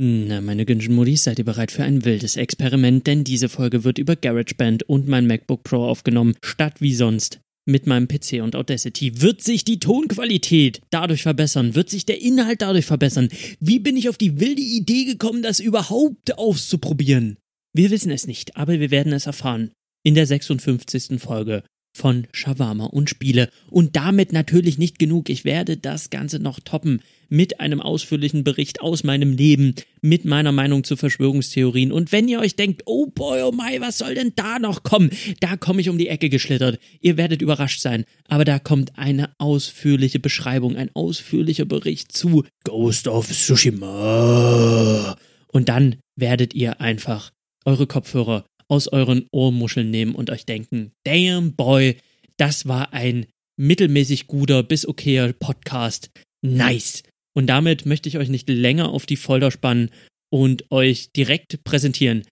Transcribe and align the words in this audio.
Na, 0.00 0.40
meine 0.40 0.64
Günschen 0.64 0.94
Modis, 0.94 1.24
seid 1.24 1.40
ihr 1.40 1.44
bereit 1.44 1.72
für 1.72 1.82
ein 1.82 2.04
wildes 2.04 2.36
Experiment? 2.36 3.04
Denn 3.08 3.24
diese 3.24 3.48
Folge 3.48 3.82
wird 3.82 3.98
über 3.98 4.14
GarageBand 4.14 4.84
und 4.84 5.08
mein 5.08 5.26
MacBook 5.26 5.64
Pro 5.64 5.84
aufgenommen, 5.84 6.36
statt 6.40 6.74
wie 6.78 6.94
sonst 6.94 7.40
mit 7.66 7.88
meinem 7.88 8.06
PC 8.06 8.40
und 8.40 8.54
Audacity. 8.54 9.20
Wird 9.20 9.42
sich 9.42 9.64
die 9.64 9.80
Tonqualität 9.80 10.82
dadurch 10.90 11.22
verbessern? 11.22 11.74
Wird 11.74 11.90
sich 11.90 12.06
der 12.06 12.22
Inhalt 12.22 12.62
dadurch 12.62 12.86
verbessern? 12.86 13.28
Wie 13.58 13.80
bin 13.80 13.96
ich 13.96 14.08
auf 14.08 14.16
die 14.16 14.38
wilde 14.38 14.62
Idee 14.62 15.04
gekommen, 15.04 15.42
das 15.42 15.58
überhaupt 15.58 16.38
auszuprobieren? 16.38 17.36
Wir 17.74 17.90
wissen 17.90 18.12
es 18.12 18.28
nicht, 18.28 18.56
aber 18.56 18.78
wir 18.78 18.92
werden 18.92 19.12
es 19.12 19.26
erfahren 19.26 19.72
in 20.04 20.14
der 20.14 20.26
56. 20.26 21.20
Folge 21.20 21.64
von 21.98 22.26
Shawarma 22.32 22.86
und 22.86 23.10
Spiele. 23.10 23.50
Und 23.70 23.96
damit 23.96 24.32
natürlich 24.32 24.78
nicht 24.78 24.98
genug. 24.98 25.28
Ich 25.28 25.44
werde 25.44 25.76
das 25.76 26.10
Ganze 26.10 26.38
noch 26.38 26.60
toppen 26.60 27.02
mit 27.28 27.60
einem 27.60 27.80
ausführlichen 27.80 28.44
Bericht 28.44 28.80
aus 28.80 29.04
meinem 29.04 29.32
Leben, 29.32 29.74
mit 30.00 30.24
meiner 30.24 30.52
Meinung 30.52 30.84
zu 30.84 30.96
Verschwörungstheorien. 30.96 31.92
Und 31.92 32.12
wenn 32.12 32.28
ihr 32.28 32.40
euch 32.40 32.56
denkt, 32.56 32.82
oh 32.86 33.06
boy, 33.06 33.42
oh 33.42 33.52
my, 33.52 33.80
was 33.80 33.98
soll 33.98 34.14
denn 34.14 34.32
da 34.36 34.58
noch 34.58 34.82
kommen? 34.82 35.10
Da 35.40 35.56
komme 35.56 35.80
ich 35.80 35.90
um 35.90 35.98
die 35.98 36.08
Ecke 36.08 36.30
geschlittert. 36.30 36.78
Ihr 37.00 37.16
werdet 37.16 37.42
überrascht 37.42 37.80
sein. 37.80 38.04
Aber 38.28 38.44
da 38.44 38.58
kommt 38.58 38.98
eine 38.98 39.30
ausführliche 39.38 40.20
Beschreibung, 40.20 40.76
ein 40.76 40.90
ausführlicher 40.94 41.66
Bericht 41.66 42.12
zu 42.12 42.44
Ghost 42.64 43.08
of 43.08 43.28
Tsushima. 43.28 45.16
Und 45.48 45.68
dann 45.68 45.96
werdet 46.16 46.54
ihr 46.54 46.80
einfach 46.80 47.32
eure 47.64 47.86
Kopfhörer 47.86 48.44
aus 48.68 48.88
euren 48.88 49.26
Ohrmuscheln 49.32 49.90
nehmen 49.90 50.14
und 50.14 50.30
euch 50.30 50.44
denken, 50.44 50.92
damn 51.04 51.54
boy, 51.54 51.96
das 52.36 52.68
war 52.68 52.92
ein 52.92 53.26
mittelmäßig 53.56 54.26
guter 54.26 54.62
bis 54.62 54.86
okayer 54.86 55.32
Podcast. 55.32 56.10
Nice. 56.42 57.02
Und 57.34 57.46
damit 57.46 57.86
möchte 57.86 58.08
ich 58.08 58.18
euch 58.18 58.28
nicht 58.28 58.48
länger 58.48 58.90
auf 58.90 59.06
die 59.06 59.16
Folter 59.16 59.50
spannen 59.50 59.90
und 60.30 60.70
euch 60.70 61.12
direkt 61.12 61.64
präsentieren. 61.64 62.24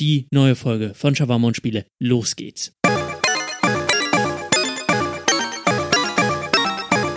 Die 0.00 0.26
neue 0.32 0.56
Folge 0.56 0.92
von 0.94 1.14
Shawarma 1.14 1.48
und 1.48 1.56
Spiele. 1.56 1.86
Los 2.02 2.36
geht's. 2.36 2.72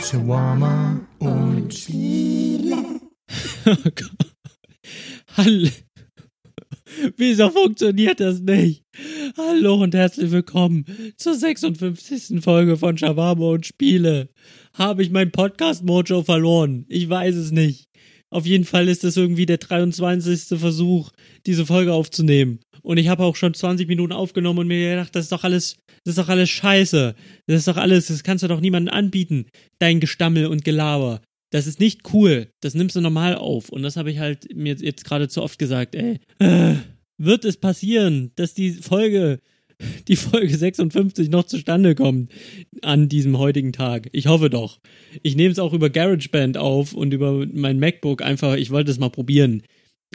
Shawarma 0.09 1.05
und 1.19 1.73
Spiele. 1.73 3.01
Hallo. 5.35 5.69
Wieso 7.17 7.49
funktioniert 7.49 8.19
das 8.19 8.39
nicht? 8.39 8.83
Hallo 9.37 9.75
und 9.75 9.93
herzlich 9.93 10.31
willkommen 10.31 10.85
zur 11.17 11.35
56. 11.35 12.41
Folge 12.41 12.77
von 12.77 12.97
Shawarma 12.97 13.45
und 13.45 13.65
Spiele. 13.65 14.29
Habe 14.73 15.03
ich 15.03 15.11
mein 15.11 15.31
Podcast-Mojo 15.31 16.23
verloren? 16.23 16.85
Ich 16.87 17.09
weiß 17.09 17.35
es 17.35 17.51
nicht. 17.51 17.89
Auf 18.29 18.45
jeden 18.45 18.65
Fall 18.65 18.87
ist 18.87 19.03
das 19.03 19.17
irgendwie 19.17 19.45
der 19.45 19.57
23. 19.57 20.59
Versuch, 20.59 21.11
diese 21.45 21.65
Folge 21.65 21.93
aufzunehmen. 21.93 22.59
Und 22.81 22.97
ich 22.97 23.07
habe 23.07 23.23
auch 23.23 23.35
schon 23.35 23.53
20 23.53 23.87
Minuten 23.87 24.13
aufgenommen 24.13 24.59
und 24.59 24.67
mir 24.67 24.91
gedacht, 24.91 25.15
das 25.15 25.25
ist 25.25 25.31
doch 25.31 25.43
alles, 25.43 25.77
das 26.03 26.17
ist 26.17 26.19
doch 26.19 26.29
alles 26.29 26.49
scheiße. 26.49 27.15
Das 27.47 27.57
ist 27.57 27.67
doch 27.67 27.77
alles, 27.77 28.07
das 28.07 28.23
kannst 28.23 28.43
du 28.43 28.47
doch 28.47 28.59
niemandem 28.59 28.93
anbieten. 28.93 29.47
Dein 29.79 29.99
Gestammel 29.99 30.47
und 30.47 30.63
Gelaber. 30.63 31.21
Das 31.49 31.67
ist 31.67 31.79
nicht 31.79 32.13
cool. 32.13 32.49
Das 32.59 32.73
nimmst 32.73 32.95
du 32.95 33.01
normal 33.01 33.35
auf. 33.35 33.69
Und 33.69 33.83
das 33.83 33.95
habe 33.95 34.11
ich 34.11 34.19
halt 34.19 34.53
mir 34.55 34.75
jetzt 34.75 35.05
gerade 35.05 35.29
zu 35.29 35.41
oft 35.41 35.57
gesagt, 35.59 35.95
ey. 35.95 36.19
Äh, 36.39 36.75
wird 37.17 37.45
es 37.45 37.57
passieren, 37.57 38.31
dass 38.35 38.53
die 38.53 38.71
Folge, 38.71 39.39
die 40.07 40.15
Folge 40.15 40.55
56 40.55 41.29
noch 41.29 41.45
zustande 41.45 41.95
kommt 41.95 42.31
an 42.81 43.09
diesem 43.09 43.37
heutigen 43.37 43.73
Tag? 43.73 44.09
Ich 44.11 44.27
hoffe 44.27 44.49
doch. 44.49 44.79
Ich 45.23 45.35
nehme 45.35 45.51
es 45.51 45.59
auch 45.59 45.73
über 45.73 45.89
GarageBand 45.89 46.57
auf 46.57 46.93
und 46.93 47.13
über 47.13 47.45
mein 47.51 47.79
MacBook 47.79 48.21
einfach, 48.21 48.55
ich 48.55 48.69
wollte 48.69 48.91
es 48.91 48.99
mal 48.99 49.09
probieren. 49.09 49.63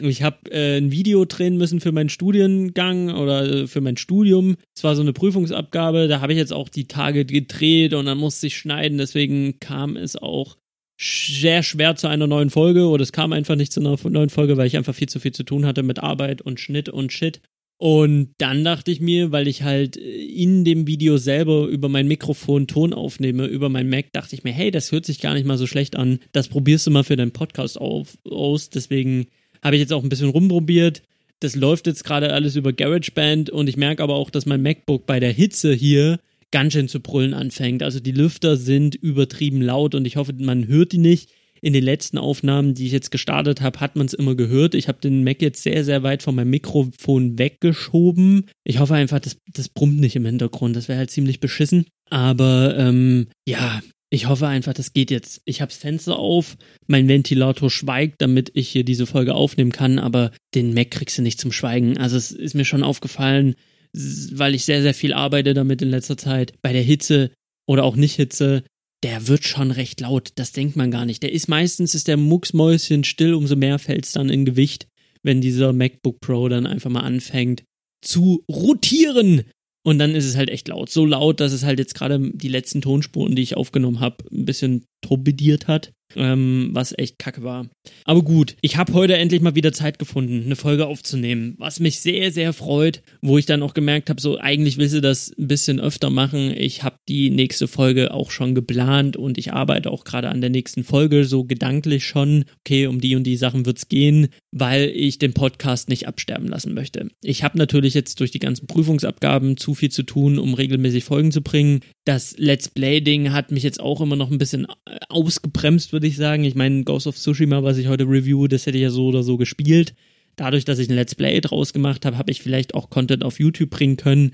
Ich 0.01 0.23
habe 0.23 0.51
äh, 0.51 0.77
ein 0.77 0.91
Video 0.91 1.23
drehen 1.25 1.57
müssen 1.57 1.79
für 1.79 1.91
meinen 1.91 2.09
Studiengang 2.09 3.11
oder 3.11 3.43
äh, 3.47 3.67
für 3.67 3.81
mein 3.81 3.97
Studium. 3.97 4.55
Es 4.75 4.83
war 4.83 4.95
so 4.95 5.03
eine 5.03 5.13
Prüfungsabgabe, 5.13 6.07
da 6.07 6.19
habe 6.19 6.33
ich 6.33 6.39
jetzt 6.39 6.53
auch 6.53 6.69
die 6.69 6.87
Tage 6.87 7.25
gedreht 7.25 7.93
und 7.93 8.05
dann 8.05 8.17
musste 8.17 8.47
ich 8.47 8.57
schneiden, 8.57 8.97
deswegen 8.97 9.59
kam 9.59 9.95
es 9.95 10.15
auch 10.15 10.57
sehr 10.97 11.63
schwer 11.63 11.95
zu 11.95 12.07
einer 12.07 12.27
neuen 12.27 12.49
Folge 12.49 12.87
oder 12.87 13.03
es 13.03 13.11
kam 13.11 13.33
einfach 13.33 13.55
nicht 13.55 13.73
zu 13.73 13.79
einer 13.79 13.97
neuen 14.09 14.29
Folge, 14.29 14.57
weil 14.57 14.67
ich 14.67 14.77
einfach 14.77 14.95
viel 14.95 15.09
zu 15.09 15.19
viel 15.19 15.31
zu 15.31 15.43
tun 15.43 15.65
hatte 15.65 15.83
mit 15.83 15.99
Arbeit 15.99 16.41
und 16.41 16.59
Schnitt 16.59 16.89
und 16.89 17.11
Shit. 17.11 17.41
Und 17.77 18.33
dann 18.37 18.63
dachte 18.63 18.91
ich 18.91 19.01
mir, 19.01 19.31
weil 19.31 19.47
ich 19.47 19.63
halt 19.63 19.97
in 19.97 20.63
dem 20.63 20.87
Video 20.87 21.17
selber 21.17 21.67
über 21.67 21.89
mein 21.89 22.07
Mikrofon 22.07 22.67
Ton 22.67 22.93
aufnehme, 22.93 23.45
über 23.45 23.67
mein 23.67 23.89
Mac, 23.89 24.13
dachte 24.13 24.35
ich 24.35 24.43
mir, 24.43 24.53
hey, 24.53 24.71
das 24.71 24.91
hört 24.91 25.05
sich 25.05 25.19
gar 25.19 25.33
nicht 25.33 25.45
mal 25.45 25.57
so 25.57 25.67
schlecht 25.67 25.97
an. 25.97 26.19
Das 26.31 26.47
probierst 26.47 26.87
du 26.87 26.91
mal 26.91 27.03
für 27.03 27.17
deinen 27.17 27.31
Podcast 27.31 27.77
auf, 27.81 28.17
aus. 28.29 28.69
Deswegen 28.69 29.27
habe 29.61 29.75
ich 29.75 29.81
jetzt 29.81 29.91
auch 29.91 30.03
ein 30.03 30.09
bisschen 30.09 30.29
rumprobiert. 30.29 31.01
Das 31.41 31.55
läuft 31.55 31.87
jetzt 31.87 32.05
gerade 32.05 32.31
alles 32.31 32.55
über 32.55 32.71
GarageBand 32.71 33.49
und 33.49 33.67
ich 33.67 33.75
merke 33.75 34.01
aber 34.01 34.15
auch, 34.15 34.29
dass 34.29 34.45
mein 34.45 34.61
MacBook 34.61 35.05
bei 35.05 35.19
der 35.19 35.33
Hitze 35.33 35.73
hier 35.73 36.19
ganz 36.53 36.73
schön 36.73 36.87
zu 36.87 36.99
brüllen 36.99 37.33
anfängt. 37.33 37.81
Also 37.81 37.99
die 37.99 38.11
Lüfter 38.11 38.57
sind 38.57 38.93
übertrieben 38.93 39.61
laut 39.61 39.95
und 39.95 40.05
ich 40.05 40.17
hoffe, 40.17 40.33
man 40.37 40.67
hört 40.67 40.91
die 40.93 40.99
nicht. 40.99 41.31
In 41.61 41.73
den 41.73 41.83
letzten 41.83 42.17
Aufnahmen, 42.17 42.73
die 42.73 42.85
ich 42.85 42.91
jetzt 42.91 43.09
gestartet 43.09 43.61
habe, 43.61 43.79
hat 43.79 43.95
man 43.95 44.05
es 44.05 44.13
immer 44.13 44.35
gehört. 44.35 44.75
Ich 44.75 44.87
habe 44.87 44.99
den 45.01 45.23
Mac 45.23 45.41
jetzt 45.41 45.63
sehr, 45.63 45.83
sehr 45.83 46.03
weit 46.03 46.21
von 46.21 46.35
meinem 46.35 46.49
Mikrofon 46.51 47.39
weggeschoben. 47.39 48.47
Ich 48.65 48.79
hoffe 48.79 48.93
einfach, 48.95 49.19
das, 49.19 49.37
das 49.51 49.69
brummt 49.69 49.99
nicht 49.99 50.15
im 50.15 50.25
Hintergrund. 50.25 50.75
Das 50.75 50.89
wäre 50.89 50.99
halt 50.99 51.09
ziemlich 51.09 51.39
beschissen. 51.39 51.85
Aber 52.09 52.77
ähm, 52.77 53.27
ja, 53.47 53.81
ich 54.11 54.27
hoffe 54.27 54.45
einfach, 54.45 54.73
das 54.73 54.93
geht 54.93 55.09
jetzt. 55.09 55.41
Ich 55.45 55.61
habe 55.61 55.71
das 55.71 55.79
Fenster 55.79 56.19
auf, 56.19 56.57
mein 56.85 57.07
Ventilator 57.07 57.71
schweigt, 57.71 58.21
damit 58.21 58.51
ich 58.53 58.69
hier 58.69 58.83
diese 58.83 59.07
Folge 59.07 59.33
aufnehmen 59.33 59.71
kann, 59.71 59.97
aber 59.97 60.31
den 60.53 60.75
Mac 60.75 60.91
kriegst 60.91 61.17
du 61.17 61.23
nicht 61.23 61.39
zum 61.39 61.51
Schweigen. 61.51 61.97
Also 61.97 62.17
es 62.17 62.31
ist 62.31 62.53
mir 62.53 62.65
schon 62.65 62.83
aufgefallen, 62.83 63.55
weil 63.93 64.55
ich 64.55 64.65
sehr, 64.65 64.81
sehr 64.81 64.93
viel 64.93 65.13
arbeite 65.13 65.53
damit 65.53 65.81
in 65.81 65.89
letzter 65.89 66.17
Zeit, 66.17 66.53
bei 66.61 66.73
der 66.73 66.81
Hitze 66.81 67.31
oder 67.67 67.83
auch 67.83 67.95
nicht 67.95 68.15
Hitze, 68.15 68.63
der 69.03 69.27
wird 69.27 69.43
schon 69.43 69.71
recht 69.71 70.01
laut. 70.01 70.31
Das 70.35 70.51
denkt 70.51 70.75
man 70.75 70.91
gar 70.91 71.05
nicht. 71.05 71.23
Der 71.23 71.31
ist 71.31 71.47
meistens, 71.47 71.93
ist 71.93 72.07
der 72.07 72.17
Mucksmäuschen 72.17 73.03
still, 73.03 73.33
umso 73.33 73.55
mehr 73.55 73.79
fällt 73.79 74.05
es 74.05 74.13
dann 74.13 74.29
in 74.29 74.45
Gewicht, 74.45 74.87
wenn 75.21 75.41
dieser 75.41 75.73
MacBook 75.73 76.19
Pro 76.21 76.47
dann 76.47 76.65
einfach 76.65 76.89
mal 76.89 77.01
anfängt 77.01 77.63
zu 78.01 78.43
rotieren. 78.49 79.43
Und 79.85 79.99
dann 79.99 80.15
ist 80.15 80.25
es 80.25 80.37
halt 80.37 80.49
echt 80.49 80.69
laut. 80.69 80.89
So 80.89 81.05
laut, 81.05 81.41
dass 81.41 81.51
es 81.51 81.63
halt 81.63 81.79
jetzt 81.79 81.95
gerade 81.95 82.31
die 82.33 82.47
letzten 82.47 82.81
Tonspuren, 82.81 83.35
die 83.35 83.41
ich 83.41 83.57
aufgenommen 83.57 83.99
habe, 83.99 84.23
ein 84.31 84.45
bisschen 84.45 84.85
torpediert 85.01 85.67
hat 85.67 85.91
ähm, 86.15 86.69
was 86.71 86.97
echt 86.97 87.19
kacke 87.19 87.43
war. 87.43 87.67
Aber 88.05 88.21
gut, 88.21 88.55
ich 88.61 88.77
habe 88.77 88.93
heute 88.93 89.17
endlich 89.17 89.41
mal 89.41 89.55
wieder 89.55 89.73
Zeit 89.73 89.99
gefunden, 89.99 90.43
eine 90.45 90.55
Folge 90.55 90.87
aufzunehmen, 90.87 91.55
was 91.57 91.79
mich 91.79 91.99
sehr, 91.99 92.31
sehr 92.31 92.53
freut, 92.53 93.01
wo 93.21 93.37
ich 93.37 93.45
dann 93.45 93.63
auch 93.63 93.73
gemerkt 93.73 94.09
habe, 94.09 94.21
so 94.21 94.37
eigentlich 94.37 94.77
will 94.77 94.89
sie 94.89 95.01
das 95.01 95.31
ein 95.37 95.47
bisschen 95.47 95.79
öfter 95.79 96.09
machen. 96.09 96.53
Ich 96.55 96.83
habe 96.83 96.97
die 97.07 97.29
nächste 97.29 97.67
Folge 97.67 98.13
auch 98.13 98.31
schon 98.31 98.55
geplant 98.55 99.17
und 99.17 99.37
ich 99.37 99.53
arbeite 99.53 99.91
auch 99.91 100.03
gerade 100.03 100.29
an 100.29 100.41
der 100.41 100.49
nächsten 100.49 100.83
Folge, 100.83 101.25
so 101.25 101.43
gedanklich 101.43 102.05
schon, 102.05 102.45
okay, 102.59 102.87
um 102.87 103.01
die 103.01 103.15
und 103.15 103.23
die 103.23 103.37
Sachen 103.37 103.65
wird's 103.65 103.89
gehen, 103.89 104.29
weil 104.51 104.91
ich 104.93 105.19
den 105.19 105.33
Podcast 105.33 105.89
nicht 105.89 106.07
absterben 106.07 106.47
lassen 106.47 106.73
möchte. 106.73 107.09
Ich 107.21 107.43
habe 107.43 107.57
natürlich 107.57 107.93
jetzt 107.93 108.19
durch 108.19 108.31
die 108.31 108.39
ganzen 108.39 108.67
Prüfungsabgaben 108.67 109.57
zu 109.57 109.73
viel 109.73 109.89
zu 109.89 110.03
tun, 110.03 110.39
um 110.39 110.53
regelmäßig 110.53 111.03
Folgen 111.03 111.31
zu 111.31 111.41
bringen. 111.41 111.81
Das 112.05 112.35
Let's 112.37 112.69
Play-Ding 112.69 113.31
hat 113.31 113.51
mich 113.51 113.63
jetzt 113.63 113.79
auch 113.79 114.01
immer 114.01 114.15
noch 114.15 114.31
ein 114.31 114.37
bisschen 114.37 114.67
ausgebremst, 115.09 115.93
würde 115.93 116.02
ich 116.03 116.15
sagen. 116.15 116.43
Ich 116.43 116.55
meine, 116.55 116.83
Ghost 116.83 117.07
of 117.07 117.17
Tsushima, 117.17 117.63
was 117.63 117.77
ich 117.77 117.87
heute 117.87 118.05
review, 118.05 118.47
das 118.47 118.65
hätte 118.65 118.77
ich 118.77 118.83
ja 118.83 118.89
so 118.89 119.07
oder 119.07 119.23
so 119.23 119.37
gespielt. 119.37 119.93
Dadurch, 120.35 120.65
dass 120.65 120.79
ich 120.79 120.89
ein 120.89 120.95
Let's 120.95 121.15
Play 121.15 121.39
draus 121.41 121.73
gemacht 121.73 122.05
habe, 122.05 122.17
habe 122.17 122.31
ich 122.31 122.41
vielleicht 122.41 122.73
auch 122.73 122.89
Content 122.89 123.23
auf 123.23 123.39
YouTube 123.39 123.69
bringen 123.69 123.97
können. 123.97 124.31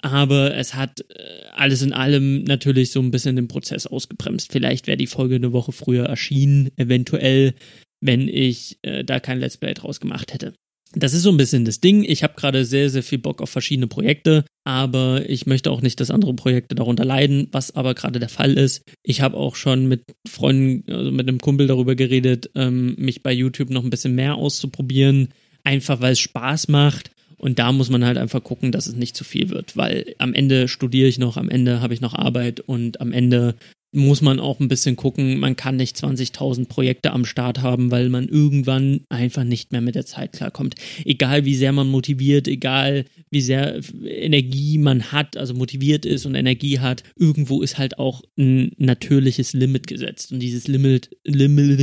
Aber 0.00 0.54
es 0.54 0.74
hat 0.74 1.00
äh, 1.00 1.46
alles 1.54 1.82
in 1.82 1.92
allem 1.92 2.44
natürlich 2.44 2.90
so 2.90 3.00
ein 3.00 3.10
bisschen 3.10 3.36
den 3.36 3.48
Prozess 3.48 3.86
ausgebremst. 3.86 4.52
Vielleicht 4.52 4.86
wäre 4.86 4.96
die 4.96 5.06
Folge 5.06 5.36
eine 5.36 5.52
Woche 5.52 5.72
früher 5.72 6.04
erschienen, 6.04 6.70
eventuell, 6.76 7.54
wenn 8.00 8.28
ich 8.28 8.78
äh, 8.82 9.04
da 9.04 9.20
kein 9.20 9.40
Let's 9.40 9.56
Play 9.56 9.74
draus 9.74 10.00
gemacht 10.00 10.32
hätte 10.32 10.54
das 10.96 11.12
ist 11.12 11.22
so 11.22 11.30
ein 11.30 11.36
bisschen 11.36 11.64
das 11.64 11.80
Ding. 11.80 12.04
Ich 12.04 12.22
habe 12.22 12.34
gerade 12.36 12.64
sehr, 12.64 12.90
sehr 12.90 13.02
viel 13.02 13.18
Bock 13.18 13.40
auf 13.42 13.50
verschiedene 13.50 13.86
Projekte, 13.86 14.44
aber 14.64 15.28
ich 15.28 15.46
möchte 15.46 15.70
auch 15.70 15.82
nicht, 15.82 16.00
dass 16.00 16.10
andere 16.10 16.34
Projekte 16.34 16.74
darunter 16.74 17.04
leiden, 17.04 17.48
was 17.52 17.74
aber 17.74 17.94
gerade 17.94 18.20
der 18.20 18.28
Fall 18.28 18.54
ist. 18.54 18.82
Ich 19.02 19.20
habe 19.20 19.36
auch 19.36 19.56
schon 19.56 19.86
mit 19.86 20.02
Freunden, 20.26 20.90
also 20.92 21.10
mit 21.10 21.28
einem 21.28 21.40
Kumpel 21.40 21.66
darüber 21.66 21.94
geredet, 21.94 22.50
ähm, 22.54 22.94
mich 22.98 23.22
bei 23.22 23.32
YouTube 23.32 23.70
noch 23.70 23.84
ein 23.84 23.90
bisschen 23.90 24.14
mehr 24.14 24.36
auszuprobieren, 24.36 25.28
einfach 25.64 26.00
weil 26.00 26.12
es 26.12 26.20
Spaß 26.20 26.68
macht. 26.68 27.10
Und 27.36 27.58
da 27.58 27.72
muss 27.72 27.90
man 27.90 28.04
halt 28.04 28.16
einfach 28.16 28.42
gucken, 28.42 28.72
dass 28.72 28.86
es 28.86 28.94
nicht 28.94 29.16
zu 29.16 29.24
viel 29.24 29.50
wird, 29.50 29.76
weil 29.76 30.14
am 30.18 30.32
Ende 30.32 30.68
studiere 30.68 31.08
ich 31.08 31.18
noch, 31.18 31.36
am 31.36 31.50
Ende 31.50 31.80
habe 31.80 31.92
ich 31.92 32.00
noch 32.00 32.14
Arbeit 32.14 32.60
und 32.60 33.00
am 33.00 33.12
Ende 33.12 33.56
muss 33.94 34.22
man 34.22 34.40
auch 34.40 34.60
ein 34.60 34.68
bisschen 34.68 34.96
gucken, 34.96 35.38
man 35.38 35.56
kann 35.56 35.76
nicht 35.76 35.96
20.000 35.96 36.66
Projekte 36.66 37.12
am 37.12 37.24
Start 37.24 37.62
haben, 37.62 37.90
weil 37.90 38.08
man 38.08 38.28
irgendwann 38.28 39.00
einfach 39.08 39.44
nicht 39.44 39.72
mehr 39.72 39.80
mit 39.80 39.94
der 39.94 40.04
Zeit 40.04 40.32
klarkommt. 40.32 40.74
Egal 41.04 41.44
wie 41.44 41.54
sehr 41.54 41.72
man 41.72 41.88
motiviert, 41.88 42.48
egal 42.48 43.04
wie 43.30 43.40
sehr 43.40 43.80
Energie 44.04 44.78
man 44.78 45.12
hat, 45.12 45.36
also 45.36 45.54
motiviert 45.54 46.04
ist 46.04 46.26
und 46.26 46.34
Energie 46.34 46.80
hat, 46.80 47.04
irgendwo 47.16 47.62
ist 47.62 47.78
halt 47.78 47.98
auch 47.98 48.22
ein 48.36 48.72
natürliches 48.78 49.52
Limit 49.52 49.86
gesetzt. 49.86 50.32
Und 50.32 50.40
dieses 50.40 50.66
Limit, 50.66 51.10
Limit 51.24 51.78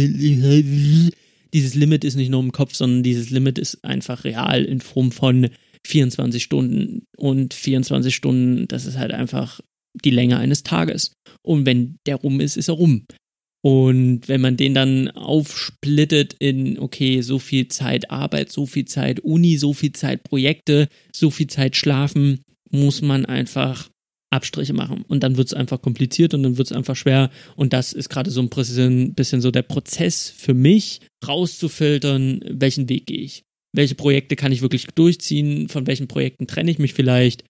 dieses 1.53 1.75
Limit 1.75 2.03
ist 2.03 2.15
nicht 2.15 2.29
nur 2.29 2.41
im 2.41 2.51
Kopf, 2.51 2.75
sondern 2.75 3.03
dieses 3.03 3.29
Limit 3.29 3.57
ist 3.57 3.83
einfach 3.83 4.23
real 4.23 4.63
in 4.63 4.81
Form 4.81 5.11
von 5.11 5.49
24 5.85 6.41
Stunden. 6.43 7.07
Und 7.17 7.53
24 7.53 8.13
Stunden, 8.13 8.67
das 8.67 8.85
ist 8.85 8.97
halt 8.97 9.11
einfach 9.11 9.61
die 9.93 10.11
Länge 10.11 10.37
eines 10.37 10.63
Tages. 10.63 11.13
Und 11.41 11.65
wenn 11.65 11.97
der 12.05 12.17
rum 12.17 12.39
ist, 12.39 12.57
ist 12.57 12.69
er 12.69 12.75
rum. 12.75 13.05
Und 13.63 14.27
wenn 14.27 14.41
man 14.41 14.57
den 14.57 14.73
dann 14.73 15.09
aufsplittet 15.09 16.35
in, 16.39 16.79
okay, 16.79 17.21
so 17.21 17.37
viel 17.37 17.67
Zeit 17.67 18.09
Arbeit, 18.09 18.51
so 18.51 18.65
viel 18.65 18.85
Zeit 18.85 19.19
Uni, 19.19 19.57
so 19.57 19.73
viel 19.73 19.93
Zeit 19.93 20.23
Projekte, 20.23 20.87
so 21.15 21.29
viel 21.29 21.47
Zeit 21.47 21.75
Schlafen, 21.75 22.39
muss 22.71 23.01
man 23.01 23.25
einfach 23.25 23.89
Abstriche 24.31 24.73
machen. 24.73 25.03
Und 25.07 25.21
dann 25.21 25.37
wird 25.37 25.47
es 25.47 25.53
einfach 25.53 25.81
kompliziert 25.81 26.33
und 26.33 26.41
dann 26.41 26.57
wird 26.57 26.71
es 26.71 26.75
einfach 26.75 26.95
schwer. 26.95 27.29
Und 27.55 27.73
das 27.73 27.93
ist 27.93 28.09
gerade 28.09 28.31
so 28.31 28.41
ein 28.41 28.49
bisschen, 28.49 29.41
so 29.41 29.51
der 29.51 29.61
Prozess 29.61 30.29
für 30.29 30.53
mich, 30.53 31.01
rauszufiltern, 31.27 32.43
welchen 32.47 32.89
Weg 32.89 33.07
gehe 33.07 33.19
ich. 33.19 33.43
Welche 33.73 33.95
Projekte 33.95 34.35
kann 34.35 34.51
ich 34.51 34.61
wirklich 34.61 34.87
durchziehen, 34.87 35.69
von 35.69 35.85
welchen 35.85 36.07
Projekten 36.07 36.47
trenne 36.47 36.71
ich 36.71 36.79
mich 36.79 36.93
vielleicht 36.93 37.43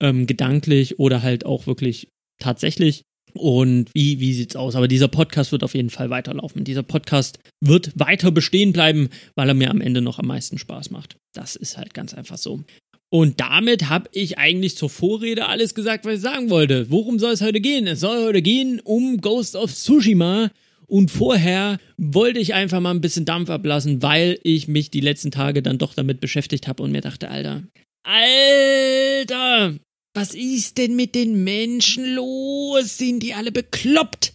ähm, 0.00 0.26
gedanklich 0.26 0.98
oder 0.98 1.22
halt 1.22 1.46
auch 1.46 1.66
wirklich 1.66 2.08
tatsächlich. 2.38 3.02
Und 3.34 3.90
wie, 3.94 4.18
wie 4.20 4.32
sieht's 4.32 4.56
aus? 4.56 4.76
Aber 4.76 4.88
dieser 4.88 5.08
Podcast 5.08 5.52
wird 5.52 5.62
auf 5.62 5.74
jeden 5.74 5.90
Fall 5.90 6.10
weiterlaufen. 6.10 6.64
Dieser 6.64 6.82
Podcast 6.82 7.38
wird 7.60 7.92
weiter 7.98 8.30
bestehen 8.30 8.72
bleiben, 8.72 9.10
weil 9.34 9.48
er 9.48 9.54
mir 9.54 9.70
am 9.70 9.80
Ende 9.80 10.00
noch 10.00 10.18
am 10.18 10.26
meisten 10.26 10.58
Spaß 10.58 10.90
macht. 10.90 11.16
Das 11.34 11.54
ist 11.54 11.76
halt 11.76 11.92
ganz 11.92 12.14
einfach 12.14 12.38
so. 12.38 12.62
Und 13.10 13.40
damit 13.40 13.88
habe 13.88 14.08
ich 14.12 14.38
eigentlich 14.38 14.76
zur 14.76 14.90
Vorrede 14.90 15.46
alles 15.46 15.74
gesagt, 15.74 16.04
was 16.04 16.14
ich 16.14 16.20
sagen 16.20 16.50
wollte. 16.50 16.90
Worum 16.90 17.18
soll 17.18 17.32
es 17.32 17.42
heute 17.42 17.60
gehen? 17.60 17.86
Es 17.86 18.00
soll 18.00 18.24
heute 18.24 18.42
gehen 18.42 18.80
um 18.80 19.20
Ghost 19.20 19.54
of 19.54 19.72
Tsushima. 19.72 20.50
Und 20.88 21.10
vorher 21.10 21.78
wollte 21.96 22.38
ich 22.38 22.54
einfach 22.54 22.80
mal 22.80 22.92
ein 22.92 23.00
bisschen 23.00 23.24
Dampf 23.24 23.50
ablassen, 23.50 24.02
weil 24.02 24.38
ich 24.42 24.68
mich 24.68 24.90
die 24.90 25.00
letzten 25.00 25.30
Tage 25.30 25.62
dann 25.62 25.78
doch 25.78 25.94
damit 25.94 26.20
beschäftigt 26.20 26.68
habe 26.68 26.82
und 26.82 26.92
mir 26.92 27.00
dachte, 27.00 27.28
Alter, 27.28 27.64
Alter, 28.04 29.74
was 30.16 30.34
ist 30.34 30.78
denn 30.78 30.96
mit 30.96 31.14
den 31.14 31.44
Menschen 31.44 32.14
los? 32.14 32.96
Sind 32.96 33.22
die 33.22 33.34
alle 33.34 33.52
bekloppt? 33.52 34.32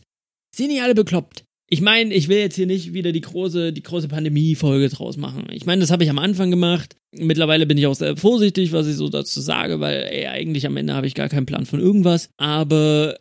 Sind 0.55 0.69
die 0.69 0.79
alle 0.79 0.95
bekloppt? 0.95 1.43
Ich 1.69 1.81
meine, 1.81 2.13
ich 2.13 2.27
will 2.27 2.37
jetzt 2.37 2.55
hier 2.55 2.67
nicht 2.67 2.93
wieder 2.93 3.11
die 3.13 3.21
große, 3.21 3.73
die 3.73 3.81
große 3.81 4.09
Pandemie-Folge 4.09 4.89
draus 4.89 5.17
machen. 5.17 5.47
Ich 5.51 5.65
meine, 5.65 5.79
das 5.79 5.89
habe 5.89 6.03
ich 6.03 6.09
am 6.09 6.19
Anfang 6.19 6.51
gemacht. 6.51 6.97
Mittlerweile 7.13 7.65
bin 7.65 7.77
ich 7.77 7.87
auch 7.87 7.95
sehr 7.95 8.17
vorsichtig, 8.17 8.73
was 8.73 8.87
ich 8.87 8.95
so 8.95 9.09
dazu 9.09 9.39
sage, 9.41 9.79
weil 9.79 10.03
ey, 10.03 10.27
eigentlich 10.27 10.65
am 10.65 10.77
Ende 10.77 10.93
habe 10.93 11.07
ich 11.07 11.15
gar 11.15 11.29
keinen 11.29 11.45
Plan 11.45 11.65
von 11.65 11.79
irgendwas. 11.79 12.29
Aber 12.37 13.17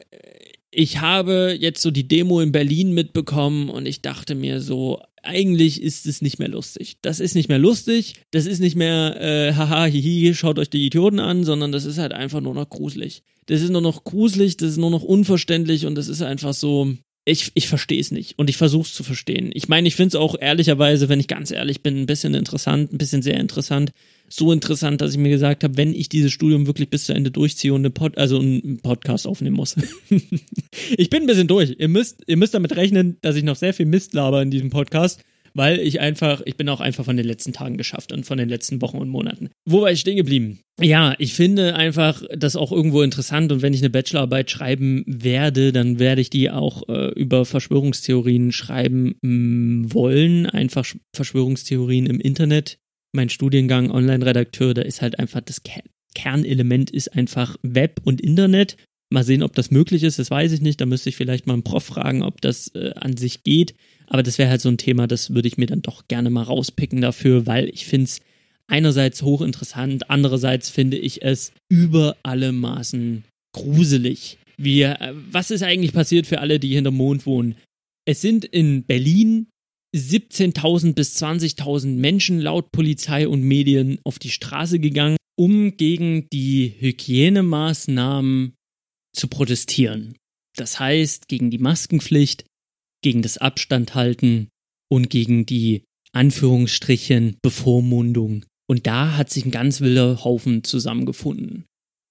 ich 0.72 1.00
habe 1.00 1.56
jetzt 1.58 1.80
so 1.80 1.90
die 1.90 2.08
Demo 2.08 2.40
in 2.40 2.52
Berlin 2.52 2.92
mitbekommen 2.92 3.70
und 3.70 3.86
ich 3.86 4.02
dachte 4.02 4.34
mir 4.34 4.60
so, 4.60 5.00
eigentlich 5.22 5.82
ist 5.82 6.06
es 6.06 6.22
nicht 6.22 6.38
mehr 6.38 6.48
lustig. 6.48 6.98
Das 7.02 7.20
ist 7.20 7.34
nicht 7.34 7.48
mehr 7.48 7.58
lustig, 7.58 8.14
das 8.30 8.46
ist 8.46 8.60
nicht 8.60 8.76
mehr, 8.76 9.20
äh, 9.20 9.54
haha, 9.54 9.84
hihi, 9.84 10.34
schaut 10.34 10.58
euch 10.58 10.70
die 10.70 10.86
Idioten 10.86 11.20
an, 11.20 11.44
sondern 11.44 11.72
das 11.72 11.84
ist 11.84 11.98
halt 11.98 12.12
einfach 12.12 12.40
nur 12.40 12.54
noch 12.54 12.68
gruselig. 12.68 13.22
Das 13.46 13.62
ist 13.62 13.70
nur 13.70 13.80
noch 13.80 14.04
gruselig, 14.04 14.56
das 14.56 14.70
ist 14.72 14.76
nur 14.76 14.90
noch 14.90 15.02
unverständlich 15.02 15.86
und 15.86 15.94
das 15.94 16.08
ist 16.08 16.22
einfach 16.22 16.54
so, 16.54 16.94
ich, 17.30 17.52
ich 17.54 17.68
verstehe 17.68 18.00
es 18.00 18.10
nicht 18.10 18.38
und 18.38 18.50
ich 18.50 18.56
versuche 18.56 18.86
es 18.86 18.94
zu 18.94 19.04
verstehen. 19.04 19.50
Ich 19.54 19.68
meine, 19.68 19.86
ich 19.86 19.96
finde 19.96 20.08
es 20.08 20.14
auch 20.16 20.34
ehrlicherweise, 20.38 21.08
wenn 21.08 21.20
ich 21.20 21.28
ganz 21.28 21.50
ehrlich 21.50 21.82
bin, 21.82 21.98
ein 21.98 22.06
bisschen 22.06 22.34
interessant, 22.34 22.92
ein 22.92 22.98
bisschen 22.98 23.22
sehr 23.22 23.38
interessant. 23.38 23.92
So 24.28 24.52
interessant, 24.52 25.00
dass 25.00 25.12
ich 25.12 25.18
mir 25.18 25.30
gesagt 25.30 25.64
habe, 25.64 25.76
wenn 25.76 25.92
ich 25.92 26.08
dieses 26.08 26.32
Studium 26.32 26.66
wirklich 26.66 26.88
bis 26.88 27.04
zu 27.04 27.12
Ende 27.12 27.30
durchziehe 27.30 27.72
und 27.72 27.80
eine 27.80 27.90
Pod 27.90 28.16
also 28.16 28.38
einen 28.38 28.78
Podcast 28.80 29.26
aufnehmen 29.26 29.56
muss. 29.56 29.76
ich 30.96 31.10
bin 31.10 31.22
ein 31.22 31.26
bisschen 31.26 31.48
durch. 31.48 31.74
Ihr 31.78 31.88
müsst, 31.88 32.22
ihr 32.26 32.36
müsst 32.36 32.54
damit 32.54 32.76
rechnen, 32.76 33.16
dass 33.22 33.36
ich 33.36 33.42
noch 33.42 33.56
sehr 33.56 33.74
viel 33.74 33.86
Mist 33.86 34.14
laber 34.14 34.42
in 34.42 34.50
diesem 34.50 34.70
Podcast 34.70 35.24
weil 35.54 35.78
ich 35.80 36.00
einfach, 36.00 36.42
ich 36.44 36.56
bin 36.56 36.68
auch 36.68 36.80
einfach 36.80 37.04
von 37.04 37.16
den 37.16 37.26
letzten 37.26 37.52
Tagen 37.52 37.76
geschafft 37.76 38.12
und 38.12 38.24
von 38.24 38.38
den 38.38 38.48
letzten 38.48 38.80
Wochen 38.82 38.98
und 38.98 39.08
Monaten. 39.08 39.50
Wo 39.64 39.82
war 39.82 39.90
ich 39.90 40.00
stehen 40.00 40.16
geblieben? 40.16 40.60
Ja, 40.80 41.14
ich 41.18 41.34
finde 41.34 41.74
einfach 41.74 42.22
das 42.34 42.56
auch 42.56 42.72
irgendwo 42.72 43.02
interessant 43.02 43.52
und 43.52 43.62
wenn 43.62 43.74
ich 43.74 43.80
eine 43.80 43.90
Bachelorarbeit 43.90 44.50
schreiben 44.50 45.04
werde, 45.06 45.72
dann 45.72 45.98
werde 45.98 46.20
ich 46.20 46.30
die 46.30 46.50
auch 46.50 46.88
äh, 46.88 47.12
über 47.12 47.44
Verschwörungstheorien 47.44 48.52
schreiben 48.52 49.16
mh, 49.20 49.28
mm, 49.30 49.92
wollen, 49.94 50.46
einfach 50.46 50.86
Verschwörungstheorien 51.14 52.06
im 52.06 52.20
Internet. 52.20 52.78
Mein 53.12 53.28
Studiengang 53.28 53.90
Online-Redakteur, 53.90 54.72
da 54.72 54.82
ist 54.82 55.02
halt 55.02 55.18
einfach 55.18 55.40
das 55.40 55.62
Ke 55.62 55.82
Kernelement 56.14 56.90
ist 56.90 57.14
einfach 57.14 57.56
Web 57.62 58.00
und 58.04 58.20
Internet. 58.20 58.76
Mal 59.12 59.24
sehen, 59.24 59.42
ob 59.42 59.54
das 59.54 59.70
möglich 59.70 60.04
ist, 60.04 60.18
das 60.18 60.30
weiß 60.30 60.52
ich 60.52 60.60
nicht. 60.60 60.80
Da 60.80 60.86
müsste 60.86 61.08
ich 61.08 61.16
vielleicht 61.16 61.46
mal 61.46 61.54
einen 61.54 61.64
Prof 61.64 61.84
fragen, 61.84 62.22
ob 62.22 62.40
das 62.40 62.68
äh, 62.74 62.92
an 62.94 63.16
sich 63.16 63.42
geht. 63.42 63.74
Aber 64.10 64.22
das 64.22 64.38
wäre 64.38 64.50
halt 64.50 64.60
so 64.60 64.68
ein 64.68 64.78
Thema, 64.78 65.06
das 65.06 65.32
würde 65.32 65.48
ich 65.48 65.56
mir 65.56 65.66
dann 65.66 65.82
doch 65.82 66.08
gerne 66.08 66.30
mal 66.30 66.42
rauspicken 66.42 67.00
dafür, 67.00 67.46
weil 67.46 67.68
ich 67.68 67.86
finde 67.86 68.04
es 68.04 68.20
einerseits 68.66 69.22
hochinteressant, 69.22 70.10
andererseits 70.10 70.68
finde 70.68 70.98
ich 70.98 71.22
es 71.22 71.52
über 71.68 72.16
alle 72.22 72.52
Maßen 72.52 73.24
gruselig. 73.52 74.38
Wir, 74.56 75.00
äh, 75.00 75.14
was 75.30 75.50
ist 75.50 75.62
eigentlich 75.62 75.92
passiert 75.92 76.26
für 76.26 76.40
alle, 76.40 76.58
die 76.58 76.74
hinterm 76.74 76.96
Mond 76.96 77.24
wohnen? 77.24 77.56
Es 78.04 78.20
sind 78.20 78.44
in 78.44 78.84
Berlin 78.84 79.46
17.000 79.96 80.94
bis 80.94 81.16
20.000 81.22 81.96
Menschen 81.96 82.40
laut 82.40 82.70
Polizei 82.72 83.26
und 83.26 83.42
Medien 83.42 83.98
auf 84.04 84.18
die 84.18 84.30
Straße 84.30 84.78
gegangen, 84.78 85.16
um 85.38 85.76
gegen 85.76 86.28
die 86.32 86.74
Hygienemaßnahmen 86.78 88.54
zu 89.16 89.28
protestieren. 89.28 90.14
Das 90.56 90.78
heißt, 90.78 91.28
gegen 91.28 91.50
die 91.50 91.58
Maskenpflicht, 91.58 92.44
gegen 93.02 93.22
das 93.22 93.38
Abstand 93.38 93.94
halten 93.94 94.48
und 94.90 95.10
gegen 95.10 95.46
die 95.46 95.84
Anführungsstrichen 96.12 97.36
Bevormundung. 97.42 98.44
Und 98.68 98.86
da 98.86 99.16
hat 99.16 99.30
sich 99.30 99.44
ein 99.44 99.50
ganz 99.50 99.80
wilder 99.80 100.24
Haufen 100.24 100.64
zusammengefunden, 100.64 101.64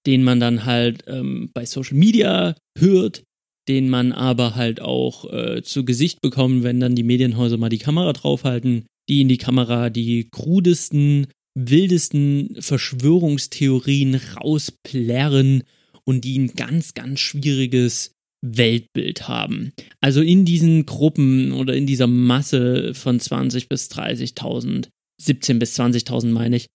den 0.06 0.24
man 0.24 0.39
dann 0.39 0.65
halt 0.65 1.03
ähm, 1.07 1.50
bei 1.53 1.65
Social 1.65 1.97
Media 1.97 2.56
hört, 2.77 3.24
den 3.68 3.89
man 3.89 4.12
aber 4.12 4.56
halt 4.56 4.81
auch 4.81 5.31
äh, 5.31 5.62
zu 5.62 5.86
Gesicht 5.86 6.21
bekommt, 6.21 6.63
wenn 6.63 6.80
dann 6.80 6.95
die 6.95 7.03
Medienhäuser 7.03 7.57
mal 7.57 7.69
die 7.69 7.77
Kamera 7.77 8.13
draufhalten, 8.13 8.85
die 9.07 9.21
in 9.21 9.30
die 9.30 9.38
Kamera 9.38 9.89
die 9.89 10.27
krudesten, 10.30 11.27
wildesten 11.56 12.57
Verschwörungstheorien 12.59 14.15
rausplärren 14.15 15.63
und 16.03 16.25
die 16.25 16.39
ein 16.39 16.53
ganz, 16.56 16.94
ganz 16.94 17.19
schwieriges 17.19 18.12
Weltbild 18.41 19.27
haben. 19.27 19.71
Also 20.01 20.21
in 20.21 20.45
diesen 20.45 20.86
Gruppen 20.86 21.51
oder 21.51 21.74
in 21.74 21.86
dieser 21.86 22.07
Masse 22.07 22.94
von 22.94 23.19
20 23.19 23.69
bis 23.69 23.89
30.000, 23.89 24.89
17 25.21 25.59
bis 25.59 25.80
20.000 25.80 26.27
meine 26.27 26.56
ich, 26.56 26.68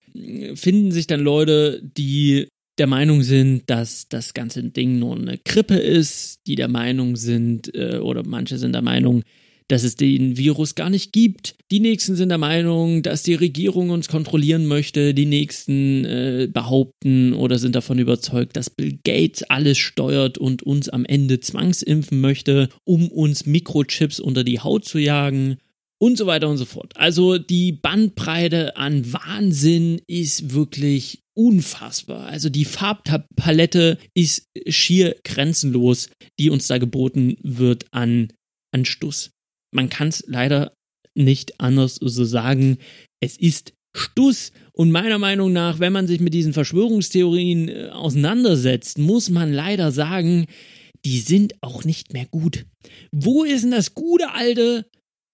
finden 0.54 0.92
sich 0.92 1.06
dann 1.06 1.20
Leute, 1.20 1.80
die 1.82 2.48
der 2.78 2.86
Meinung 2.86 3.22
sind, 3.22 3.70
dass 3.70 4.08
das 4.08 4.34
ganze 4.34 4.62
Ding 4.64 4.98
nur 4.98 5.16
eine 5.16 5.38
Grippe 5.38 5.76
ist, 5.76 6.40
die 6.46 6.56
der 6.56 6.68
Meinung 6.68 7.16
sind, 7.16 7.74
äh, 7.74 7.98
oder 7.98 8.26
manche 8.26 8.58
sind 8.58 8.72
der 8.72 8.82
Meinung, 8.82 9.22
dass 9.68 9.82
es 9.82 9.96
den 9.96 10.36
Virus 10.36 10.74
gar 10.74 10.90
nicht 10.90 11.12
gibt. 11.12 11.56
Die 11.70 11.80
nächsten 11.80 12.16
sind 12.16 12.28
der 12.28 12.38
Meinung, 12.38 13.02
dass 13.02 13.22
die 13.22 13.34
Regierung 13.34 13.90
uns 13.90 14.08
kontrollieren 14.08 14.66
möchte. 14.66 15.14
Die 15.14 15.26
nächsten 15.26 16.04
äh, 16.04 16.48
behaupten 16.52 17.32
oder 17.32 17.58
sind 17.58 17.74
davon 17.74 17.98
überzeugt, 17.98 18.56
dass 18.56 18.70
Bill 18.70 18.98
Gates 19.04 19.42
alles 19.44 19.78
steuert 19.78 20.36
und 20.36 20.62
uns 20.62 20.88
am 20.88 21.04
Ende 21.04 21.40
zwangsimpfen 21.40 22.20
möchte, 22.20 22.68
um 22.84 23.08
uns 23.08 23.46
Mikrochips 23.46 24.20
unter 24.20 24.44
die 24.44 24.60
Haut 24.60 24.84
zu 24.84 24.98
jagen 24.98 25.56
und 25.98 26.18
so 26.18 26.26
weiter 26.26 26.48
und 26.48 26.58
so 26.58 26.66
fort. 26.66 26.92
Also 26.96 27.38
die 27.38 27.72
Bandbreite 27.72 28.76
an 28.76 29.12
Wahnsinn 29.12 30.02
ist 30.06 30.52
wirklich 30.52 31.22
unfassbar. 31.32 32.26
Also 32.26 32.50
die 32.50 32.66
Farbpalette 32.66 33.98
ist 34.12 34.50
schier 34.68 35.16
grenzenlos, 35.24 36.10
die 36.38 36.50
uns 36.50 36.66
da 36.66 36.76
geboten 36.76 37.36
wird 37.42 37.86
an, 37.92 38.28
an 38.70 38.84
Stuss 38.84 39.33
man 39.74 39.88
kann 39.88 40.08
es 40.08 40.24
leider 40.26 40.72
nicht 41.14 41.60
anders 41.60 41.96
so 41.96 42.24
sagen. 42.24 42.78
Es 43.20 43.36
ist 43.36 43.72
Stuss. 43.96 44.52
Und 44.72 44.90
meiner 44.90 45.18
Meinung 45.18 45.52
nach, 45.52 45.78
wenn 45.78 45.92
man 45.92 46.06
sich 46.06 46.20
mit 46.20 46.34
diesen 46.34 46.52
Verschwörungstheorien 46.52 47.68
äh, 47.68 47.88
auseinandersetzt, 47.90 48.98
muss 48.98 49.30
man 49.30 49.52
leider 49.52 49.92
sagen, 49.92 50.46
die 51.04 51.20
sind 51.20 51.54
auch 51.62 51.84
nicht 51.84 52.12
mehr 52.12 52.26
gut. 52.26 52.66
Wo 53.12 53.44
ist 53.44 53.62
denn 53.62 53.70
das 53.70 53.94
gute 53.94 54.32
alte 54.32 54.86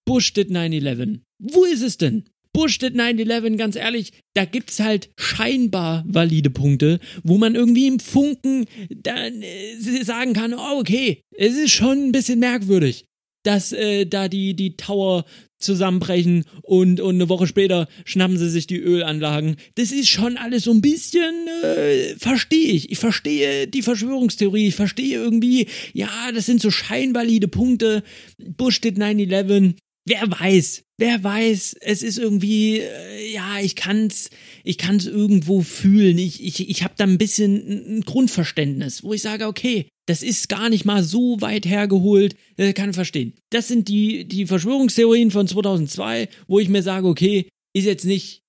Bush 0.05 0.33
did 0.33 0.51
9-11? 0.51 1.21
Wo 1.39 1.63
ist 1.63 1.81
es 1.81 1.97
denn? 1.97 2.25
Bush 2.53 2.77
did 2.77 2.95
9-11, 2.95 3.55
ganz 3.55 3.75
ehrlich, 3.77 4.11
da 4.35 4.45
gibt's 4.45 4.79
halt 4.79 5.09
scheinbar 5.17 6.03
valide 6.05 6.49
Punkte, 6.49 6.99
wo 7.23 7.37
man 7.37 7.55
irgendwie 7.55 7.87
im 7.87 7.99
Funken 7.99 8.65
dann 8.89 9.41
äh, 9.41 10.03
sagen 10.03 10.33
kann, 10.33 10.53
oh, 10.53 10.79
okay, 10.79 11.21
es 11.35 11.57
ist 11.57 11.71
schon 11.71 12.07
ein 12.07 12.11
bisschen 12.11 12.39
merkwürdig 12.39 13.05
dass 13.43 13.71
äh, 13.71 14.05
da 14.05 14.27
die, 14.27 14.55
die 14.55 14.75
Tower 14.75 15.25
zusammenbrechen 15.61 16.45
und, 16.63 16.99
und 16.99 17.15
eine 17.15 17.29
Woche 17.29 17.47
später 17.47 17.87
schnappen 18.03 18.37
sie 18.37 18.49
sich 18.49 18.67
die 18.67 18.79
Ölanlagen. 18.79 19.57
Das 19.75 19.91
ist 19.91 20.09
schon 20.09 20.37
alles 20.37 20.63
so 20.63 20.71
ein 20.71 20.81
bisschen, 20.81 21.47
äh, 21.63 22.15
verstehe 22.17 22.71
ich. 22.71 22.91
Ich 22.91 22.99
verstehe 22.99 23.67
die 23.67 23.81
Verschwörungstheorie. 23.81 24.67
Ich 24.67 24.75
verstehe 24.75 25.17
irgendwie, 25.17 25.67
ja, 25.93 26.31
das 26.33 26.45
sind 26.47 26.61
so 26.61 26.71
scheinvalide 26.71 27.47
Punkte. 27.47 28.03
Bush 28.37 28.75
steht 28.75 28.97
9-11. 28.97 29.75
Wer 30.05 30.31
weiß, 30.31 30.83
wer 31.01 31.23
weiß, 31.23 31.77
es 31.81 32.03
ist 32.03 32.19
irgendwie, 32.19 32.79
äh, 32.79 33.33
ja, 33.33 33.59
ich 33.59 33.75
kann's, 33.75 34.29
ich 34.63 34.77
kann's 34.77 35.07
irgendwo 35.07 35.61
fühlen. 35.61 36.19
Ich, 36.19 36.43
ich, 36.43 36.69
ich 36.69 36.83
habe 36.83 36.93
da 36.95 37.05
ein 37.05 37.17
bisschen 37.17 37.97
ein 37.97 38.01
Grundverständnis, 38.01 39.03
wo 39.03 39.11
ich 39.11 39.23
sage, 39.23 39.47
okay, 39.47 39.87
das 40.07 40.21
ist 40.21 40.47
gar 40.47 40.69
nicht 40.69 40.85
mal 40.85 41.03
so 41.03 41.41
weit 41.41 41.65
hergeholt, 41.65 42.35
äh, 42.55 42.71
kann 42.73 42.91
ich 42.91 42.95
verstehen. 42.95 43.33
Das 43.49 43.67
sind 43.67 43.87
die, 43.87 44.25
die 44.25 44.45
Verschwörungstheorien 44.45 45.31
von 45.31 45.47
2002, 45.47 46.29
wo 46.47 46.59
ich 46.59 46.69
mir 46.69 46.83
sage, 46.83 47.07
okay, 47.07 47.49
ist 47.73 47.85
jetzt 47.85 48.05
nicht 48.05 48.43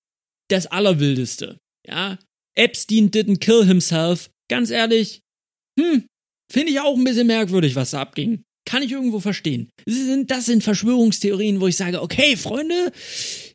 das 0.48 0.66
Allerwildeste. 0.66 1.58
Ja, 1.88 2.18
Epstein 2.54 3.10
didn't 3.10 3.38
kill 3.38 3.64
himself. 3.64 4.30
Ganz 4.50 4.70
ehrlich, 4.70 5.20
hm, 5.80 6.04
finde 6.52 6.72
ich 6.72 6.80
auch 6.80 6.98
ein 6.98 7.04
bisschen 7.04 7.26
merkwürdig, 7.28 7.76
was 7.76 7.92
da 7.92 8.02
abging. 8.02 8.44
Kann 8.64 8.82
ich 8.82 8.92
irgendwo 8.92 9.20
verstehen. 9.20 9.70
Das 9.86 9.94
sind, 9.94 10.30
das 10.30 10.46
sind 10.46 10.62
Verschwörungstheorien, 10.62 11.60
wo 11.60 11.66
ich 11.66 11.76
sage, 11.76 12.00
okay, 12.00 12.36
Freunde, 12.36 12.92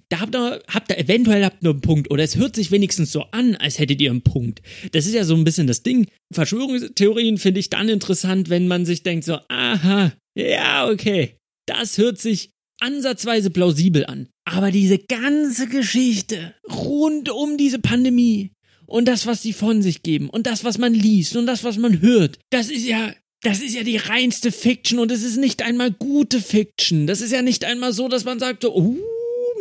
da 0.10 0.20
habt 0.20 0.36
ihr, 0.36 0.62
habt 0.68 0.92
ihr 0.92 0.98
eventuell 0.98 1.44
habt 1.44 1.64
ihr 1.64 1.70
einen 1.70 1.82
Punkt. 1.82 2.12
Oder 2.12 2.24
es 2.24 2.36
hört 2.36 2.56
sich 2.56 2.72
wenigstens 2.72 3.12
so 3.12 3.24
an, 3.32 3.56
als 3.56 3.80
hättet 3.80 4.02
ihr 4.02 4.12
einen 4.12 4.22
Punkt. 4.22 4.62
Das 4.92 5.06
ist 5.06 5.14
ja 5.14 5.24
so 5.24 5.36
ein 5.36 5.44
bisschen 5.44 5.68
das 5.68 5.84
Ding. 5.84 6.08
Verschwörungstheorien 6.34 7.38
finde 7.38 7.60
ich 7.60 7.70
dann 7.70 7.90
interessant, 7.90 8.50
wenn 8.50 8.68
man 8.68 8.86
sich 8.86 9.04
denkt 9.04 9.26
so, 9.26 9.40
aha, 9.48 10.14
ja, 10.38 10.90
okay. 10.90 11.36
Das 11.66 11.98
hört 11.98 12.20
sich 12.20 12.52
ansatzweise 12.80 13.50
plausibel 13.50 14.06
an. 14.06 14.28
Aber 14.46 14.72
diese 14.72 15.00
ganze 15.00 15.68
Geschichte 15.68 16.54
rund 16.70 17.30
um 17.30 17.58
diese 17.58 17.80
Pandemie 17.80 18.52
und 18.86 19.08
das, 19.08 19.26
was 19.26 19.42
sie 19.42 19.54
von 19.54 19.82
sich 19.82 20.04
geben 20.04 20.30
und 20.30 20.48
das, 20.48 20.64
was 20.64 20.78
man 20.78 20.94
liest 20.94 21.36
und 21.36 21.46
das, 21.46 21.64
was 21.64 21.78
man 21.78 22.02
hört, 22.02 22.40
das 22.50 22.70
ist 22.70 22.86
ja 22.86 23.14
das 23.42 23.62
ist 23.62 23.76
ja 23.76 23.84
die 23.84 23.98
reinste 23.98 24.52
Fiction 24.52 25.00
und 25.00 25.12
es 25.12 25.24
ist 25.24 25.38
nicht 25.38 25.62
einmal 25.62 25.92
gute 25.92 26.42
Fiction. 26.42 27.08
Das 27.08 27.22
ist 27.22 27.32
ja 27.32 27.42
nicht 27.42 27.66
einmal 27.66 27.94
so, 27.94 28.08
dass 28.08 28.26
man 28.26 28.40
sagt, 28.40 28.64
so, 28.64 28.74
oh 28.74 28.98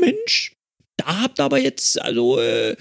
Mensch, 0.01 0.53
da 0.97 1.23
habt 1.23 1.41
ihr 1.41 1.45
aber 1.45 1.59
jetzt, 1.59 2.01
also, 2.01 2.41
äh, 2.41 2.77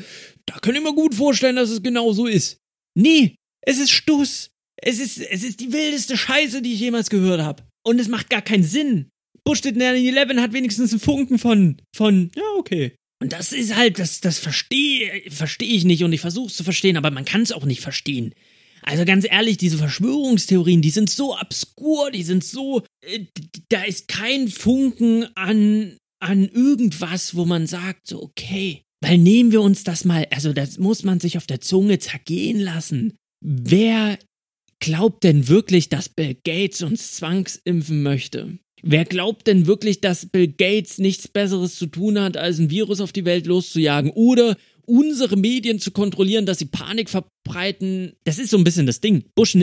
da 0.46 0.60
könnt 0.60 0.78
ihr 0.78 0.82
mir 0.82 0.94
gut 0.94 1.16
vorstellen, 1.16 1.56
dass 1.56 1.70
es 1.70 1.84
genau 1.84 2.14
so 2.14 2.28
ist. 2.28 2.58
Nee, 2.98 3.36
es 3.62 3.78
ist 3.78 3.92
Stuss. 3.92 4.52
Es 4.78 5.00
ist, 5.00 5.20
es 5.20 5.44
ist 5.44 5.60
die 5.60 5.74
wildeste 5.74 6.18
Scheiße, 6.18 6.62
die 6.62 6.74
ich 6.74 6.80
jemals 6.80 7.10
gehört 7.10 7.42
habe. 7.42 7.64
Und 7.84 8.00
es 8.00 8.08
macht 8.08 8.30
gar 8.30 8.42
keinen 8.42 8.64
Sinn. 8.64 9.10
Bush 9.44 9.60
9-11 9.60 10.42
hat 10.42 10.54
wenigstens 10.54 10.92
einen 10.92 11.00
Funken 11.00 11.40
von, 11.40 11.78
von, 11.96 12.32
ja, 12.36 12.44
okay. 12.58 12.96
Und 13.22 13.32
das 13.32 13.54
ist 13.54 13.76
halt, 13.76 14.00
das, 14.00 14.22
das 14.22 14.40
verstehe, 14.40 15.30
verstehe 15.30 15.74
ich 15.74 15.86
nicht 15.86 16.04
und 16.04 16.14
ich 16.14 16.22
versuche 16.22 16.48
es 16.48 16.56
zu 16.56 16.64
verstehen, 16.64 16.98
aber 16.98 17.12
man 17.12 17.26
kann 17.26 17.42
es 17.42 17.52
auch 17.52 17.66
nicht 17.66 17.82
verstehen. 17.82 18.34
Also 18.88 19.04
ganz 19.04 19.26
ehrlich, 19.30 19.58
diese 19.58 19.78
Verschwörungstheorien, 19.78 20.82
die 20.82 20.92
sind 20.92 21.10
so 21.10 21.36
obskur, 21.36 22.12
die 22.12 22.24
sind 22.24 22.44
so, 22.44 22.84
äh, 23.02 23.26
da 23.70 23.84
ist 23.84 24.08
kein 24.08 24.48
Funken 24.48 25.26
an, 25.36 25.98
an 26.20 26.48
irgendwas, 26.48 27.36
wo 27.36 27.46
man 27.46 27.66
sagt, 27.66 28.08
so, 28.08 28.22
okay, 28.22 28.84
weil 29.02 29.18
nehmen 29.18 29.52
wir 29.52 29.62
uns 29.62 29.84
das 29.84 30.06
mal, 30.06 30.28
also 30.32 30.54
das 30.54 30.78
muss 30.78 31.04
man 31.04 31.20
sich 31.20 31.38
auf 31.38 31.48
der 31.48 31.62
Zunge 31.62 31.98
zergehen 31.98 32.60
lassen. 32.60 33.14
Wer 33.44 34.20
glaubt 34.80 35.24
denn 35.24 35.48
wirklich, 35.48 35.90
dass 35.90 36.10
Bill 36.10 36.36
Gates 36.44 36.84
uns 36.84 37.14
zwangsimpfen 37.14 38.04
möchte? 38.04 38.60
Wer 38.84 39.06
glaubt 39.06 39.48
denn 39.48 39.66
wirklich, 39.66 40.00
dass 40.00 40.28
Bill 40.28 40.48
Gates 40.48 41.00
nichts 41.00 41.28
Besseres 41.28 41.76
zu 41.76 41.88
tun 41.88 42.20
hat, 42.20 42.38
als 42.38 42.60
ein 42.60 42.70
Virus 42.70 43.02
auf 43.02 43.12
die 43.12 43.26
Welt 43.26 43.48
loszujagen? 43.48 44.12
Oder 44.12 44.58
unsere 44.86 45.38
Medien 45.38 45.80
zu 45.80 45.92
kontrollieren, 45.92 46.46
dass 46.46 46.60
sie 46.60 46.66
Panik 46.66 47.10
verbreiten. 47.10 48.14
Das 48.24 48.40
ist 48.40 48.50
so 48.50 48.58
ein 48.58 48.64
bisschen 48.64 48.86
das 48.86 49.02
Ding. 49.02 49.26
Bush, 49.36 49.58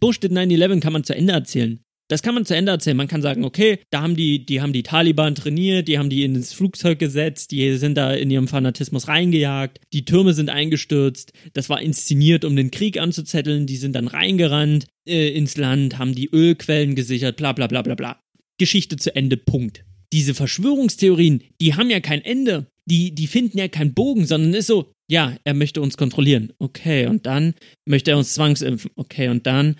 Bush 0.00 0.20
did 0.20 0.32
9-11 0.32 0.80
kann 0.80 0.92
man 0.92 1.04
zu 1.04 1.14
Ende 1.14 1.32
erzählen. 1.32 1.80
Das 2.08 2.22
kann 2.22 2.34
man 2.34 2.46
zu 2.46 2.54
Ende 2.54 2.70
erzählen. 2.70 2.96
Man 2.96 3.08
kann 3.08 3.22
sagen, 3.22 3.44
okay, 3.44 3.80
da 3.90 4.00
haben 4.00 4.14
die, 4.16 4.46
die 4.46 4.60
haben 4.60 4.72
die 4.72 4.84
Taliban 4.84 5.34
trainiert, 5.34 5.88
die 5.88 5.98
haben 5.98 6.10
die 6.10 6.22
ins 6.22 6.52
Flugzeug 6.52 7.00
gesetzt, 7.00 7.50
die 7.50 7.76
sind 7.76 7.96
da 7.96 8.14
in 8.14 8.30
ihrem 8.30 8.46
Fanatismus 8.46 9.08
reingejagt, 9.08 9.80
die 9.92 10.04
Türme 10.04 10.32
sind 10.32 10.48
eingestürzt, 10.48 11.32
das 11.52 11.68
war 11.68 11.80
inszeniert, 11.80 12.44
um 12.44 12.54
den 12.54 12.70
Krieg 12.70 13.00
anzuzetteln, 13.00 13.66
die 13.66 13.76
sind 13.76 13.96
dann 13.96 14.06
reingerannt 14.06 14.86
äh, 15.04 15.30
ins 15.30 15.56
Land, 15.56 15.98
haben 15.98 16.14
die 16.14 16.30
Ölquellen 16.32 16.94
gesichert, 16.94 17.36
bla 17.38 17.52
bla 17.52 17.66
bla 17.66 17.82
bla 17.82 17.96
bla. 17.96 18.20
Geschichte 18.58 18.96
zu 18.96 19.14
Ende, 19.14 19.36
Punkt. 19.36 19.84
Diese 20.12 20.34
Verschwörungstheorien, 20.34 21.42
die 21.60 21.74
haben 21.74 21.90
ja 21.90 21.98
kein 21.98 22.24
Ende 22.24 22.68
die, 22.88 23.14
die 23.14 23.26
finden 23.26 23.58
ja 23.58 23.68
keinen 23.68 23.94
Bogen, 23.94 24.26
sondern 24.26 24.54
ist 24.54 24.68
so, 24.68 24.92
ja, 25.10 25.36
er 25.44 25.54
möchte 25.54 25.80
uns 25.80 25.96
kontrollieren. 25.96 26.52
Okay, 26.58 27.06
und 27.06 27.26
dann 27.26 27.54
möchte 27.84 28.12
er 28.12 28.18
uns 28.18 28.34
zwangsimpfen. 28.34 28.90
Okay, 28.96 29.28
und 29.28 29.46
dann 29.46 29.76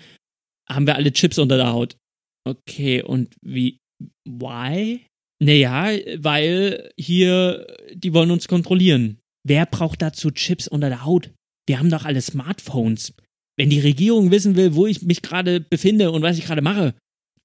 haben 0.69 0.87
wir 0.87 0.95
alle 0.95 1.11
Chips 1.11 1.39
unter 1.39 1.57
der 1.57 1.71
Haut. 1.71 1.97
Okay, 2.45 3.01
und 3.01 3.35
wie, 3.41 3.79
why? 4.25 5.05
Naja, 5.41 5.89
weil 6.17 6.91
hier, 6.97 7.65
die 7.93 8.13
wollen 8.13 8.31
uns 8.31 8.47
kontrollieren. 8.47 9.19
Wer 9.45 9.65
braucht 9.65 10.01
dazu 10.01 10.31
Chips 10.31 10.67
unter 10.67 10.89
der 10.89 11.05
Haut? 11.05 11.31
Wir 11.67 11.79
haben 11.79 11.89
doch 11.89 12.05
alle 12.05 12.21
Smartphones. 12.21 13.13
Wenn 13.57 13.69
die 13.69 13.79
Regierung 13.79 14.31
wissen 14.31 14.55
will, 14.55 14.75
wo 14.75 14.87
ich 14.87 15.01
mich 15.01 15.21
gerade 15.21 15.61
befinde 15.61 16.11
und 16.11 16.21
was 16.21 16.37
ich 16.37 16.45
gerade 16.45 16.61
mache, 16.61 16.95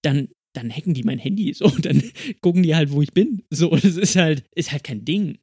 dann, 0.02 0.28
dann 0.54 0.70
hacken 0.70 0.94
die 0.94 1.04
mein 1.04 1.18
Handy. 1.18 1.52
So, 1.54 1.68
dann 1.80 2.02
gucken 2.40 2.62
die 2.62 2.74
halt, 2.74 2.92
wo 2.92 3.02
ich 3.02 3.12
bin. 3.12 3.42
So, 3.50 3.70
das 3.70 3.96
ist 3.96 4.16
halt, 4.16 4.44
ist 4.54 4.72
halt 4.72 4.84
kein 4.84 5.04
Ding 5.04 5.38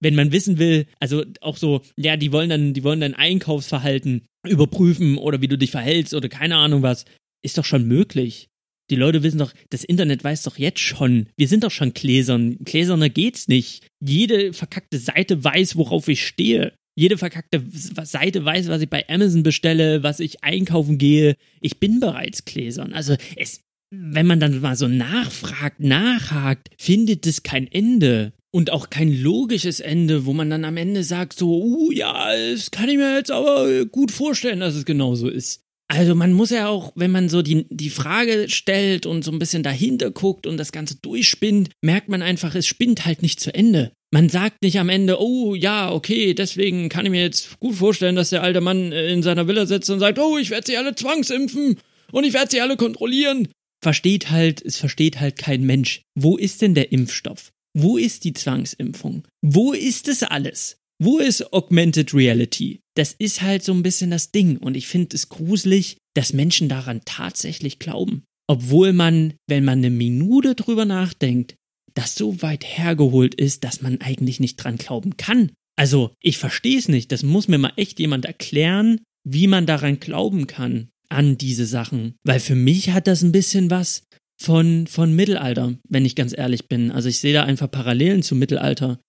wenn 0.00 0.14
man 0.14 0.32
wissen 0.32 0.58
will, 0.58 0.86
also 1.00 1.24
auch 1.40 1.56
so, 1.56 1.82
ja, 1.96 2.16
die 2.16 2.32
wollen 2.32 2.50
dann, 2.50 2.74
die 2.74 2.84
wollen 2.84 3.00
dein 3.00 3.14
Einkaufsverhalten 3.14 4.22
überprüfen 4.46 5.18
oder 5.18 5.40
wie 5.40 5.48
du 5.48 5.58
dich 5.58 5.70
verhältst 5.70 6.14
oder 6.14 6.28
keine 6.28 6.56
Ahnung 6.56 6.82
was, 6.82 7.04
ist 7.42 7.58
doch 7.58 7.64
schon 7.64 7.86
möglich. 7.86 8.48
Die 8.90 8.96
Leute 8.96 9.22
wissen 9.22 9.38
doch, 9.38 9.52
das 9.70 9.84
Internet 9.84 10.24
weiß 10.24 10.44
doch 10.44 10.58
jetzt 10.58 10.80
schon. 10.80 11.28
Wir 11.36 11.48
sind 11.48 11.64
doch 11.64 11.70
schon 11.70 11.92
Gläsern. 11.92 12.56
Gläserner 12.64 13.10
geht's 13.10 13.48
nicht. 13.48 13.86
Jede 14.00 14.54
verkackte 14.54 14.98
Seite 14.98 15.44
weiß, 15.44 15.76
worauf 15.76 16.08
ich 16.08 16.26
stehe. 16.26 16.72
Jede 16.96 17.18
verkackte 17.18 17.62
Seite 17.70 18.44
weiß, 18.44 18.68
was 18.68 18.80
ich 18.80 18.88
bei 18.88 19.06
Amazon 19.08 19.42
bestelle, 19.42 20.02
was 20.02 20.20
ich 20.20 20.42
einkaufen 20.42 20.98
gehe. 20.98 21.36
Ich 21.60 21.78
bin 21.78 22.00
bereits 22.00 22.44
Gläsern. 22.44 22.94
Also 22.94 23.16
es, 23.36 23.60
wenn 23.90 24.26
man 24.26 24.40
dann 24.40 24.60
mal 24.60 24.74
so 24.74 24.88
nachfragt, 24.88 25.80
nachhakt, 25.80 26.70
findet 26.78 27.26
es 27.26 27.42
kein 27.42 27.70
Ende 27.70 28.32
und 28.50 28.70
auch 28.70 28.90
kein 28.90 29.12
logisches 29.12 29.80
Ende, 29.80 30.26
wo 30.26 30.32
man 30.32 30.50
dann 30.50 30.64
am 30.64 30.76
Ende 30.76 31.04
sagt, 31.04 31.38
so, 31.38 31.62
uh, 31.62 31.90
ja, 31.92 32.30
das 32.50 32.70
kann 32.70 32.88
ich 32.88 32.96
mir 32.96 33.16
jetzt 33.16 33.30
aber 33.30 33.84
gut 33.86 34.10
vorstellen, 34.10 34.60
dass 34.60 34.74
es 34.74 34.84
genauso 34.84 35.28
ist. 35.28 35.62
Also 35.90 36.14
man 36.14 36.34
muss 36.34 36.50
ja 36.50 36.68
auch, 36.68 36.92
wenn 36.96 37.10
man 37.10 37.30
so 37.30 37.40
die, 37.40 37.66
die 37.70 37.88
Frage 37.88 38.50
stellt 38.50 39.06
und 39.06 39.24
so 39.24 39.32
ein 39.32 39.38
bisschen 39.38 39.62
dahinter 39.62 40.10
guckt 40.10 40.46
und 40.46 40.58
das 40.58 40.70
Ganze 40.70 40.96
durchspinnt, 40.96 41.70
merkt 41.80 42.10
man 42.10 42.20
einfach, 42.20 42.54
es 42.54 42.66
spinnt 42.66 43.06
halt 43.06 43.22
nicht 43.22 43.40
zu 43.40 43.54
Ende. 43.54 43.92
Man 44.10 44.28
sagt 44.28 44.62
nicht 44.62 44.78
am 44.78 44.90
Ende, 44.90 45.20
oh 45.20 45.54
ja, 45.54 45.90
okay, 45.90 46.34
deswegen 46.34 46.90
kann 46.90 47.06
ich 47.06 47.10
mir 47.10 47.22
jetzt 47.22 47.58
gut 47.58 47.74
vorstellen, 47.74 48.16
dass 48.16 48.30
der 48.30 48.42
alte 48.42 48.60
Mann 48.60 48.92
äh, 48.92 49.10
in 49.12 49.22
seiner 49.22 49.48
Villa 49.48 49.64
sitzt 49.64 49.88
und 49.88 50.00
sagt, 50.00 50.18
oh, 50.18 50.36
ich 50.36 50.50
werde 50.50 50.66
sie 50.66 50.76
alle 50.76 50.94
zwangsimpfen 50.94 51.78
und 52.12 52.24
ich 52.24 52.34
werde 52.34 52.50
sie 52.50 52.60
alle 52.60 52.76
kontrollieren. 52.76 53.48
Versteht 53.82 54.30
halt, 54.30 54.62
es 54.62 54.76
versteht 54.76 55.20
halt 55.20 55.38
kein 55.38 55.62
Mensch. 55.62 56.02
Wo 56.14 56.36
ist 56.36 56.60
denn 56.62 56.74
der 56.74 56.92
Impfstoff? 56.92 57.52
Wo 57.80 57.96
ist 57.96 58.24
die 58.24 58.32
Zwangsimpfung? 58.32 59.22
Wo 59.40 59.72
ist 59.72 60.08
es 60.08 60.24
alles? 60.24 60.78
Wo 61.00 61.18
ist 61.18 61.52
Augmented 61.52 62.12
Reality? 62.12 62.80
Das 62.96 63.14
ist 63.16 63.40
halt 63.40 63.62
so 63.62 63.72
ein 63.72 63.84
bisschen 63.84 64.10
das 64.10 64.32
Ding 64.32 64.56
und 64.56 64.76
ich 64.76 64.88
finde 64.88 65.14
es 65.14 65.28
gruselig, 65.28 65.96
dass 66.16 66.32
Menschen 66.32 66.68
daran 66.68 67.02
tatsächlich 67.04 67.78
glauben. 67.78 68.24
Obwohl 68.48 68.92
man, 68.92 69.34
wenn 69.46 69.64
man 69.64 69.78
eine 69.78 69.90
Minute 69.90 70.56
drüber 70.56 70.86
nachdenkt, 70.86 71.54
das 71.94 72.16
so 72.16 72.42
weit 72.42 72.64
hergeholt 72.64 73.36
ist, 73.36 73.62
dass 73.62 73.80
man 73.80 74.00
eigentlich 74.00 74.40
nicht 74.40 74.56
dran 74.56 74.76
glauben 74.76 75.16
kann. 75.16 75.52
Also, 75.76 76.10
ich 76.20 76.38
verstehe 76.38 76.78
es 76.78 76.88
nicht. 76.88 77.12
Das 77.12 77.22
muss 77.22 77.46
mir 77.46 77.58
mal 77.58 77.74
echt 77.76 78.00
jemand 78.00 78.24
erklären, 78.24 79.00
wie 79.22 79.46
man 79.46 79.66
daran 79.66 80.00
glauben 80.00 80.48
kann, 80.48 80.88
an 81.08 81.38
diese 81.38 81.66
Sachen. 81.66 82.16
Weil 82.24 82.40
für 82.40 82.56
mich 82.56 82.90
hat 82.90 83.06
das 83.06 83.22
ein 83.22 83.30
bisschen 83.30 83.70
was 83.70 84.02
von, 84.40 84.86
von 84.86 85.14
Mittelalter, 85.14 85.74
wenn 85.88 86.04
ich 86.04 86.14
ganz 86.14 86.36
ehrlich 86.36 86.68
bin. 86.68 86.90
Also 86.90 87.08
ich 87.08 87.18
sehe 87.18 87.32
da 87.32 87.44
einfach 87.44 87.70
Parallelen 87.70 88.22
zum 88.22 88.38
Mittelalter. 88.38 89.00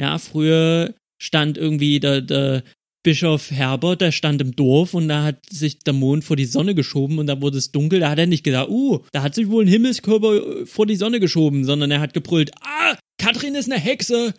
Ja, 0.00 0.18
früher 0.18 0.94
stand 1.20 1.56
irgendwie 1.56 2.00
der, 2.00 2.20
der 2.20 2.64
Bischof 3.04 3.50
Herbert, 3.50 4.00
der 4.00 4.12
stand 4.12 4.40
im 4.40 4.54
Dorf 4.54 4.94
und 4.94 5.08
da 5.08 5.24
hat 5.24 5.38
sich 5.50 5.80
der 5.80 5.92
Mond 5.92 6.24
vor 6.24 6.36
die 6.36 6.44
Sonne 6.44 6.74
geschoben 6.74 7.18
und 7.18 7.26
da 7.26 7.40
wurde 7.40 7.58
es 7.58 7.72
dunkel. 7.72 8.00
Da 8.00 8.10
hat 8.10 8.18
er 8.18 8.26
nicht 8.26 8.44
gedacht, 8.44 8.68
uh, 8.68 9.00
da 9.12 9.22
hat 9.22 9.34
sich 9.34 9.48
wohl 9.48 9.64
ein 9.64 9.68
Himmelskörper 9.68 10.66
vor 10.66 10.86
die 10.86 10.96
Sonne 10.96 11.20
geschoben, 11.20 11.64
sondern 11.64 11.90
er 11.90 12.00
hat 12.00 12.14
gebrüllt, 12.14 12.52
ah, 12.60 12.96
Katrin 13.18 13.54
ist 13.54 13.70
eine 13.70 13.80
Hexe. 13.80 14.34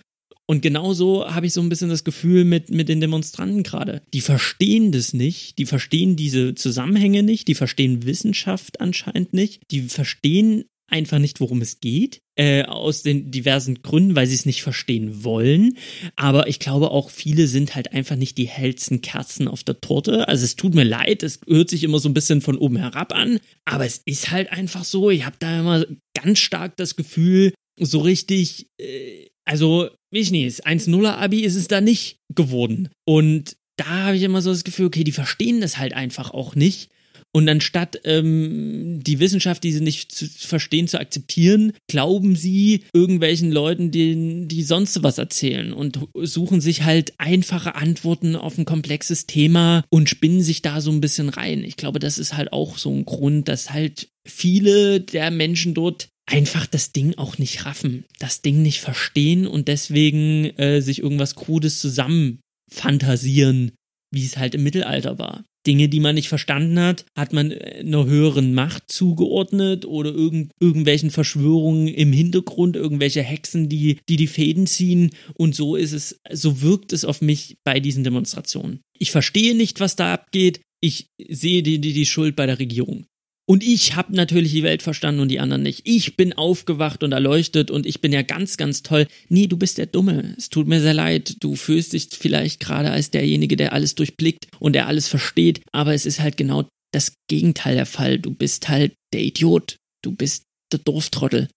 Und 0.46 0.62
genauso 0.62 1.26
habe 1.34 1.46
ich 1.46 1.54
so 1.54 1.62
ein 1.62 1.70
bisschen 1.70 1.90
das 1.90 2.04
Gefühl 2.04 2.44
mit, 2.44 2.70
mit 2.70 2.90
den 2.90 3.00
Demonstranten 3.00 3.64
gerade. 3.64 4.02
Die 4.14 4.22
verstehen 4.22 4.92
das 4.92 5.14
nicht, 5.14 5.58
die 5.58 5.66
verstehen 5.66 6.16
diese 6.16 6.54
Zusammenhänge 6.54 7.24
nicht, 7.24 7.48
die 7.48 7.56
verstehen 7.56 8.06
Wissenschaft 8.06 8.82
anscheinend 8.82 9.34
nicht, 9.34 9.62
die 9.72 9.82
verstehen 9.82 10.66
einfach 10.94 11.20
nicht, 11.20 11.40
worum 11.40 11.62
es 11.62 11.80
geht, 11.80 12.22
äh, 12.36 12.64
aus 12.64 13.02
den 13.02 13.32
diversen 13.32 13.82
Gründen, 13.82 14.16
weil 14.16 14.28
sie 14.28 14.36
es 14.36 14.46
nicht 14.46 14.64
verstehen 14.64 15.24
wollen. 15.24 15.78
Aber 16.16 16.48
ich 16.48 16.60
glaube 16.60 16.92
auch, 16.92 17.10
viele 17.10 17.48
sind 17.48 17.76
halt 17.76 17.94
einfach 17.94 18.16
nicht 18.16 18.38
die 18.38 18.48
hellsten 18.48 19.02
Kerzen 19.02 19.48
auf 19.48 19.64
der 19.64 19.82
Torte. 19.82 20.28
Also 20.28 20.46
es 20.46 20.56
tut 20.56 20.76
mir 20.76 20.84
leid, 20.84 21.24
es 21.24 21.40
hört 21.48 21.70
sich 21.70 21.84
immer 21.84 22.00
so 22.00 22.10
ein 22.10 22.14
bisschen 22.14 22.42
von 22.42 22.58
oben 22.58 22.78
herab 22.78 23.14
an, 23.14 23.40
aber 23.66 23.86
es 23.86 24.02
ist 24.06 24.30
halt 24.30 24.52
einfach 24.52 24.84
so. 24.84 25.10
Ich 25.10 25.26
habe 25.26 25.36
da 25.40 25.60
immer 25.60 25.86
ganz 26.14 26.40
stark 26.40 26.78
das 26.78 26.96
Gefühl, 26.96 27.54
so 27.80 28.02
richtig, 28.02 28.68
äh, 28.80 29.28
also, 29.46 29.90
ich 30.12 30.32
nicht, 30.32 30.66
1-0er 30.66 31.18
Abi 31.18 31.42
ist 31.42 31.56
es 31.56 31.68
da 31.68 31.82
nicht 31.82 32.18
geworden. 32.34 32.90
Und 33.06 33.58
da 33.78 33.86
habe 33.86 34.18
ich 34.18 34.24
immer 34.24 34.42
so 34.42 34.52
das 34.52 34.64
Gefühl, 34.64 34.88
okay, 34.88 35.04
die 35.04 35.12
verstehen 35.12 35.62
das 35.62 35.78
halt 35.78 35.94
einfach 35.94 36.32
auch 36.32 36.56
nicht. 36.56 36.90
Und 37.36 37.50
anstatt 37.50 38.00
ähm, 38.04 39.00
die 39.02 39.20
Wissenschaft, 39.20 39.64
die 39.64 39.72
sie 39.72 39.82
nicht 39.82 40.12
zu 40.12 40.28
verstehen, 40.28 40.88
zu 40.88 41.00
akzeptieren, 41.00 41.74
glauben 41.90 42.36
sie 42.36 42.84
irgendwelchen 42.94 43.52
Leuten, 43.52 43.90
die, 43.90 44.48
die 44.48 44.62
sonst 44.62 45.02
was 45.02 45.18
erzählen 45.18 45.74
und 45.74 46.00
suchen 46.14 46.62
sich 46.62 46.84
halt 46.84 47.14
einfache 47.18 47.74
Antworten 47.74 48.36
auf 48.36 48.60
ein 48.60 48.66
komplexes 48.66 49.26
Thema 49.26 49.84
und 49.90 50.10
spinnen 50.10 50.44
sich 50.44 50.62
da 50.62 50.80
so 50.80 50.92
ein 50.92 51.02
bisschen 51.02 51.30
rein. 51.30 51.64
Ich 51.64 51.76
glaube, 51.76 51.98
das 51.98 52.20
ist 52.20 52.38
halt 52.38 52.54
auch 52.54 52.78
so 52.78 52.92
ein 52.92 53.04
Grund, 53.04 53.48
dass 53.48 53.72
halt 53.72 54.10
viele 54.28 55.02
der 55.02 55.32
Menschen 55.32 55.74
dort 55.74 56.10
einfach 56.34 56.66
das 56.66 56.92
Ding 56.92 57.16
auch 57.18 57.38
nicht 57.38 57.66
raffen, 57.66 58.06
das 58.20 58.42
Ding 58.42 58.62
nicht 58.62 58.82
verstehen 58.82 59.46
und 59.46 59.68
deswegen 59.68 60.46
äh, 60.58 60.82
sich 60.82 61.00
irgendwas 61.00 61.36
Krudes 61.36 61.80
zusammen 61.80 62.40
fantasieren, 62.72 63.72
wie 64.12 64.26
es 64.26 64.38
halt 64.38 64.56
im 64.56 64.64
Mittelalter 64.64 65.20
war. 65.20 65.44
Dinge, 65.66 65.88
die 65.88 66.00
man 66.00 66.16
nicht 66.16 66.28
verstanden 66.28 66.78
hat, 66.80 67.06
hat 67.18 67.32
man 67.32 67.52
einer 67.54 68.06
höheren 68.06 68.54
Macht 68.54 68.92
zugeordnet 68.92 69.86
oder 69.86 70.12
irgend, 70.12 70.52
irgendwelchen 70.60 71.10
Verschwörungen 71.10 71.88
im 71.88 72.12
Hintergrund, 72.12 72.76
irgendwelche 72.76 73.22
Hexen, 73.22 73.70
die, 73.70 74.00
die 74.10 74.18
die 74.18 74.28
Fäden 74.28 74.68
ziehen. 74.68 75.12
Und 75.36 75.56
so 75.56 75.76
ist 75.76 75.94
es, 75.94 76.20
so 76.32 76.62
wirkt 76.62 76.92
es 76.92 77.06
auf 77.06 77.22
mich 77.22 77.56
bei 77.64 77.80
diesen 77.80 78.04
Demonstrationen. 78.04 78.82
Ich 79.00 79.12
verstehe 79.12 79.56
nicht, 79.56 79.80
was 79.80 79.96
da 79.96 80.14
abgeht. 80.14 80.60
Ich 80.82 81.08
sehe 81.30 81.64
die, 81.64 81.80
die, 81.80 81.94
die 81.94 82.06
Schuld 82.06 82.36
bei 82.36 82.46
der 82.46 82.60
Regierung. 82.60 83.06
Und 83.46 83.62
ich 83.62 83.96
habe 83.96 84.16
natürlich 84.16 84.54
die 84.54 84.64
Welt 84.64 84.82
verstanden 84.82 85.20
und 85.20 85.28
die 85.28 85.42
anderen 85.42 85.64
nicht. 85.64 85.82
Ich 85.84 86.16
bin 86.16 86.32
aufgewacht 86.32 87.04
und 87.04 87.12
erleuchtet 87.12 87.72
und 87.72 87.86
ich 87.86 88.00
bin 88.00 88.14
ja 88.14 88.22
ganz, 88.22 88.56
ganz 88.56 88.84
toll. 88.84 89.06
Nee, 89.28 89.48
du 89.48 89.58
bist 89.58 89.78
der 89.78 89.86
Dumme. 89.86 90.34
Es 90.38 90.50
tut 90.50 90.68
mir 90.68 90.80
sehr 90.80 90.94
leid. 90.94 91.36
Du 91.42 91.56
fühlst 91.56 91.92
dich 91.92 92.08
vielleicht 92.12 92.62
gerade 92.62 92.92
als 92.92 93.12
derjenige, 93.12 93.58
der 93.58 93.74
alles 93.74 93.96
durchblickt 93.96 94.48
und 94.60 94.74
der 94.74 94.88
alles 94.88 95.10
versteht. 95.10 95.62
Aber 95.74 95.94
es 95.94 96.06
ist 96.06 96.22
halt 96.22 96.38
genau 96.38 96.70
das 96.94 97.16
Gegenteil 97.30 97.76
der 97.76 97.86
Fall. 97.86 98.18
Du 98.18 98.32
bist 98.32 98.70
halt 98.70 98.94
der 99.14 99.22
Idiot. 99.22 99.76
Du 100.02 100.14
bist 100.14 100.44
der 100.72 100.80
Dorftrottel. 100.80 101.50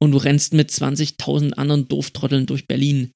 Und 0.00 0.12
du 0.12 0.18
rennst 0.18 0.54
mit 0.54 0.70
20.000 0.70 1.52
anderen 1.54 1.88
Dorftrotteln 1.88 2.46
durch 2.46 2.66
Berlin. 2.66 3.10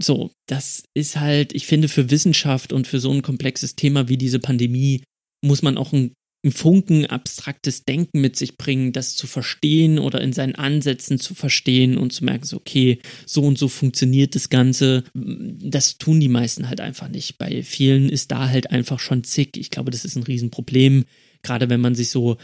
So, 0.00 0.32
das 0.48 0.82
ist 0.96 1.20
halt, 1.20 1.54
ich 1.54 1.66
finde, 1.66 1.88
für 1.88 2.10
Wissenschaft 2.10 2.72
und 2.72 2.86
für 2.86 2.98
so 2.98 3.12
ein 3.12 3.22
komplexes 3.22 3.76
Thema 3.76 4.08
wie 4.08 4.16
diese 4.16 4.38
Pandemie 4.38 5.02
muss 5.44 5.62
man 5.62 5.76
auch 5.76 5.92
ein 5.92 6.12
einen 6.44 6.52
Funken 6.52 7.06
abstraktes 7.06 7.84
Denken 7.84 8.20
mit 8.20 8.36
sich 8.36 8.56
bringen, 8.56 8.92
das 8.92 9.16
zu 9.16 9.26
verstehen 9.26 9.98
oder 9.98 10.20
in 10.20 10.32
seinen 10.32 10.54
Ansätzen 10.54 11.18
zu 11.18 11.34
verstehen 11.34 11.98
und 11.98 12.12
zu 12.12 12.24
merken, 12.24 12.44
so, 12.44 12.58
okay, 12.58 13.00
so 13.26 13.42
und 13.42 13.58
so 13.58 13.68
funktioniert 13.68 14.34
das 14.34 14.48
Ganze. 14.48 15.04
Das 15.14 15.98
tun 15.98 16.20
die 16.20 16.28
meisten 16.28 16.68
halt 16.68 16.80
einfach 16.80 17.08
nicht. 17.08 17.38
Bei 17.38 17.62
vielen 17.62 18.08
ist 18.08 18.30
da 18.30 18.48
halt 18.48 18.70
einfach 18.70 19.00
schon 19.00 19.24
zick. 19.24 19.56
Ich 19.56 19.70
glaube, 19.70 19.90
das 19.90 20.04
ist 20.04 20.16
ein 20.16 20.22
Riesenproblem. 20.22 21.04
Gerade 21.42 21.70
wenn 21.70 21.80
man 21.80 21.96
sich 21.96 22.10
so 22.10 22.36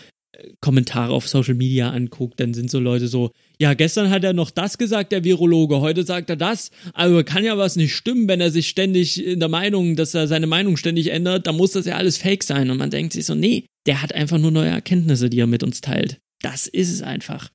Kommentare 0.61 1.13
auf 1.13 1.29
Social 1.29 1.55
Media 1.55 1.91
anguckt, 1.91 2.41
dann 2.41 2.55
sind 2.55 2.71
so 2.71 2.81
Leute 2.81 3.07
so, 3.07 3.31
ja, 3.61 3.75
gestern 3.75 4.11
hat 4.11 4.25
er 4.25 4.33
noch 4.33 4.51
das 4.51 4.79
gesagt, 4.79 5.13
der 5.13 5.23
Virologe, 5.23 5.81
heute 5.81 6.05
sagt 6.05 6.29
er 6.29 6.37
das, 6.37 6.73
aber 6.93 7.23
kann 7.23 7.45
ja 7.45 7.57
was 7.57 7.77
nicht 7.77 7.95
stimmen, 7.95 8.27
wenn 8.27 8.41
er 8.41 8.51
sich 8.51 8.69
ständig 8.69 9.25
in 9.25 9.39
der 9.39 9.49
Meinung, 9.49 9.95
dass 9.95 10.15
er 10.15 10.27
seine 10.27 10.49
Meinung 10.49 10.77
ständig 10.77 11.13
ändert, 11.13 11.47
dann 11.47 11.57
muss 11.57 11.73
das 11.73 11.87
ja 11.87 11.97
alles 11.97 12.17
fake 12.17 12.43
sein. 12.43 12.71
Und 12.71 12.79
man 12.79 12.91
denkt 12.91 13.13
sich 13.13 13.27
so, 13.27 13.37
nee, 13.37 13.67
der 13.87 14.03
hat 14.03 14.15
einfach 14.15 14.39
nur 14.39 14.51
neue 14.51 14.71
Erkenntnisse, 14.71 15.31
die 15.31 15.41
er 15.41 15.47
mit 15.47 15.63
uns 15.63 15.81
teilt. 15.81 16.21
Das 16.41 16.67
ist 16.67 16.93
es 16.93 17.03
einfach. 17.03 17.51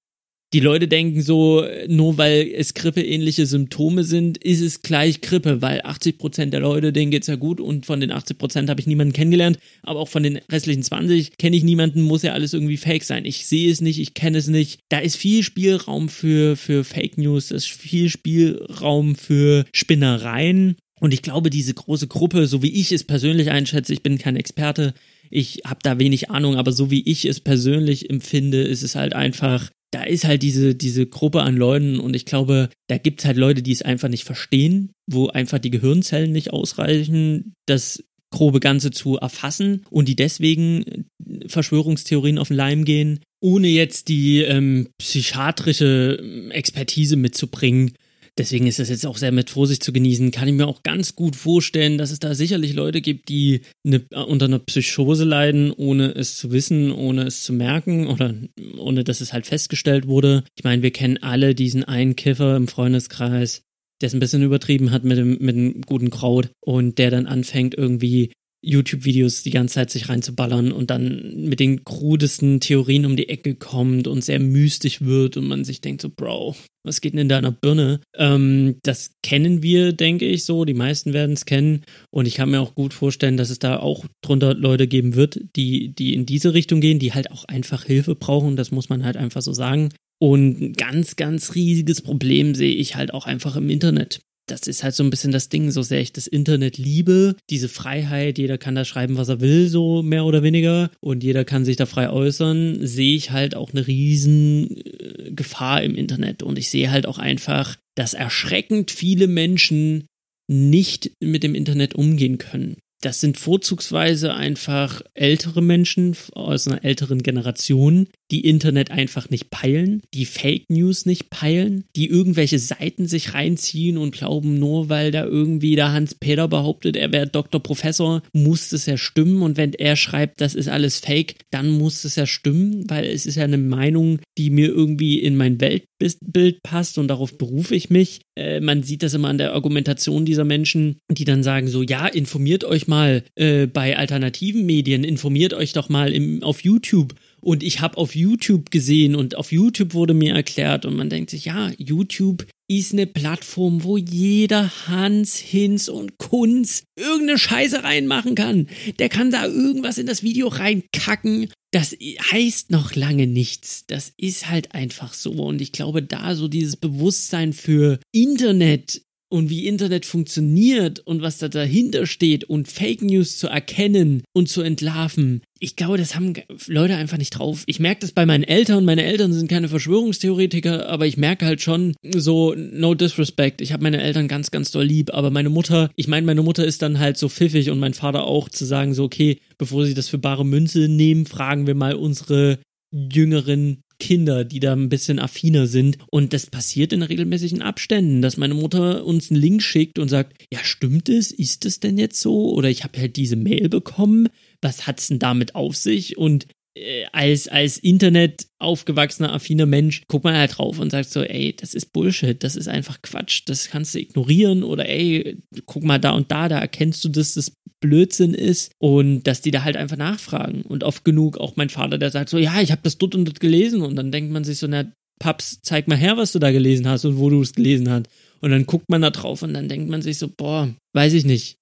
Die 0.52 0.62
Leute 0.62 0.88
denken 0.88 1.22
so, 1.22 1.64
nur 1.88 2.18
weil 2.18 2.52
es 2.56 2.74
grippeähnliche 2.74 3.46
Symptome 3.46 4.04
sind, 4.04 4.40
ist 4.40 4.62
es 4.62 4.82
gleich 4.82 5.22
Grippe, 5.22 5.62
weil 5.62 5.82
80% 5.82 6.48
der 6.48 6.62
Leute, 6.62 6.92
denen 6.92 7.12
geht's 7.12 7.28
ja 7.28 7.36
gut 7.36 7.62
und 7.62 7.86
von 7.86 8.00
den 8.00 8.12
80% 8.12 8.68
habe 8.68 8.82
ich 8.82 8.88
niemanden 8.88 9.14
kennengelernt, 9.14 9.60
aber 9.84 10.00
auch 10.00 10.08
von 10.08 10.24
den 10.24 10.38
restlichen 10.52 10.82
20 10.82 11.38
kenne 11.38 11.56
ich 11.56 11.64
niemanden, 11.64 12.02
muss 12.02 12.24
ja 12.24 12.34
alles 12.34 12.56
irgendwie 12.56 12.78
fake 12.78 13.04
sein. 13.04 13.26
Ich 13.26 13.46
sehe 13.46 13.72
es 13.72 13.80
nicht, 13.80 14.00
ich 14.00 14.16
kenne 14.16 14.40
es 14.40 14.48
nicht. 14.48 14.80
Da 14.90 14.98
ist 14.98 15.18
viel 15.18 15.44
Spielraum 15.44 16.10
für, 16.10 16.56
für 16.56 16.84
Fake 16.84 17.20
News, 17.20 17.50
da 17.50 17.56
ist 17.56 17.68
viel 17.68 18.10
Spielraum 18.10 19.14
für 19.14 19.66
Spinnereien. 19.72 20.78
Und 21.00 21.14
ich 21.14 21.22
glaube, 21.22 21.52
diese 21.52 21.76
große 21.76 22.08
Gruppe, 22.08 22.48
so 22.48 22.64
wie 22.64 22.74
ich 22.74 22.92
es 22.92 23.04
persönlich 23.04 23.52
einschätze, 23.52 23.94
ich 23.94 24.02
bin 24.02 24.18
kein 24.18 24.36
Experte, 24.36 24.96
ich 25.30 25.62
habe 25.66 25.80
da 25.84 26.00
wenig 26.00 26.30
Ahnung, 26.30 26.56
aber 26.56 26.72
so 26.72 26.92
wie 26.92 27.02
ich 27.02 27.26
es 27.26 27.40
persönlich 27.40 28.10
empfinde, 28.10 28.62
ist 28.62 28.84
es 28.84 28.96
halt 28.96 29.14
einfach 29.14 29.70
da 29.92 30.04
ist 30.04 30.26
halt 30.26 30.44
diese, 30.44 30.76
diese 30.76 31.08
Gruppe 31.08 31.42
an 31.42 31.58
Leuten 31.58 32.00
und 32.00 32.16
ich 32.16 32.26
glaube, 32.26 32.70
da 32.88 32.98
gibt's 32.98 33.26
halt 33.26 33.38
Leute, 33.38 33.64
die 33.64 33.72
es 33.72 33.82
einfach 33.82 34.08
nicht 34.08 34.24
verstehen, 34.24 34.92
wo 35.08 35.28
einfach 35.28 35.60
die 35.60 35.72
Gehirnzellen 35.72 36.32
nicht 36.32 36.54
ausreichen, 36.54 37.54
das 37.66 38.04
grobe 38.32 38.60
Ganze 38.60 38.92
zu 38.92 39.18
erfassen 39.18 39.84
und 39.90 40.08
die 40.08 40.16
deswegen 40.16 41.08
Verschwörungstheorien 41.48 42.38
auf 42.38 42.50
den 42.50 42.58
Leim 42.58 42.86
gehen, 42.86 43.22
ohne 43.42 43.68
jetzt 43.68 44.10
die 44.10 44.42
ähm, 44.42 44.90
psychiatrische 45.00 46.50
Expertise 46.52 47.16
mitzubringen, 47.16 47.94
Deswegen 48.40 48.68
ist 48.68 48.80
das 48.80 48.88
jetzt 48.88 49.06
auch 49.06 49.18
sehr 49.18 49.34
mit 49.34 49.50
Vorsicht 49.50 49.84
zu 49.84 49.92
genießen. 49.92 50.32
Kann 50.32 50.48
ich 50.48 50.54
mir 50.54 50.66
auch 50.66 50.82
ganz 50.82 51.14
gut 51.14 51.36
vorstellen, 51.36 51.98
dass 51.98 52.10
es 52.10 52.20
da 52.20 52.34
sicherlich 52.34 52.74
Leute 52.74 53.02
gibt, 53.02 53.28
die 53.28 53.62
eine, 53.86 54.06
unter 54.28 54.46
einer 54.46 54.60
Psychose 54.60 55.26
leiden, 55.26 55.74
ohne 55.74 56.16
es 56.16 56.38
zu 56.38 56.54
wissen, 56.54 56.94
ohne 56.94 57.24
es 57.24 57.44
zu 57.44 57.52
merken 57.52 58.08
oder 58.08 58.34
ohne 58.78 59.04
dass 59.04 59.20
es 59.20 59.34
halt 59.34 59.46
festgestellt 59.46 60.08
wurde. 60.08 60.46
Ich 60.56 60.64
meine, 60.64 60.82
wir 60.82 60.92
kennen 60.92 61.18
alle 61.22 61.54
diesen 61.54 61.84
einen 61.84 62.16
Kiffer 62.16 62.56
im 62.56 62.70
Freundeskreis, 62.70 63.64
der 64.00 64.08
es 64.08 64.14
ein 64.14 64.22
bisschen 64.22 64.42
übertrieben 64.42 64.92
hat 64.92 65.04
mit 65.04 65.18
dem, 65.18 65.38
mit 65.42 65.56
dem 65.58 65.82
guten 65.82 66.10
Kraut 66.10 66.50
und 66.62 66.98
der 66.98 67.12
dann 67.12 67.26
anfängt 67.26 67.76
irgendwie 67.76 68.32
YouTube-Videos 68.62 69.44
die 69.44 69.52
ganze 69.52 69.76
Zeit 69.76 69.90
sich 69.90 70.10
reinzuballern 70.10 70.72
und 70.72 70.90
dann 70.90 71.46
mit 71.46 71.60
den 71.60 71.86
krudesten 71.86 72.60
Theorien 72.60 73.06
um 73.06 73.16
die 73.16 73.30
Ecke 73.30 73.56
kommt 73.56 74.08
und 74.08 74.24
sehr 74.24 74.40
mystisch 74.40 75.02
wird 75.02 75.38
und 75.38 75.48
man 75.48 75.64
sich 75.64 75.82
denkt 75.82 76.02
so, 76.02 76.10
Bro, 76.10 76.56
was 76.84 77.02
geht 77.02 77.14
denn 77.14 77.22
in 77.22 77.30
deiner 77.30 77.52
Birne? 77.52 78.02
Ähm, 78.16 78.78
das 78.84 79.16
kennen 79.24 79.64
wir, 79.64 79.94
denke 79.94 80.26
ich 80.26 80.46
so. 80.46 80.66
Die 80.66 80.74
meisten 80.74 81.14
werden 81.14 81.34
es 81.34 81.46
kennen 81.46 81.84
und 82.12 82.28
ich 82.28 82.36
kann 82.36 82.52
mir 82.52 82.60
auch 82.60 82.76
gut 82.76 82.94
vorstellen, 82.94 83.38
dass 83.38 83.50
es 83.50 83.60
da 83.60 83.80
auch 83.80 84.06
drunter 84.22 84.54
Leute 84.54 84.88
geben 84.88 85.16
wird, 85.16 85.40
die, 85.56 85.94
die 85.94 86.14
in 86.14 86.26
diese 86.26 86.54
Richtung 86.54 86.82
gehen, 86.82 87.00
die 87.00 87.14
halt 87.14 87.32
auch 87.32 87.46
einfach 87.46 87.86
Hilfe 87.86 88.16
brauchen. 88.16 88.56
Das 88.56 88.72
muss 88.72 88.90
man 88.90 89.04
halt 89.06 89.18
einfach 89.18 89.42
so 89.42 89.54
sagen. 89.54 89.90
Und 90.22 90.62
ein 90.62 90.74
ganz, 90.74 91.16
ganz 91.16 91.56
riesiges 91.56 92.02
Problem 92.02 92.54
sehe 92.54 92.76
ich 92.76 92.96
halt 92.96 93.14
auch 93.14 93.26
einfach 93.26 93.56
im 93.56 93.70
Internet 93.70 94.20
das 94.52 94.62
ist 94.68 94.84
halt 94.84 94.96
so 94.96 95.04
ein 95.04 95.10
bisschen 95.10 95.32
das 95.32 95.50
Ding, 95.50 95.72
so 95.72 95.82
sehr 95.82 96.02
ich 96.02 96.14
das 96.14 96.28
Internet 96.28 96.78
liebe, 96.78 97.36
diese 97.50 97.70
Freiheit, 97.70 98.38
jeder 98.38 98.58
kann 98.58 98.76
da 98.76 98.86
schreiben, 98.86 99.18
was 99.18 99.30
er 99.30 99.42
will, 99.42 99.68
so 99.68 100.02
mehr 100.04 100.26
oder 100.26 100.44
weniger, 100.44 100.90
und 101.00 101.24
jeder 101.24 101.46
kann 101.46 101.66
sich 101.66 101.78
da 101.78 101.86
frei 101.86 102.10
äußern, 102.10 102.86
sehe 102.86 103.16
ich 103.16 103.32
halt 103.32 103.56
auch 103.56 103.72
eine 103.72 103.88
riesen 103.88 104.78
äh, 104.78 105.32
Gefahr 105.32 105.84
im 105.84 105.96
Internet. 105.96 106.44
Und 106.44 106.58
ich 106.58 106.70
sehe 106.70 106.92
halt 106.92 107.06
auch 107.06 107.18
einfach, 107.18 107.76
dass 107.96 108.14
erschreckend 108.14 108.92
viele 108.92 109.28
Menschen 109.28 110.06
nicht 110.48 111.12
mit 111.20 111.44
dem 111.44 111.56
Internet 111.56 111.96
umgehen 111.96 112.38
können 112.38 112.78
das 113.02 113.22
sind 113.22 113.38
vorzugsweise 113.38 114.34
einfach 114.34 115.02
ältere 115.14 115.62
Menschen 115.62 116.16
aus 116.34 116.68
einer 116.68 116.84
älteren 116.84 117.24
Generation, 117.24 118.08
die 118.32 118.42
Internet 118.42 118.92
einfach 118.92 119.30
nicht 119.30 119.50
peilen, 119.50 120.02
die 120.14 120.26
Fake 120.26 120.70
News 120.70 121.06
nicht 121.06 121.30
peilen, 121.30 121.86
die 121.96 122.08
irgendwelche 122.08 122.60
Seiten 122.60 123.08
sich 123.08 123.34
reinziehen 123.34 123.98
und 123.98 124.12
glauben, 124.12 124.60
nur 124.60 124.90
weil 124.90 125.12
da 125.12 125.26
irgendwie 125.26 125.76
der 125.76 125.92
Hans-Peter 125.92 126.48
behauptet, 126.48 126.96
er 126.96 127.12
wäre 127.12 127.28
Doktor 127.28 127.62
Professor, 127.62 128.22
muss 128.34 128.72
es 128.72 128.86
ja 128.86 128.98
stimmen. 128.98 129.42
Und 129.42 129.58
wenn 129.58 129.74
er 129.74 129.96
schreibt, 129.96 130.42
das 130.42 130.56
ist 130.56 130.70
alles 130.70 131.00
Fake, 131.00 131.36
dann 131.52 131.70
muss 131.70 132.04
es 132.04 132.16
ja 132.16 132.26
stimmen, 132.26 132.90
weil 132.90 133.06
es 133.06 133.26
ist 133.26 133.36
ja 133.36 133.44
eine 133.44 133.58
Meinung, 133.58 134.20
die 134.38 134.50
mir 134.50 134.68
irgendwie 134.68 135.20
in 135.20 135.38
mein 135.38 135.58
Weltbild 136.00 136.64
passt 136.64 136.98
und 136.98 137.08
darauf 137.08 137.38
berufe 137.38 137.76
ich 137.76 137.90
mich. 137.90 138.22
Äh, 138.38 138.60
man 138.62 138.84
sieht 138.84 139.04
das 139.04 139.14
immer 139.14 139.28
an 139.30 139.38
der 139.38 139.54
Argumentation 139.54 140.26
dieser 140.26 140.46
Menschen, 140.46 140.98
die 141.12 141.26
dann 141.26 141.44
sagen 141.44 141.68
so, 141.68 141.82
ja, 141.82 142.08
informiert 142.08 142.64
euch 142.64 142.88
mal 142.88 143.24
äh, 143.36 143.68
bei 143.68 143.98
alternativen 143.98 144.66
Medien, 144.66 145.04
informiert 145.04 145.54
euch 145.54 145.74
doch 145.74 145.90
mal 145.90 146.14
im, 146.14 146.44
auf 146.44 146.64
YouTube. 146.64 147.16
Und 147.42 147.64
ich 147.64 147.80
habe 147.80 147.98
auf 147.98 148.16
YouTube 148.16 148.70
gesehen 148.70 149.16
und 149.16 149.36
auf 149.36 149.52
YouTube 149.52 149.94
wurde 149.94 150.14
mir 150.14 150.34
erklärt 150.34 150.86
und 150.86 150.96
man 150.96 151.10
denkt 151.10 151.30
sich, 151.30 151.46
ja, 151.46 151.72
YouTube 151.78 152.46
ist 152.70 152.94
eine 152.94 153.08
Plattform, 153.08 153.84
wo 153.84 153.98
jeder 153.98 154.70
Hans, 154.88 155.38
Hinz 155.38 155.88
und 155.88 156.18
Kunz 156.18 156.84
irgendeine 156.98 157.40
Scheiße 157.40 157.84
reinmachen 157.84 158.36
kann. 158.36 158.68
Der 159.00 159.10
kann 159.10 159.32
da 159.32 159.46
irgendwas 159.46 159.98
in 159.98 160.06
das 160.06 160.22
Video 160.22 160.50
reinkacken. 160.50 161.50
Das 161.72 161.96
heißt 162.32 162.72
noch 162.72 162.96
lange 162.96 163.28
nichts. 163.28 163.86
Das 163.86 164.12
ist 164.18 164.50
halt 164.50 164.74
einfach 164.74 165.14
so. 165.14 165.32
Und 165.32 165.62
ich 165.62 165.72
glaube, 165.72 166.02
da 166.02 166.36
so 166.36 166.48
dieses 166.48 166.76
Bewusstsein 166.78 167.54
für 167.54 168.00
Internet 168.12 169.02
und 169.30 169.50
wie 169.50 169.68
Internet 169.68 170.06
funktioniert 170.06 171.00
und 171.00 171.22
was 171.22 171.38
da 171.38 171.48
dahinter 171.48 172.06
steht 172.06 172.44
und 172.44 172.68
Fake 172.68 173.02
News 173.02 173.38
zu 173.38 173.48
erkennen 173.48 174.24
und 174.34 174.50
zu 174.50 174.62
entlarven. 174.62 175.42
Ich 175.60 175.76
glaube, 175.76 175.98
das 175.98 176.16
haben 176.16 176.34
Leute 176.68 176.96
einfach 176.96 177.18
nicht 177.18 177.32
drauf. 177.32 177.64
Ich 177.68 177.80
merke 177.80 178.02
das 178.02 178.12
bei 178.12 178.26
meinen 178.26 178.44
Eltern. 178.44 178.86
Meine 178.86 179.04
Eltern 179.04 179.34
sind 179.34 179.50
keine 179.50 179.68
Verschwörungstheoretiker, 179.68 180.88
aber 180.88 181.06
ich 181.06 181.18
merke 181.18 181.46
halt 181.46 181.62
schon 181.62 181.96
so, 182.16 182.56
no 182.56 182.96
disrespect. 182.96 183.62
Ich 183.62 183.74
habe 183.74 183.84
meine 183.84 184.02
Eltern 184.02 184.28
ganz, 184.28 184.52
ganz 184.52 184.72
doll 184.72 184.86
lieb, 184.86 185.14
aber 185.14 185.32
meine 185.32 185.50
Mutter, 185.50 185.92
ich 185.96 186.08
meine, 186.08 186.26
meine 186.26 186.44
Mutter 186.44 186.66
ist 186.66 186.82
dann 186.82 187.00
halt 187.00 187.18
so 187.18 187.30
pfiffig 187.30 187.70
und 187.70 187.80
mein 187.80 187.94
Vater 187.94 188.24
auch 188.24 188.50
zu 188.50 188.66
sagen 188.66 188.94
so, 188.94 189.04
okay, 189.04 189.40
bevor 189.58 189.86
sie 189.86 189.94
das 189.94 190.10
für 190.10 190.18
bare 190.18 190.46
Münze 190.46 190.88
nehmen, 190.88 191.26
fragen 191.26 191.68
wir 191.68 191.76
mal 191.76 191.94
unsere 191.94 192.60
jüngeren 192.92 193.82
Kinder, 194.00 194.46
die 194.46 194.60
da 194.60 194.74
ein 194.74 194.90
bisschen 194.90 195.20
affiner 195.20 195.68
sind. 195.68 195.98
Und 196.10 196.34
das 196.34 196.48
passiert 196.48 196.94
in 196.94 197.04
regelmäßigen 197.04 197.62
Abständen, 197.62 198.22
dass 198.22 198.38
meine 198.38 198.54
Mutter 198.54 199.06
uns 199.06 199.30
einen 199.30 199.40
Link 199.40 199.62
schickt 199.62 200.00
und 200.00 200.10
sagt, 200.10 200.42
ja, 200.52 200.60
stimmt 200.64 201.10
es? 201.10 201.32
Ist 201.32 201.66
es 201.66 201.80
denn 201.80 201.98
jetzt 201.98 202.20
so? 202.20 202.52
Oder 202.54 202.70
ich 202.70 202.84
habe 202.84 203.00
halt 203.00 203.16
diese 203.16 203.36
Mail 203.36 203.70
bekommen. 203.70 204.30
Was 204.62 204.88
hat's 204.88 205.08
denn 205.08 205.20
damit 205.20 205.56
auf 205.56 205.76
sich? 205.76 206.18
Und 206.18 206.48
äh, 206.80 207.06
als, 207.12 207.48
als 207.48 207.78
Internet 207.78 208.48
aufgewachsener, 208.60 209.34
affiner 209.34 209.66
Mensch, 209.66 210.04
guckt 210.08 210.24
man 210.24 210.36
halt 210.36 210.58
drauf 210.58 210.80
und 210.80 210.92
sagt 210.92 211.10
so, 211.10 211.22
ey, 211.22 211.56
das 211.56 211.74
ist 211.74 211.94
Bullshit, 211.94 212.44
das 212.44 212.56
ist 212.56 212.68
einfach 212.68 213.02
Quatsch, 213.02 213.44
das 213.46 213.70
kannst 213.70 213.96
du 213.96 214.00
ignorieren 214.00 214.64
oder 214.64 214.88
ey, 214.88 215.38
guck 215.66 215.84
mal 215.84 216.00
da 216.00 216.12
und 216.12 216.32
da, 216.32 216.50
da 216.50 216.60
erkennst 216.60 217.04
du, 217.04 217.10
dass 217.10 217.34
das 217.34 217.54
Blödsinn 217.82 218.34
ist 218.34 218.72
und 218.80 219.24
dass 219.24 219.42
die 219.42 219.52
da 219.52 219.64
halt 219.64 219.78
einfach 219.78 219.98
nachfragen. 219.98 220.64
Und 220.64 220.84
oft 220.84 221.06
genug 221.06 221.38
auch 221.38 221.56
mein 221.56 221.70
Vater, 221.70 221.98
der 221.98 222.12
sagt 222.12 222.30
so, 222.30 222.38
ja, 222.38 222.62
ich 222.62 222.72
habe 222.72 222.82
das 222.84 222.98
dort 222.98 223.16
und 223.16 223.26
dort 223.26 223.40
gelesen 223.40 223.82
und 223.82 223.96
dann 223.96 224.12
denkt 224.12 224.32
man 224.32 224.44
sich 224.44 224.58
so, 224.58 224.68
na, 224.68 224.92
Paps, 225.20 225.60
zeig 225.62 225.88
mal 225.88 225.98
her, 225.98 226.18
was 226.18 226.32
du 226.32 226.40
da 226.40 226.52
gelesen 226.52 226.88
hast 226.88 227.06
und 227.06 227.18
wo 227.18 227.30
du 227.30 227.42
es 227.42 227.54
gelesen 227.54 227.90
hast. 227.90 228.08
Und 228.42 228.52
dann 228.52 228.66
guckt 228.66 228.90
man 228.90 229.02
da 229.02 229.10
drauf 229.10 229.42
und 229.42 229.54
dann 229.54 229.68
denkt 229.68 229.90
man 229.90 230.02
sich 230.02 230.18
so, 230.18 230.30
boah, 230.30 230.74
weiß 230.94 231.14
ich 231.14 231.26
nicht. 231.26 231.58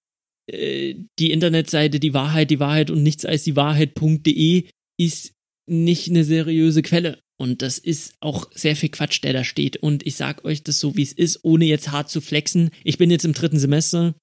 Äh, 0.51 0.95
die 1.19 1.31
Internetseite 1.31 1.99
Die 1.99 2.13
Wahrheit, 2.13 2.51
die 2.51 2.59
Wahrheit 2.59 2.91
und 2.91 3.03
nichts 3.03 3.25
als 3.25 3.43
die 3.43 3.55
Wahrheit.de 3.55 4.65
ist 4.97 5.33
nicht 5.69 6.09
eine 6.09 6.23
seriöse 6.23 6.81
Quelle. 6.81 7.19
Und 7.39 7.61
das 7.61 7.77
ist 7.77 8.15
auch 8.19 8.49
sehr 8.53 8.75
viel 8.75 8.89
Quatsch, 8.89 9.23
der 9.23 9.33
da 9.33 9.43
steht. 9.43 9.77
Und 9.77 10.05
ich 10.05 10.15
sag 10.15 10.43
euch 10.43 10.63
das 10.63 10.79
so, 10.79 10.95
wie 10.97 11.03
es 11.03 11.13
ist, 11.13 11.43
ohne 11.43 11.65
jetzt 11.65 11.91
hart 11.91 12.09
zu 12.09 12.19
flexen. 12.19 12.71
Ich 12.83 12.97
bin 12.97 13.11
jetzt 13.11 13.25
im 13.25 13.33
dritten 13.33 13.59
Semester. 13.59 14.15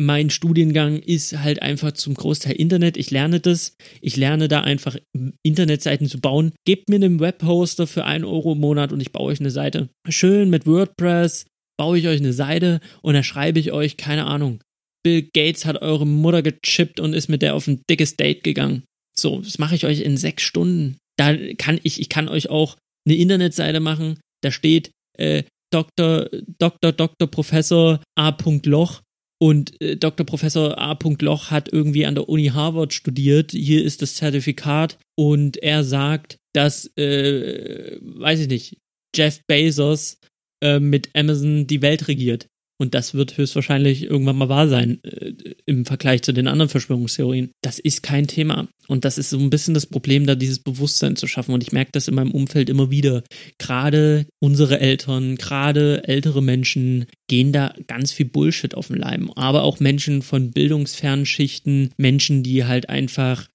Mein 0.00 0.30
Studiengang 0.30 0.98
ist 0.98 1.38
halt 1.38 1.62
einfach 1.62 1.92
zum 1.92 2.14
Großteil 2.14 2.52
Internet. 2.52 2.96
Ich 2.96 3.10
lerne 3.10 3.40
das. 3.40 3.74
Ich 4.00 4.16
lerne 4.16 4.48
da 4.48 4.60
einfach 4.60 4.96
Internetseiten 5.42 6.06
zu 6.06 6.20
bauen. 6.20 6.52
Gebt 6.64 6.88
mir 6.88 6.96
einen 6.96 7.20
Webhoster 7.20 7.86
für 7.86 8.04
einen 8.04 8.24
Euro 8.24 8.52
im 8.52 8.60
Monat 8.60 8.92
und 8.92 9.00
ich 9.00 9.12
baue 9.12 9.32
euch 9.32 9.40
eine 9.40 9.50
Seite. 9.50 9.88
Schön 10.08 10.50
mit 10.50 10.66
WordPress 10.66 11.46
baue 11.78 11.98
ich 11.98 12.06
euch 12.06 12.20
eine 12.20 12.32
Seite 12.32 12.80
und 13.02 13.14
da 13.14 13.22
schreibe 13.22 13.60
ich 13.60 13.72
euch, 13.72 13.96
keine 13.96 14.26
Ahnung. 14.26 14.60
Bill 15.02 15.22
Gates 15.22 15.64
hat 15.64 15.80
eure 15.80 16.06
Mutter 16.06 16.42
gechippt 16.42 17.00
und 17.00 17.14
ist 17.14 17.28
mit 17.28 17.40
der 17.40 17.54
auf 17.54 17.66
ein 17.66 17.82
dickes 17.88 18.16
Date 18.16 18.44
gegangen. 18.44 18.82
So, 19.18 19.40
das 19.40 19.58
mache 19.58 19.74
ich 19.74 19.84
euch 19.84 20.00
in 20.00 20.16
sechs 20.16 20.42
Stunden. 20.42 20.96
Da 21.18 21.34
kann 21.54 21.80
ich, 21.82 22.00
ich 22.00 22.08
kann 22.08 22.28
euch 22.28 22.50
auch 22.50 22.76
eine 23.06 23.16
Internetseite 23.16 23.80
machen. 23.80 24.20
Da 24.42 24.50
steht 24.50 24.90
äh, 25.18 25.42
Dr. 25.72 26.28
Dr. 26.58 26.92
Dr. 26.92 27.28
Professor 27.28 28.00
A. 28.16 28.36
Loch 28.64 29.02
und 29.40 29.80
äh, 29.80 29.96
Dr. 29.96 30.24
Professor 30.24 30.78
A. 30.78 30.98
Loch 31.20 31.50
hat 31.50 31.72
irgendwie 31.72 32.06
an 32.06 32.14
der 32.14 32.28
Uni 32.28 32.46
Harvard 32.46 32.92
studiert. 32.92 33.52
Hier 33.52 33.84
ist 33.84 34.02
das 34.02 34.14
Zertifikat 34.14 34.98
und 35.16 35.56
er 35.58 35.84
sagt, 35.84 36.38
dass, 36.54 36.86
äh, 36.96 37.98
weiß 38.00 38.40
ich 38.40 38.48
nicht, 38.48 38.78
Jeff 39.14 39.40
Bezos 39.46 40.18
äh, 40.62 40.80
mit 40.80 41.10
Amazon 41.14 41.66
die 41.66 41.82
Welt 41.82 42.08
regiert. 42.08 42.46
Und 42.80 42.94
das 42.94 43.14
wird 43.14 43.36
höchstwahrscheinlich 43.36 44.04
irgendwann 44.04 44.38
mal 44.38 44.48
wahr 44.48 44.68
sein 44.68 45.02
äh, 45.02 45.32
im 45.66 45.84
Vergleich 45.84 46.22
zu 46.22 46.32
den 46.32 46.46
anderen 46.46 46.68
Verschwörungstheorien. 46.68 47.50
Das 47.60 47.80
ist 47.80 48.02
kein 48.02 48.28
Thema. 48.28 48.68
Und 48.86 49.04
das 49.04 49.18
ist 49.18 49.30
so 49.30 49.38
ein 49.38 49.50
bisschen 49.50 49.74
das 49.74 49.86
Problem, 49.86 50.26
da 50.26 50.36
dieses 50.36 50.60
Bewusstsein 50.60 51.16
zu 51.16 51.26
schaffen. 51.26 51.52
Und 51.52 51.62
ich 51.62 51.72
merke 51.72 51.90
das 51.92 52.06
in 52.06 52.14
meinem 52.14 52.30
Umfeld 52.30 52.70
immer 52.70 52.90
wieder. 52.90 53.24
Gerade 53.58 54.26
unsere 54.40 54.78
Eltern, 54.78 55.36
gerade 55.36 56.06
ältere 56.06 56.40
Menschen 56.40 57.06
gehen 57.28 57.52
da 57.52 57.74
ganz 57.88 58.12
viel 58.12 58.26
Bullshit 58.26 58.74
auf 58.74 58.86
den 58.86 58.96
Leim. 58.96 59.30
Aber 59.32 59.64
auch 59.64 59.80
Menschen 59.80 60.22
von 60.22 60.52
bildungsfernen 60.52 61.26
Schichten, 61.26 61.90
Menschen, 61.96 62.44
die 62.44 62.64
halt 62.64 62.88
einfach, 62.88 63.48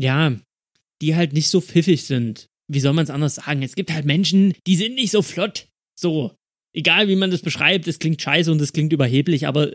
ja, 0.00 0.34
die 1.02 1.14
halt 1.14 1.34
nicht 1.34 1.48
so 1.48 1.60
pfiffig 1.60 2.04
sind. 2.04 2.48
Wie 2.66 2.80
soll 2.80 2.94
man 2.94 3.04
es 3.04 3.10
anders 3.10 3.34
sagen? 3.34 3.62
Es 3.62 3.74
gibt 3.74 3.92
halt 3.92 4.06
Menschen, 4.06 4.54
die 4.66 4.76
sind 4.76 4.94
nicht 4.94 5.10
so 5.10 5.20
flott. 5.20 5.68
So, 5.94 6.32
egal 6.74 7.08
wie 7.08 7.16
man 7.16 7.30
das 7.30 7.40
beschreibt, 7.40 7.88
es 7.88 7.98
klingt 7.98 8.20
scheiße 8.20 8.52
und 8.52 8.60
es 8.60 8.72
klingt 8.72 8.92
überheblich, 8.92 9.46
aber 9.46 9.72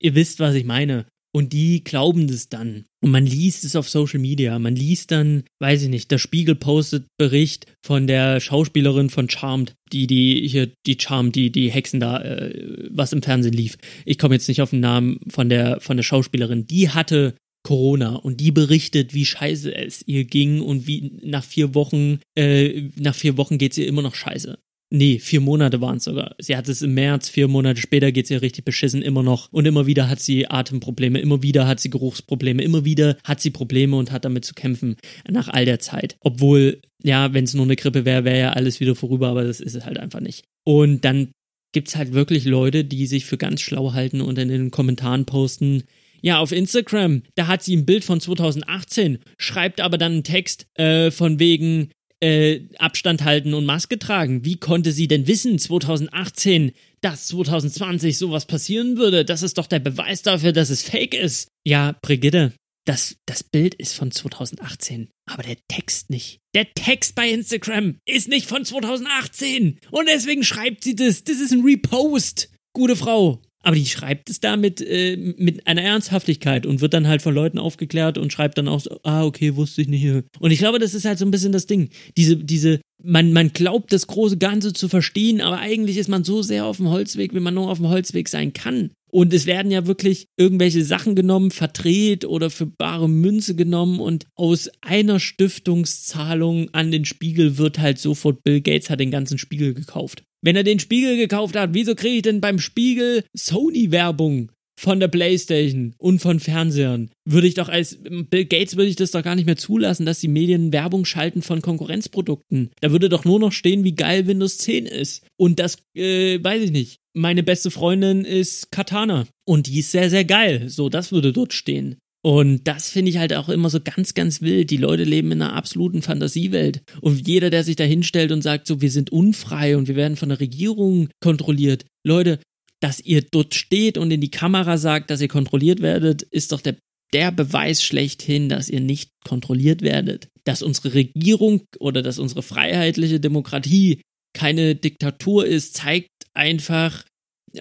ihr 0.00 0.14
wisst, 0.14 0.40
was 0.40 0.54
ich 0.54 0.64
meine. 0.64 1.06
Und 1.32 1.52
die 1.52 1.84
glauben 1.84 2.26
das 2.26 2.48
dann. 2.48 2.86
Und 3.00 3.12
man 3.12 3.24
liest 3.24 3.64
es 3.64 3.76
auf 3.76 3.88
Social 3.88 4.18
Media. 4.18 4.58
Man 4.58 4.74
liest 4.74 5.12
dann, 5.12 5.44
weiß 5.60 5.82
ich 5.84 5.88
nicht, 5.88 6.10
der 6.10 6.18
Spiegel 6.18 6.56
postet 6.56 7.06
Bericht 7.18 7.66
von 7.86 8.08
der 8.08 8.40
Schauspielerin 8.40 9.10
von 9.10 9.30
Charmed, 9.30 9.74
die, 9.92 10.08
die, 10.08 10.48
hier, 10.48 10.72
die 10.86 10.98
Charmed, 11.00 11.36
die, 11.36 11.50
die 11.52 11.70
Hexen 11.70 12.00
da, 12.00 12.20
äh, 12.20 12.88
was 12.90 13.12
im 13.12 13.22
Fernsehen 13.22 13.54
lief. 13.54 13.78
Ich 14.04 14.18
komme 14.18 14.34
jetzt 14.34 14.48
nicht 14.48 14.60
auf 14.60 14.70
den 14.70 14.80
Namen 14.80 15.20
von 15.28 15.48
der, 15.48 15.80
von 15.80 15.96
der 15.96 16.04
Schauspielerin. 16.04 16.66
Die 16.66 16.90
hatte 16.90 17.36
Corona 17.62 18.16
und 18.16 18.40
die 18.40 18.50
berichtet, 18.50 19.14
wie 19.14 19.26
scheiße 19.26 19.72
es 19.72 20.06
ihr 20.08 20.24
ging 20.24 20.60
und 20.60 20.88
wie 20.88 21.20
nach 21.22 21.44
vier 21.44 21.74
Wochen, 21.76 22.18
äh, 22.36 22.88
nach 22.96 23.14
vier 23.14 23.36
Wochen 23.36 23.58
geht's 23.58 23.78
ihr 23.78 23.86
immer 23.86 24.02
noch 24.02 24.16
scheiße. 24.16 24.58
Nee, 24.92 25.20
vier 25.20 25.40
Monate 25.40 25.80
waren 25.80 25.98
es 25.98 26.04
sogar. 26.04 26.34
Sie 26.38 26.56
hat 26.56 26.68
es 26.68 26.82
im 26.82 26.94
März, 26.94 27.28
vier 27.28 27.46
Monate 27.46 27.80
später 27.80 28.10
geht 28.10 28.24
es 28.24 28.30
ihr 28.32 28.42
richtig 28.42 28.64
beschissen, 28.64 29.02
immer 29.02 29.22
noch. 29.22 29.52
Und 29.52 29.64
immer 29.64 29.86
wieder 29.86 30.08
hat 30.08 30.18
sie 30.18 30.50
Atemprobleme, 30.50 31.20
immer 31.20 31.44
wieder 31.44 31.68
hat 31.68 31.78
sie 31.78 31.90
Geruchsprobleme, 31.90 32.60
immer 32.62 32.84
wieder 32.84 33.16
hat 33.22 33.40
sie 33.40 33.50
Probleme 33.50 33.96
und 33.96 34.10
hat 34.10 34.24
damit 34.24 34.44
zu 34.44 34.52
kämpfen 34.52 34.96
nach 35.28 35.48
all 35.48 35.64
der 35.64 35.78
Zeit. 35.78 36.16
Obwohl, 36.20 36.82
ja, 37.04 37.32
wenn 37.32 37.44
es 37.44 37.54
nur 37.54 37.64
eine 37.64 37.76
Grippe 37.76 38.04
wäre, 38.04 38.24
wäre 38.24 38.38
ja 38.40 38.52
alles 38.52 38.80
wieder 38.80 38.96
vorüber, 38.96 39.28
aber 39.28 39.44
das 39.44 39.60
ist 39.60 39.76
es 39.76 39.84
halt 39.84 39.98
einfach 39.98 40.20
nicht. 40.20 40.44
Und 40.64 41.04
dann 41.04 41.30
gibt's 41.72 41.94
halt 41.94 42.12
wirklich 42.12 42.44
Leute, 42.44 42.84
die 42.84 43.06
sich 43.06 43.26
für 43.26 43.38
ganz 43.38 43.60
schlau 43.60 43.92
halten 43.92 44.20
und 44.20 44.38
in 44.38 44.48
den 44.48 44.72
Kommentaren 44.72 45.24
posten, 45.24 45.84
ja, 46.22 46.38
auf 46.38 46.52
Instagram, 46.52 47.22
da 47.34 47.46
hat 47.46 47.62
sie 47.62 47.76
ein 47.76 47.86
Bild 47.86 48.04
von 48.04 48.20
2018, 48.20 49.20
schreibt 49.38 49.80
aber 49.80 49.96
dann 49.96 50.12
einen 50.12 50.24
Text 50.24 50.66
äh, 50.74 51.10
von 51.10 51.38
wegen, 51.38 51.90
äh, 52.20 52.60
Abstand 52.78 53.24
halten 53.24 53.54
und 53.54 53.66
Maske 53.66 53.98
tragen. 53.98 54.44
Wie 54.44 54.56
konnte 54.56 54.92
sie 54.92 55.08
denn 55.08 55.26
wissen, 55.26 55.58
2018, 55.58 56.72
dass 57.00 57.26
2020 57.28 58.18
sowas 58.18 58.46
passieren 58.46 58.96
würde? 58.96 59.24
Das 59.24 59.42
ist 59.42 59.58
doch 59.58 59.66
der 59.66 59.80
Beweis 59.80 60.22
dafür, 60.22 60.52
dass 60.52 60.70
es 60.70 60.82
fake 60.82 61.14
ist. 61.14 61.48
Ja, 61.66 61.96
Brigitte, 62.02 62.52
das, 62.86 63.16
das 63.26 63.42
Bild 63.42 63.74
ist 63.74 63.94
von 63.94 64.10
2018, 64.10 65.10
aber 65.26 65.42
der 65.42 65.56
Text 65.68 66.10
nicht. 66.10 66.38
Der 66.54 66.72
Text 66.74 67.14
bei 67.14 67.30
Instagram 67.30 67.98
ist 68.06 68.28
nicht 68.28 68.46
von 68.46 68.64
2018 68.64 69.78
und 69.90 70.08
deswegen 70.08 70.44
schreibt 70.44 70.84
sie 70.84 70.94
das. 70.94 71.24
Das 71.24 71.40
ist 71.40 71.52
ein 71.52 71.64
Repost. 71.64 72.50
Gute 72.72 72.96
Frau. 72.96 73.42
Aber 73.62 73.76
die 73.76 73.86
schreibt 73.86 74.30
es 74.30 74.40
da 74.40 74.56
mit, 74.56 74.80
äh, 74.80 75.16
mit 75.16 75.66
einer 75.66 75.82
Ernsthaftigkeit 75.82 76.64
und 76.64 76.80
wird 76.80 76.94
dann 76.94 77.06
halt 77.06 77.20
von 77.20 77.34
Leuten 77.34 77.58
aufgeklärt 77.58 78.16
und 78.16 78.32
schreibt 78.32 78.56
dann 78.56 78.68
auch 78.68 78.80
so, 78.80 78.98
ah, 79.02 79.24
okay, 79.24 79.56
wusste 79.56 79.82
ich 79.82 79.88
nicht. 79.88 80.06
Und 80.38 80.50
ich 80.50 80.58
glaube, 80.58 80.78
das 80.78 80.94
ist 80.94 81.04
halt 81.04 81.18
so 81.18 81.26
ein 81.26 81.30
bisschen 81.30 81.52
das 81.52 81.66
Ding. 81.66 81.90
Diese, 82.16 82.36
diese, 82.36 82.80
man, 83.02 83.32
man 83.32 83.52
glaubt, 83.52 83.92
das 83.92 84.06
große 84.06 84.38
Ganze 84.38 84.72
zu 84.72 84.88
verstehen, 84.88 85.42
aber 85.42 85.58
eigentlich 85.58 85.98
ist 85.98 86.08
man 86.08 86.24
so 86.24 86.40
sehr 86.40 86.64
auf 86.64 86.78
dem 86.78 86.88
Holzweg, 86.88 87.34
wie 87.34 87.40
man 87.40 87.54
nur 87.54 87.70
auf 87.70 87.78
dem 87.78 87.88
Holzweg 87.88 88.28
sein 88.28 88.54
kann. 88.54 88.92
Und 89.12 89.34
es 89.34 89.46
werden 89.46 89.72
ja 89.72 89.86
wirklich 89.86 90.26
irgendwelche 90.38 90.84
Sachen 90.84 91.14
genommen, 91.14 91.50
verdreht 91.50 92.24
oder 92.24 92.48
für 92.48 92.66
bare 92.66 93.08
Münze 93.08 93.56
genommen 93.56 94.00
und 94.00 94.26
aus 94.36 94.70
einer 94.80 95.18
Stiftungszahlung 95.18 96.70
an 96.72 96.92
den 96.92 97.04
Spiegel 97.04 97.58
wird 97.58 97.78
halt 97.80 97.98
sofort 97.98 98.42
Bill 98.44 98.60
Gates 98.60 98.88
hat 98.88 99.00
den 99.00 99.10
ganzen 99.10 99.36
Spiegel 99.36 99.74
gekauft. 99.74 100.22
Wenn 100.42 100.56
er 100.56 100.64
den 100.64 100.78
Spiegel 100.78 101.16
gekauft 101.16 101.56
hat, 101.56 101.74
wieso 101.74 101.94
kriege 101.94 102.16
ich 102.16 102.22
denn 102.22 102.40
beim 102.40 102.58
Spiegel 102.58 103.24
Sony-Werbung 103.36 104.52
von 104.78 104.98
der 104.98 105.08
Playstation 105.08 105.94
und 105.98 106.20
von 106.20 106.40
Fernsehern? 106.40 107.10
Würde 107.26 107.46
ich 107.46 107.54
doch 107.54 107.68
als 107.68 107.98
Bill 108.02 108.46
Gates 108.46 108.76
würde 108.76 108.88
ich 108.88 108.96
das 108.96 109.10
doch 109.10 109.22
gar 109.22 109.34
nicht 109.34 109.44
mehr 109.44 109.58
zulassen, 109.58 110.06
dass 110.06 110.20
die 110.20 110.28
Medien 110.28 110.72
Werbung 110.72 111.04
schalten 111.04 111.42
von 111.42 111.60
Konkurrenzprodukten. 111.60 112.70
Da 112.80 112.90
würde 112.90 113.10
doch 113.10 113.24
nur 113.24 113.38
noch 113.38 113.52
stehen, 113.52 113.84
wie 113.84 113.94
geil 113.94 114.26
Windows 114.26 114.58
10 114.58 114.86
ist. 114.86 115.26
Und 115.36 115.60
das, 115.60 115.78
äh, 115.94 116.42
weiß 116.42 116.62
ich 116.62 116.70
nicht. 116.70 116.96
Meine 117.12 117.42
beste 117.42 117.70
Freundin 117.70 118.24
ist 118.24 118.70
Katana. 118.70 119.26
Und 119.44 119.66
die 119.66 119.80
ist 119.80 119.90
sehr, 119.90 120.08
sehr 120.08 120.24
geil. 120.24 120.68
So, 120.68 120.88
das 120.88 121.12
würde 121.12 121.32
dort 121.32 121.52
stehen. 121.52 121.98
Und 122.22 122.64
das 122.64 122.90
finde 122.90 123.10
ich 123.10 123.18
halt 123.18 123.32
auch 123.32 123.48
immer 123.48 123.70
so 123.70 123.80
ganz, 123.80 124.12
ganz 124.12 124.42
wild. 124.42 124.70
Die 124.70 124.76
Leute 124.76 125.04
leben 125.04 125.32
in 125.32 125.40
einer 125.40 125.54
absoluten 125.54 126.02
Fantasiewelt. 126.02 126.82
Und 127.00 127.26
jeder, 127.26 127.48
der 127.48 127.64
sich 127.64 127.76
da 127.76 127.84
hinstellt 127.84 128.30
und 128.30 128.42
sagt, 128.42 128.66
so, 128.66 128.80
wir 128.82 128.90
sind 128.90 129.10
unfrei 129.10 129.76
und 129.76 129.88
wir 129.88 129.96
werden 129.96 130.16
von 130.16 130.28
der 130.28 130.40
Regierung 130.40 131.08
kontrolliert. 131.22 131.86
Leute, 132.06 132.38
dass 132.80 133.00
ihr 133.00 133.22
dort 133.22 133.54
steht 133.54 133.96
und 133.96 134.10
in 134.10 134.20
die 134.20 134.30
Kamera 134.30 134.76
sagt, 134.76 135.10
dass 135.10 135.20
ihr 135.20 135.28
kontrolliert 135.28 135.80
werdet, 135.80 136.22
ist 136.22 136.52
doch 136.52 136.60
der, 136.60 136.76
der 137.12 137.32
Beweis 137.32 137.82
schlechthin, 137.82 138.48
dass 138.48 138.68
ihr 138.68 138.80
nicht 138.80 139.10
kontrolliert 139.26 139.80
werdet. 139.80 140.28
Dass 140.44 140.62
unsere 140.62 140.94
Regierung 140.94 141.62
oder 141.78 142.02
dass 142.02 142.18
unsere 142.18 142.42
freiheitliche 142.42 143.20
Demokratie 143.20 144.02
keine 144.34 144.74
Diktatur 144.74 145.46
ist, 145.46 145.74
zeigt 145.74 146.08
einfach, 146.34 147.04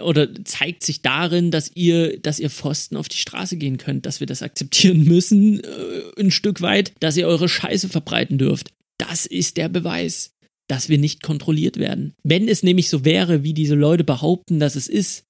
oder 0.02 0.28
zeigt 0.46 0.84
sich 0.84 1.02
darin, 1.02 1.52
dass 1.52 1.72
ihr, 1.76 2.20
dass 2.20 2.40
ihr 2.40 2.50
Pfosten 2.50 2.96
auf 2.96 3.10
die 3.10 3.18
Straße 3.18 3.58
gehen 3.58 3.78
könnt, 3.78 4.06
dass 4.06 4.20
wir 4.20 4.28
das 4.28 4.44
akzeptieren 4.44 5.04
müssen, 5.04 5.64
äh, 5.64 6.20
ein 6.20 6.32
Stück 6.32 6.62
weit, 6.62 6.94
dass 7.00 7.18
ihr 7.18 7.28
eure 7.28 7.50
Scheiße 7.50 7.90
verbreiten 7.90 8.38
dürft. 8.38 8.72
Das 8.98 9.26
ist 9.26 9.58
der 9.58 9.70
Beweis, 9.70 10.32
dass 10.68 10.90
wir 10.90 10.98
nicht 10.98 11.24
kontrolliert 11.24 11.78
werden. 11.78 12.14
Wenn 12.24 12.48
es 12.48 12.64
nämlich 12.64 12.90
so 12.90 13.04
wäre, 13.06 13.44
wie 13.44 13.54
diese 13.54 13.76
Leute 13.76 14.04
behaupten, 14.04 14.60
dass 14.60 14.76
es 14.76 14.88
ist, 14.88 15.24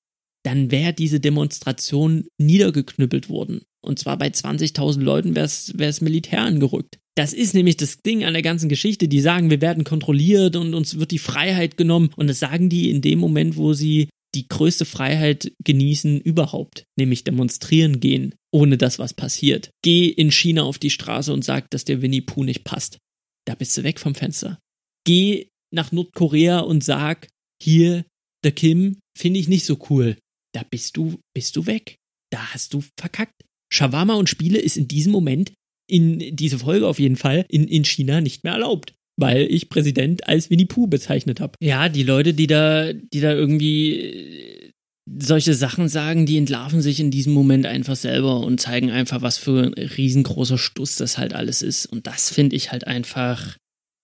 dann 0.44 0.72
wäre 0.72 0.94
diese 0.94 1.20
Demonstration 1.20 2.28
niedergeknüppelt 2.38 3.30
worden. 3.30 3.62
Und 3.82 4.00
zwar 4.00 4.18
bei 4.18 4.28
20.000 4.28 5.02
Leuten 5.02 5.36
wäre 5.36 5.46
es 5.46 6.02
Militär 6.02 6.42
angerückt. 6.42 7.00
Das 7.16 7.34
ist 7.34 7.54
nämlich 7.54 7.78
das 7.78 8.02
Ding 8.02 8.24
an 8.24 8.34
der 8.34 8.42
ganzen 8.42 8.70
Geschichte. 8.70 9.08
Die 9.08 9.20
sagen, 9.20 9.50
wir 9.50 9.62
werden 9.62 9.84
kontrolliert 9.84 10.56
und 10.56 10.74
uns 10.74 11.00
wird 11.00 11.12
die 11.12 11.20
Freiheit 11.20 11.76
genommen. 11.76 12.12
Und 12.16 12.28
das 12.28 12.40
sagen 12.40 12.70
die 12.70 12.90
in 12.90 13.02
dem 13.02 13.20
Moment, 13.20 13.58
wo 13.58 13.74
sie 13.74 14.10
die 14.36 14.48
größte 14.48 14.86
Freiheit 14.86 15.52
genießen 15.64 16.22
überhaupt, 16.22 16.86
nämlich 16.98 17.24
demonstrieren 17.24 18.00
gehen, 18.00 18.36
ohne 18.52 18.78
dass 18.78 19.00
was 19.00 19.14
passiert. 19.14 19.72
Geh 19.84 20.08
in 20.08 20.32
China 20.32 20.64
auf 20.64 20.78
die 20.78 20.90
Straße 20.90 21.34
und 21.34 21.44
sag, 21.44 21.70
dass 21.72 21.86
der 21.86 22.02
Winnie 22.02 22.22
Pooh 22.22 22.44
nicht 22.44 22.64
passt. 22.64 22.98
Da 23.46 23.56
bist 23.56 23.76
du 23.78 23.84
weg 23.84 24.00
vom 24.00 24.16
Fenster. 24.16 24.60
Geh 25.06 25.48
nach 25.74 25.92
Nordkorea 25.92 26.60
und 26.60 26.84
sag, 26.84 27.28
hier, 27.62 28.06
der 28.44 28.52
Kim, 28.52 29.00
finde 29.18 29.40
ich 29.40 29.48
nicht 29.48 29.66
so 29.66 29.78
cool. 29.90 30.18
Da 30.54 30.64
bist 30.64 30.98
du, 30.98 31.20
bist 31.36 31.56
du 31.56 31.66
weg. 31.66 31.98
Da 32.32 32.54
hast 32.54 32.74
du 32.74 32.84
verkackt. 32.98 33.44
Shawarma 33.72 34.16
und 34.16 34.30
Spiele 34.30 34.60
ist 34.60 34.78
in 34.78 34.88
diesem 34.88 35.12
Moment, 35.12 35.54
in 35.88 36.36
diese 36.36 36.60
Folge 36.60 36.88
auf 36.88 37.00
jeden 37.00 37.16
Fall, 37.16 37.46
in, 37.50 37.68
in 37.68 37.86
China 37.86 38.22
nicht 38.22 38.44
mehr 38.44 38.54
erlaubt 38.54 38.94
weil 39.20 39.48
ich 39.50 39.70
Präsident 39.70 40.28
als 40.28 40.50
Winnie 40.50 40.66
Pooh 40.66 40.88
bezeichnet 40.88 41.40
habe. 41.40 41.54
Ja, 41.60 41.90
die 41.90 42.04
Leute, 42.04 42.34
die 42.34 42.48
da, 42.48 42.94
die 42.94 43.20
da 43.20 43.34
irgendwie 43.34 44.00
äh, 44.00 44.72
solche 45.20 45.54
Sachen 45.54 45.90
sagen, 45.90 46.26
die 46.26 46.38
entlarven 46.38 46.82
sich 46.82 47.00
in 47.00 47.12
diesem 47.12 47.34
Moment 47.34 47.66
einfach 47.66 47.96
selber 47.96 48.40
und 48.42 48.60
zeigen 48.60 48.92
einfach, 48.92 49.22
was 49.22 49.38
für 49.38 49.64
ein 49.64 49.74
riesengroßer 49.74 50.58
Stuss 50.58 50.96
das 50.96 51.18
halt 51.18 51.34
alles 51.34 51.62
ist. 51.62 51.86
Und 51.86 52.08
das 52.08 52.32
finde 52.32 52.56
ich 52.56 52.72
halt 52.72 52.88
einfach, 52.88 53.58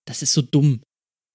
das 0.06 0.22
ist 0.22 0.32
so 0.32 0.42
dumm. 0.42 0.82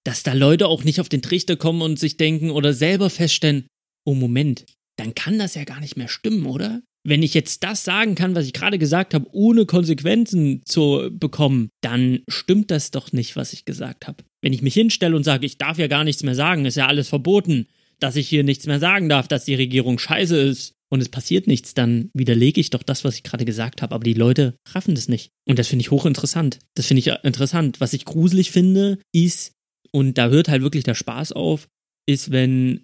Dass 0.04 0.24
da 0.24 0.34
Leute 0.34 0.68
auch 0.68 0.84
nicht 0.84 1.00
auf 1.00 1.10
den 1.10 1.22
Trichter 1.22 1.56
kommen 1.56 1.82
und 1.82 2.00
sich 2.00 2.18
denken 2.18 2.50
oder 2.50 2.74
selber 2.74 3.10
feststellen, 3.10 3.68
oh 4.06 4.16
Moment, 4.16 4.66
dann 4.98 5.16
kann 5.16 5.38
das 5.38 5.56
ja 5.56 5.64
gar 5.64 5.80
nicht 5.80 5.96
mehr 5.96 6.08
stimmen, 6.08 6.46
oder? 6.46 6.82
Wenn 7.04 7.24
ich 7.24 7.34
jetzt 7.34 7.64
das 7.64 7.84
sagen 7.84 8.16
kann, 8.16 8.36
was 8.36 8.46
ich 8.46 8.54
gerade 8.54 8.78
gesagt 8.78 9.14
habe, 9.14 9.28
ohne 9.32 9.66
Konsequenzen 9.66 10.62
zu 10.66 11.10
bekommen, 11.12 11.70
dann 11.82 12.20
stimmt 12.28 12.70
das 12.70 12.92
doch 12.92 13.12
nicht, 13.12 13.36
was 13.36 13.54
ich 13.54 13.66
gesagt 13.66 14.08
habe. 14.08 14.24
Wenn 14.42 14.54
ich 14.54 14.62
mich 14.62 14.74
hinstelle 14.74 15.16
und 15.16 15.24
sage, 15.24 15.46
ich 15.46 15.58
darf 15.58 15.78
ja 15.78 15.88
gar 15.88 16.04
nichts 16.04 16.24
mehr 16.24 16.36
sagen, 16.36 16.66
ist 16.66 16.76
ja 16.76 16.88
alles 16.88 17.10
verboten, 17.10 17.68
dass 18.00 18.16
ich 18.16 18.28
hier 18.28 18.44
nichts 18.44 18.66
mehr 18.66 18.80
sagen 18.80 19.10
darf, 19.10 19.28
dass 19.28 19.46
die 19.46 19.56
Regierung 19.56 20.00
scheiße 20.00 20.38
ist 20.38 20.74
und 20.92 21.02
es 21.02 21.10
passiert 21.10 21.48
nichts, 21.48 21.74
dann 21.74 22.10
widerlege 22.14 22.60
ich 22.60 22.70
doch 22.70 22.84
das, 22.84 23.04
was 23.06 23.16
ich 23.16 23.24
gerade 23.24 23.46
gesagt 23.46 23.82
habe. 23.82 23.96
Aber 23.96 24.04
die 24.04 24.14
Leute 24.14 24.56
raffen 24.70 24.94
das 24.94 25.08
nicht. 25.08 25.30
Und 25.48 25.58
das 25.58 25.68
finde 25.68 25.82
ich 25.82 25.92
hochinteressant. 25.92 26.60
Das 26.76 26.88
finde 26.88 27.00
ich 27.00 27.08
interessant. 27.24 27.80
Was 27.80 27.94
ich 27.94 28.06
gruselig 28.06 28.52
finde, 28.52 29.00
ist, 29.14 29.54
und 29.92 30.18
da 30.18 30.30
hört 30.30 30.50
halt 30.50 30.62
wirklich 30.62 30.84
der 30.84 30.96
Spaß 30.96 31.32
auf, 31.32 31.68
ist, 32.08 32.32
wenn, 32.32 32.82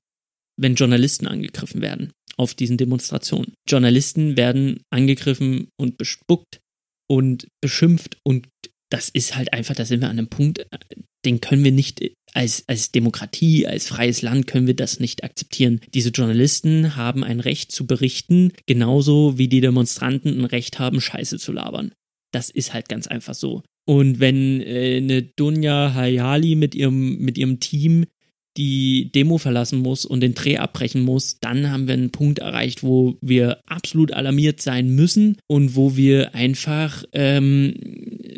wenn 0.58 0.76
Journalisten 0.76 1.28
angegriffen 1.28 1.82
werden 1.82 2.12
auf 2.36 2.54
diesen 2.54 2.78
Demonstrationen. 2.78 3.54
Journalisten 3.68 4.38
werden 4.38 4.82
angegriffen 4.92 5.70
und 5.80 5.98
bespuckt 5.98 6.60
und 7.10 7.48
beschimpft 7.62 8.18
und 8.24 8.48
das 8.90 9.10
ist 9.10 9.36
halt 9.36 9.54
einfach, 9.54 9.76
da 9.76 9.86
sind 9.86 10.02
wir 10.02 10.10
an 10.10 10.18
einem 10.18 10.30
Punkt, 10.30 10.66
den 11.26 11.42
können 11.42 11.64
wir 11.64 11.74
nicht 11.74 12.02
als, 12.34 12.64
als 12.68 12.92
Demokratie, 12.92 13.68
als 13.68 13.88
freies 13.88 14.22
Land 14.22 14.48
können 14.48 14.68
wir 14.68 14.76
das 14.76 15.00
nicht 15.00 15.24
akzeptieren. 15.24 15.82
Diese 15.94 16.10
Journalisten 16.10 16.96
haben 16.96 17.24
ein 17.24 17.40
Recht 17.42 17.72
zu 17.72 17.86
berichten, 17.86 18.54
genauso 18.66 19.38
wie 19.38 19.50
die 19.50 19.60
Demonstranten 19.60 20.40
ein 20.40 20.46
Recht 20.46 20.80
haben, 20.80 21.02
Scheiße 21.02 21.38
zu 21.38 21.52
labern. 21.52 21.92
Das 22.32 22.50
ist 22.50 22.74
halt 22.74 22.88
ganz 22.88 23.08
einfach 23.08 23.34
so. 23.34 23.64
Und 23.86 24.20
wenn 24.20 24.62
äh, 24.62 24.98
eine 24.98 25.22
Dunja 25.24 25.94
Hayali 25.94 26.56
mit 26.56 26.76
ihrem, 26.76 27.18
mit 27.20 27.38
ihrem 27.38 27.60
Team 27.60 28.06
die 28.58 29.12
Demo 29.14 29.38
verlassen 29.38 29.80
muss 29.80 30.06
und 30.06 30.22
den 30.22 30.34
Dreh 30.34 30.58
abbrechen 30.58 31.04
muss, 31.04 31.40
dann 31.40 31.72
haben 31.72 31.88
wir 31.88 31.94
einen 31.94 32.10
Punkt 32.10 32.40
erreicht, 32.40 32.84
wo 32.84 33.18
wir 33.22 33.60
absolut 33.68 34.12
alarmiert 34.12 34.62
sein 34.62 34.90
müssen 34.90 35.38
und 35.48 35.76
wo 35.76 35.96
wir 35.96 36.34
einfach 36.34 37.04
ähm, 37.14 37.76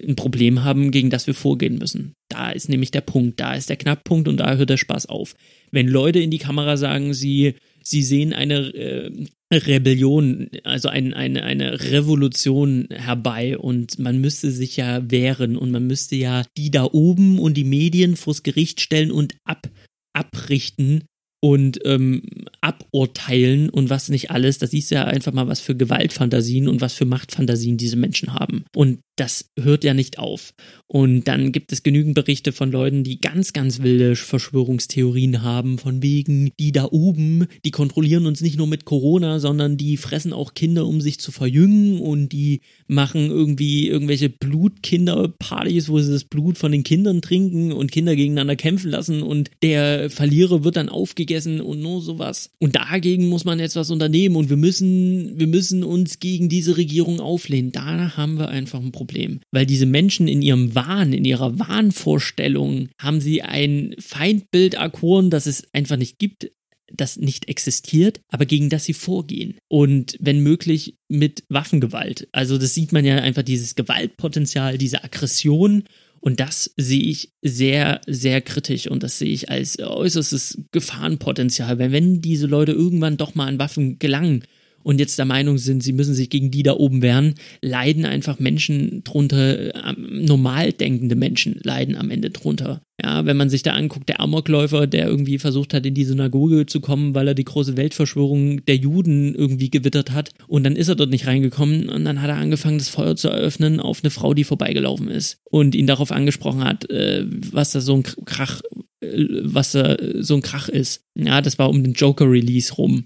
ein 0.08 0.16
Problem 0.16 0.64
haben, 0.64 0.92
gegen 0.92 1.10
das 1.10 1.26
wir 1.26 1.34
vorgehen 1.34 1.78
müssen. 1.78 2.14
Da 2.30 2.52
ist 2.52 2.70
nämlich 2.70 2.92
der 2.92 3.02
Punkt, 3.02 3.40
da 3.40 3.56
ist 3.56 3.70
der 3.70 3.78
Knackpunkt 3.78 4.28
und 4.28 4.38
da 4.38 4.56
hört 4.56 4.70
der 4.70 4.78
Spaß 4.78 5.08
auf. 5.08 5.36
Wenn 5.72 5.88
Leute 5.88 6.20
in 6.20 6.32
die 6.32 6.38
Kamera 6.38 6.78
sagen, 6.78 7.14
sie, 7.14 7.56
sie 7.82 8.04
sehen 8.04 8.34
eine 8.34 8.74
äh, 8.76 9.12
Rebellion, 9.52 10.50
also 10.64 10.90
ein, 10.90 11.14
eine, 11.14 11.44
eine 11.44 11.92
Revolution 11.92 12.88
herbei 12.92 13.58
und 13.58 13.98
man 13.98 14.22
müsste 14.22 14.52
sich 14.52 14.78
ja 14.78 15.10
wehren 15.10 15.58
und 15.58 15.72
man 15.72 15.88
müsste 15.88 16.16
ja 16.16 16.44
die 16.56 16.70
da 16.70 16.84
oben 16.84 17.40
und 17.40 17.56
die 17.56 17.64
Medien 17.64 18.16
vors 18.16 18.44
Gericht 18.44 18.80
stellen 18.80 19.12
und 19.12 19.34
ab 19.46 19.68
abrichten 20.12 21.08
und 21.42 21.80
ähm, 21.86 22.22
aburteilen 22.62 23.70
und 23.70 23.90
was 23.90 24.10
nicht 24.10 24.32
alles. 24.32 24.58
Da 24.58 24.68
siehst 24.68 24.92
du 24.92 24.96
ja 24.96 25.06
einfach 25.06 25.32
mal, 25.32 25.48
was 25.48 25.62
für 25.62 25.76
Gewaltfantasien 25.76 26.68
und 26.68 26.82
was 26.82 26.94
für 26.94 27.06
Machtfantasien 27.06 27.78
diese 27.78 27.96
Menschen 27.96 28.34
haben. 28.34 28.66
Und 28.76 29.00
das 29.20 29.50
hört 29.60 29.84
ja 29.84 29.94
nicht 29.94 30.18
auf. 30.18 30.54
Und 30.88 31.26
dann 31.28 31.52
gibt 31.52 31.72
es 31.72 31.84
genügend 31.84 32.16
Berichte 32.16 32.52
von 32.52 32.72
Leuten, 32.72 33.04
die 33.04 33.20
ganz, 33.20 33.54
ganz 33.54 33.82
wilde 33.82 34.16
Verschwörungstheorien 34.16 35.44
haben, 35.44 35.78
von 35.78 36.02
wegen, 36.02 36.52
die 36.60 36.72
da 36.72 36.86
oben, 36.86 37.46
die 37.66 37.72
kontrollieren 37.72 38.26
uns 38.26 38.42
nicht 38.42 38.58
nur 38.58 38.68
mit 38.68 38.86
Corona, 38.86 39.40
sondern 39.40 39.78
die 39.78 39.98
fressen 39.98 40.34
auch 40.34 40.54
Kinder, 40.54 40.88
um 40.88 41.02
sich 41.02 41.20
zu 41.20 41.32
verjüngen 41.32 42.00
und 42.00 42.30
die 42.30 42.62
machen 42.88 43.30
irgendwie 43.30 43.88
irgendwelche 43.88 44.30
Blutkinderpartys, 44.30 45.90
wo 45.90 46.00
sie 46.00 46.12
das 46.12 46.24
Blut 46.24 46.58
von 46.58 46.72
den 46.72 46.84
Kindern 46.84 47.22
trinken 47.22 47.72
und 47.72 47.92
Kinder 47.92 48.16
gegeneinander 48.16 48.56
kämpfen 48.56 48.90
lassen 48.90 49.22
und 49.22 49.52
der 49.62 50.10
Verlierer 50.10 50.64
wird 50.64 50.78
dann 50.78 50.90
aufgegessen 51.30 51.62
und 51.62 51.82
nur 51.82 52.02
sowas. 52.02 52.52
Und 52.60 52.76
dagegen 52.76 53.28
muss 53.28 53.46
man 53.46 53.60
jetzt 53.60 53.76
was 53.76 53.92
unternehmen 53.92 54.36
und 54.36 54.50
wir 54.50 54.58
müssen, 54.58 55.40
wir 55.40 55.48
müssen 55.48 55.84
uns 55.84 56.20
gegen 56.20 56.50
diese 56.50 56.78
Regierung 56.78 57.20
auflehnen. 57.20 57.72
Da 57.72 58.16
haben 58.18 58.38
wir 58.38 58.50
einfach 58.50 58.80
ein 58.80 58.92
Problem. 58.92 59.00
Problem, 59.00 59.40
weil 59.52 59.66
diese 59.66 59.86
Menschen 59.86 60.28
in 60.28 60.42
ihrem 60.42 60.76
Wahn, 60.76 61.14
in 61.14 61.26
ihrer 61.26 61.58
Wahnvorstellung 61.58 62.90
haben 63.00 63.22
sie 63.22 63.42
ein 63.42 63.96
Feindbild 63.98 64.76
erkoren, 64.76 65.30
das 65.30 65.46
es 65.46 65.64
einfach 65.74 65.98
nicht 65.98 66.20
gibt, 66.20 66.52
das 66.94 67.18
nicht 67.18 67.48
existiert, 67.48 68.20
aber 68.28 68.46
gegen 68.46 68.70
das 68.70 68.86
sie 68.86 68.94
vorgehen. 68.94 69.56
Und 69.68 70.18
wenn 70.20 70.42
möglich 70.42 70.98
mit 71.08 71.44
Waffengewalt. 71.50 72.28
Also 72.32 72.58
das 72.58 72.74
sieht 72.74 72.92
man 72.92 73.06
ja 73.06 73.16
einfach 73.18 73.44
dieses 73.44 73.76
Gewaltpotenzial, 73.76 74.78
diese 74.78 75.04
Aggression. 75.04 75.86
Und 76.22 76.40
das 76.40 76.72
sehe 76.78 77.02
ich 77.02 77.32
sehr, 77.42 78.02
sehr 78.08 78.42
kritisch 78.42 78.88
und 78.88 79.04
das 79.04 79.20
sehe 79.20 79.32
ich 79.32 79.50
als 79.50 79.80
äußerstes 79.80 80.60
Gefahrenpotenzial. 80.72 81.80
Weil 81.80 81.92
wenn 81.92 82.22
diese 82.22 82.48
Leute 82.48 82.72
irgendwann 82.72 83.18
doch 83.18 83.36
mal 83.36 83.48
an 83.48 83.60
Waffen 83.60 84.00
gelangen 84.00 84.44
und 84.84 85.00
jetzt 85.00 85.18
der 85.18 85.26
Meinung 85.26 85.58
sind, 85.58 85.84
sie 85.84 85.94
müssen 85.94 86.14
sich 86.14 86.30
gegen 86.30 86.52
die 86.52 86.64
da 86.64 86.74
oben 86.74 87.02
wehren, 87.02 87.36
leiden 87.62 88.06
einfach 88.06 88.40
Menschen 88.40 89.04
drunter, 89.04 89.72
normal 89.98 90.74
denkende 90.74 91.16
Menschen 91.16 91.60
leiden 91.64 91.96
am 91.96 92.10
Ende 92.10 92.30
drunter. 92.30 92.82
Ja, 93.02 93.26
wenn 93.26 93.38
man 93.38 93.50
sich 93.50 93.64
da 93.64 93.74
anguckt, 93.74 94.10
der 94.10 94.20
Amokläufer, 94.20 94.86
der 94.86 95.08
irgendwie 95.08 95.40
versucht 95.40 95.74
hat, 95.74 95.86
in 95.86 95.94
die 95.94 96.04
Synagoge 96.04 96.66
zu 96.66 96.82
kommen, 96.82 97.14
weil 97.14 97.30
er 97.30 97.34
die 97.34 97.46
große 97.46 97.78
Weltverschwörung 97.78 98.66
der 98.66 98.76
Juden 98.76 99.34
irgendwie 99.36 99.70
gewittert 99.70 100.12
hat. 100.12 100.32
Und 100.48 100.64
dann 100.64 100.76
ist 100.76 100.90
er 100.90 100.96
dort 100.96 101.10
nicht 101.10 101.26
reingekommen 101.26 101.88
und 101.88 102.04
dann 102.04 102.22
hat 102.22 102.30
er 102.30 102.36
angefangen, 102.36 102.78
das 102.78 102.90
Feuer 102.90 103.16
zu 103.16 103.30
eröffnen 103.30 103.80
auf 103.80 104.04
eine 104.04 104.12
Frau, 104.12 104.34
die 104.34 104.44
vorbeigelaufen 104.44 105.08
ist 105.08 105.38
und 105.50 105.76
ihn 105.76 105.88
darauf 105.88 106.12
angesprochen 106.12 106.64
hat, 106.64 106.90
äh, 106.90 107.26
was 107.52 107.72
da 107.72 107.80
so 107.80 107.96
ein 107.96 108.04
Krach, 108.04 108.62
äh, 109.00 109.26
was 109.44 109.72
da 109.72 109.96
so 110.20 110.36
ein 110.36 110.42
Krach 110.42 110.68
ist. 110.68 111.04
Ja, 111.18 111.42
das 111.42 111.58
war 111.58 111.70
um 111.70 111.84
den 111.84 111.94
Joker-Release 111.94 112.74
rum 112.74 113.06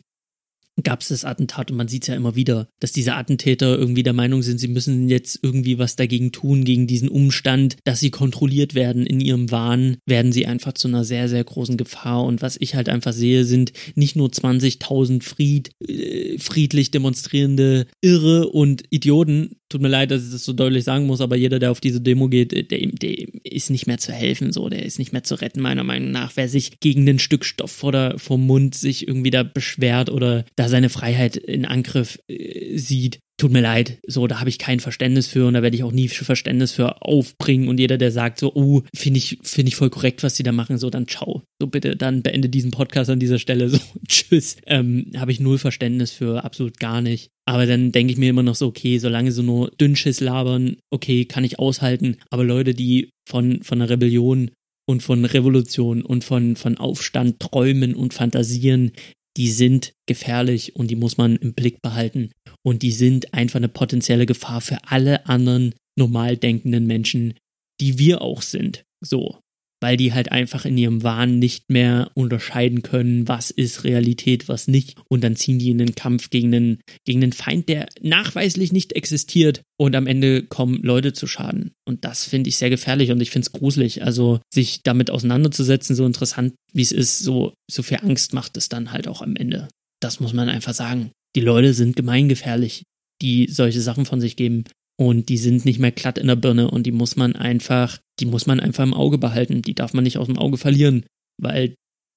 gab 0.82 1.02
es 1.02 1.10
das 1.10 1.26
Attentat 1.26 1.70
und 1.70 1.78
man 1.78 1.88
sieht 1.88 2.04
es 2.04 2.08
ja 2.08 2.16
immer 2.16 2.36
wieder, 2.36 2.68
dass 2.80 2.92
diese 2.92 3.14
Attentäter 3.14 3.78
irgendwie 3.78 4.04
der 4.04 4.14
Meinung 4.14 4.42
sind, 4.42 4.60
sie 4.60 4.68
müssen 4.68 5.10
jetzt 5.10 5.40
irgendwie 5.42 5.78
was 5.78 5.96
dagegen 5.96 6.32
tun, 6.32 6.64
gegen 6.64 6.88
diesen 6.88 7.10
Umstand, 7.10 7.78
dass 7.84 8.00
sie 8.00 8.10
kontrolliert 8.10 8.74
werden 8.74 9.06
in 9.06 9.20
ihrem 9.20 9.52
Wahn, 9.52 9.98
werden 10.06 10.32
sie 10.32 10.48
einfach 10.48 10.74
zu 10.74 10.88
einer 10.88 11.04
sehr, 11.04 11.30
sehr 11.30 11.44
großen 11.44 11.78
Gefahr. 11.78 12.24
Und 12.24 12.42
was 12.42 12.58
ich 12.60 12.76
halt 12.76 12.90
einfach 12.90 13.14
sehe, 13.14 13.46
sind 13.46 13.74
nicht 13.96 14.16
nur 14.16 14.30
20.000 14.30 15.22
Fried, 15.22 15.72
äh, 15.88 16.40
friedlich 16.40 16.92
demonstrierende 16.92 17.86
Irre 18.02 18.50
und 18.50 18.84
Idioten, 18.90 19.58
tut 19.70 19.82
mir 19.82 19.88
leid, 19.88 20.12
dass 20.12 20.26
ich 20.26 20.32
das 20.32 20.46
so 20.46 20.54
deutlich 20.54 20.84
sagen 20.84 21.08
muss, 21.08 21.22
aber 21.22 21.36
jeder, 21.36 21.60
der 21.60 21.72
auf 21.72 21.82
diese 21.82 22.02
Demo 22.02 22.30
geht, 22.30 22.52
der, 22.52 22.64
der 22.64 23.16
ist 23.44 23.70
nicht 23.70 23.88
mehr 23.88 23.98
zu 23.98 24.12
helfen, 24.12 24.52
so, 24.52 24.70
der 24.70 24.84
ist 24.84 25.00
nicht 25.00 25.14
mehr 25.14 25.24
zu 25.24 25.36
retten, 25.36 25.62
meiner 25.62 25.84
Meinung 25.84 26.12
nach. 26.12 26.34
Wer 26.36 26.48
sich 26.48 26.80
gegen 26.80 27.06
den 27.06 27.20
Stück 27.20 27.46
Stoff 27.46 27.72
vor 27.72 27.92
der, 27.92 28.20
vom 28.20 28.46
Mund 28.46 28.76
sich 28.76 29.08
irgendwie 29.08 29.32
da 29.32 29.44
beschwert 29.44 30.10
oder 30.10 30.46
da 30.56 30.70
seine 30.70 30.90
Freiheit 30.90 31.36
in 31.38 31.66
Angriff 31.66 32.20
äh, 32.28 32.78
sieht, 32.78 33.20
tut 33.38 33.52
mir 33.52 33.62
leid, 33.62 34.00
so, 34.08 34.28
da 34.28 34.40
habe 34.40 34.50
ich 34.50 34.60
kein 34.60 34.80
Verständnis 34.80 35.28
für 35.28 35.48
und 35.48 35.56
da 35.56 35.62
werde 35.62 35.76
ich 35.76 35.84
auch 35.84 35.92
nie 35.92 36.08
Verständnis 36.08 36.72
für 36.72 37.02
aufbringen 37.02 37.68
und 37.68 37.80
jeder, 37.80 37.98
der 37.98 38.12
sagt 38.12 38.40
so, 38.40 38.54
oh, 38.54 38.84
finde 38.96 39.18
ich, 39.18 39.40
finde 39.42 39.70
ich 39.70 39.76
voll 39.76 39.90
korrekt, 39.90 40.24
was 40.24 40.36
die 40.36 40.44
da 40.44 40.52
machen, 40.52 40.78
so, 40.78 40.90
dann 40.90 41.08
ciao. 41.08 41.42
So, 41.60 41.68
bitte, 41.68 41.96
dann 41.96 42.22
beende 42.22 42.50
diesen 42.50 42.72
Podcast 42.72 43.10
an 43.10 43.20
dieser 43.20 43.40
Stelle, 43.40 43.70
so, 43.70 43.80
tschüss. 44.08 44.58
Ähm, 44.68 45.12
habe 45.18 45.32
ich 45.32 45.40
null 45.40 45.58
Verständnis 45.58 46.12
für, 46.12 46.44
absolut 46.44 46.80
gar 46.80 47.02
nicht. 47.02 47.30
Aber 47.46 47.66
dann 47.66 47.92
denke 47.92 48.14
ich 48.14 48.20
mir 48.20 48.30
immer 48.30 48.44
noch 48.44 48.56
so, 48.56 48.68
okay, 48.68 49.00
solange 49.00 49.32
so 49.32 49.42
nur 49.42 49.72
Dünnschiss 49.72 50.22
labern, 50.22 50.78
okay, 50.92 51.26
kann 51.26 51.44
ich 51.44 51.60
aushalten. 51.60 52.18
Aber 52.30 52.44
Leute, 52.44 52.74
die 52.74 53.10
von, 53.28 53.64
von 53.64 53.82
einer 53.82 53.90
Rebellion 53.90 54.52
und 54.86 55.02
von 55.02 55.26
Revolution 55.26 56.04
und 56.04 56.24
von, 56.24 56.56
von 56.56 56.78
Aufstand 56.78 57.40
träumen 57.40 57.96
und 57.96 58.14
fantasieren, 58.14 58.92
die 59.38 59.50
sind 59.50 59.94
gefährlich 60.06 60.76
und 60.76 60.92
die 60.92 60.96
muss 60.96 61.18
man 61.18 61.36
im 61.38 61.54
Blick 61.54 61.82
behalten. 61.82 62.32
Und 62.66 62.82
die 62.82 62.92
sind 62.92 63.34
einfach 63.34 63.58
eine 63.58 63.70
potenzielle 63.70 64.26
Gefahr 64.26 64.62
für 64.62 64.78
alle 64.86 65.28
anderen 65.28 65.76
normal 65.98 66.38
denkenden 66.38 66.88
Menschen, 66.88 67.36
die 67.80 68.00
wir 68.00 68.22
auch 68.22 68.42
sind. 68.42 68.84
So 69.02 69.40
weil 69.84 69.98
die 69.98 70.14
halt 70.14 70.32
einfach 70.32 70.64
in 70.64 70.78
ihrem 70.78 71.04
Wahn 71.04 71.40
nicht 71.40 71.70
mehr 71.70 72.10
unterscheiden 72.14 72.84
können, 72.84 73.28
was 73.28 73.52
ist 73.52 73.84
Realität, 73.84 74.48
was 74.48 74.70
nicht. 74.70 74.96
Und 75.10 75.26
dann 75.26 75.36
ziehen 75.36 75.60
die 75.60 75.72
in 75.72 75.78
den 75.78 75.94
Kampf 75.94 76.30
gegen 76.30 76.56
einen, 76.56 76.80
gegen 77.06 77.22
einen 77.22 77.34
Feind, 77.34 77.68
der 77.68 77.88
nachweislich 78.02 78.72
nicht 78.72 78.94
existiert. 78.94 79.62
Und 79.78 79.98
am 79.98 80.08
Ende 80.08 80.44
kommen 80.44 80.82
Leute 80.84 81.12
zu 81.12 81.28
Schaden. 81.28 81.74
Und 81.86 82.06
das 82.06 82.24
finde 82.24 82.48
ich 82.48 82.56
sehr 82.56 82.70
gefährlich 82.70 83.12
und 83.12 83.20
ich 83.20 83.30
finde 83.30 83.48
es 83.48 83.52
gruselig. 83.52 84.04
Also 84.04 84.40
sich 84.54 84.84
damit 84.84 85.12
auseinanderzusetzen, 85.12 85.98
so 85.98 86.06
interessant 86.06 86.54
wie 86.72 86.82
es 86.82 86.94
ist, 86.94 87.20
so, 87.20 87.54
so 87.70 87.84
viel 87.84 87.98
Angst 87.98 88.34
macht 88.34 88.56
es 88.56 88.70
dann 88.70 88.94
halt 88.94 89.10
auch 89.10 89.22
am 89.22 89.36
Ende. 89.36 89.68
Das 90.00 90.22
muss 90.22 90.32
man 90.32 90.48
einfach 90.48 90.74
sagen. 90.74 91.12
Die 91.36 91.42
Leute 91.42 91.74
sind 91.74 91.96
gemeingefährlich, 91.96 92.84
die 93.22 93.48
solche 93.50 93.82
Sachen 93.82 94.06
von 94.06 94.22
sich 94.22 94.36
geben 94.36 94.66
und 95.00 95.30
die 95.30 95.38
sind 95.38 95.66
nicht 95.66 95.80
mehr 95.80 95.92
glatt 95.92 96.18
in 96.18 96.28
der 96.28 96.36
Birne 96.36 96.70
und 96.70 96.84
die 96.84 96.92
muss 96.92 97.16
man 97.16 97.36
einfach, 97.36 98.00
die 98.20 98.26
muss 98.26 98.46
man 98.46 98.60
einfach 98.60 98.84
im 98.84 98.94
Auge 98.94 99.18
behalten. 99.18 99.62
Die 99.62 99.74
darf 99.74 99.94
man 99.94 100.04
nicht 100.04 100.18
aus 100.18 100.28
dem 100.28 100.38
Auge 100.38 100.58
verlieren, 100.58 101.06
weil 101.42 101.76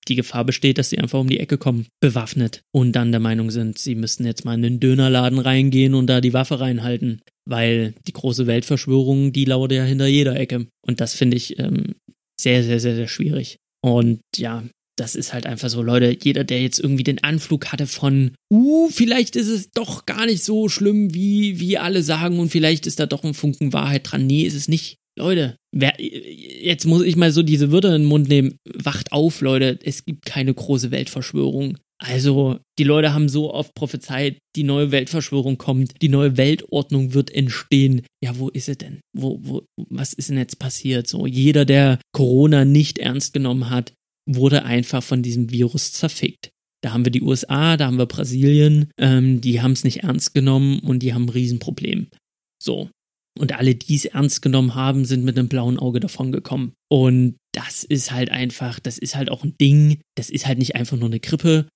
die 0.09 0.15
Gefahr 0.15 0.45
besteht, 0.45 0.79
dass 0.79 0.91
sie 0.91 0.99
einfach 0.99 1.19
um 1.19 1.29
die 1.29 1.41
Ecke 1.41 1.59
kommen, 1.59 1.87
bewaffnet 2.01 2.63
und 2.73 2.93
dann 2.93 3.11
der 3.11 3.21
Meinung 3.21 3.51
sind, 3.51 3.79
sie 3.79 3.95
müssten 3.95 4.25
jetzt 4.25 4.45
mal 4.45 4.55
in 4.55 4.63
den 4.63 4.81
Dönerladen 4.81 5.39
reingehen 5.39 5.95
und 5.95 6.07
da 6.07 6.21
die 6.21 6.33
Waffe 6.33 6.61
reinhalten, 6.61 7.23
weil 7.45 7.95
die 8.07 8.13
große 8.13 8.47
Weltverschwörung, 8.47 9.33
die 9.33 9.47
lauert 9.47 9.73
ja 9.73 9.85
hinter 9.85 10.07
jeder 10.07 10.39
Ecke. 10.39 10.67
Und 10.87 11.01
das 11.01 11.15
finde 11.15 11.37
ich 11.37 11.59
ähm, 11.59 11.97
sehr, 12.41 12.63
sehr, 12.63 12.79
sehr, 12.79 12.95
sehr 12.95 13.09
schwierig. 13.09 13.57
Und 13.83 14.21
ja, 14.37 14.65
das 14.97 15.15
ist 15.15 15.33
halt 15.33 15.47
einfach 15.47 15.69
so, 15.69 15.83
Leute, 15.83 16.17
jeder, 16.23 16.45
der 16.45 16.63
jetzt 16.63 16.79
irgendwie 16.81 17.05
den 17.05 17.23
Anflug 17.23 17.67
hatte 17.73 17.87
von, 17.87 18.33
uh, 18.53 18.89
vielleicht 18.89 19.37
ist 19.37 19.49
es 19.49 19.71
doch 19.71 20.07
gar 20.07 20.27
nicht 20.27 20.43
so 20.43 20.69
schlimm, 20.69 21.15
wie, 21.15 21.61
wie 21.61 21.79
alle 21.79 22.03
sagen 22.03 22.39
und 22.39 22.51
vielleicht 22.51 22.87
ist 22.87 22.99
da 22.99 23.07
doch 23.07 23.23
ein 23.25 23.35
Funken 23.35 23.73
Wahrheit 23.73 24.11
dran. 24.11 24.27
Nee, 24.27 24.43
ist 24.43 24.55
es 24.55 24.69
nicht. 24.69 24.97
Leute, 25.19 25.57
wer, 25.73 25.95
jetzt 25.99 26.85
muss 26.87 27.03
ich 27.03 27.17
mal 27.17 27.33
so 27.33 27.43
diese 27.43 27.71
Würde 27.71 27.89
in 27.89 28.03
den 28.03 28.05
Mund 28.05 28.29
nehmen. 28.29 28.59
Wacht 28.75 29.13
auf, 29.13 29.41
Leute, 29.41 29.79
es 29.83 30.05
gibt 30.05 30.27
keine 30.27 30.53
große 30.53 30.91
Weltverschwörung. 30.91 31.79
Also, 31.99 32.59
die 32.79 32.85
Leute 32.85 33.15
haben 33.15 33.31
so 33.31 33.55
oft 33.55 33.75
prophezeit, 33.75 34.37
die 34.55 34.65
neue 34.65 34.91
Weltverschwörung 34.91 35.57
kommt, 35.57 36.03
die 36.03 36.11
neue 36.11 36.37
Weltordnung 36.37 37.15
wird 37.15 37.31
entstehen. 37.31 38.03
Ja, 38.23 38.39
wo 38.39 38.51
ist 38.51 38.67
sie 38.67 38.77
denn? 38.77 39.01
Wo, 39.17 39.39
wo, 39.41 39.63
was 39.89 40.13
ist 40.13 40.29
denn 40.29 40.37
jetzt 40.37 40.59
passiert? 40.59 41.09
So, 41.09 41.27
jeder, 41.27 41.65
der 41.65 41.99
Corona 42.13 42.67
nicht 42.67 42.99
ernst 42.99 43.33
genommen 43.33 43.71
hat, 43.71 43.95
wurde 44.27 44.65
einfach 44.65 45.03
von 45.03 45.23
diesem 45.23 45.51
Virus 45.51 45.93
zerfickt. 45.93 46.51
Da 46.83 46.93
haben 46.93 47.05
wir 47.05 47.13
die 47.13 47.23
USA, 47.23 47.77
da 47.77 47.87
haben 47.87 47.99
wir 47.99 48.07
Brasilien, 48.07 48.91
ähm, 48.99 49.41
die 49.41 49.61
haben 49.61 49.73
es 49.73 49.85
nicht 49.85 50.03
ernst 50.03 50.35
genommen 50.35 50.81
und 50.81 51.01
die 51.01 51.15
haben 51.15 51.25
ein 51.25 51.31
Riesenproblem. 51.31 52.09
So. 52.63 52.91
Und 53.39 53.53
alle, 53.53 53.75
die 53.75 53.95
es 53.95 54.07
ernst 54.07 54.41
genommen 54.41 54.75
haben, 54.75 55.05
sind 55.05 55.25
mit 55.25 55.39
einem 55.39 55.49
blauen 55.49 55.79
Auge 55.79 56.01
davongekommen. 56.01 56.73
Und 56.91 57.37
das 57.53 57.85
ist 57.85 58.11
halt 58.11 58.31
einfach, 58.31 58.81
das 58.81 58.99
ist 58.99 59.15
halt 59.15 59.31
auch 59.31 59.45
ein 59.45 59.57
Ding. 59.61 60.01
Das 60.17 60.31
ist 60.31 60.47
halt 60.47 60.59
nicht 60.59 60.75
einfach 60.75 60.97
nur 60.97 61.09
eine 61.09 61.21
Grippe. 61.21 61.69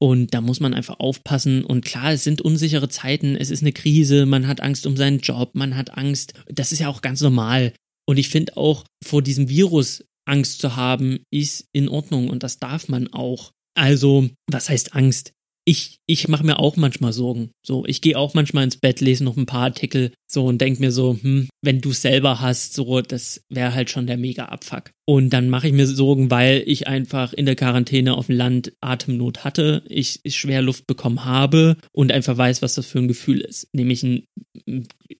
Und 0.00 0.32
da 0.32 0.40
muss 0.40 0.60
man 0.60 0.74
einfach 0.74 1.00
aufpassen. 1.00 1.64
Und 1.64 1.84
klar, 1.84 2.12
es 2.12 2.22
sind 2.22 2.40
unsichere 2.40 2.88
Zeiten, 2.88 3.34
es 3.34 3.50
ist 3.50 3.62
eine 3.62 3.72
Krise, 3.72 4.26
man 4.26 4.46
hat 4.46 4.60
Angst 4.60 4.86
um 4.86 4.96
seinen 4.96 5.18
Job, 5.18 5.50
man 5.54 5.76
hat 5.76 5.96
Angst. 5.96 6.34
Das 6.46 6.70
ist 6.70 6.78
ja 6.78 6.88
auch 6.88 7.02
ganz 7.02 7.20
normal. 7.20 7.72
Und 8.06 8.16
ich 8.16 8.28
finde 8.28 8.56
auch 8.56 8.84
vor 9.04 9.22
diesem 9.22 9.48
Virus 9.48 10.04
Angst 10.28 10.60
zu 10.60 10.76
haben, 10.76 11.20
ist 11.30 11.68
in 11.72 11.88
Ordnung 11.88 12.28
und 12.28 12.42
das 12.42 12.58
darf 12.58 12.88
man 12.88 13.08
auch. 13.12 13.52
Also, 13.74 14.28
was 14.50 14.68
heißt 14.68 14.94
Angst? 14.94 15.32
Ich, 15.64 15.98
ich 16.06 16.28
mache 16.28 16.44
mir 16.44 16.58
auch 16.58 16.76
manchmal 16.76 17.12
Sorgen. 17.12 17.50
So, 17.64 17.84
ich 17.86 18.00
gehe 18.00 18.16
auch 18.16 18.34
manchmal 18.34 18.64
ins 18.64 18.78
Bett, 18.78 19.00
lese 19.00 19.24
noch 19.24 19.36
ein 19.36 19.46
paar 19.46 19.64
Artikel 19.64 20.12
so 20.30 20.44
und 20.46 20.60
denke 20.60 20.80
mir 20.80 20.92
so, 20.92 21.18
hm, 21.20 21.48
wenn 21.62 21.80
du 21.80 21.92
selber 21.92 22.40
hast, 22.40 22.74
so, 22.74 23.00
das 23.00 23.42
wäre 23.48 23.74
halt 23.74 23.90
schon 23.90 24.06
der 24.06 24.16
mega 24.16 24.46
Abfuck. 24.46 24.90
Und 25.06 25.30
dann 25.30 25.48
mache 25.48 25.68
ich 25.68 25.72
mir 25.72 25.86
Sorgen, 25.86 26.30
weil 26.30 26.62
ich 26.66 26.86
einfach 26.86 27.32
in 27.32 27.46
der 27.46 27.56
Quarantäne 27.56 28.14
auf 28.14 28.26
dem 28.26 28.36
Land 28.36 28.72
Atemnot 28.80 29.44
hatte, 29.44 29.82
ich, 29.88 30.20
ich 30.22 30.36
schwer 30.36 30.60
Luft 30.60 30.86
bekommen 30.86 31.24
habe 31.24 31.76
und 31.92 32.12
einfach 32.12 32.36
weiß, 32.36 32.62
was 32.62 32.74
das 32.74 32.86
für 32.86 32.98
ein 32.98 33.08
Gefühl 33.08 33.40
ist. 33.40 33.68
Nämlich 33.72 34.02
ein 34.02 34.26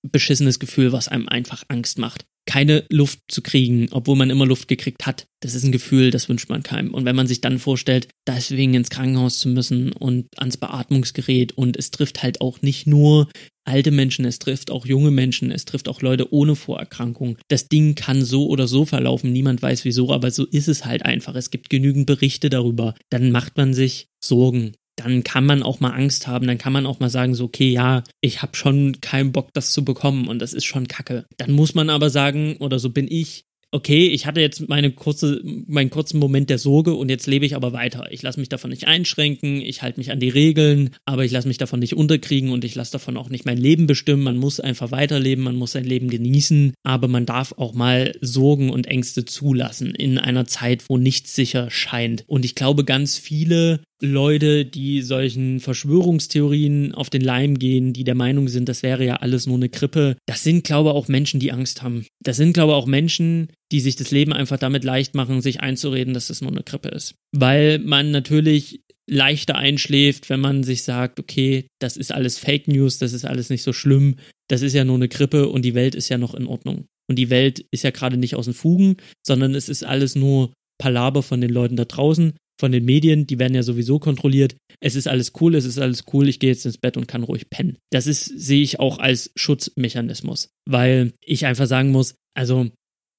beschissenes 0.02 0.58
Gefühl, 0.58 0.92
was 0.92 1.08
einem 1.08 1.28
einfach 1.28 1.64
Angst 1.68 1.98
macht 1.98 2.26
keine 2.48 2.84
Luft 2.88 3.20
zu 3.28 3.42
kriegen, 3.42 3.88
obwohl 3.90 4.16
man 4.16 4.30
immer 4.30 4.46
Luft 4.46 4.68
gekriegt 4.68 5.04
hat. 5.04 5.26
Das 5.40 5.54
ist 5.54 5.64
ein 5.64 5.70
Gefühl, 5.70 6.10
das 6.10 6.30
wünscht 6.30 6.48
man 6.48 6.62
keinem. 6.62 6.94
Und 6.94 7.04
wenn 7.04 7.14
man 7.14 7.26
sich 7.26 7.42
dann 7.42 7.58
vorstellt, 7.58 8.08
deswegen 8.26 8.72
ins 8.72 8.88
Krankenhaus 8.88 9.38
zu 9.38 9.50
müssen 9.50 9.92
und 9.92 10.28
ans 10.38 10.56
Beatmungsgerät 10.56 11.52
und 11.52 11.76
es 11.76 11.90
trifft 11.90 12.22
halt 12.22 12.40
auch 12.40 12.62
nicht 12.62 12.86
nur 12.86 13.28
alte 13.68 13.90
Menschen, 13.90 14.24
es 14.24 14.38
trifft 14.38 14.70
auch 14.70 14.86
junge 14.86 15.10
Menschen, 15.10 15.52
es 15.52 15.64
trifft 15.64 15.88
auch 15.88 16.02
Leute 16.02 16.32
ohne 16.32 16.56
Vorerkrankung. 16.56 17.38
Das 17.48 17.68
Ding 17.68 17.94
kann 17.94 18.24
so 18.24 18.48
oder 18.48 18.66
so 18.66 18.84
verlaufen, 18.84 19.32
niemand 19.32 19.62
weiß 19.62 19.84
wieso, 19.84 20.12
aber 20.12 20.30
so 20.30 20.46
ist 20.46 20.68
es 20.68 20.84
halt 20.84 21.04
einfach. 21.04 21.34
Es 21.34 21.50
gibt 21.50 21.70
genügend 21.70 22.06
Berichte 22.06 22.48
darüber. 22.48 22.94
Dann 23.10 23.30
macht 23.30 23.56
man 23.56 23.74
sich 23.74 24.08
Sorgen 24.24 24.72
dann 24.98 25.22
kann 25.22 25.46
man 25.46 25.62
auch 25.62 25.80
mal 25.80 25.92
Angst 25.92 26.26
haben, 26.26 26.46
dann 26.46 26.58
kann 26.58 26.72
man 26.72 26.84
auch 26.84 26.98
mal 26.98 27.08
sagen, 27.08 27.34
so, 27.34 27.44
okay, 27.44 27.70
ja, 27.70 28.02
ich 28.20 28.42
habe 28.42 28.56
schon 28.56 29.00
keinen 29.00 29.32
Bock, 29.32 29.50
das 29.54 29.70
zu 29.70 29.84
bekommen 29.84 30.26
und 30.26 30.40
das 30.40 30.52
ist 30.52 30.64
schon 30.64 30.88
kacke. 30.88 31.24
Dann 31.36 31.52
muss 31.52 31.74
man 31.74 31.88
aber 31.88 32.10
sagen, 32.10 32.56
oder 32.58 32.78
so 32.78 32.90
bin 32.90 33.06
ich, 33.08 33.44
okay, 33.70 34.08
ich 34.08 34.26
hatte 34.26 34.40
jetzt 34.40 34.68
meine 34.68 34.92
kurze, 34.92 35.42
meinen 35.66 35.90
kurzen 35.90 36.18
Moment 36.18 36.48
der 36.50 36.58
Sorge 36.58 36.94
und 36.94 37.08
jetzt 37.10 37.26
lebe 37.26 37.44
ich 37.44 37.54
aber 37.54 37.72
weiter. 37.72 38.06
Ich 38.10 38.22
lasse 38.22 38.40
mich 38.40 38.48
davon 38.48 38.70
nicht 38.70 38.86
einschränken, 38.86 39.60
ich 39.60 39.82
halte 39.82 40.00
mich 40.00 40.10
an 40.10 40.20
die 40.20 40.28
Regeln, 40.28 40.90
aber 41.04 41.24
ich 41.24 41.32
lasse 41.32 41.48
mich 41.48 41.58
davon 41.58 41.80
nicht 41.80 41.94
unterkriegen 41.94 42.50
und 42.50 42.64
ich 42.64 42.74
lasse 42.74 42.92
davon 42.92 43.16
auch 43.16 43.28
nicht 43.28 43.44
mein 43.44 43.58
Leben 43.58 43.86
bestimmen. 43.86 44.22
Man 44.22 44.38
muss 44.38 44.60
einfach 44.60 44.90
weiterleben, 44.90 45.44
man 45.44 45.56
muss 45.56 45.72
sein 45.72 45.84
Leben 45.84 46.08
genießen, 46.08 46.72
aber 46.82 47.08
man 47.08 47.26
darf 47.26 47.52
auch 47.56 47.74
mal 47.74 48.14
Sorgen 48.20 48.70
und 48.70 48.86
Ängste 48.86 49.24
zulassen 49.24 49.94
in 49.94 50.18
einer 50.18 50.46
Zeit, 50.46 50.84
wo 50.88 50.96
nichts 50.96 51.34
sicher 51.34 51.70
scheint. 51.70 52.24
Und 52.26 52.44
ich 52.44 52.54
glaube, 52.54 52.84
ganz 52.84 53.18
viele 53.18 53.80
Leute, 54.00 54.64
die 54.64 55.02
solchen 55.02 55.58
Verschwörungstheorien 55.60 56.94
auf 56.94 57.10
den 57.10 57.22
Leim 57.22 57.58
gehen, 57.58 57.92
die 57.92 58.04
der 58.04 58.14
Meinung 58.14 58.48
sind, 58.48 58.68
das 58.68 58.82
wäre 58.82 59.04
ja 59.04 59.16
alles 59.16 59.46
nur 59.46 59.56
eine 59.56 59.68
Grippe, 59.68 60.16
das 60.26 60.44
sind, 60.44 60.64
glaube 60.64 60.90
ich, 60.90 60.94
auch 60.94 61.08
Menschen, 61.08 61.40
die 61.40 61.52
Angst 61.52 61.82
haben. 61.82 62.06
Das 62.22 62.36
sind, 62.36 62.52
glaube 62.52 62.72
ich, 62.72 62.76
auch 62.76 62.86
Menschen, 62.86 63.48
die 63.72 63.80
sich 63.80 63.96
das 63.96 64.12
Leben 64.12 64.32
einfach 64.32 64.58
damit 64.58 64.84
leicht 64.84 65.14
machen, 65.14 65.40
sich 65.40 65.60
einzureden, 65.60 66.14
dass 66.14 66.28
das 66.28 66.40
nur 66.40 66.52
eine 66.52 66.62
Grippe 66.62 66.88
ist. 66.88 67.14
Weil 67.32 67.80
man 67.80 68.10
natürlich 68.12 68.80
leichter 69.10 69.56
einschläft, 69.56 70.28
wenn 70.30 70.40
man 70.40 70.62
sich 70.62 70.82
sagt, 70.82 71.18
okay, 71.18 71.66
das 71.80 71.96
ist 71.96 72.12
alles 72.12 72.38
Fake 72.38 72.68
News, 72.68 72.98
das 72.98 73.12
ist 73.12 73.24
alles 73.24 73.50
nicht 73.50 73.62
so 73.62 73.72
schlimm, 73.72 74.16
das 74.48 74.62
ist 74.62 74.74
ja 74.74 74.84
nur 74.84 74.96
eine 74.96 75.08
Grippe 75.08 75.48
und 75.48 75.62
die 75.62 75.74
Welt 75.74 75.94
ist 75.94 76.08
ja 76.08 76.18
noch 76.18 76.34
in 76.34 76.46
Ordnung. 76.46 76.84
Und 77.08 77.16
die 77.16 77.30
Welt 77.30 77.64
ist 77.70 77.84
ja 77.84 77.90
gerade 77.90 78.18
nicht 78.18 78.36
aus 78.36 78.44
den 78.44 78.54
Fugen, 78.54 78.98
sondern 79.26 79.54
es 79.54 79.68
ist 79.68 79.82
alles 79.82 80.14
nur 80.14 80.52
Palaber 80.78 81.22
von 81.22 81.40
den 81.40 81.50
Leuten 81.50 81.76
da 81.76 81.86
draußen, 81.86 82.34
von 82.58 82.72
den 82.72 82.84
Medien, 82.84 83.26
die 83.26 83.38
werden 83.38 83.54
ja 83.54 83.62
sowieso 83.62 83.98
kontrolliert. 83.98 84.56
Es 84.80 84.94
ist 84.94 85.08
alles 85.08 85.32
cool, 85.40 85.54
es 85.54 85.64
ist 85.64 85.78
alles 85.78 86.04
cool, 86.12 86.28
ich 86.28 86.40
gehe 86.40 86.50
jetzt 86.50 86.66
ins 86.66 86.78
Bett 86.78 86.96
und 86.96 87.06
kann 87.06 87.22
ruhig 87.22 87.50
pennen. 87.50 87.78
Das 87.90 88.06
ist, 88.06 88.24
sehe 88.24 88.62
ich 88.62 88.80
auch 88.80 88.98
als 88.98 89.30
Schutzmechanismus, 89.36 90.50
weil 90.66 91.12
ich 91.24 91.46
einfach 91.46 91.66
sagen 91.66 91.90
muss, 91.90 92.14
also 92.34 92.68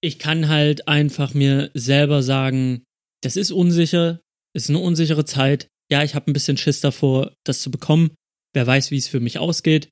ich 0.01 0.19
kann 0.19 0.47
halt 0.47 0.87
einfach 0.87 1.33
mir 1.33 1.71
selber 1.73 2.23
sagen, 2.23 2.83
das 3.21 3.35
ist 3.35 3.51
unsicher, 3.51 4.21
ist 4.55 4.69
eine 4.69 4.79
unsichere 4.79 5.25
Zeit. 5.25 5.67
Ja, 5.91 6.03
ich 6.03 6.15
habe 6.15 6.29
ein 6.29 6.33
bisschen 6.33 6.57
Schiss 6.57 6.81
davor, 6.81 7.33
das 7.45 7.61
zu 7.61 7.71
bekommen. 7.71 8.11
Wer 8.53 8.65
weiß, 8.65 8.91
wie 8.91 8.97
es 8.97 9.07
für 9.07 9.19
mich 9.19 9.39
ausgeht. 9.39 9.89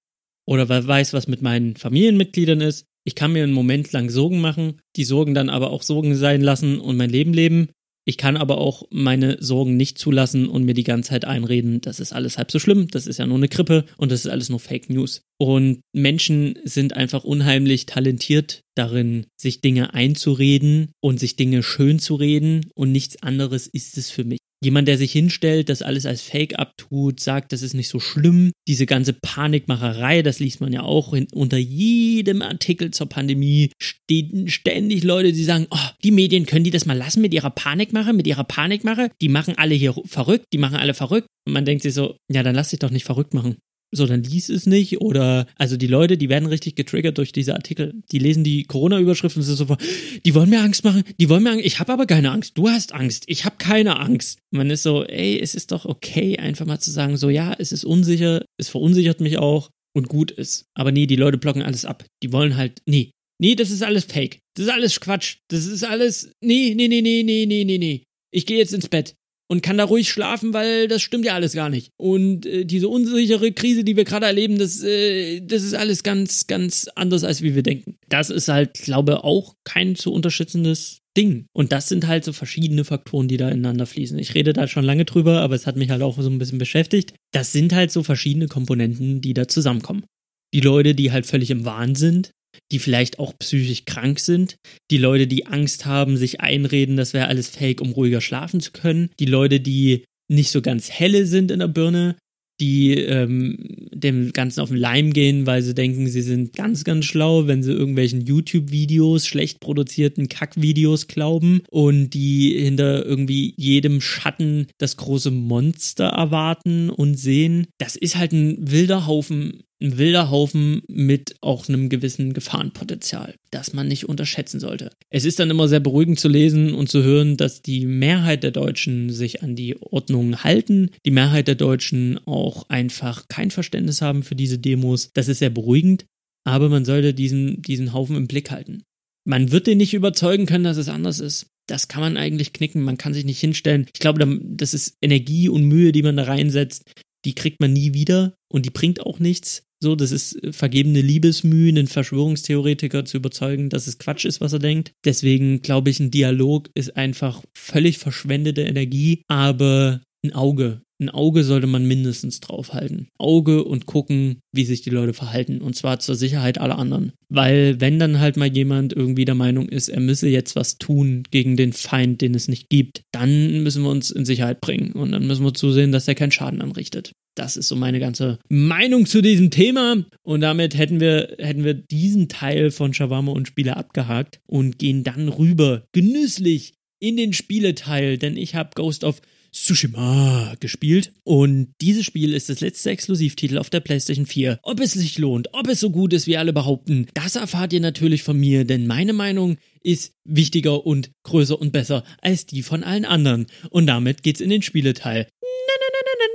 Oder 0.48 0.70
wer 0.70 0.88
weiß, 0.88 1.14
was 1.14 1.28
mit 1.28 1.42
meinen 1.42 1.76
Familienmitgliedern 1.76 2.62
ist. 2.62 2.86
Ich 3.06 3.16
kann 3.16 3.34
mir 3.34 3.44
einen 3.44 3.54
Moment 3.54 3.92
lang 3.92 4.10
Sorgen 4.10 4.42
machen, 4.42 4.82
die 4.96 5.04
Sorgen 5.04 5.34
dann 5.34 5.50
aber 5.50 5.72
auch 5.72 5.82
Sorgen 5.82 6.16
sein 6.16 6.42
lassen 6.42 6.80
und 6.80 6.98
mein 6.98 7.10
Leben 7.10 7.34
leben. 7.34 7.70
Ich 8.10 8.18
kann 8.18 8.38
aber 8.38 8.58
auch 8.58 8.84
meine 8.90 9.36
Sorgen 9.42 9.76
nicht 9.76 9.98
zulassen 9.98 10.48
und 10.48 10.64
mir 10.64 10.74
die 10.74 10.86
ganze 10.86 11.10
Zeit 11.10 11.26
einreden, 11.26 11.82
das 11.82 12.00
ist 12.00 12.14
alles 12.14 12.38
halb 12.38 12.50
so 12.52 12.58
schlimm, 12.58 12.88
das 12.88 13.06
ist 13.06 13.18
ja 13.18 13.28
nur 13.28 13.36
eine 13.36 13.50
Grippe 13.50 13.84
und 13.98 14.14
das 14.14 14.22
ist 14.22 14.32
alles 14.32 14.48
nur 14.48 14.62
Fake 14.62 14.90
News. 14.90 15.24
Und 15.38 15.82
Menschen 15.92 16.58
sind 16.64 16.94
einfach 16.94 17.26
unheimlich 17.26 17.86
talentiert 17.86 18.64
darin, 18.76 19.26
sich 19.36 19.60
Dinge 19.60 19.94
einzureden 19.94 20.94
und 21.02 21.20
sich 21.20 21.36
Dinge 21.36 21.64
schön 21.64 22.00
zu 22.00 22.16
reden 22.16 22.68
und 22.76 22.94
nichts 22.94 23.22
anderes 23.22 23.68
ist 23.68 23.98
es 23.98 24.10
für 24.10 24.24
mich. 24.24 24.40
Jemand, 24.64 24.88
der 24.88 24.98
sich 24.98 25.12
hinstellt, 25.12 25.70
das 25.70 25.82
alles 25.82 26.06
als 26.06 26.22
Fake 26.22 26.58
abtut, 26.58 27.20
sagt, 27.20 27.54
das 27.54 27.62
ist 27.62 27.74
nicht 27.74 27.90
so 27.90 28.00
schlimm. 28.00 28.52
Diese 28.68 28.86
ganze 28.86 29.14
Panikmacherei, 29.14 30.24
das 30.24 30.40
liest 30.40 30.62
man 30.62 30.74
ja 30.74 30.82
auch 30.82 31.14
in, 31.14 31.28
unter 31.32 31.58
jedem 31.58 32.42
Artikel 32.42 32.92
zur 32.92 33.08
Pandemie, 33.08 33.72
stehen 33.80 34.48
ständig 34.48 35.04
Leute, 35.04 35.32
die 35.32 35.44
sagen, 35.44 35.68
oh, 35.70 35.90
die 36.04 36.12
Medien 36.12 36.48
können 36.48 36.64
die 36.64 36.72
das 36.72 36.86
mal 36.86 36.98
lassen 36.98 37.22
mit 37.22 37.34
ihrer 37.34 37.52
Panikmache, 37.52 38.14
mit 38.14 38.26
ihrer 38.26 38.44
Panikmache. 38.44 39.12
Die 39.22 39.30
machen 39.30 39.54
alle 39.58 39.76
hier 39.76 39.94
verrückt, 40.06 40.46
die 40.54 40.58
machen 40.58 40.76
alle 40.76 40.96
verrückt. 40.96 41.28
Und 41.46 41.54
man 41.54 41.66
denkt 41.66 41.84
sich 41.84 41.94
so, 41.94 42.18
ja, 42.32 42.42
dann 42.42 42.56
lass 42.56 42.70
dich 42.70 42.80
doch 42.80 42.92
nicht 42.92 43.06
verrückt 43.06 43.34
machen 43.34 43.58
so, 43.92 44.06
dann 44.06 44.24
lies 44.24 44.50
es 44.50 44.66
nicht 44.66 45.00
oder, 45.00 45.48
also 45.56 45.78
die 45.78 45.88
Leute, 45.88 46.18
die 46.18 46.28
werden 46.28 46.48
richtig 46.48 46.76
getriggert 46.76 47.18
durch 47.18 47.32
diese 47.32 47.54
Artikel. 47.54 48.02
Die 48.12 48.20
lesen 48.20 48.44
die 48.44 48.64
Corona-Überschriften 48.64 49.42
und 49.42 49.46
sind 49.46 49.56
so, 49.56 49.78
die 50.26 50.36
wollen 50.36 50.50
mir 50.50 50.62
Angst 50.62 50.84
machen, 50.84 51.04
die 51.20 51.30
wollen 51.30 51.44
mir 51.44 51.52
Angst, 51.52 51.66
ich 51.66 51.80
habe 51.80 51.94
aber 51.94 52.06
keine 52.06 52.32
Angst, 52.32 52.58
du 52.58 52.68
hast 52.68 52.94
Angst, 52.94 53.24
ich 53.28 53.46
habe 53.46 53.56
keine 53.58 54.00
Angst. 54.00 54.40
Man 54.52 54.70
ist 54.70 54.84
so, 54.84 55.06
ey, 55.06 55.40
es 55.40 55.56
ist 55.56 55.72
doch 55.72 55.86
okay, 55.86 56.38
einfach 56.38 56.66
mal 56.66 56.80
zu 56.80 56.92
sagen, 56.92 57.16
so, 57.16 57.30
ja, 57.30 57.56
es 57.58 57.72
ist 57.72 57.86
unsicher, 57.86 58.44
es 58.58 58.68
verunsichert 58.68 59.22
mich 59.22 59.38
auch 59.38 59.70
und 59.96 60.10
gut 60.10 60.32
ist. 60.32 60.66
Aber 60.76 60.92
nee, 60.92 61.08
die 61.08 61.16
Leute 61.16 61.38
blocken 61.38 61.62
alles 61.62 61.86
ab. 61.86 62.06
Die 62.24 62.34
wollen 62.34 62.58
halt, 62.58 62.82
nee, 62.86 63.12
nee, 63.40 63.56
das 63.56 63.72
ist 63.72 63.84
alles 63.84 64.04
Fake, 64.04 64.40
das 64.56 64.66
ist 64.66 64.72
alles 64.72 65.00
Quatsch, 65.00 65.38
das 65.50 65.66
ist 65.66 65.86
alles, 65.86 66.32
nee, 66.44 66.74
nee, 66.76 66.90
nee, 66.90 67.02
nee, 67.02 67.24
nee, 67.24 67.46
nee, 67.46 67.64
nee, 67.64 67.78
nee. 67.78 68.04
Ich 68.32 68.46
gehe 68.46 68.58
jetzt 68.58 68.74
ins 68.74 68.90
Bett 68.90 69.16
und 69.50 69.62
kann 69.62 69.78
da 69.78 69.86
ruhig 69.86 70.10
schlafen, 70.10 70.54
weil 70.54 70.88
das 70.88 71.02
stimmt 71.02 71.26
ja 71.26 71.34
alles 71.34 71.54
gar 71.54 71.70
nicht. 71.70 71.92
Und 71.98 72.46
äh, 72.46 72.66
diese 72.66 72.90
unsichere 72.90 73.52
Krise, 73.52 73.84
die 73.84 73.96
wir 73.96 74.04
gerade 74.04 74.26
erleben, 74.26 74.58
das, 74.58 74.84
äh, 74.84 75.42
das 75.42 75.64
ist 75.64 75.74
alles 75.74 76.04
ganz, 76.04 76.48
ganz 76.48 76.88
anders, 76.96 77.24
als 77.24 77.42
wie 77.42 77.56
wir 77.56 77.64
denken. 77.64 77.98
Das 78.10 78.30
ist 78.30 78.50
halt, 78.50 78.74
glaube 78.74 79.24
auch 79.24 79.56
kein 79.64 79.96
zu 79.96 80.12
unterstützendes 80.12 81.00
Ding. 81.16 81.48
Und 81.54 81.72
das 81.72 81.90
sind 81.90 82.08
halt 82.08 82.24
so 82.24 82.34
verschiedene 82.34 82.86
Faktoren, 82.86 83.28
die 83.28 83.38
da 83.38 83.50
ineinander 83.50 83.86
fließen. 83.86 84.20
Ich 84.20 84.36
rede 84.36 84.54
da 84.54 84.68
schon 84.68 84.86
lange 84.86 85.06
drüber, 85.06 85.42
aber 85.42 85.56
es 85.56 85.66
hat 85.66 85.78
mich 85.78 85.90
halt 85.90 86.02
auch 86.02 86.20
so 86.22 86.30
ein 86.30 86.38
bisschen 86.38 86.60
beschäftigt. 86.60 87.14
Das 87.32 87.52
sind 87.52 87.74
halt 87.74 87.92
so 87.92 88.04
verschiedene 88.04 88.48
Komponenten, 88.48 89.22
die 89.22 89.34
da 89.34 89.48
zusammenkommen. 89.48 90.06
Die 90.54 90.62
Leute, 90.62 90.94
die 90.94 91.12
halt 91.12 91.26
völlig 91.26 91.50
im 91.50 91.66
Wahn 91.66 91.96
sind, 91.96 92.32
die 92.72 92.80
vielleicht 92.80 93.20
auch 93.20 93.34
psychisch 93.40 93.86
krank 93.86 94.20
sind, 94.20 94.58
die 94.92 94.98
Leute, 94.98 95.28
die 95.28 95.46
Angst 95.46 95.86
haben, 95.86 96.18
sich 96.18 96.42
einreden, 96.42 96.98
das 96.98 97.14
wäre 97.14 97.28
alles 97.28 97.50
fake, 97.50 97.82
um 97.82 97.92
ruhiger 97.92 98.22
schlafen 98.22 98.60
zu 98.60 98.72
können, 98.72 99.10
die 99.20 99.26
Leute, 99.26 99.60
die 99.60 100.06
nicht 100.30 100.52
so 100.52 100.62
ganz 100.62 100.90
helle 100.90 101.26
sind 101.26 101.52
in 101.52 101.60
der 101.60 101.68
Birne, 101.68 102.16
die 102.60 102.96
ähm, 102.96 103.58
dem 103.92 104.34
Ganzen 104.34 104.62
auf 104.62 104.70
den 104.70 104.78
Leim 104.78 105.14
gehen, 105.14 105.46
weil 105.46 105.62
sie 105.62 105.76
denken, 105.76 106.08
sie 106.08 106.22
sind 106.22 106.54
ganz, 106.54 106.84
ganz 106.84 107.06
schlau, 107.06 107.48
wenn 107.48 107.62
sie 107.62 107.72
irgendwelchen 107.72 108.22
YouTube-Videos, 108.22 109.28
schlecht 109.28 109.60
produzierten 109.60 110.28
Kack-Videos 110.28 111.08
glauben 111.08 111.62
und 111.70 112.10
die 112.12 112.58
hinter 112.58 113.06
irgendwie 113.06 113.54
jedem 113.58 114.02
Schatten 114.02 114.68
das 114.80 114.98
große 114.98 115.32
Monster 115.32 116.08
erwarten 116.08 116.90
und 116.90 117.16
sehen. 117.16 117.68
Das 117.78 117.96
ist 117.96 118.18
halt 118.18 118.32
ein 118.32 118.72
wilder 118.72 119.06
Haufen 119.06 119.64
ein 119.82 119.98
wilder 119.98 120.32
Haufen 120.32 120.82
mit 120.88 121.36
auch 121.42 121.70
einem 121.70 121.90
gewissen 121.90 122.34
Gefahrenpotenzial, 122.34 123.36
das 123.52 123.74
man 123.74 123.88
nicht 123.88 124.10
unterschätzen 124.10 124.60
sollte. 124.60 124.90
Es 125.10 125.26
ist 125.26 125.40
dann 125.40 125.50
immer 125.50 125.68
sehr 125.68 125.80
beruhigend 125.80 126.20
zu 126.20 126.28
lesen 126.28 126.74
und 126.74 126.90
zu 126.90 127.04
hören, 127.04 127.38
dass 127.38 127.62
die 127.62 127.86
Mehrheit 127.86 128.44
der 128.44 128.52
Deutschen 128.52 129.12
sich 129.12 129.44
an 129.44 129.56
die 129.56 129.80
Ordnung 129.82 130.44
halten, 130.44 130.90
die 131.06 131.12
Mehrheit 131.12 131.48
der 131.48 131.56
Deutschen 131.56 132.20
auch 132.26 132.70
einfach 132.70 133.28
kein 133.28 133.52
Verständnis 133.52 134.02
haben 134.02 134.24
für 134.24 134.36
diese 134.36 134.58
Demos. 134.58 135.12
Das 135.14 135.28
ist 135.28 135.40
sehr 135.40 135.52
beruhigend, 135.52 136.06
aber 136.44 136.70
man 136.70 136.86
sollte 136.86 137.14
diesen, 137.14 137.62
diesen 137.62 137.94
Haufen 137.94 138.16
im 138.16 138.28
Blick 138.28 138.52
halten. 138.52 138.84
Man 139.26 139.52
wird 139.52 139.68
den 139.68 139.78
nicht 139.78 139.94
überzeugen 139.94 140.46
können, 140.46 140.64
dass 140.64 140.78
es 140.78 140.88
anders 140.90 141.20
ist. 141.20 141.48
Das 141.68 141.90
kann 141.90 142.00
man 142.00 142.16
eigentlich 142.16 142.54
knicken. 142.54 142.82
Man 142.82 142.98
kann 142.98 143.14
sich 143.14 143.26
nicht 143.26 143.42
hinstellen. 143.42 143.88
Ich 143.94 144.00
glaube, 144.00 144.40
das 144.42 144.74
ist 144.74 144.96
Energie 145.02 145.50
und 145.50 145.66
Mühe, 145.66 145.92
die 145.92 146.02
man 146.02 146.16
da 146.16 146.24
reinsetzt. 146.24 146.90
Die 147.28 147.36
kriegt 147.36 147.60
man 147.60 147.74
nie 147.74 147.94
wieder 147.94 148.36
und 148.50 148.66
die 148.66 148.72
bringt 148.72 149.02
auch 149.02 149.20
nichts. 149.20 149.64
So, 149.80 149.96
das 149.96 150.12
ist 150.12 150.42
äh, 150.44 150.54
vergebene 150.54 151.02
Liebesmühe, 151.02 151.70
einen 151.70 151.88
Verschwörungstheoretiker 151.88 153.06
zu 153.06 153.18
überzeugen, 153.18 153.70
dass 153.70 153.86
es 153.86 154.00
Quatsch 154.00 154.26
ist, 154.26 154.42
was 154.42 154.54
er 154.54 154.60
denkt. 154.60 154.94
Deswegen 155.06 155.62
glaube 155.62 155.90
ich, 155.90 156.00
ein 156.00 156.10
Dialog 156.10 156.70
ist 156.74 156.96
einfach 156.98 157.44
völlig 157.56 158.00
verschwendete 158.00 158.64
Energie, 158.64 159.22
aber 159.28 160.02
ein 160.26 160.34
Auge. 160.34 160.82
Ein 161.00 161.10
Auge 161.10 161.44
sollte 161.44 161.68
man 161.68 161.86
mindestens 161.88 162.40
draufhalten. 162.40 163.08
Auge 163.20 163.64
und 163.64 163.86
gucken, 163.86 164.40
wie 164.52 164.66
sich 164.66 164.82
die 164.82 164.90
Leute 164.90 165.14
verhalten. 165.14 165.62
Und 165.62 165.76
zwar 165.76 166.00
zur 166.00 166.16
Sicherheit 166.16 166.58
aller 166.58 166.80
anderen. 166.80 167.14
Weil, 167.30 167.80
wenn 167.80 168.00
dann 168.00 168.20
halt 168.20 168.36
mal 168.36 168.48
jemand 168.48 168.94
irgendwie 168.94 169.26
der 169.26 169.36
Meinung 169.36 169.70
ist, 169.70 169.90
er 169.90 170.00
müsse 170.00 170.28
jetzt 170.28 170.56
was 170.56 170.78
tun 170.78 171.24
gegen 171.30 171.56
den 171.56 171.74
Feind, 171.74 172.22
den 172.22 172.34
es 172.34 172.48
nicht 172.48 172.70
gibt, 172.70 173.04
dann 173.12 173.62
müssen 173.62 173.84
wir 173.84 173.90
uns 173.90 174.10
in 174.10 174.26
Sicherheit 174.26 174.60
bringen. 174.60 174.94
Und 174.94 175.12
dann 175.12 175.28
müssen 175.28 175.46
wir 175.46 175.54
zusehen, 175.54 175.92
dass 175.92 176.08
er 176.08 176.16
keinen 176.16 176.32
Schaden 176.32 176.62
anrichtet. 176.62 177.12
Das 177.36 177.56
ist 177.56 177.68
so 177.68 177.76
meine 177.76 178.00
ganze 178.00 178.40
Meinung 178.50 179.06
zu 179.06 179.22
diesem 179.22 179.52
Thema. 179.52 180.04
Und 180.24 180.42
damit 180.42 180.76
hätten 180.76 181.00
wir, 181.00 181.36
hätten 181.38 181.64
wir 181.64 181.76
diesen 181.76 182.28
Teil 182.30 182.72
von 182.72 182.96
Shawarma 182.96 183.32
und 183.32 183.48
Spiele 183.48 183.78
abgehakt 183.78 184.40
und 184.48 184.80
gehen 184.80 185.04
dann 185.04 185.30
rüber 185.30 185.84
genüsslich 185.92 186.74
in 187.00 187.16
den 187.16 187.34
Spieleteil, 187.34 188.18
denn 188.18 188.38
ich 188.38 188.56
habe 188.56 188.72
Ghost 188.74 189.04
of 189.04 189.22
Tsushima 189.64 190.56
gespielt. 190.60 191.14
Und 191.24 191.74
dieses 191.82 192.06
Spiel 192.06 192.34
ist 192.34 192.50
das 192.50 192.62
letzte 192.62 192.92
Exklusivtitel 192.92 193.58
auf 193.58 193.70
der 193.70 193.80
PlayStation 193.80 194.26
4. 194.26 194.60
Ob 194.64 194.80
es 194.80 194.94
sich 194.94 195.18
lohnt, 195.18 195.50
ob 195.54 195.68
es 195.68 195.80
so 195.80 195.90
gut 195.90 196.14
ist, 196.14 196.28
wie 196.28 196.38
alle 196.38 196.54
behaupten, 196.54 197.08
das 197.14 197.36
erfahrt 197.36 197.74
ihr 197.74 197.82
natürlich 197.82 198.24
von 198.24 198.38
mir, 198.38 198.66
denn 198.66 198.88
meine 198.88 199.14
Meinung 199.14 199.58
ist 199.82 200.14
wichtiger 200.26 200.86
und 200.86 201.12
größer 201.24 201.60
und 201.60 201.72
besser 201.72 202.04
als 202.22 202.46
die 202.46 202.64
von 202.64 202.84
allen 202.84 203.06
anderen. 203.06 203.48
Und 203.70 203.88
damit 203.88 204.24
geht's 204.24 204.42
in 204.42 204.50
den 204.50 204.62
Spieleteil. 204.62 205.28
Na, 205.42 205.74
na, 205.80 205.88
na, 205.94 206.14
na, 206.18 206.28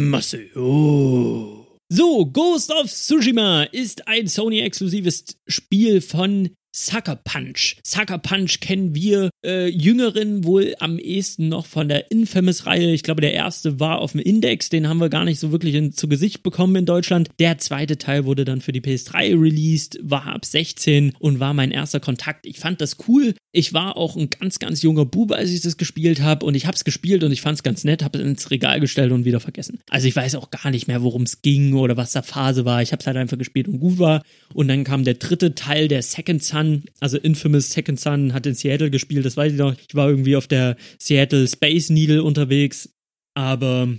Maseo. 0.09 1.67
So, 1.89 2.25
Ghost 2.25 2.71
of 2.71 2.89
Tsushima 2.89 3.63
ist 3.63 4.07
ein 4.07 4.27
Sony-exklusives 4.27 5.25
Spiel 5.45 5.99
von 5.99 6.51
Sucker 6.73 7.17
Punch. 7.17 7.75
Sucker 7.83 8.17
Punch 8.17 8.61
kennen 8.61 8.95
wir 8.95 9.29
äh, 9.45 9.67
Jüngeren 9.67 10.45
wohl 10.45 10.73
am 10.79 10.99
ehesten 10.99 11.49
noch 11.49 11.65
von 11.65 11.89
der 11.89 12.11
Infamous-Reihe. 12.11 12.93
Ich 12.93 13.03
glaube, 13.03 13.19
der 13.19 13.33
erste 13.33 13.81
war 13.81 13.99
auf 13.99 14.13
dem 14.13 14.21
Index, 14.21 14.69
den 14.69 14.87
haben 14.87 14.99
wir 14.99 15.09
gar 15.09 15.25
nicht 15.25 15.39
so 15.39 15.51
wirklich 15.51 15.75
in, 15.75 15.91
zu 15.91 16.07
Gesicht 16.07 16.43
bekommen 16.43 16.77
in 16.77 16.85
Deutschland. 16.85 17.29
Der 17.39 17.57
zweite 17.57 17.97
Teil 17.97 18.23
wurde 18.23 18.45
dann 18.45 18.61
für 18.61 18.71
die 18.71 18.79
PS3 18.79 19.39
released, 19.41 19.99
war 20.01 20.27
ab 20.27 20.45
16 20.45 21.13
und 21.19 21.41
war 21.41 21.53
mein 21.53 21.71
erster 21.71 21.99
Kontakt. 21.99 22.45
Ich 22.45 22.59
fand 22.59 22.79
das 22.79 22.95
cool. 23.07 23.33
Ich 23.51 23.73
war 23.73 23.97
auch 23.97 24.15
ein 24.15 24.29
ganz, 24.29 24.59
ganz 24.59 24.81
junger 24.81 25.03
Bube, 25.03 25.35
als 25.35 25.49
ich 25.49 25.59
das 25.59 25.75
gespielt 25.75 26.21
habe 26.21 26.45
und 26.45 26.55
ich 26.55 26.67
habe 26.67 26.75
es 26.75 26.85
gespielt 26.85 27.25
und 27.25 27.33
ich 27.33 27.41
fand 27.41 27.57
es 27.57 27.63
ganz 27.63 27.83
nett, 27.83 28.01
habe 28.01 28.17
es 28.17 28.23
ins 28.23 28.49
Regal 28.49 28.79
gestellt 28.79 29.11
und 29.11 29.25
wieder 29.25 29.41
vergessen. 29.41 29.79
Also 29.89 30.07
ich 30.07 30.15
weiß 30.15 30.35
auch 30.35 30.51
gar 30.51 30.71
nicht 30.71 30.87
mehr, 30.87 31.03
worum 31.03 31.23
es 31.23 31.41
ging 31.41 31.73
oder 31.73 31.97
was 31.97 32.13
da 32.13 32.21
Phase 32.21 32.63
war. 32.63 32.81
Ich 32.81 32.93
habe 32.93 33.01
es 33.01 33.07
halt 33.07 33.17
einfach 33.17 33.37
gespielt 33.37 33.67
und 33.67 33.81
gut 33.81 33.99
war. 33.99 34.23
Und 34.53 34.69
dann 34.69 34.85
kam 34.85 35.03
der 35.03 35.15
dritte 35.15 35.53
Teil, 35.53 35.89
der 35.89 36.01
Second 36.01 36.41
Son, 36.61 36.83
also 36.99 37.17
Infamous 37.17 37.71
Second 37.71 37.99
Son, 37.99 38.33
hat 38.33 38.45
in 38.45 38.55
Seattle 38.55 38.91
gespielt, 38.91 39.25
das 39.25 39.37
weiß 39.37 39.53
ich 39.53 39.57
noch. 39.57 39.75
Ich 39.87 39.95
war 39.95 40.09
irgendwie 40.09 40.35
auf 40.35 40.47
der 40.47 40.77
Seattle 40.99 41.47
Space 41.47 41.89
Needle 41.89 42.23
unterwegs, 42.23 42.89
aber 43.35 43.89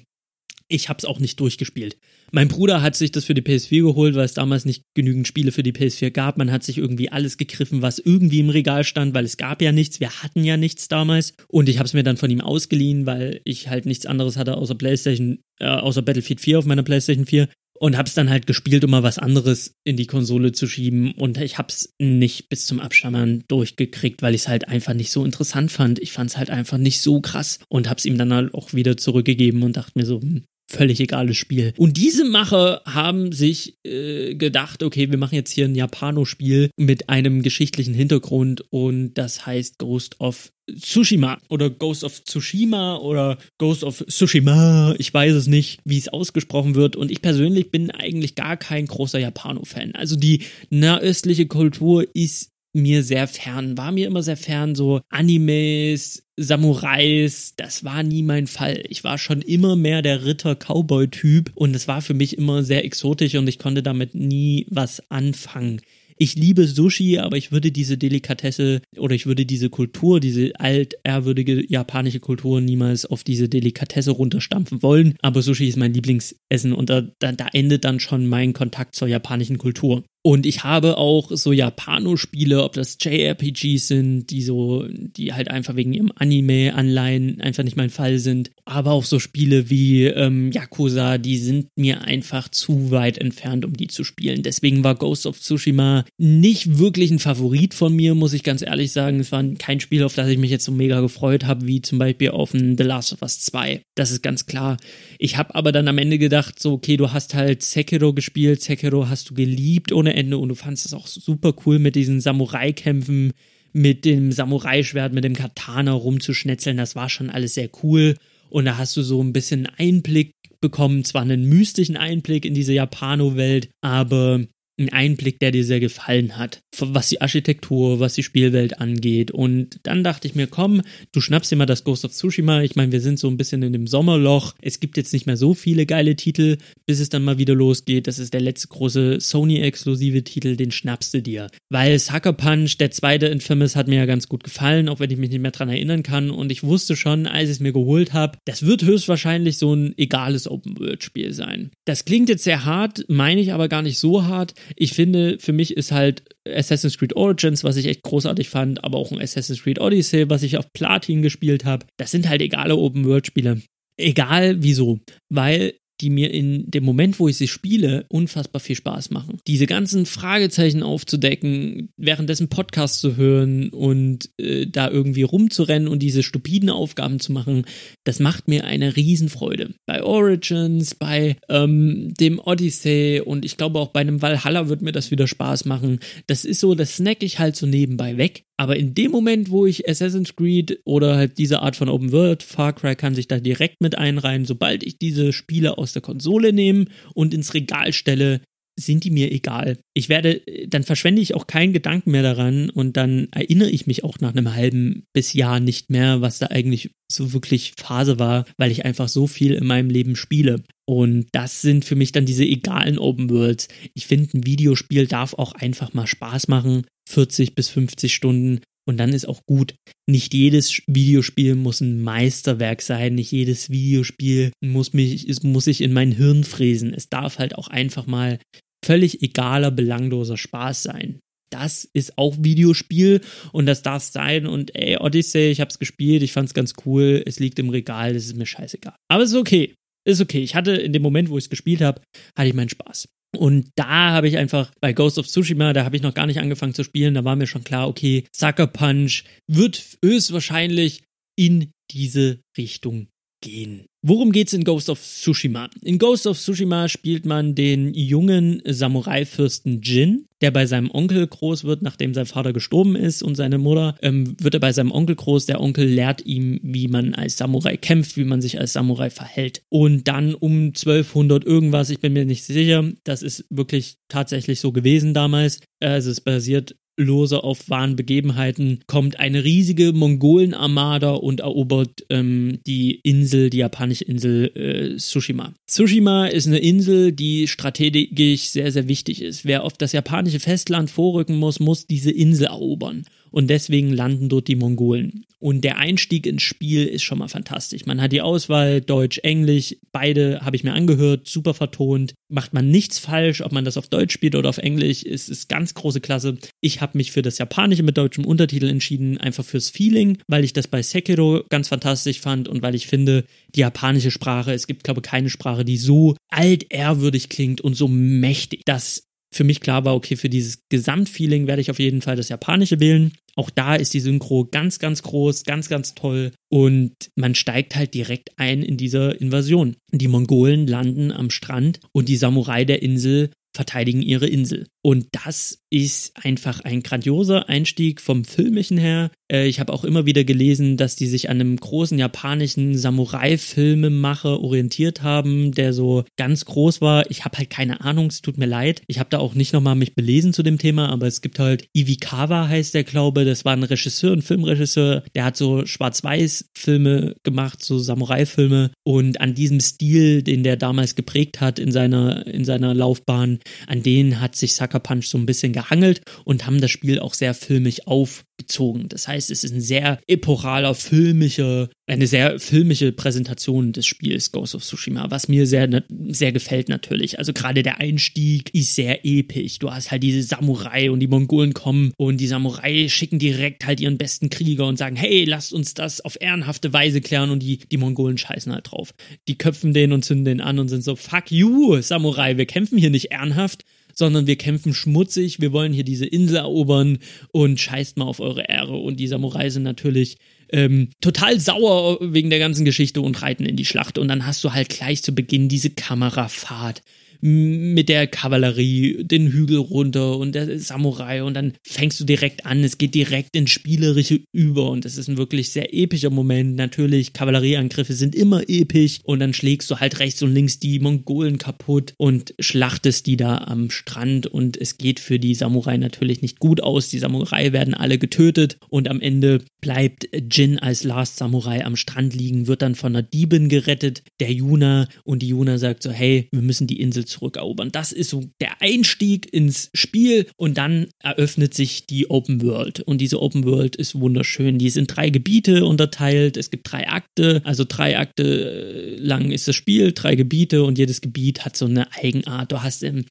ich 0.69 0.89
habe 0.89 0.99
es 0.99 1.05
auch 1.05 1.19
nicht 1.19 1.39
durchgespielt. 1.39 1.99
Mein 2.35 2.49
Bruder 2.49 2.81
hat 2.81 2.97
sich 2.97 3.13
das 3.13 3.27
für 3.27 3.35
die 3.35 3.43
PS4 3.43 3.83
geholt, 3.83 4.15
weil 4.15 4.25
es 4.25 4.33
damals 4.33 4.65
nicht 4.65 4.85
genügend 4.95 5.29
Spiele 5.29 5.53
für 5.53 5.63
die 5.63 5.73
PS4 5.73 6.11
gab. 6.11 6.39
Man 6.39 6.51
hat 6.51 6.65
sich 6.65 6.79
irgendwie 6.79 7.11
alles 7.11 7.37
gegriffen, 7.37 7.83
was 7.83 7.99
irgendwie 7.99 8.41
im 8.41 8.49
Regal 8.49 8.85
stand, 8.85 9.13
weil 9.13 9.27
es 9.27 9.37
gab 9.37 9.61
ja 9.61 9.71
nichts. 9.71 10.01
Wir 10.01 10.23
hatten 10.23 10.43
ja 10.43 10.57
nichts 10.57 10.89
damals. 10.89 11.35
Und 11.49 11.69
ich 11.69 11.77
habe 11.77 11.87
es 11.87 11.93
mir 11.93 12.03
dann 12.03 12.17
von 12.17 12.31
ihm 12.31 12.41
ausgeliehen, 12.41 13.05
weil 13.05 13.43
ich 13.45 13.69
halt 13.69 13.85
nichts 13.85 14.07
anderes 14.07 14.39
hatte 14.39 14.57
außer 14.57 14.75
PlayStation, 14.75 15.41
äh, 15.61 15.67
außer 15.67 16.01
Battlefield 16.01 16.41
4 16.41 16.61
auf 16.61 16.65
meiner 16.65 16.83
PlayStation 16.83 17.27
4 17.27 17.49
und 17.83 17.99
hab's 17.99 18.15
dann 18.15 18.31
halt 18.31 18.47
gespielt, 18.47 18.85
um 18.85 18.93
mal 18.93 19.03
was 19.03 19.19
anderes 19.19 19.75
in 19.83 19.97
die 19.97 20.07
Konsole 20.07 20.53
zu 20.53 20.69
schieben 20.69 21.11
und 21.15 21.37
ich 21.39 21.59
hab's 21.59 21.93
nicht 21.99 22.49
bis 22.49 22.65
zum 22.65 22.79
Abstammern 22.79 23.43
durchgekriegt, 23.49 24.23
weil 24.23 24.37
ich 24.37 24.43
es 24.43 24.49
halt 24.49 24.69
einfach 24.69 24.95
nicht 24.95 25.11
so 25.11 25.25
interessant 25.25 25.73
fand. 25.73 25.99
Ich 25.99 26.13
fand's 26.13 26.37
halt 26.37 26.49
einfach 26.49 26.79
nicht 26.79 27.01
so 27.01 27.21
krass 27.21 27.59
und 27.69 27.91
hab's 27.91 28.05
ihm 28.05 28.19
dann 28.19 28.33
halt 28.33 28.55
auch 28.55 28.73
wieder 28.73 28.97
zurückgegeben 28.97 29.65
und 29.65 29.77
dachte 29.77 29.99
mir 29.99 30.07
so, 30.07 30.21
hm, 30.21 30.45
völlig 30.73 31.01
egales 31.01 31.37
Spiel. 31.37 31.73
Und 31.77 31.97
diese 31.97 32.25
Macher 32.25 32.83
haben 32.87 33.33
sich 33.33 33.77
äh, 33.85 34.35
gedacht, 34.35 34.83
okay, 34.83 35.11
wir 35.11 35.19
machen 35.19 35.35
jetzt 35.35 35.51
hier 35.51 35.67
ein 35.67 35.75
Japano-Spiel 35.75 36.71
mit 36.77 37.09
einem 37.09 37.43
geschichtlichen 37.43 37.95
Hintergrund 37.95 38.65
und 38.71 39.15
das 39.15 39.47
heißt 39.47 39.79
Ghost 39.79 40.21
of 40.21 40.53
Tsushima 40.79 41.39
oder 41.49 41.71
Ghost 41.71 42.05
of 42.05 42.23
Tsushima 42.25 42.97
oder 42.97 43.37
Ghost 43.59 43.85
of 43.85 44.05
Tsushima, 44.07 44.95
ich 44.99 45.13
weiß 45.13 45.35
es 45.35 45.47
nicht, 45.47 45.81
wie 45.85 45.99
es 45.99 46.09
ausgesprochen 46.09 46.75
wird 46.75 46.97
und 46.97 47.11
ich 47.11 47.21
persönlich 47.21 47.71
bin 47.71 47.91
eigentlich 47.91 48.35
gar 48.35 48.57
kein 48.57 48.87
großer 48.87 49.19
Japano-Fan. 49.19 49.95
Also 49.95 50.17
die 50.17 50.43
nahöstliche 50.71 51.47
Kultur 51.47 52.07
ist 52.15 52.52
mir 52.73 53.03
sehr 53.03 53.29
fern, 53.29 53.77
war 53.77 53.93
mir 53.93 54.07
immer 54.07 54.23
sehr 54.23 54.37
fern, 54.37 54.75
so 54.75 55.01
Animes, 55.11 56.25
Samurais, 56.37 57.55
das 57.57 57.85
war 57.85 58.03
nie 58.03 58.23
mein 58.23 58.47
Fall. 58.47 58.83
Ich 58.89 59.05
war 59.05 59.19
schon 59.19 59.43
immer 59.43 59.77
mehr 59.77 60.03
der 60.03 60.25
Ritter-Cowboy-Typ 60.25 61.53
und 61.55 61.77
es 61.77 61.89
war 61.89 62.01
für 62.01 62.15
mich 62.15 62.39
immer 62.39 62.63
sehr 62.63 62.85
exotisch 62.85 63.35
und 63.35 63.49
ich 63.49 63.59
konnte 63.59 63.83
damit 63.83 64.15
nie 64.15 64.67
was 64.71 65.11
anfangen. 65.11 65.81
Ich 66.19 66.37
liebe 66.37 66.67
Sushi, 66.67 67.19
aber 67.19 67.37
ich 67.37 67.53
würde 67.53 67.73
diese 67.73 67.99
Delikatesse 67.99 68.81
oder 68.97 69.15
ich 69.15 69.27
würde 69.27 69.45
diese 69.45 69.71
Kultur, 69.71 70.21
diese 70.21 70.53
altehrwürdige 70.59 71.65
japanische 71.69 72.21
Kultur 72.21 72.61
niemals 72.61 73.07
auf 73.07 73.25
diese 73.25 73.49
Delikatesse 73.49 74.13
runterstampfen 74.13 74.83
wollen. 74.83 75.15
Aber 75.21 75.43
Sushi 75.43 75.67
ist 75.67 75.77
mein 75.77 75.95
Lieblingsessen 75.95 76.75
und 76.75 76.91
da, 76.91 77.03
da, 77.19 77.33
da 77.33 77.49
endet 77.53 77.85
dann 77.85 77.99
schon 77.99 78.27
mein 78.27 78.53
Kontakt 78.53 78.95
zur 78.95 79.09
japanischen 79.09 79.59
Kultur. 79.59 80.05
Und 80.25 80.47
ich 80.47 80.63
habe 80.63 80.99
auch 80.99 81.33
so 81.33 81.53
Japano-Spiele, 81.53 82.63
ob 82.63 82.75
das 82.75 82.97
JRPGs 83.01 83.89
sind, 83.89 84.27
die 84.31 84.43
so, 84.43 84.87
die 84.89 85.33
halt 85.33 85.51
einfach 85.51 85.75
wegen 85.75 85.93
ihrem 85.93 86.13
Anime-Anleihen 86.15 87.41
einfach 87.41 87.65
nicht 87.65 87.77
mein 87.77 87.91
Fall 87.91 88.21
sind. 88.21 88.53
Aber 88.65 88.93
auch 88.93 89.05
so 89.05 89.19
Spiele 89.19 89.69
wie 89.69 90.05
ähm, 90.05 90.53
Yakuza, 90.53 91.19
die 91.19 91.39
sind 91.39 91.67
mir 91.75 92.03
einfach 92.03 92.49
zu 92.49 92.93
weit 92.93 93.19
entfernt, 93.19 93.65
um 93.65 93.73
die 93.73 93.89
zu 93.89 94.05
spielen. 94.05 94.45
Deswegen 94.45 94.85
war 94.85 94.95
Ghost 94.95 95.27
of 95.27 95.41
Tsushima 95.41 96.05
nicht 96.19 96.79
wirklich 96.79 97.11
ein 97.11 97.19
Favorit 97.19 97.75
von 97.75 97.93
mir, 97.93 98.15
muss 98.15 98.33
ich 98.33 98.45
ganz 98.45 98.63
ehrlich 98.63 98.93
sagen. 98.93 99.19
Es 99.19 99.33
war 99.33 99.43
kein 99.59 99.81
Spiel, 99.81 100.05
auf 100.05 100.15
das 100.15 100.29
ich 100.29 100.39
mich 100.39 100.53
jetzt 100.53 100.65
so 100.65 100.71
mega 100.71 101.01
gefreut 101.01 101.47
habe, 101.47 101.67
wie 101.67 101.83
zum 101.83 101.99
Beispiel 101.99 102.31
auf 102.31 102.55
ein 102.55 102.79
The 102.79 102.85
Last 102.85 103.13
of 103.13 103.23
Us 103.23 103.41
2. 103.41 103.83
Das 103.97 104.13
ist 104.13 104.23
ganz 104.23 104.47
klar. 104.47 104.77
Ich 105.25 105.37
habe 105.37 105.55
aber 105.55 105.71
dann 105.71 105.87
am 105.87 105.99
Ende 105.99 106.19
gedacht, 106.19 106.59
so, 106.59 106.73
okay, 106.73 106.97
du 106.97 107.13
hast 107.13 107.35
halt 107.35 107.63
Sekiro 107.63 108.13
gespielt, 108.13 108.61
Sekiro 108.61 109.09
hast 109.09 109.31
du 109.31 109.35
geliebt 109.35 109.93
ohne 109.93 110.15
Ende 110.17 110.37
und 110.37 110.49
du 110.49 110.57
fandest 110.57 110.87
es 110.87 110.95
auch 110.95 111.07
super 111.07 111.55
cool 111.65 111.79
mit 111.79 111.95
diesen 111.95 112.21
Samurai-Kämpfen, 112.21 113.33
mit 113.73 114.05
dem 114.05 114.33
Samurai-Schwert, 114.33 115.13
mit 115.13 115.23
dem 115.23 115.37
Katana 115.37 115.93
rumzuschnetzeln. 115.93 116.77
Das 116.77 116.97
war 116.97 117.09
schon 117.09 117.31
alles 117.31 117.55
sehr 117.55 117.71
cool. 117.85 118.17
Und 118.51 118.65
da 118.65 118.79
hast 118.79 118.97
du 118.97 119.03
so 119.03 119.23
ein 119.23 119.33
bisschen 119.33 119.69
Einblick 119.79 120.35
bekommen, 120.61 121.05
zwar 121.05 121.23
einen 121.23 121.49
mystischen 121.49 121.97
Einblick 121.97 122.45
in 122.45 122.55
diese 122.55 122.73
Japano-Welt, 122.73 123.69
aber 123.81 124.41
ein 124.79 124.89
Einblick, 124.89 125.39
der 125.39 125.51
dir 125.51 125.65
sehr 125.65 125.81
gefallen 125.81 126.39
hat, 126.39 126.63
was 126.79 127.09
die 127.09 127.21
Architektur, 127.21 128.01
was 128.01 128.15
die 128.15 128.23
Spielwelt 128.23 128.81
angeht. 128.81 129.31
Und 129.31 129.81
dann 129.83 130.03
dachte 130.03 130.27
ich 130.27 130.35
mir, 130.35 130.47
komm, 130.47 130.83
du 131.13 131.21
schnappst 131.21 131.53
dir 131.53 131.57
mal 131.57 131.67
das 131.67 131.85
Ghost 131.85 132.05
of 132.05 132.13
Tsushima. 132.13 132.63
Ich 132.63 132.75
meine, 132.75 132.91
wir 132.91 133.01
sind 133.01 133.19
so 133.19 133.29
ein 133.29 133.37
bisschen 133.37 133.63
in 133.63 133.73
dem 133.73 133.87
Sommerloch. 133.87 134.55
Es 134.63 134.81
gibt 134.81 134.97
jetzt 134.97 135.13
nicht 135.13 135.27
mehr 135.27 135.37
so 135.37 135.53
viele 135.53 135.85
geile 135.85 136.17
Titel, 136.17 136.57
bis 136.87 137.01
es 137.01 137.11
dann 137.11 137.23
mal 137.23 137.39
wieder 137.39 137.55
losgeht. 137.55 138.07
Das 138.07 138.19
ist 138.19 138.33
der 138.33 138.41
letzte 138.41 138.69
große 138.69 139.21
Sony-exklusive 139.21 140.25
Titel, 140.25 140.57
den 140.57 140.71
schnappst 140.71 141.13
du 141.15 141.23
dir. 141.23 141.49
Weil 141.69 141.99
Sucker 141.99 142.33
Punch, 142.33 142.79
der 142.79 142.91
zweite 142.91 143.27
Infamous, 143.27 143.77
hat 143.77 143.89
mir 143.89 143.99
ja 143.99 144.07
ganz 144.07 144.29
gut 144.29 144.43
gefallen, 144.43 144.89
auch 144.89 145.01
wenn 145.01 145.11
ich 145.11 145.19
mich 145.19 145.31
nicht 145.31 145.43
mehr 145.43 145.51
dran 145.51 145.69
erinnern 145.69 146.03
kann. 146.03 146.31
Und 146.31 146.51
ich 146.51 146.63
wusste 146.63 146.97
schon, 146.97 147.27
als 147.27 147.45
ich 147.45 147.57
es 147.57 147.61
mir 147.61 147.73
geholt 147.73 148.15
habe, 148.15 148.39
das 148.47 148.65
wird 148.65 148.85
höchstwahrscheinlich 148.85 149.59
so 149.59 149.75
ein 149.75 149.97
egales 149.99 150.49
Open-World-Spiel 150.49 151.35
sein. 151.35 151.71
Das 151.85 152.07
klingt 152.07 152.31
jetzt 152.31 152.45
sehr 152.45 152.65
hart, 152.65 153.05
meine 153.09 153.41
ich 153.41 153.53
aber 153.53 153.69
gar 153.69 153.83
nicht 153.83 153.99
so 153.99 154.25
hart. 154.25 154.55
Ich 154.77 154.95
finde, 154.95 155.39
für 155.39 155.53
mich 155.53 155.77
ist 155.77 155.93
halt 155.93 156.23
Assassin's 156.49 156.99
Creed 156.99 157.17
Origins, 157.17 157.65
was 157.65 157.77
ich 157.77 157.87
echt 157.87 158.03
großartig 158.03 158.49
fand, 158.49 158.85
aber 158.85 158.99
auch 158.99 159.13
ein 159.13 159.21
Assassin's 159.21 159.63
Creed 159.63 159.81
Odyssey, 159.81 160.29
was 160.29 160.43
ich 160.43 160.57
auf 160.57 160.73
Platin 160.73 161.23
gespielt 161.23 161.65
habe. 161.65 161.87
Das 161.97 162.11
sind 162.11 162.29
halt 162.29 162.43
egale 162.43 162.77
Open-World-Spiele. 162.77 163.63
Egal 163.97 164.63
wieso, 164.63 165.01
weil 165.29 165.75
die 166.03 166.11
mir 166.11 166.33
in 166.33 166.69
dem 166.69 166.85
Moment, 166.85 167.21
wo 167.21 167.29
ich 167.29 167.37
sie 167.37 167.47
spiele, 167.47 168.05
unfassbar 168.09 168.61
viel 168.61 168.75
Spaß 168.75 169.11
machen. 169.11 169.39
Diese 169.47 169.67
ganzen 169.67 170.05
Fragezeichen 170.05 170.83
aufzudecken, 170.83 171.91
währenddessen 171.97 172.49
Podcasts 172.49 173.01
zu 173.01 173.17
hören 173.17 173.69
und 173.71 174.31
äh, 174.39 174.67
da 174.67 174.91
irgendwie 174.91 175.23
rumzurennen 175.23 175.87
und 175.87 176.01
diese 176.01 176.25
stupiden 176.25 176.71
Aufgaben 176.71 177.21
zu 177.21 177.33
machen, 177.33 177.67
das 178.05 178.19
macht 178.19 178.49
mir 178.49 178.65
eine 178.65 178.97
Riesenfreude. 178.97 179.75
Bei 179.87 180.03
Origins, 180.03 180.97
bei 180.97 181.37
ähm, 181.49 182.13
dem 182.19 182.41
Odyssey 182.41 183.23
und 183.25 183.45
ich 183.45 183.57
glaube 183.57 183.79
auch 183.79 183.89
bei 183.89 184.01
einem 184.01 184.21
Valhalla 184.21 184.69
wird 184.69 184.83
mir 184.83 184.93
das 184.93 185.13
wieder 185.13 185.29
Spaß 185.29 185.67
machen. 185.67 186.01
Das 186.27 186.45
ist 186.45 186.59
so, 186.59 186.75
das 186.75 186.97
snack 186.97 187.23
ich 187.23 187.39
halt 187.39 187.55
so 187.55 187.67
nebenbei 187.67 188.17
weg. 188.17 188.45
Aber 188.59 188.77
in 188.77 188.95
dem 188.95 189.11
Moment, 189.11 189.51
wo 189.51 189.67
ich 189.67 189.89
Assassin's 189.89 190.37
Creed 190.37 190.81
oder 190.85 191.17
halt 191.17 191.39
diese 191.39 191.63
Art 191.63 191.75
von 191.75 191.89
Open 191.89 192.13
World, 192.13 192.43
Far 192.43 192.73
Cry 192.73 192.95
kann 192.95 193.15
sich 193.15 193.27
da 193.27 193.41
direkt 193.41 193.81
mit 193.81 193.99
einreihen, 193.99 194.45
sobald 194.45 194.85
ich 194.85 194.99
diese 194.99 195.33
Spiele 195.33 195.79
aus 195.79 195.93
der 195.93 196.03
Konsole 196.03 196.53
nehme 196.53 196.87
und 197.15 197.35
ins 197.35 197.55
Regal 197.55 197.93
stelle, 197.93 198.41
sind 198.79 199.05
die 199.05 199.11
mir 199.11 199.31
egal. 199.31 199.79
Ich 199.95 200.09
werde, 200.09 200.41
dann 200.67 200.83
verschwende 200.83 201.21
ich 201.21 201.35
auch 201.35 201.47
keinen 201.47 201.73
Gedanken 201.73 202.11
mehr 202.11 202.23
daran 202.23 202.71
und 202.71 202.97
dann 202.97 203.29
erinnere 203.33 203.71
ich 203.71 203.87
mich 203.87 204.03
auch 204.05 204.19
nach 204.21 204.31
einem 204.31 204.55
halben 204.55 205.05
bis 205.13 205.35
Jahr 205.35 205.61
nicht 205.61 205.91
mehr, 205.91 206.21
was 206.21 206.39
da 206.39 206.47
eigentlich 206.47 206.91
so 207.11 207.33
wirklich 207.33 207.75
Phase 207.77 208.19
war, 208.19 208.47
weil 208.57 208.71
ich 208.71 208.85
einfach 208.85 209.09
so 209.09 209.27
viel 209.27 209.53
in 209.53 209.67
meinem 209.67 209.91
Leben 209.91 210.17
spiele. 210.17 210.63
Und 210.93 211.29
das 211.33 211.63
sind 211.63 211.87
für 211.87 211.97
mich 211.97 212.13
dann 212.13 212.27
diese 212.27 212.45
egalen 212.45 212.99
Open 212.99 213.31
Worlds. 213.31 213.69
Ich 213.95 214.07
finde, 214.07 214.37
ein 214.37 214.47
Videospiel 214.47 215.07
darf 215.07 215.33
auch 215.33 215.55
einfach 215.55 215.95
mal 215.95 216.07
Spaß 216.07 216.49
machen. 216.49 216.85
40 217.09 217.55
bis 217.55 217.71
50 217.71 218.13
Stunden. 218.13 218.61
Und 218.87 218.99
dann 218.99 219.15
ist 219.15 219.27
auch 219.27 219.41
gut. 219.47 219.75
Nicht 220.07 220.35
jedes 220.35 220.83
Videospiel 220.87 221.55
muss 221.55 221.81
ein 221.81 222.03
Meisterwerk 222.03 222.83
sein. 222.83 223.15
Nicht 223.15 223.33
jedes 223.33 223.71
Videospiel 223.71 224.53
muss 224.63 224.93
mich, 224.93 225.43
muss 225.43 225.67
ich 225.67 225.81
in 225.81 225.95
mein 225.95 226.13
Hirn 226.13 226.45
fräsen. 226.45 226.93
Es 226.93 227.09
darf 227.09 227.39
halt 227.39 227.55
auch 227.55 227.69
einfach 227.69 228.07
mal 228.07 228.39
völlig 228.85 229.23
egaler, 229.23 229.71
belangloser 229.71 230.37
Spaß 230.37 230.83
sein. 230.83 231.21
Das 231.51 231.89
ist 231.95 232.19
auch 232.19 232.37
Videospiel 232.39 233.23
und 233.53 233.65
das 233.65 233.81
darf 233.81 234.03
sein. 234.03 234.47
Und 234.47 234.75
ey, 234.75 234.99
Odyssey, 234.99 235.51
ich 235.51 235.63
hab's 235.63 235.79
gespielt, 235.79 236.23
ich 236.23 236.33
fand's 236.33 236.53
ganz 236.53 236.75
cool. 236.85 237.23
Es 237.25 237.41
liegt 237.41 237.59
im 237.59 237.71
Regal, 237.71 238.13
das 238.13 238.27
ist 238.27 238.37
mir 238.37 238.45
scheißegal. 238.45 238.95
Aber 239.09 239.23
es 239.23 239.31
ist 239.31 239.37
okay. 239.37 239.75
Ist 240.05 240.21
okay. 240.21 240.43
Ich 240.43 240.55
hatte 240.55 240.73
in 240.73 240.93
dem 240.93 241.03
Moment, 241.03 241.31
wo 241.31 241.39
ich 241.39 241.45
es 241.45 241.51
gespielt 241.51 241.81
habe, 241.81 242.03
hatte 242.37 242.49
ich 242.49 242.55
meinen 242.55 242.69
Spaß. 242.69 243.09
Und 243.37 243.71
da 243.77 244.11
habe 244.11 244.29
ich 244.29 244.37
einfach 244.37 244.71
bei 244.81 244.93
Ghost 244.93 245.19
of 245.19 245.27
Tsushima, 245.27 245.73
da 245.73 245.85
habe 245.85 245.97
ich 245.97 246.03
noch 246.03 246.15
gar 246.15 246.27
nicht 246.27 246.39
angefangen 246.39 246.75
zu 246.75 246.85
spielen, 246.85 247.15
da 247.15 247.25
war 247.25 247.37
mir 247.37 247.47
schon 247.47 247.65
klar, 247.65 247.89
okay, 247.89 248.25
Sucker 248.35 248.67
Punch 248.67 249.25
wird 249.49 249.83
höchstwahrscheinlich 250.05 251.03
in 251.39 251.71
diese 251.91 252.41
Richtung 252.59 253.09
gehen. 253.43 253.85
Worum 254.05 254.33
geht's 254.33 254.53
in 254.53 254.65
Ghost 254.65 254.89
of 254.91 255.01
Tsushima? 255.01 255.69
In 255.83 255.99
Ghost 255.99 256.27
of 256.27 256.37
Tsushima 256.37 256.89
spielt 256.89 257.25
man 257.25 257.55
den 257.55 257.95
jungen 257.95 258.61
Samurai-Fürsten 258.65 259.81
Jin, 259.81 260.27
der 260.41 260.51
bei 260.51 260.67
seinem 260.67 260.91
Onkel 260.91 261.25
groß 261.25 261.63
wird, 261.63 261.83
nachdem 261.83 262.13
sein 262.13 262.27
Vater 262.27 262.53
gestorben 262.53 262.97
ist 262.97 263.23
und 263.23 263.37
seine 263.37 263.59
Mutter, 263.59 263.95
ähm, 264.03 264.35
wird 264.41 264.55
er 264.55 264.61
bei 264.61 264.73
seinem 264.73 264.91
Onkel 264.91 265.15
groß. 265.15 265.47
Der 265.47 265.61
Onkel 265.61 265.87
lehrt 265.87 266.27
ihm, 266.27 266.59
wie 266.65 266.89
man 266.89 267.15
als 267.15 267.37
Samurai 267.37 267.77
kämpft, 267.77 268.17
wie 268.17 268.25
man 268.25 268.41
sich 268.41 268.59
als 268.59 268.73
Samurai 268.73 269.11
verhält. 269.11 269.63
Und 269.69 270.09
dann 270.09 270.35
um 270.35 270.73
1200 270.73 271.45
irgendwas, 271.45 271.91
ich 271.91 272.01
bin 272.01 272.13
mir 272.13 272.25
nicht 272.25 272.43
sicher, 272.43 272.91
das 273.05 273.23
ist 273.23 273.45
wirklich 273.51 273.99
tatsächlich 274.09 274.59
so 274.59 274.73
gewesen 274.73 275.15
damals. 275.15 275.61
Also 275.79 276.11
es 276.11 276.21
basiert 276.21 276.75
lose 276.97 277.43
auf 277.43 277.69
wahren 277.69 277.97
Begebenheiten, 277.97 278.81
kommt 278.87 279.19
eine 279.19 279.45
riesige 279.45 279.93
Mongolen-Armada 279.93 281.13
und 281.13 281.41
erobert 281.41 282.05
ähm, 282.11 282.59
die 282.67 282.97
Insel, 283.03 283.51
die 283.51 283.59
japanische 283.59 284.05
Insel 284.05 284.53
äh, 284.55 284.97
Tsushima. 284.97 285.55
Tsushima 285.67 286.27
ist 286.27 286.47
eine 286.47 286.59
Insel, 286.59 287.13
die 287.13 287.49
strategisch 287.49 288.49
sehr, 288.49 288.71
sehr 288.73 288.89
wichtig 288.89 289.23
ist. 289.23 289.45
Wer 289.45 289.65
auf 289.65 289.77
das 289.79 289.93
japanische 289.93 290.41
Festland 290.41 290.91
vorrücken 290.91 291.37
muss, 291.37 291.61
muss 291.61 291.87
diese 291.87 292.11
Insel 292.11 292.47
erobern 292.47 293.05
und 293.33 293.49
deswegen 293.49 293.91
landen 293.91 294.29
dort 294.29 294.47
die 294.47 294.57
Mongolen. 294.57 295.25
Und 295.43 295.63
der 295.63 295.79
Einstieg 295.79 296.25
ins 296.27 296.43
Spiel 296.43 296.87
ist 296.87 297.03
schon 297.03 297.19
mal 297.19 297.27
fantastisch. 297.27 297.85
Man 297.85 298.01
hat 298.01 298.13
die 298.13 298.21
Auswahl 298.21 298.81
Deutsch, 298.81 299.19
Englisch, 299.25 299.75
beide 299.91 300.41
habe 300.43 300.55
ich 300.55 300.63
mir 300.63 300.73
angehört, 300.73 301.27
super 301.27 301.53
vertont. 301.53 302.15
Macht 302.29 302.53
man 302.53 302.71
nichts 302.71 303.01
falsch, 303.01 303.41
ob 303.41 303.51
man 303.51 303.65
das 303.65 303.77
auf 303.77 303.89
Deutsch 303.89 304.15
spielt 304.15 304.37
oder 304.37 304.49
auf 304.49 304.59
Englisch, 304.59 305.03
ist, 305.03 305.29
ist 305.29 305.49
ganz 305.49 305.75
große 305.75 306.01
Klasse. 306.01 306.39
Ich 306.61 306.81
habe 306.81 306.97
mich 306.97 307.11
für 307.11 307.23
das 307.23 307.39
Japanische 307.39 307.83
mit 307.83 307.99
deutschem 307.99 308.25
Untertitel 308.25 308.69
entschieden, 308.69 309.19
einfach 309.19 309.45
fürs 309.45 309.69
Feeling, 309.69 310.19
weil 310.29 310.45
ich 310.45 310.53
das 310.53 310.69
bei 310.69 310.81
Sekiro 310.83 311.43
ganz 311.49 311.67
fantastisch 311.67 312.21
fand 312.21 312.47
und 312.47 312.63
weil 312.63 312.77
ich 312.77 312.87
finde, 312.87 313.25
die 313.57 313.61
japanische 313.61 314.13
Sprache, 314.13 314.53
es 314.53 314.69
gibt 314.69 314.85
glaube 314.85 315.01
ich 315.03 315.11
keine 315.11 315.29
Sprache, 315.29 315.65
die 315.65 315.77
so 315.77 316.15
altehrwürdig 316.29 317.29
klingt 317.29 317.61
und 317.61 317.75
so 317.75 317.89
mächtig. 317.89 318.63
Das 318.65 319.09
für 319.33 319.45
mich 319.45 319.61
klar 319.61 319.85
war, 319.85 319.95
okay, 319.95 320.17
für 320.17 320.29
dieses 320.29 320.61
Gesamtfeeling 320.69 321.47
werde 321.47 321.63
ich 321.63 321.71
auf 321.71 321.79
jeden 321.79 322.03
Fall 322.03 322.17
das 322.17 322.29
Japanische 322.29 322.81
wählen. 322.81 323.13
Auch 323.35 323.49
da 323.49 323.75
ist 323.75 323.95
die 323.95 324.01
Synchro 324.01 324.45
ganz, 324.45 324.79
ganz 324.79 325.03
groß, 325.03 325.45
ganz, 325.45 325.69
ganz 325.69 325.95
toll. 325.95 326.33
Und 326.51 326.93
man 327.17 327.35
steigt 327.35 327.75
halt 327.75 327.95
direkt 327.95 328.31
ein 328.37 328.63
in 328.63 328.77
dieser 328.77 329.19
Invasion. 329.21 329.77
Die 329.91 330.09
Mongolen 330.09 330.67
landen 330.67 331.11
am 331.11 331.31
Strand 331.31 331.81
und 331.93 332.09
die 332.09 332.17
Samurai 332.17 332.65
der 332.65 332.83
Insel 332.83 333.31
verteidigen 333.55 334.03
ihre 334.03 334.27
Insel. 334.27 334.67
Und 334.83 335.07
das 335.13 335.63
ist 335.71 336.13
einfach 336.23 336.61
ein 336.61 336.83
grandioser 336.83 337.49
Einstieg 337.49 338.01
vom 338.01 338.25
Filmischen 338.25 338.77
her. 338.77 339.11
Äh, 339.33 339.47
ich 339.47 339.61
habe 339.61 339.73
auch 339.73 339.85
immer 339.85 340.07
wieder 340.07 340.25
gelesen, 340.25 340.77
dass 340.77 340.97
die 340.97 341.07
sich 341.07 341.31
an 341.31 341.41
einem 341.41 341.57
großen 341.57 341.99
japanischen 341.99 342.77
Samurai-Filmemacher 342.77 344.41
orientiert 344.41 345.03
haben, 345.03 345.53
der 345.53 345.73
so 345.73 346.05
ganz 346.17 346.45
groß 346.45 346.81
war. 346.81 347.11
Ich 347.11 347.25
habe 347.25 347.39
halt 347.39 347.49
keine 347.49 347.81
Ahnung, 347.81 348.09
es 348.09 348.21
tut 348.21 348.37
mir 348.37 348.47
leid. 348.47 348.83
Ich 348.87 348.99
habe 348.99 349.09
da 349.09 349.19
auch 349.19 349.35
nicht 349.35 349.53
nochmal 349.53 349.77
mich 349.77 349.95
belesen 349.95 350.33
zu 350.33 350.43
dem 350.43 350.59
Thema, 350.59 350.91
aber 350.91 351.07
es 351.07 351.23
gibt 351.23 351.39
halt 351.39 351.67
Iwikawa 351.73 352.49
heißt 352.49 352.75
der, 352.75 352.85
glaube 352.85 353.25
Das 353.25 353.45
war 353.45 353.53
ein 353.53 353.63
Regisseur, 353.63 354.13
ein 354.13 354.23
Filmregisseur, 354.23 355.05
der 355.15 355.25
hat 355.25 355.37
so 355.37 355.65
Schwarz-Weiß-Filme 355.65 357.15
gemacht, 357.23 357.65
so 357.65 357.79
Samurai-Filme. 357.79 358.73
Und 358.83 359.21
an 359.21 359.35
diesem 359.35 359.61
Stil, 359.61 360.23
den 360.23 360.43
der 360.43 360.57
damals 360.57 360.97
geprägt 360.97 361.41
hat 361.41 361.59
in 361.59 361.73
seiner, 361.73 362.27
in 362.27 362.45
seiner 362.45 362.75
Laufbahn, 362.75 363.39
an 363.67 363.83
den 363.83 364.21
hat 364.21 364.37
sich 364.37 364.55
Saka 364.55 364.72
Sucker 364.73 364.81
Punch 364.81 365.07
so 365.07 365.19
ein 365.19 365.27
bisschen 365.27 365.53
gehangelt 365.53 366.01
und 366.25 366.47
haben 366.47 366.61
das 366.61 366.71
Spiel 366.71 366.99
auch 366.99 367.15
sehr 367.15 367.35
filmisch 367.35 367.87
aufgezogen. 367.87 368.89
Das 368.89 369.07
heißt, 369.07 369.31
es 369.31 369.45
ist 369.45 369.53
ein 369.53 369.61
sehr 369.61 369.99
epochaler, 370.07 370.75
filmischer, 370.75 371.69
eine 371.87 372.07
sehr 372.07 372.41
filmische 372.41 372.93
Präsentation 372.93 373.73
des 373.73 373.87
Spiels 373.87 374.33
Ghost 374.33 374.55
of 374.55 374.65
Tsushima, 374.65 375.11
was 375.11 375.29
mir 375.29 375.47
sehr, 375.47 375.83
sehr 376.09 376.33
gefällt 376.33 376.69
natürlich. 376.69 377.19
Also 377.19 377.33
gerade 377.33 377.63
der 377.63 377.81
Einstieg 377.81 378.55
ist 378.55 378.75
sehr 378.75 379.05
episch. 379.05 379.59
Du 379.59 379.71
hast 379.71 379.91
halt 379.91 380.03
diese 380.03 380.23
Samurai 380.23 380.91
und 380.91 381.01
die 381.01 381.07
Mongolen 381.07 381.53
kommen 381.53 381.93
und 381.99 382.19
die 382.19 382.27
Samurai 382.27 382.89
schicken 382.89 383.19
direkt 383.19 383.67
halt 383.67 383.81
ihren 383.81 383.99
besten 383.99 384.31
Krieger 384.31 384.67
und 384.67 384.79
sagen, 384.79 384.97
hey, 384.97 385.25
lasst 385.25 385.53
uns 385.53 385.75
das 385.75 386.01
auf 386.01 386.21
ehrenhafte 386.21 386.73
Weise 386.73 387.01
klären 387.01 387.31
und 387.31 387.43
die, 387.43 387.59
die 387.59 387.77
Mongolen 387.77 388.17
scheißen 388.17 388.53
halt 388.53 388.71
drauf. 388.71 388.95
Die 389.29 389.37
köpfen 389.37 389.75
den 389.75 389.93
und 389.93 390.05
zünden 390.05 390.25
den 390.25 390.41
an 390.41 390.59
und 390.59 390.69
sind 390.69 390.83
so, 390.83 390.97
fuck 390.97 391.31
you, 391.31 391.81
Samurai, 391.83 392.39
wir 392.39 392.47
kämpfen 392.47 392.79
hier 392.79 392.91
nicht 392.91 393.11
ehrenhaft, 393.11 393.65
sondern 393.95 394.27
wir 394.27 394.37
kämpfen 394.37 394.75
schmutzig, 394.75 395.41
wir 395.41 395.53
wollen 395.53 395.73
hier 395.73 395.85
diese 395.85 396.07
Insel 396.07 396.37
erobern 396.37 396.99
und 397.31 397.61
scheißt 397.61 397.97
mal 397.97 398.05
auf 398.05 398.21
eure 398.21 398.49
Ehre. 398.49 398.77
Und 398.77 398.99
die 398.99 399.07
Samurai 399.07 399.51
sind 399.51 399.63
natürlich 399.63 400.19
ähm, 400.51 400.91
total 401.01 401.41
sauer 401.41 401.99
wegen 402.01 402.31
der 402.31 402.39
ganzen 402.39 402.65
Geschichte 402.65 403.01
und 403.01 403.21
reiten 403.23 403.45
in 403.45 403.57
die 403.57 403.65
Schlacht. 403.65 403.99
Und 403.99 404.09
dann 404.09 404.27
hast 404.27 404.45
du 404.45 404.53
halt 404.53 404.69
gleich 404.69 405.03
zu 405.03 405.15
Beginn 405.15 405.49
diese 405.49 405.71
Kamerafahrt 405.71 406.83
mit 407.23 407.89
der 407.89 408.09
Kavallerie 408.09 409.05
den 409.05 409.29
Hügel 409.29 409.59
runter 409.59 410.19
und 410.19 410.35
der 410.35 410.59
Samurai 410.59 411.23
und 411.23 411.35
dann 411.35 411.53
fängst 411.65 412.01
du 412.01 412.05
direkt 412.05 412.45
an, 412.47 412.65
es 412.65 412.79
geht 412.79 412.97
direkt 412.97 413.37
ins 413.37 413.53
Spielerische 413.53 414.21
über 414.33 414.71
und 414.71 414.85
es 414.85 414.99
ist 414.99 415.09
ein 415.09 415.17
wirklich 415.17 415.51
sehr 415.51 415.73
epischer 415.73 416.11
Moment. 416.11 416.57
Natürlich, 416.57 417.13
Kavallerieangriffe 417.13 417.93
sind 417.93 418.17
immer 418.17 418.43
episch 418.49 418.99
und 419.05 419.21
dann 419.21 419.35
schlägst 419.35 419.71
du 419.71 419.77
halt 419.77 420.01
rechts 420.01 420.21
und 420.23 420.35
links 420.35 420.59
die 420.59 420.81
Mongolen 420.81 421.39
kaputt 421.39 421.95
und 421.97 422.35
schlachtest 422.41 423.07
die 423.07 423.17
da 423.17 423.39
am 423.39 423.71
Strand 423.71 424.27
und 424.27 424.61
es 424.61 424.77
geht 424.77 424.99
für 424.99 425.21
die 425.21 425.37
Samurai 425.37 425.77
natürlich 425.77 426.23
nicht 426.23 426.41
gut 426.41 426.61
aus. 426.61 426.89
Die 426.89 426.99
Samurai 426.99 427.53
werden 427.53 427.75
alle 427.75 427.99
getötet 427.99 428.59
und 428.69 428.89
am 428.89 429.01
Ende 429.01 429.45
bleibt 429.61 430.09
Jin 430.13 430.59
als 430.59 430.83
Last 430.83 431.19
Samurai 431.19 431.65
am 431.65 431.77
Strand 431.77 432.15
liegen, 432.15 432.49
wird 432.49 432.63
dann 432.63 432.75
von 432.75 432.97
einer 432.97 433.03
Diebin 433.03 433.49
gerettet, 433.49 434.03
der 434.19 434.33
Yuna 434.33 434.89
und 435.05 435.23
die 435.23 435.29
Yuna 435.29 435.59
sagt 435.59 435.85
so, 435.85 435.93
hey, 435.93 436.29
wir 436.33 436.43
müssen 436.43 436.67
die 436.67 436.81
Insel 436.81 437.05
zurückerobern. 437.13 437.71
Das 437.71 437.93
ist 437.93 438.11
so 438.11 438.25
der 438.41 438.61
Einstieg 438.61 439.33
ins 439.33 439.71
Spiel 439.75 440.27
und 440.37 440.59
dann 440.59 440.89
eröffnet 440.99 441.55
sich 441.55 441.87
die 441.87 442.11
Open 442.11 442.43
World. 442.43 442.81
Und 442.81 443.01
diese 443.01 443.21
Open 443.23 443.45
World 443.45 443.77
ist 443.77 443.99
wunderschön. 443.99 444.59
Die 444.59 444.71
sind 444.71 444.95
drei 444.95 445.11
Gebiete 445.11 445.65
unterteilt. 445.65 446.37
Es 446.37 446.51
gibt 446.51 446.71
drei 446.71 446.89
Akte, 446.89 447.41
also 447.45 447.65
drei 447.67 447.99
Akte 447.99 448.97
lang 448.99 449.31
ist 449.31 449.49
das 449.49 449.57
Spiel, 449.57 449.93
drei 449.93 450.15
Gebiete 450.15 450.65
und 450.65 450.79
jedes 450.79 451.01
Gebiet 451.01 451.45
hat 451.45 451.57
so 451.57 451.67
eine 451.67 451.93
Eigenart. 451.93 452.53
Du 452.53 452.63
hast 452.63 452.83
im 452.83 453.05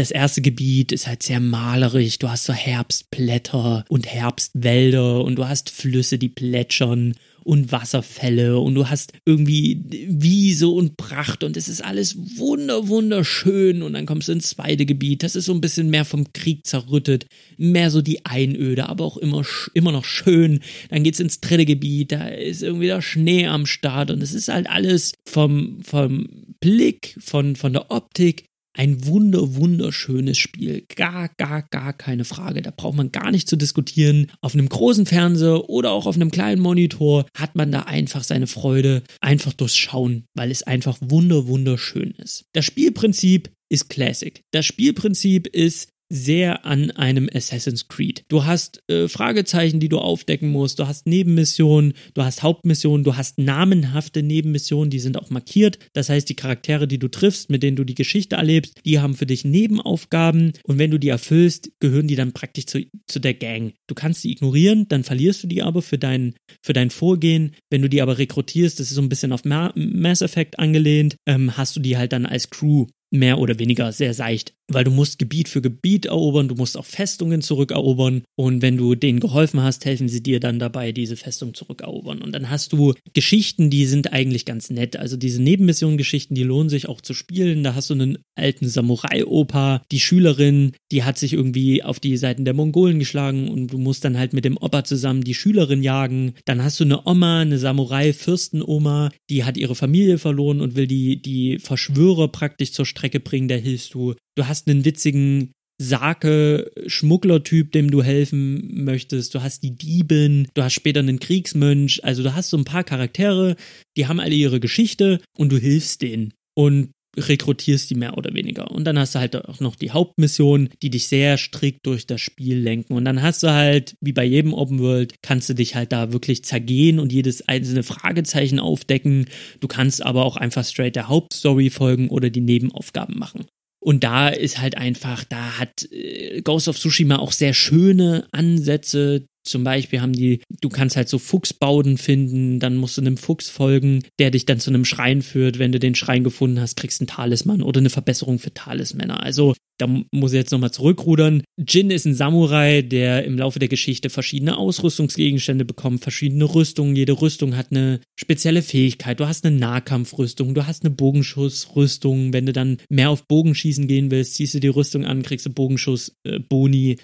das 0.00 0.10
erste 0.10 0.40
Gebiet 0.40 0.92
ist 0.92 1.06
halt 1.06 1.22
sehr 1.22 1.40
malerisch. 1.40 2.18
Du 2.18 2.30
hast 2.30 2.44
so 2.44 2.54
Herbstblätter 2.54 3.84
und 3.88 4.06
Herbstwälder 4.06 5.22
und 5.22 5.36
du 5.36 5.46
hast 5.46 5.68
Flüsse, 5.68 6.16
die 6.16 6.30
plätschern 6.30 7.14
und 7.42 7.72
Wasserfälle 7.72 8.58
und 8.58 8.74
du 8.74 8.88
hast 8.88 9.12
irgendwie 9.24 9.82
Wiese 10.08 10.68
und 10.68 10.96
Pracht 10.96 11.44
und 11.44 11.56
es 11.56 11.68
ist 11.68 11.84
alles 11.84 12.16
wunder, 12.38 12.88
wunderschön 12.88 13.82
und 13.82 13.94
dann 13.94 14.06
kommst 14.06 14.28
du 14.28 14.32
ins 14.32 14.50
zweite 14.50 14.86
Gebiet, 14.86 15.22
das 15.22 15.36
ist 15.36 15.46
so 15.46 15.52
ein 15.52 15.60
bisschen 15.60 15.90
mehr 15.90 16.04
vom 16.04 16.32
Krieg 16.32 16.66
zerrüttet, 16.66 17.26
mehr 17.56 17.90
so 17.90 18.02
die 18.02 18.24
Einöde, 18.24 18.88
aber 18.88 19.04
auch 19.04 19.16
immer, 19.16 19.42
immer 19.74 19.92
noch 19.92 20.04
schön. 20.04 20.60
Dann 20.90 21.02
geht's 21.02 21.20
ins 21.20 21.40
dritte 21.40 21.66
Gebiet, 21.66 22.12
da 22.12 22.28
ist 22.28 22.62
irgendwie 22.62 22.86
der 22.86 23.02
Schnee 23.02 23.46
am 23.46 23.66
Start 23.66 24.10
und 24.10 24.22
es 24.22 24.32
ist 24.32 24.48
halt 24.48 24.68
alles 24.68 25.12
vom, 25.24 25.82
vom 25.82 26.28
Blick, 26.60 27.16
von, 27.18 27.56
von 27.56 27.72
der 27.72 27.90
Optik 27.90 28.49
ein 28.74 29.04
wunder, 29.06 29.56
wunderschönes 29.56 30.38
Spiel. 30.38 30.84
Gar, 30.94 31.30
gar, 31.36 31.62
gar 31.62 31.92
keine 31.92 32.24
Frage. 32.24 32.62
Da 32.62 32.70
braucht 32.70 32.96
man 32.96 33.12
gar 33.12 33.30
nicht 33.30 33.48
zu 33.48 33.56
diskutieren. 33.56 34.30
Auf 34.40 34.54
einem 34.54 34.68
großen 34.68 35.06
Fernseher 35.06 35.68
oder 35.68 35.92
auch 35.92 36.06
auf 36.06 36.16
einem 36.16 36.30
kleinen 36.30 36.62
Monitor 36.62 37.26
hat 37.36 37.56
man 37.56 37.72
da 37.72 37.82
einfach 37.82 38.24
seine 38.24 38.46
Freude 38.46 39.02
einfach 39.20 39.52
durchs 39.52 39.76
Schauen, 39.76 40.24
weil 40.34 40.50
es 40.50 40.62
einfach 40.62 40.98
wunder, 41.00 41.46
wunderschön 41.46 42.12
ist. 42.12 42.44
Das 42.52 42.64
Spielprinzip 42.64 43.50
ist 43.68 43.88
Classic. 43.88 44.42
Das 44.50 44.66
Spielprinzip 44.66 45.46
ist 45.46 45.89
sehr 46.10 46.66
an 46.66 46.90
einem 46.90 47.30
Assassin's 47.32 47.88
Creed. 47.88 48.24
Du 48.28 48.44
hast 48.44 48.82
äh, 48.88 49.08
Fragezeichen, 49.08 49.80
die 49.80 49.88
du 49.88 49.98
aufdecken 49.98 50.50
musst, 50.50 50.80
du 50.80 50.86
hast 50.86 51.06
Nebenmissionen, 51.06 51.94
du 52.14 52.22
hast 52.22 52.42
Hauptmissionen, 52.42 53.04
du 53.04 53.16
hast 53.16 53.38
namenhafte 53.38 54.22
Nebenmissionen, 54.22 54.90
die 54.90 54.98
sind 54.98 55.16
auch 55.16 55.30
markiert. 55.30 55.78
Das 55.92 56.08
heißt, 56.08 56.28
die 56.28 56.34
Charaktere, 56.34 56.88
die 56.88 56.98
du 56.98 57.08
triffst, 57.08 57.48
mit 57.48 57.62
denen 57.62 57.76
du 57.76 57.84
die 57.84 57.94
Geschichte 57.94 58.36
erlebst, 58.36 58.80
die 58.84 58.98
haben 58.98 59.14
für 59.14 59.26
dich 59.26 59.44
Nebenaufgaben 59.44 60.52
und 60.64 60.78
wenn 60.78 60.90
du 60.90 60.98
die 60.98 61.08
erfüllst, 61.08 61.70
gehören 61.78 62.08
die 62.08 62.16
dann 62.16 62.32
praktisch 62.32 62.66
zu, 62.66 62.84
zu 63.06 63.20
der 63.20 63.34
Gang. 63.34 63.72
Du 63.86 63.94
kannst 63.94 64.24
die 64.24 64.32
ignorieren, 64.32 64.88
dann 64.88 65.04
verlierst 65.04 65.44
du 65.44 65.46
die 65.46 65.62
aber 65.62 65.80
für 65.80 65.98
dein, 65.98 66.34
für 66.62 66.72
dein 66.72 66.90
Vorgehen. 66.90 67.54
Wenn 67.70 67.82
du 67.82 67.88
die 67.88 68.02
aber 68.02 68.18
rekrutierst, 68.18 68.80
das 68.80 68.88
ist 68.88 68.96
so 68.96 69.02
ein 69.02 69.08
bisschen 69.08 69.32
auf 69.32 69.44
Mass 69.44 70.22
Effect 70.22 70.58
angelehnt, 70.58 71.16
ähm, 71.26 71.56
hast 71.56 71.76
du 71.76 71.80
die 71.80 71.96
halt 71.96 72.12
dann 72.12 72.26
als 72.26 72.50
Crew 72.50 72.86
mehr 73.10 73.38
oder 73.38 73.58
weniger 73.58 73.92
sehr 73.92 74.14
seicht, 74.14 74.54
weil 74.68 74.84
du 74.84 74.90
musst 74.90 75.18
Gebiet 75.18 75.48
für 75.48 75.60
Gebiet 75.60 76.06
erobern, 76.06 76.46
du 76.46 76.54
musst 76.54 76.76
auch 76.76 76.86
Festungen 76.86 77.42
zurückerobern 77.42 78.22
und 78.36 78.62
wenn 78.62 78.76
du 78.76 78.94
denen 78.94 79.18
geholfen 79.18 79.60
hast, 79.62 79.84
helfen 79.84 80.08
sie 80.08 80.22
dir 80.22 80.38
dann 80.38 80.60
dabei, 80.60 80.92
diese 80.92 81.16
Festung 81.16 81.54
zurückerobern. 81.54 82.22
Und 82.22 82.32
dann 82.32 82.50
hast 82.50 82.72
du 82.72 82.94
Geschichten, 83.12 83.68
die 83.68 83.86
sind 83.86 84.12
eigentlich 84.12 84.46
ganz 84.46 84.70
nett. 84.70 84.96
Also 84.96 85.16
diese 85.16 85.42
Nebenmission-Geschichten, 85.42 86.36
die 86.36 86.44
lohnen 86.44 86.68
sich 86.68 86.88
auch 86.88 87.00
zu 87.00 87.14
spielen. 87.14 87.64
Da 87.64 87.74
hast 87.74 87.90
du 87.90 87.94
einen 87.94 88.18
alten 88.36 88.68
Samurai-Opa, 88.68 89.82
die 89.90 90.00
Schülerin, 90.00 90.72
die 90.92 91.02
hat 91.02 91.18
sich 91.18 91.32
irgendwie 91.32 91.82
auf 91.82 91.98
die 91.98 92.16
Seiten 92.16 92.44
der 92.44 92.54
Mongolen 92.54 93.00
geschlagen 93.00 93.48
und 93.48 93.72
du 93.72 93.78
musst 93.78 94.04
dann 94.04 94.18
halt 94.18 94.32
mit 94.32 94.44
dem 94.44 94.56
Opa 94.56 94.84
zusammen 94.84 95.24
die 95.24 95.34
Schülerin 95.34 95.82
jagen. 95.82 96.34
Dann 96.44 96.62
hast 96.62 96.78
du 96.78 96.84
eine 96.84 97.06
Oma, 97.06 97.40
eine 97.40 97.58
Samurai-Fürstenoma, 97.58 99.10
die 99.28 99.42
hat 99.42 99.56
ihre 99.56 99.74
Familie 99.74 100.18
verloren 100.18 100.60
und 100.60 100.76
will 100.76 100.86
die, 100.86 101.20
die 101.20 101.58
Verschwörer 101.58 102.28
praktisch 102.28 102.72
zur 102.72 102.86
Straße 102.86 102.99
Strecke 103.00 103.20
bringen, 103.20 103.48
da 103.48 103.54
hilfst 103.54 103.94
du. 103.94 104.14
Du 104.36 104.46
hast 104.46 104.68
einen 104.68 104.84
witzigen 104.84 105.52
Sake-Schmugglertyp, 105.80 107.72
dem 107.72 107.90
du 107.90 108.02
helfen 108.02 108.84
möchtest. 108.84 109.34
Du 109.34 109.42
hast 109.42 109.62
die 109.62 109.74
Diebin, 109.74 110.48
du 110.52 110.62
hast 110.62 110.74
später 110.74 111.00
einen 111.00 111.20
Kriegsmönch. 111.20 112.04
Also 112.04 112.22
du 112.22 112.34
hast 112.34 112.50
so 112.50 112.58
ein 112.58 112.66
paar 112.66 112.84
Charaktere, 112.84 113.56
die 113.96 114.06
haben 114.06 114.20
alle 114.20 114.34
ihre 114.34 114.60
Geschichte 114.60 115.20
und 115.38 115.50
du 115.50 115.56
hilfst 115.56 116.02
denen. 116.02 116.34
Und 116.54 116.90
rekrutierst 117.16 117.90
die 117.90 117.94
mehr 117.94 118.16
oder 118.16 118.34
weniger. 118.34 118.70
Und 118.70 118.84
dann 118.84 118.98
hast 118.98 119.14
du 119.14 119.18
halt 119.18 119.36
auch 119.36 119.60
noch 119.60 119.76
die 119.76 119.90
Hauptmission, 119.90 120.68
die 120.82 120.90
dich 120.90 121.08
sehr 121.08 121.38
strikt 121.38 121.86
durch 121.86 122.06
das 122.06 122.20
Spiel 122.20 122.58
lenken. 122.58 122.94
Und 122.94 123.04
dann 123.04 123.22
hast 123.22 123.42
du 123.42 123.50
halt, 123.50 123.96
wie 124.00 124.12
bei 124.12 124.24
jedem 124.24 124.54
Open 124.54 124.78
World, 124.78 125.14
kannst 125.22 125.48
du 125.48 125.54
dich 125.54 125.74
halt 125.74 125.92
da 125.92 126.12
wirklich 126.12 126.44
zergehen 126.44 126.98
und 126.98 127.12
jedes 127.12 127.46
einzelne 127.48 127.82
Fragezeichen 127.82 128.60
aufdecken. 128.60 129.26
Du 129.60 129.68
kannst 129.68 130.04
aber 130.04 130.24
auch 130.24 130.36
einfach 130.36 130.64
straight 130.64 130.96
der 130.96 131.08
Hauptstory 131.08 131.70
folgen 131.70 132.08
oder 132.08 132.30
die 132.30 132.40
Nebenaufgaben 132.40 133.18
machen. 133.18 133.46
Und 133.82 134.04
da 134.04 134.28
ist 134.28 134.60
halt 134.60 134.76
einfach, 134.76 135.24
da 135.24 135.58
hat 135.58 135.90
äh, 135.90 136.42
Ghost 136.42 136.68
of 136.68 136.78
Tsushima 136.78 137.18
auch 137.18 137.32
sehr 137.32 137.54
schöne 137.54 138.26
Ansätze. 138.30 139.26
Zum 139.50 139.64
Beispiel 139.64 140.00
haben 140.00 140.12
die, 140.12 140.40
du 140.60 140.68
kannst 140.68 140.96
halt 140.96 141.08
so 141.08 141.18
Fuchsbauden 141.18 141.98
finden, 141.98 142.60
dann 142.60 142.76
musst 142.76 142.96
du 142.96 143.02
einem 143.02 143.16
Fuchs 143.16 143.48
folgen, 143.48 144.04
der 144.18 144.30
dich 144.30 144.46
dann 144.46 144.60
zu 144.60 144.70
einem 144.70 144.84
Schrein 144.84 145.22
führt. 145.22 145.58
Wenn 145.58 145.72
du 145.72 145.78
den 145.78 145.94
Schrein 145.94 146.24
gefunden 146.24 146.60
hast, 146.60 146.76
kriegst 146.76 147.00
du 147.00 147.02
einen 147.02 147.08
Talisman 147.08 147.62
oder 147.62 147.80
eine 147.80 147.90
Verbesserung 147.90 148.38
für 148.38 148.54
Talismänner. 148.54 149.22
Also 149.22 149.54
da 149.80 149.88
muss 150.12 150.32
ich 150.32 150.38
jetzt 150.38 150.52
nochmal 150.52 150.72
zurückrudern. 150.72 151.42
Jin 151.56 151.90
ist 151.90 152.04
ein 152.04 152.14
Samurai, 152.14 152.82
der 152.82 153.24
im 153.24 153.38
Laufe 153.38 153.58
der 153.58 153.68
Geschichte 153.68 154.10
verschiedene 154.10 154.58
Ausrüstungsgegenstände 154.58 155.64
bekommt, 155.64 156.02
verschiedene 156.02 156.44
Rüstungen. 156.44 156.94
Jede 156.94 157.20
Rüstung 157.20 157.56
hat 157.56 157.68
eine 157.70 158.00
spezielle 158.18 158.62
Fähigkeit. 158.62 159.18
Du 159.20 159.26
hast 159.26 159.44
eine 159.44 159.56
Nahkampfrüstung, 159.56 160.54
du 160.54 160.66
hast 160.66 160.84
eine 160.84 160.94
Bogenschussrüstung. 160.94 162.32
Wenn 162.32 162.46
du 162.46 162.52
dann 162.52 162.76
mehr 162.90 163.10
auf 163.10 163.26
Bogenschießen 163.26 163.88
gehen 163.88 164.10
willst, 164.10 164.34
ziehst 164.34 164.54
du 164.54 164.60
die 164.60 164.68
Rüstung 164.68 165.06
an, 165.06 165.22
kriegst 165.22 165.46
du 165.46 165.50
Bogenschuss 165.50 166.14
äh. 166.24 166.40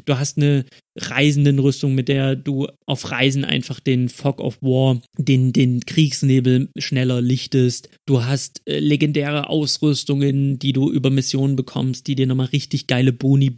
Du 0.05 0.19
hast 0.19 0.37
eine 0.37 0.65
Reisendenrüstung, 0.97 1.95
mit 1.95 2.09
der 2.09 2.37
du 2.37 2.67
auf 2.87 3.11
Reisen 3.11 3.45
einfach 3.45 3.81
den 3.81 4.09
Fog 4.09 4.41
of 4.41 4.61
War, 4.63 5.01
den, 5.19 5.53
den 5.53 5.81
Kriegsnebel 5.81 6.69
schneller 6.79 7.21
lichtest. 7.21 7.89
Du 8.07 8.25
hast 8.25 8.63
äh, 8.67 8.79
legendäre 8.79 9.49
Ausrüstungen, 9.49 10.59
die 10.59 10.73
du 10.73 10.91
über 10.91 11.11
Missionen 11.11 11.57
bekommst, 11.57 12.07
die 12.07 12.15
dir 12.15 12.27
nochmal 12.27 12.47
richtig 12.47 12.87
geile 12.87 13.13
Boni 13.13 13.55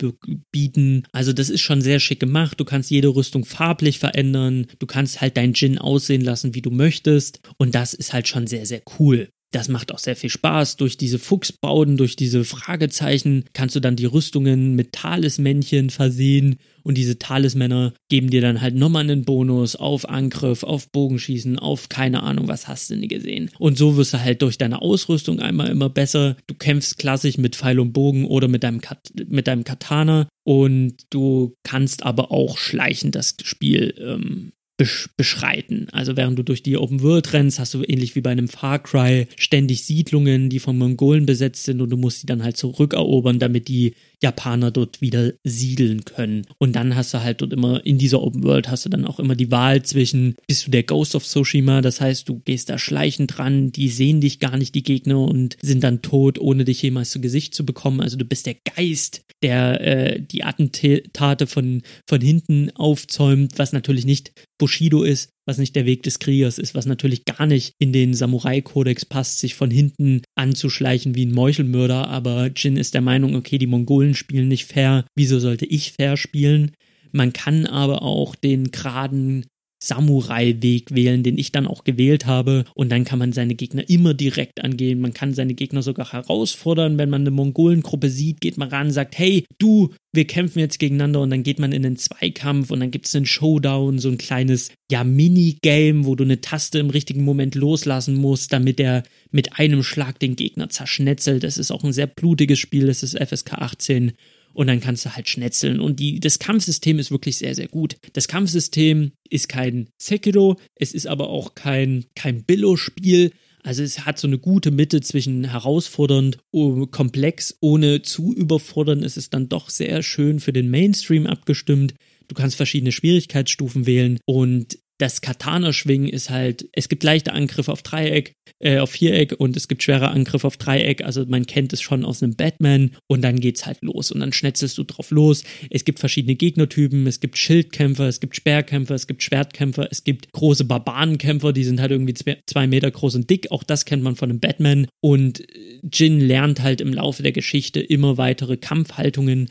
bieten. 0.50 1.04
Also 1.12 1.32
das 1.32 1.50
ist 1.50 1.60
schon 1.60 1.80
sehr 1.80 2.00
schick 2.00 2.20
gemacht. 2.20 2.58
Du 2.60 2.64
kannst 2.64 2.90
jede 2.90 3.08
Rüstung 3.08 3.44
farblich 3.44 3.98
verändern. 3.98 4.66
Du 4.78 4.86
kannst 4.86 5.20
halt 5.20 5.36
dein 5.36 5.54
Gin 5.54 5.78
aussehen 5.78 6.22
lassen, 6.22 6.54
wie 6.54 6.62
du 6.62 6.70
möchtest. 6.70 7.40
Und 7.56 7.74
das 7.74 7.94
ist 7.94 8.12
halt 8.12 8.28
schon 8.28 8.46
sehr, 8.46 8.66
sehr 8.66 8.82
cool. 8.98 9.28
Das 9.50 9.68
macht 9.68 9.92
auch 9.92 9.98
sehr 9.98 10.16
viel 10.16 10.30
Spaß. 10.30 10.76
Durch 10.76 10.96
diese 10.98 11.18
Fuchsbauden, 11.18 11.96
durch 11.96 12.16
diese 12.16 12.44
Fragezeichen 12.44 13.44
kannst 13.54 13.74
du 13.76 13.80
dann 13.80 13.96
die 13.96 14.04
Rüstungen 14.04 14.74
mit 14.74 14.92
Talismännchen 14.92 15.90
versehen 15.90 16.58
und 16.82 16.96
diese 16.96 17.18
Talismänner 17.18 17.92
geben 18.08 18.30
dir 18.30 18.40
dann 18.40 18.60
halt 18.60 18.74
nochmal 18.74 19.04
einen 19.04 19.24
Bonus 19.24 19.76
auf 19.76 20.08
Angriff, 20.08 20.62
auf 20.62 20.90
Bogenschießen, 20.90 21.58
auf 21.58 21.88
keine 21.88 22.22
Ahnung, 22.22 22.48
was 22.48 22.68
hast 22.68 22.90
du 22.90 22.96
nie 22.96 23.08
gesehen. 23.08 23.50
Und 23.58 23.76
so 23.76 23.96
wirst 23.96 24.14
du 24.14 24.20
halt 24.20 24.42
durch 24.42 24.58
deine 24.58 24.80
Ausrüstung 24.80 25.40
einmal 25.40 25.68
immer 25.68 25.90
besser. 25.90 26.36
Du 26.46 26.54
kämpfst 26.54 26.98
klassisch 26.98 27.38
mit 27.38 27.56
Pfeil 27.56 27.78
und 27.80 27.92
Bogen 27.92 28.26
oder 28.26 28.48
mit 28.48 28.62
deinem, 28.62 28.80
Kat 28.80 29.00
mit 29.28 29.46
deinem 29.46 29.64
Katana 29.64 30.28
und 30.44 30.94
du 31.10 31.54
kannst 31.62 32.04
aber 32.04 32.32
auch 32.32 32.56
schleichend 32.56 33.14
das 33.14 33.36
Spiel 33.42 33.94
ähm, 33.98 34.52
beschreiten. 34.78 35.88
Also 35.90 36.16
während 36.16 36.38
du 36.38 36.44
durch 36.44 36.62
die 36.62 36.76
Open 36.76 37.02
World 37.02 37.32
rennst, 37.32 37.58
hast 37.58 37.74
du 37.74 37.82
ähnlich 37.82 38.14
wie 38.14 38.20
bei 38.20 38.30
einem 38.30 38.46
Far 38.46 38.78
Cry 38.78 39.26
ständig 39.36 39.84
Siedlungen, 39.84 40.50
die 40.50 40.60
von 40.60 40.78
Mongolen 40.78 41.26
besetzt 41.26 41.64
sind 41.64 41.80
und 41.80 41.90
du 41.90 41.96
musst 41.96 42.20
sie 42.20 42.26
dann 42.26 42.44
halt 42.44 42.56
zurückerobern, 42.56 43.40
damit 43.40 43.66
die 43.66 43.94
Japaner 44.22 44.70
dort 44.70 45.00
wieder 45.00 45.32
siedeln 45.44 46.04
können. 46.04 46.46
Und 46.58 46.74
dann 46.74 46.94
hast 46.94 47.12
du 47.14 47.22
halt 47.22 47.40
dort 47.40 47.52
immer 47.52 47.84
in 47.84 47.98
dieser 47.98 48.22
Open 48.22 48.42
World 48.44 48.68
hast 48.68 48.84
du 48.84 48.88
dann 48.88 49.04
auch 49.04 49.18
immer 49.18 49.34
die 49.34 49.50
Wahl 49.50 49.82
zwischen 49.82 50.36
bist 50.46 50.66
du 50.66 50.70
der 50.70 50.82
Ghost 50.84 51.14
of 51.14 51.24
Tsushima, 51.24 51.80
das 51.80 52.00
heißt, 52.00 52.28
du 52.28 52.40
gehst 52.40 52.68
da 52.68 52.78
schleichend 52.78 53.36
dran, 53.36 53.72
die 53.72 53.88
sehen 53.88 54.20
dich 54.20 54.38
gar 54.38 54.56
nicht 54.56 54.74
die 54.74 54.82
Gegner 54.82 55.20
und 55.20 55.56
sind 55.60 55.82
dann 55.82 56.02
tot, 56.02 56.38
ohne 56.38 56.64
dich 56.64 56.82
jemals 56.82 57.10
zu 57.10 57.20
Gesicht 57.20 57.54
zu 57.54 57.66
bekommen. 57.66 58.00
Also 58.00 58.16
du 58.16 58.24
bist 58.24 58.46
der 58.46 58.56
Geist, 58.76 59.22
der 59.42 59.80
äh, 59.80 60.20
die 60.20 60.44
Attentate 60.44 61.46
von 61.46 61.82
von 62.06 62.20
hinten 62.20 62.70
aufzäumt, 62.74 63.52
was 63.56 63.72
natürlich 63.72 64.04
nicht 64.04 64.32
Bushido 64.68 65.02
ist, 65.02 65.30
was 65.46 65.56
nicht 65.56 65.74
der 65.76 65.86
Weg 65.86 66.02
des 66.02 66.18
Kriegers 66.18 66.58
ist, 66.58 66.74
was 66.74 66.84
natürlich 66.84 67.24
gar 67.24 67.46
nicht 67.46 67.72
in 67.78 67.90
den 67.90 68.12
Samurai-Kodex 68.12 69.06
passt, 69.06 69.38
sich 69.38 69.54
von 69.54 69.70
hinten 69.70 70.20
anzuschleichen 70.34 71.14
wie 71.14 71.24
ein 71.24 71.32
Meuchelmörder, 71.32 72.06
aber 72.08 72.50
Jin 72.54 72.76
ist 72.76 72.92
der 72.92 73.00
Meinung, 73.00 73.34
okay, 73.34 73.56
die 73.56 73.66
Mongolen 73.66 74.14
spielen 74.14 74.48
nicht 74.48 74.66
fair, 74.66 75.06
wieso 75.16 75.38
sollte 75.38 75.64
ich 75.64 75.92
fair 75.92 76.18
spielen? 76.18 76.72
Man 77.12 77.32
kann 77.32 77.64
aber 77.64 78.02
auch 78.02 78.34
den 78.34 78.70
geraden 78.70 79.46
Samurai-Weg 79.80 80.94
wählen, 80.94 81.22
den 81.22 81.38
ich 81.38 81.52
dann 81.52 81.66
auch 81.66 81.84
gewählt 81.84 82.26
habe. 82.26 82.64
Und 82.74 82.90
dann 82.90 83.04
kann 83.04 83.18
man 83.18 83.32
seine 83.32 83.54
Gegner 83.54 83.88
immer 83.88 84.14
direkt 84.14 84.62
angehen. 84.62 85.00
Man 85.00 85.14
kann 85.14 85.34
seine 85.34 85.54
Gegner 85.54 85.82
sogar 85.82 86.12
herausfordern. 86.12 86.98
Wenn 86.98 87.10
man 87.10 87.22
eine 87.22 87.30
Mongolengruppe 87.30 88.10
sieht, 88.10 88.40
geht 88.40 88.58
man 88.58 88.68
ran, 88.68 88.90
sagt, 88.90 89.18
hey, 89.18 89.44
du, 89.58 89.90
wir 90.12 90.26
kämpfen 90.26 90.58
jetzt 90.58 90.78
gegeneinander 90.78 91.20
und 91.20 91.30
dann 91.30 91.42
geht 91.42 91.58
man 91.58 91.72
in 91.72 91.82
den 91.82 91.96
Zweikampf 91.96 92.70
und 92.70 92.80
dann 92.80 92.90
gibt 92.90 93.06
es 93.06 93.14
einen 93.14 93.26
Showdown, 93.26 93.98
so 93.98 94.08
ein 94.08 94.18
kleines, 94.18 94.70
ja, 94.90 95.04
Minigame, 95.04 96.06
wo 96.06 96.14
du 96.14 96.24
eine 96.24 96.40
Taste 96.40 96.78
im 96.78 96.90
richtigen 96.90 97.24
Moment 97.24 97.54
loslassen 97.54 98.14
musst, 98.14 98.52
damit 98.52 98.80
er 98.80 99.02
mit 99.30 99.58
einem 99.58 99.82
Schlag 99.82 100.18
den 100.18 100.34
Gegner 100.34 100.70
zerschnetzelt. 100.70 101.44
Das 101.44 101.58
ist 101.58 101.70
auch 101.70 101.84
ein 101.84 101.92
sehr 101.92 102.06
blutiges 102.06 102.58
Spiel, 102.58 102.86
das 102.86 103.02
ist 103.02 103.18
FSK 103.18 103.54
18 103.54 104.12
und 104.58 104.66
dann 104.66 104.80
kannst 104.80 105.04
du 105.04 105.14
halt 105.14 105.28
schnetzeln. 105.28 105.78
Und 105.78 106.00
die, 106.00 106.18
das 106.18 106.40
Kampfsystem 106.40 106.98
ist 106.98 107.12
wirklich 107.12 107.38
sehr, 107.38 107.54
sehr 107.54 107.68
gut. 107.68 107.96
Das 108.14 108.26
Kampfsystem 108.26 109.12
ist 109.30 109.48
kein 109.48 109.88
Sekiro, 110.02 110.58
es 110.74 110.94
ist 110.94 111.06
aber 111.06 111.28
auch 111.30 111.54
kein, 111.54 112.06
kein 112.16 112.42
Billo-Spiel. 112.42 113.30
Also 113.62 113.84
es 113.84 114.04
hat 114.04 114.18
so 114.18 114.26
eine 114.26 114.38
gute 114.38 114.72
Mitte 114.72 115.00
zwischen 115.00 115.44
herausfordernd, 115.44 116.38
und 116.50 116.90
komplex, 116.90 117.56
ohne 117.60 118.02
zu 118.02 118.34
überfordern. 118.34 119.04
Es 119.04 119.16
ist 119.16 119.32
dann 119.32 119.48
doch 119.48 119.70
sehr 119.70 120.02
schön 120.02 120.40
für 120.40 120.52
den 120.52 120.70
Mainstream 120.70 121.28
abgestimmt. 121.28 121.94
Du 122.26 122.34
kannst 122.34 122.56
verschiedene 122.56 122.90
Schwierigkeitsstufen 122.90 123.86
wählen 123.86 124.18
und 124.26 124.76
das 124.98 125.20
Katana-Schwingen 125.20 126.08
ist 126.08 126.28
halt, 126.28 126.68
es 126.72 126.88
gibt 126.88 127.04
leichte 127.04 127.32
Angriffe 127.32 127.70
auf 127.70 127.82
Dreieck, 127.82 128.34
äh, 128.58 128.78
auf 128.78 128.90
Viereck 128.90 129.34
und 129.38 129.56
es 129.56 129.68
gibt 129.68 129.84
schwere 129.84 130.08
Angriffe 130.08 130.46
auf 130.46 130.56
Dreieck. 130.56 131.04
Also 131.04 131.24
man 131.26 131.46
kennt 131.46 131.72
es 131.72 131.80
schon 131.80 132.04
aus 132.04 132.22
einem 132.22 132.34
Batman 132.34 132.90
und 133.06 133.22
dann 133.22 133.38
geht's 133.38 133.64
halt 133.64 133.78
los 133.82 134.10
und 134.10 134.18
dann 134.20 134.32
schnetzelst 134.32 134.76
du 134.76 134.82
drauf 134.82 135.12
los. 135.12 135.44
Es 135.70 135.84
gibt 135.84 136.00
verschiedene 136.00 136.34
Gegnertypen, 136.34 137.06
es 137.06 137.20
gibt 137.20 137.38
Schildkämpfer, 137.38 138.08
es 138.08 138.18
gibt 138.18 138.34
Speerkämpfer, 138.34 138.96
es 138.96 139.06
gibt 139.06 139.22
Schwertkämpfer, 139.22 139.88
es 139.90 140.02
gibt 140.02 140.32
große 140.32 140.64
Barbarenkämpfer, 140.64 141.52
die 141.52 141.64
sind 141.64 141.80
halt 141.80 141.92
irgendwie 141.92 142.14
zwei, 142.14 142.66
Meter 142.66 142.90
groß 142.90 143.14
und 143.14 143.30
dick. 143.30 143.52
Auch 143.52 143.62
das 143.62 143.84
kennt 143.84 144.02
man 144.02 144.16
von 144.16 144.30
einem 144.30 144.40
Batman 144.40 144.88
und 145.00 145.44
Jin 145.92 146.20
lernt 146.20 146.60
halt 146.60 146.80
im 146.80 146.92
Laufe 146.92 147.22
der 147.22 147.32
Geschichte 147.32 147.80
immer 147.80 148.18
weitere 148.18 148.56
Kampfhaltungen, 148.56 149.48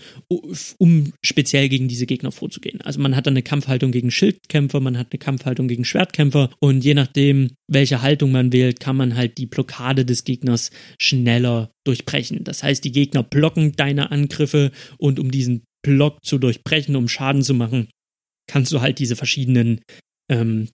um 0.78 1.14
speziell 1.24 1.70
gegen 1.70 1.88
diese 1.88 2.06
Gegner 2.06 2.34
vorzugehen. 2.34 2.82
Also 2.82 3.00
man 3.00 3.16
hat 3.16 3.28
dann 3.28 3.34
eine 3.34 3.44
Kampfhaltung 3.44 3.92
gegen 3.92 4.12
Schildkämpfer, 4.12 4.82
man 4.82 4.98
hat 4.98 5.08
eine 5.12 5.20
Kampfhaltung 5.20 5.37
gegen 5.38 5.86
Schwertkämpfer 5.86 6.50
und 6.60 6.84
je 6.84 6.94
nachdem, 6.94 7.52
welche 7.68 8.02
Haltung 8.02 8.32
man 8.32 8.52
wählt, 8.52 8.80
kann 8.80 8.96
man 8.96 9.16
halt 9.16 9.38
die 9.38 9.46
Blockade 9.46 10.06
des 10.06 10.24
Gegners 10.24 10.72
schneller 11.00 11.72
durchbrechen. 11.86 12.44
Das 12.44 12.64
heißt, 12.64 12.84
die 12.84 12.92
Gegner 12.92 13.24
blocken 13.24 13.74
deine 13.74 14.12
Angriffe 14.12 14.72
und 14.98 15.20
um 15.20 15.32
diesen 15.32 15.64
Block 15.84 16.24
zu 16.24 16.38
durchbrechen, 16.38 16.96
um 16.96 17.08
Schaden 17.08 17.42
zu 17.42 17.54
machen, 17.54 17.88
kannst 18.48 18.72
du 18.72 18.82
halt 18.82 19.00
diese 19.00 19.16
verschiedenen 19.16 19.82
ähm, 20.30 20.70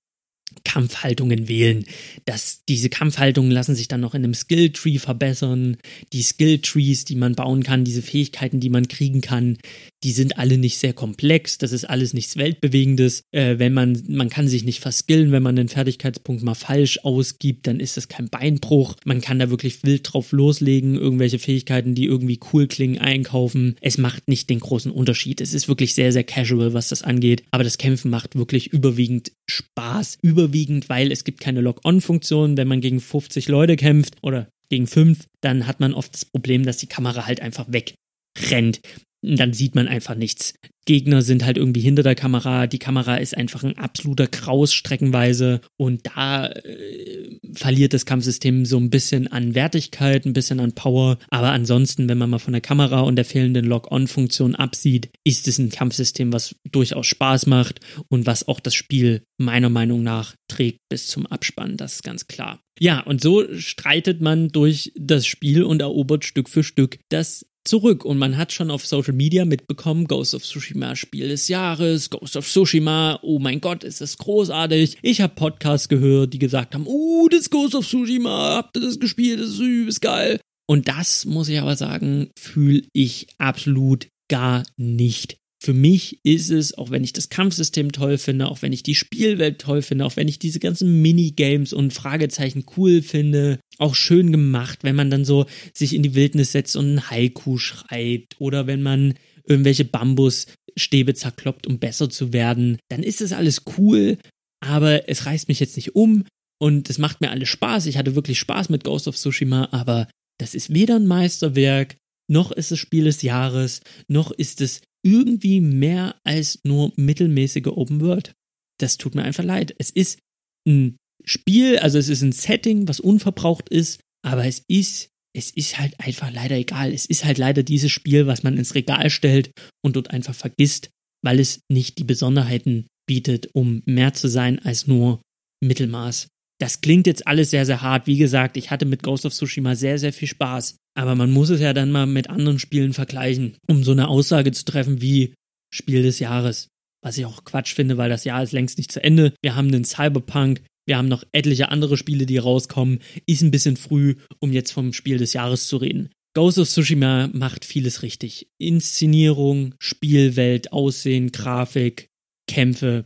Kampfhaltungen 0.64 1.48
wählen. 1.48 1.86
Das, 2.26 2.62
diese 2.68 2.90
Kampfhaltungen 2.90 3.52
lassen 3.52 3.76
sich 3.76 3.88
dann 3.88 4.02
noch 4.02 4.16
in 4.16 4.24
einem 4.24 4.34
Skilltree 4.34 4.98
verbessern. 4.98 5.78
Die 6.14 6.24
Skilltrees, 6.24 7.06
die 7.06 7.16
man 7.16 7.36
bauen 7.36 7.64
kann, 7.64 7.84
diese 7.84 8.02
Fähigkeiten, 8.02 8.60
die 8.60 8.70
man 8.70 8.88
kriegen 8.88 9.22
kann, 9.22 9.58
die 10.04 10.12
sind 10.12 10.38
alle 10.38 10.58
nicht 10.58 10.78
sehr 10.78 10.94
komplex. 10.94 11.58
Das 11.58 11.72
ist 11.72 11.86
alles 11.86 12.14
nichts 12.14 12.38
Weltbewegendes. 12.38 13.24
Äh, 13.32 13.60
wenn 13.60 13.74
man, 13.74 14.02
man 14.08 14.30
kann 14.30 14.48
sich 14.48 14.64
nicht 14.64 14.80
verskillen, 14.80 15.32
wenn 15.32 15.44
man 15.44 15.56
den 15.56 15.70
Fertigkeitspunkt 15.70 16.44
mal 16.44 16.56
falsch 16.56 17.00
ausgibt, 17.04 17.68
dann 17.68 17.80
ist 17.80 17.98
das 17.98 18.08
kein 18.08 18.30
Beinbruch. 18.30 18.96
Man 19.06 19.22
kann 19.22 19.40
da 19.40 19.50
wirklich 19.50 19.84
wild 19.84 20.02
drauf 20.12 20.32
loslegen, 20.32 20.96
irgendwelche 20.96 21.40
Fähigkeiten, 21.40 21.96
die 21.96 22.06
irgendwie 22.06 22.40
cool 22.52 22.68
klingen, 22.68 22.98
einkaufen. 22.98 23.76
Es 23.82 23.98
macht 23.98 24.28
nicht 24.28 24.50
den 24.50 24.60
großen 24.60 24.92
Unterschied. 24.92 25.40
Es 25.40 25.54
ist 25.54 25.68
wirklich 25.68 25.94
sehr, 25.94 26.12
sehr 26.12 26.24
casual, 26.24 26.74
was 26.74 26.90
das 26.90 27.02
angeht. 27.02 27.44
Aber 27.52 27.64
das 27.64 27.78
Kämpfen 27.78 28.10
macht 28.10 28.36
wirklich 28.36 28.74
überwiegend 28.74 29.32
Spaß. 29.50 30.18
Überwiegend, 30.22 30.53
weil 30.90 31.12
es 31.12 31.24
gibt 31.24 31.40
keine 31.40 31.62
Lock-on-Funktion. 31.62 32.58
Wenn 32.58 32.68
man 32.68 32.82
gegen 32.82 33.00
50 33.00 33.48
Leute 33.48 33.76
kämpft 33.76 34.16
oder 34.22 34.48
gegen 34.70 34.88
5, 34.88 35.26
dann 35.42 35.68
hat 35.68 35.80
man 35.80 35.94
oft 35.94 36.14
das 36.14 36.26
Problem, 36.26 36.66
dass 36.66 36.78
die 36.78 36.88
Kamera 36.88 37.26
halt 37.26 37.42
einfach 37.42 37.68
wegrennt 37.70 38.82
dann 39.24 39.54
sieht 39.54 39.74
man 39.74 39.88
einfach 39.88 40.16
nichts. 40.16 40.54
Gegner 40.86 41.22
sind 41.22 41.46
halt 41.46 41.58
irgendwie 41.58 41.80
hinter 41.80 42.04
der 42.04 42.16
Kamera. 42.16 42.68
Die 42.68 42.80
Kamera 42.80 43.16
ist 43.16 43.38
einfach 43.38 43.64
ein 43.64 43.78
absoluter 43.78 44.28
Kraus 44.28 44.74
streckenweise 44.74 45.62
und 45.78 46.06
da 46.06 46.48
äh, 46.48 47.33
verliert 47.54 47.94
das 47.94 48.06
Kampfsystem 48.06 48.66
so 48.66 48.78
ein 48.78 48.90
bisschen 48.90 49.28
an 49.28 49.56
Wertigkeit, 49.56 50.26
ein 50.26 50.34
bisschen 50.34 50.60
an 50.60 50.74
Power. 50.74 51.18
Aber 51.30 51.52
ansonsten, 51.52 52.10
wenn 52.10 52.18
man 52.18 52.30
mal 52.30 52.40
von 52.40 52.54
der 52.54 52.62
Kamera 52.62 53.02
und 53.02 53.16
der 53.16 53.26
fehlenden 53.26 53.66
Lock-on-Funktion 53.66 54.56
absieht, 54.56 55.10
ist 55.24 55.48
es 55.48 55.58
ein 55.58 55.70
Kampfsystem, 55.70 56.34
was 56.34 56.56
durchaus 56.70 57.08
Spaß 57.08 57.46
macht 57.48 57.80
und 58.10 58.26
was 58.26 58.48
auch 58.48 58.60
das 58.60 58.76
Spiel 58.76 59.24
meiner 59.38 59.70
Meinung 59.70 60.04
nach 60.04 60.36
trägt 60.48 60.80
bis 60.90 61.08
zum 61.08 61.26
Abspann. 61.26 61.78
Das 61.78 61.96
ist 61.96 62.04
ganz 62.04 62.28
klar. 62.28 62.62
Ja, 62.80 63.02
und 63.02 63.22
so 63.22 63.46
streitet 63.58 64.22
man 64.22 64.50
durch 64.50 64.92
das 64.96 65.26
Spiel 65.26 65.64
und 65.64 65.82
erobert 65.82 66.26
Stück 66.26 66.50
für 66.50 66.64
Stück 66.64 67.00
das 67.10 67.46
zurück 67.66 68.06
und 68.06 68.18
man 68.18 68.38
hat 68.38 68.52
schon 68.52 68.72
auf 68.72 68.86
Social 68.86 69.14
Media 69.14 69.46
mitbekommen, 69.46 70.08
Ghost 70.08 70.34
of 70.36 70.44
Tsushima 70.44 70.96
Spiel 70.96 71.30
des 71.30 71.48
Jahres, 71.48 72.10
Ghost 72.10 72.36
of 72.36 72.48
Tsushima, 72.48 73.20
oh 73.22 73.40
mein 73.40 73.62
Gott, 73.62 73.84
ist 73.84 74.02
das 74.02 74.18
großartig. 74.18 74.98
Ich 75.02 75.22
habe 75.22 75.36
Podcasts 75.36 75.90
gehört, 75.90 76.34
die 76.34 76.40
gesagt 76.40 76.76
haben, 76.76 76.86
oh, 76.88 77.28
das 77.30 77.50
Ghost 77.50 77.76
of 77.76 77.88
Tsushima, 77.88 78.56
habt 78.58 78.78
ihr 78.78 78.82
das 78.82 79.00
gespielt, 79.00 79.40
das 79.40 79.50
ist 79.50 79.60
übelst 79.60 80.02
geil. 80.02 80.40
Und 80.68 80.88
das 80.88 81.26
muss 81.26 81.50
ich 81.50 81.60
aber 81.60 81.76
sagen, 81.76 82.30
fühle 82.38 82.84
ich 82.94 83.28
absolut 83.38 84.08
gar 84.30 84.64
nicht. 84.78 85.38
Für 85.64 85.74
mich 85.74 86.20
ist 86.24 86.50
es, 86.50 86.78
auch 86.78 86.92
wenn 86.92 87.06
ich 87.06 87.14
das 87.14 87.30
Kampfsystem 87.30 87.94
toll 87.94 88.18
finde, 88.18 88.50
auch 88.50 88.62
wenn 88.62 88.74
ich 88.74 88.84
die 88.84 88.96
Spielwelt 88.96 89.60
toll 89.60 89.82
finde, 89.82 90.04
auch 90.04 90.18
wenn 90.18 90.28
ich 90.28 90.38
diese 90.38 90.60
ganzen 90.60 91.02
Minigames 91.02 91.72
und 91.72 91.94
Fragezeichen 91.94 92.66
cool 92.76 93.02
finde, 93.02 93.60
auch 93.78 93.96
schön 93.96 94.34
gemacht, 94.34 94.80
wenn 94.82 94.98
man 94.98 95.10
dann 95.10 95.24
so 95.24 95.46
sich 95.74 95.96
in 95.96 96.04
die 96.04 96.16
Wildnis 96.16 96.52
setzt 96.52 96.76
und 96.76 96.96
ein 96.96 97.10
Haiku 97.10 97.58
schreibt 97.58 98.36
oder 98.42 98.68
wenn 98.68 98.82
man 98.82 99.14
irgendwelche 99.48 99.86
Bambusstäbe 99.86 101.14
zerkloppt, 101.14 101.66
um 101.66 101.80
besser 101.80 102.10
zu 102.10 102.34
werden, 102.34 102.78
dann 102.90 103.02
ist 103.02 103.22
das 103.22 103.32
alles 103.32 103.62
cool, 103.78 104.18
aber 104.60 105.08
es 105.08 105.26
reißt 105.28 105.48
mich 105.48 105.62
jetzt 105.62 105.78
nicht 105.78 105.96
um 105.96 106.26
und 106.60 106.90
es 106.90 106.98
macht 106.98 107.22
mir 107.22 107.32
alles 107.32 107.48
Spaß. 107.48 107.86
Ich 107.86 107.98
hatte 107.98 108.16
wirklich 108.16 108.38
Spaß 108.38 108.68
mit 108.68 108.84
Ghost 108.84 109.08
of 109.08 109.16
Tsushima, 109.16 109.70
aber 109.72 110.10
das 110.40 110.56
ist 110.56 110.74
weder 110.74 110.98
ein 110.98 111.08
Meisterwerk, 111.08 111.96
noch 112.30 112.52
ist 112.52 112.72
es 112.72 112.80
Spiel 112.80 113.06
des 113.06 113.22
Jahres, 113.22 113.82
noch 114.08 114.32
ist 114.32 114.62
es 114.62 114.82
irgendwie 115.06 115.60
mehr 115.60 116.16
als 116.24 116.60
nur 116.64 116.94
mittelmäßige 116.96 117.68
Open 117.68 118.02
World. 118.02 118.34
Das 118.80 118.98
tut 118.98 119.16
mir 119.16 119.24
einfach 119.24 119.44
leid. 119.44 119.76
Es 119.78 119.90
ist 119.90 120.20
ein 120.68 120.98
Spiel, 121.26 121.78
also 121.80 121.98
es 121.98 122.10
ist 122.10 122.22
ein 122.22 122.32
Setting, 122.32 122.88
was 122.88 123.00
unverbraucht 123.00 123.70
ist, 123.70 124.00
aber 124.26 124.46
es 124.46 124.64
ist, 124.68 125.10
es 125.36 125.52
ist 125.52 125.80
halt 125.80 126.00
einfach 126.00 126.32
leider 126.32 126.56
egal. 126.56 126.94
Es 126.94 127.06
ist 127.06 127.26
halt 127.26 127.38
leider 127.38 127.64
dieses 127.64 127.92
Spiel, 127.92 128.28
was 128.28 128.44
man 128.44 128.58
ins 128.58 128.76
Regal 128.76 129.10
stellt 129.10 129.52
und 129.84 129.96
dort 129.96 130.12
einfach 130.12 130.36
vergisst, 130.36 130.90
weil 131.24 131.40
es 131.40 131.62
nicht 131.70 131.98
die 131.98 132.04
Besonderheiten 132.04 132.88
bietet, 133.08 133.50
um 133.54 133.82
mehr 133.86 134.14
zu 134.14 134.28
sein 134.28 134.60
als 134.60 134.88
nur 134.88 135.22
Mittelmaß. 135.62 136.28
Das 136.64 136.80
klingt 136.80 137.08
jetzt 137.08 137.28
alles 137.28 137.50
sehr, 137.50 137.66
sehr 137.66 137.82
hart. 137.82 138.08
Wie 138.08 138.16
gesagt, 138.16 138.56
ich 138.56 138.72
hatte 138.72 138.86
mit 138.86 139.04
Ghost 139.04 139.26
of 139.26 139.34
Tsushima 139.34 139.76
sehr, 139.76 140.00
sehr 140.00 140.14
viel 140.14 140.30
Spaß. 140.30 140.78
Aber 140.98 141.14
man 141.14 141.30
muss 141.30 141.50
es 141.50 141.60
ja 141.60 141.74
dann 141.74 141.92
mal 141.92 142.06
mit 142.06 142.30
anderen 142.30 142.58
Spielen 142.58 142.94
vergleichen, 142.94 143.58
um 143.68 143.84
so 143.84 143.92
eine 143.92 144.08
Aussage 144.08 144.54
zu 144.54 144.64
treffen 144.64 145.02
wie 145.02 145.34
Spiel 145.74 146.04
des 146.04 146.20
Jahres. 146.20 146.70
Was 147.02 147.18
ich 147.18 147.26
auch 147.26 147.44
Quatsch 147.44 147.74
finde, 147.74 147.98
weil 147.98 148.10
das 148.10 148.24
Jahr 148.24 148.42
ist 148.42 148.54
längst 148.54 148.78
nicht 148.78 148.94
zu 148.94 149.04
Ende. 149.04 149.34
Wir 149.42 149.56
haben 149.56 149.68
einen 149.68 149.84
Cyberpunk, 149.84 150.62
wir 150.86 150.96
haben 150.96 151.10
noch 151.10 151.26
etliche 151.34 151.68
andere 151.68 151.98
Spiele, 151.98 152.26
die 152.26 152.38
rauskommen. 152.38 153.00
Ist 153.26 153.42
ein 153.42 153.52
bisschen 153.52 153.76
früh, 153.76 154.16
um 154.40 154.54
jetzt 154.54 154.72
vom 154.72 154.94
Spiel 154.94 155.18
des 155.18 155.34
Jahres 155.34 155.68
zu 155.68 155.76
reden. 155.76 156.12
Ghost 156.34 156.60
of 156.60 156.70
Tsushima 156.70 157.30
macht 157.34 157.66
vieles 157.66 158.04
richtig. 158.04 158.48
Inszenierung, 158.58 159.76
Spielwelt, 159.80 160.72
Aussehen, 160.72 161.34
Grafik, 161.34 162.08
Kämpfe, 162.48 163.04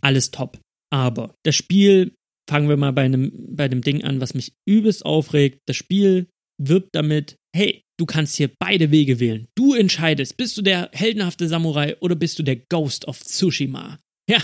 alles 0.00 0.30
top. 0.30 0.60
Aber 0.92 1.34
das 1.42 1.56
Spiel, 1.56 2.12
fangen 2.52 2.68
wir 2.68 2.76
mal 2.76 2.92
bei 2.92 3.04
einem, 3.04 3.32
bei 3.56 3.64
einem 3.64 3.80
Ding 3.80 4.04
an, 4.04 4.20
was 4.20 4.34
mich 4.34 4.52
übelst 4.68 5.06
aufregt. 5.06 5.60
Das 5.64 5.74
Spiel 5.74 6.26
wirbt 6.62 6.94
damit, 6.94 7.36
hey, 7.56 7.82
du 7.98 8.04
kannst 8.04 8.36
hier 8.36 8.50
beide 8.58 8.90
Wege 8.90 9.20
wählen. 9.20 9.48
Du 9.54 9.72
entscheidest, 9.72 10.36
bist 10.36 10.58
du 10.58 10.62
der 10.62 10.90
heldenhafte 10.92 11.48
Samurai 11.48 11.96
oder 12.00 12.14
bist 12.14 12.38
du 12.38 12.42
der 12.42 12.56
Ghost 12.56 13.08
of 13.08 13.24
Tsushima? 13.24 13.98
Ja, 14.28 14.42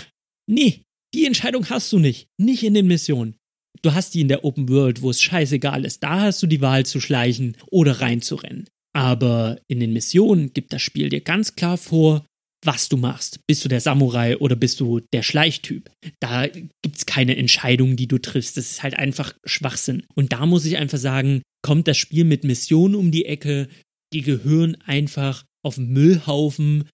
nee, 0.49 0.81
die 1.13 1.27
Entscheidung 1.27 1.69
hast 1.69 1.93
du 1.93 1.99
nicht. 1.99 2.29
Nicht 2.39 2.63
in 2.63 2.73
den 2.73 2.87
Missionen. 2.87 3.35
Du 3.83 3.93
hast 3.93 4.15
die 4.15 4.21
in 4.21 4.27
der 4.27 4.43
Open 4.43 4.69
World, 4.69 5.03
wo 5.03 5.11
es 5.11 5.21
scheißegal 5.21 5.85
ist. 5.85 6.01
Da 6.01 6.21
hast 6.21 6.41
du 6.41 6.47
die 6.47 6.61
Wahl 6.61 6.87
zu 6.87 6.99
schleichen 6.99 7.57
oder 7.69 8.01
reinzurennen. 8.01 8.67
Aber 8.91 9.61
in 9.67 9.79
den 9.79 9.93
Missionen 9.93 10.51
gibt 10.51 10.73
das 10.73 10.81
Spiel 10.81 11.09
dir 11.09 11.21
ganz 11.21 11.55
klar 11.55 11.77
vor, 11.77 12.25
was 12.63 12.89
du 12.89 12.97
machst. 12.97 13.39
Bist 13.47 13.63
du 13.63 13.69
der 13.69 13.81
Samurai 13.81 14.37
oder 14.37 14.55
bist 14.55 14.79
du 14.79 14.99
der 15.13 15.23
Schleichtyp? 15.23 15.89
Da 16.19 16.47
gibt's 16.81 17.05
keine 17.05 17.37
Entscheidung, 17.37 17.95
die 17.95 18.07
du 18.07 18.17
triffst. 18.17 18.57
Das 18.57 18.69
ist 18.71 18.83
halt 18.83 18.95
einfach 18.95 19.33
Schwachsinn. 19.45 20.03
Und 20.15 20.33
da 20.33 20.45
muss 20.45 20.65
ich 20.65 20.77
einfach 20.77 20.97
sagen, 20.97 21.41
kommt 21.61 21.87
das 21.87 21.97
Spiel 21.97 22.25
mit 22.25 22.43
Missionen 22.43 22.95
um 22.95 23.11
die 23.11 23.25
Ecke, 23.25 23.69
die 24.13 24.21
gehören 24.21 24.75
einfach 24.85 25.45
auf 25.63 25.75
den 25.75 25.89
Müllhaufen 25.89 26.89